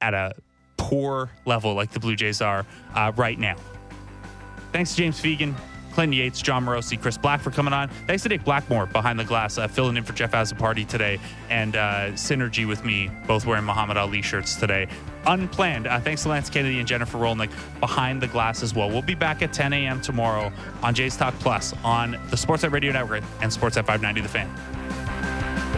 at 0.00 0.14
a 0.14 0.32
poor 0.76 1.30
level 1.44 1.74
like 1.74 1.90
the 1.90 2.00
Blue 2.00 2.16
Jays 2.16 2.40
are 2.40 2.66
uh, 2.94 3.12
right 3.16 3.38
now. 3.38 3.56
Thanks 4.72 4.94
James 4.94 5.20
Fegan, 5.20 5.54
Clinton 5.96 6.12
Yates, 6.12 6.42
Jon 6.42 6.66
Morosi, 6.66 7.00
Chris 7.00 7.16
Black 7.16 7.40
for 7.40 7.50
coming 7.50 7.72
on. 7.72 7.88
Thanks 8.06 8.22
to 8.24 8.28
Nick 8.28 8.44
Blackmore 8.44 8.84
behind 8.84 9.18
the 9.18 9.24
glass, 9.24 9.56
uh, 9.56 9.66
filling 9.66 9.96
in 9.96 10.04
for 10.04 10.12
Jeff 10.12 10.34
as 10.34 10.52
a 10.52 10.54
party 10.54 10.84
today, 10.84 11.18
and 11.48 11.74
uh, 11.74 12.10
Synergy 12.10 12.68
with 12.68 12.84
me, 12.84 13.10
both 13.26 13.46
wearing 13.46 13.64
Muhammad 13.64 13.96
Ali 13.96 14.20
shirts 14.20 14.56
today. 14.56 14.88
Unplanned. 15.24 15.86
Uh, 15.86 15.98
thanks 15.98 16.22
to 16.24 16.28
Lance 16.28 16.50
Kennedy 16.50 16.80
and 16.80 16.86
Jennifer 16.86 17.16
Rolnick 17.16 17.50
behind 17.80 18.20
the 18.20 18.26
glass 18.26 18.62
as 18.62 18.74
well. 18.74 18.90
We'll 18.90 19.00
be 19.00 19.14
back 19.14 19.40
at 19.40 19.54
10 19.54 19.72
a.m. 19.72 20.02
tomorrow 20.02 20.52
on 20.82 20.94
Jays 20.94 21.16
Talk 21.16 21.32
Plus 21.38 21.72
on 21.82 22.10
the 22.10 22.36
Sportsnet 22.36 22.72
Radio 22.72 22.92
Network 22.92 23.24
and 23.40 23.50
Sportsnet 23.50 23.86
590 23.86 24.20
The 24.20 24.28
Fan. 24.28 25.75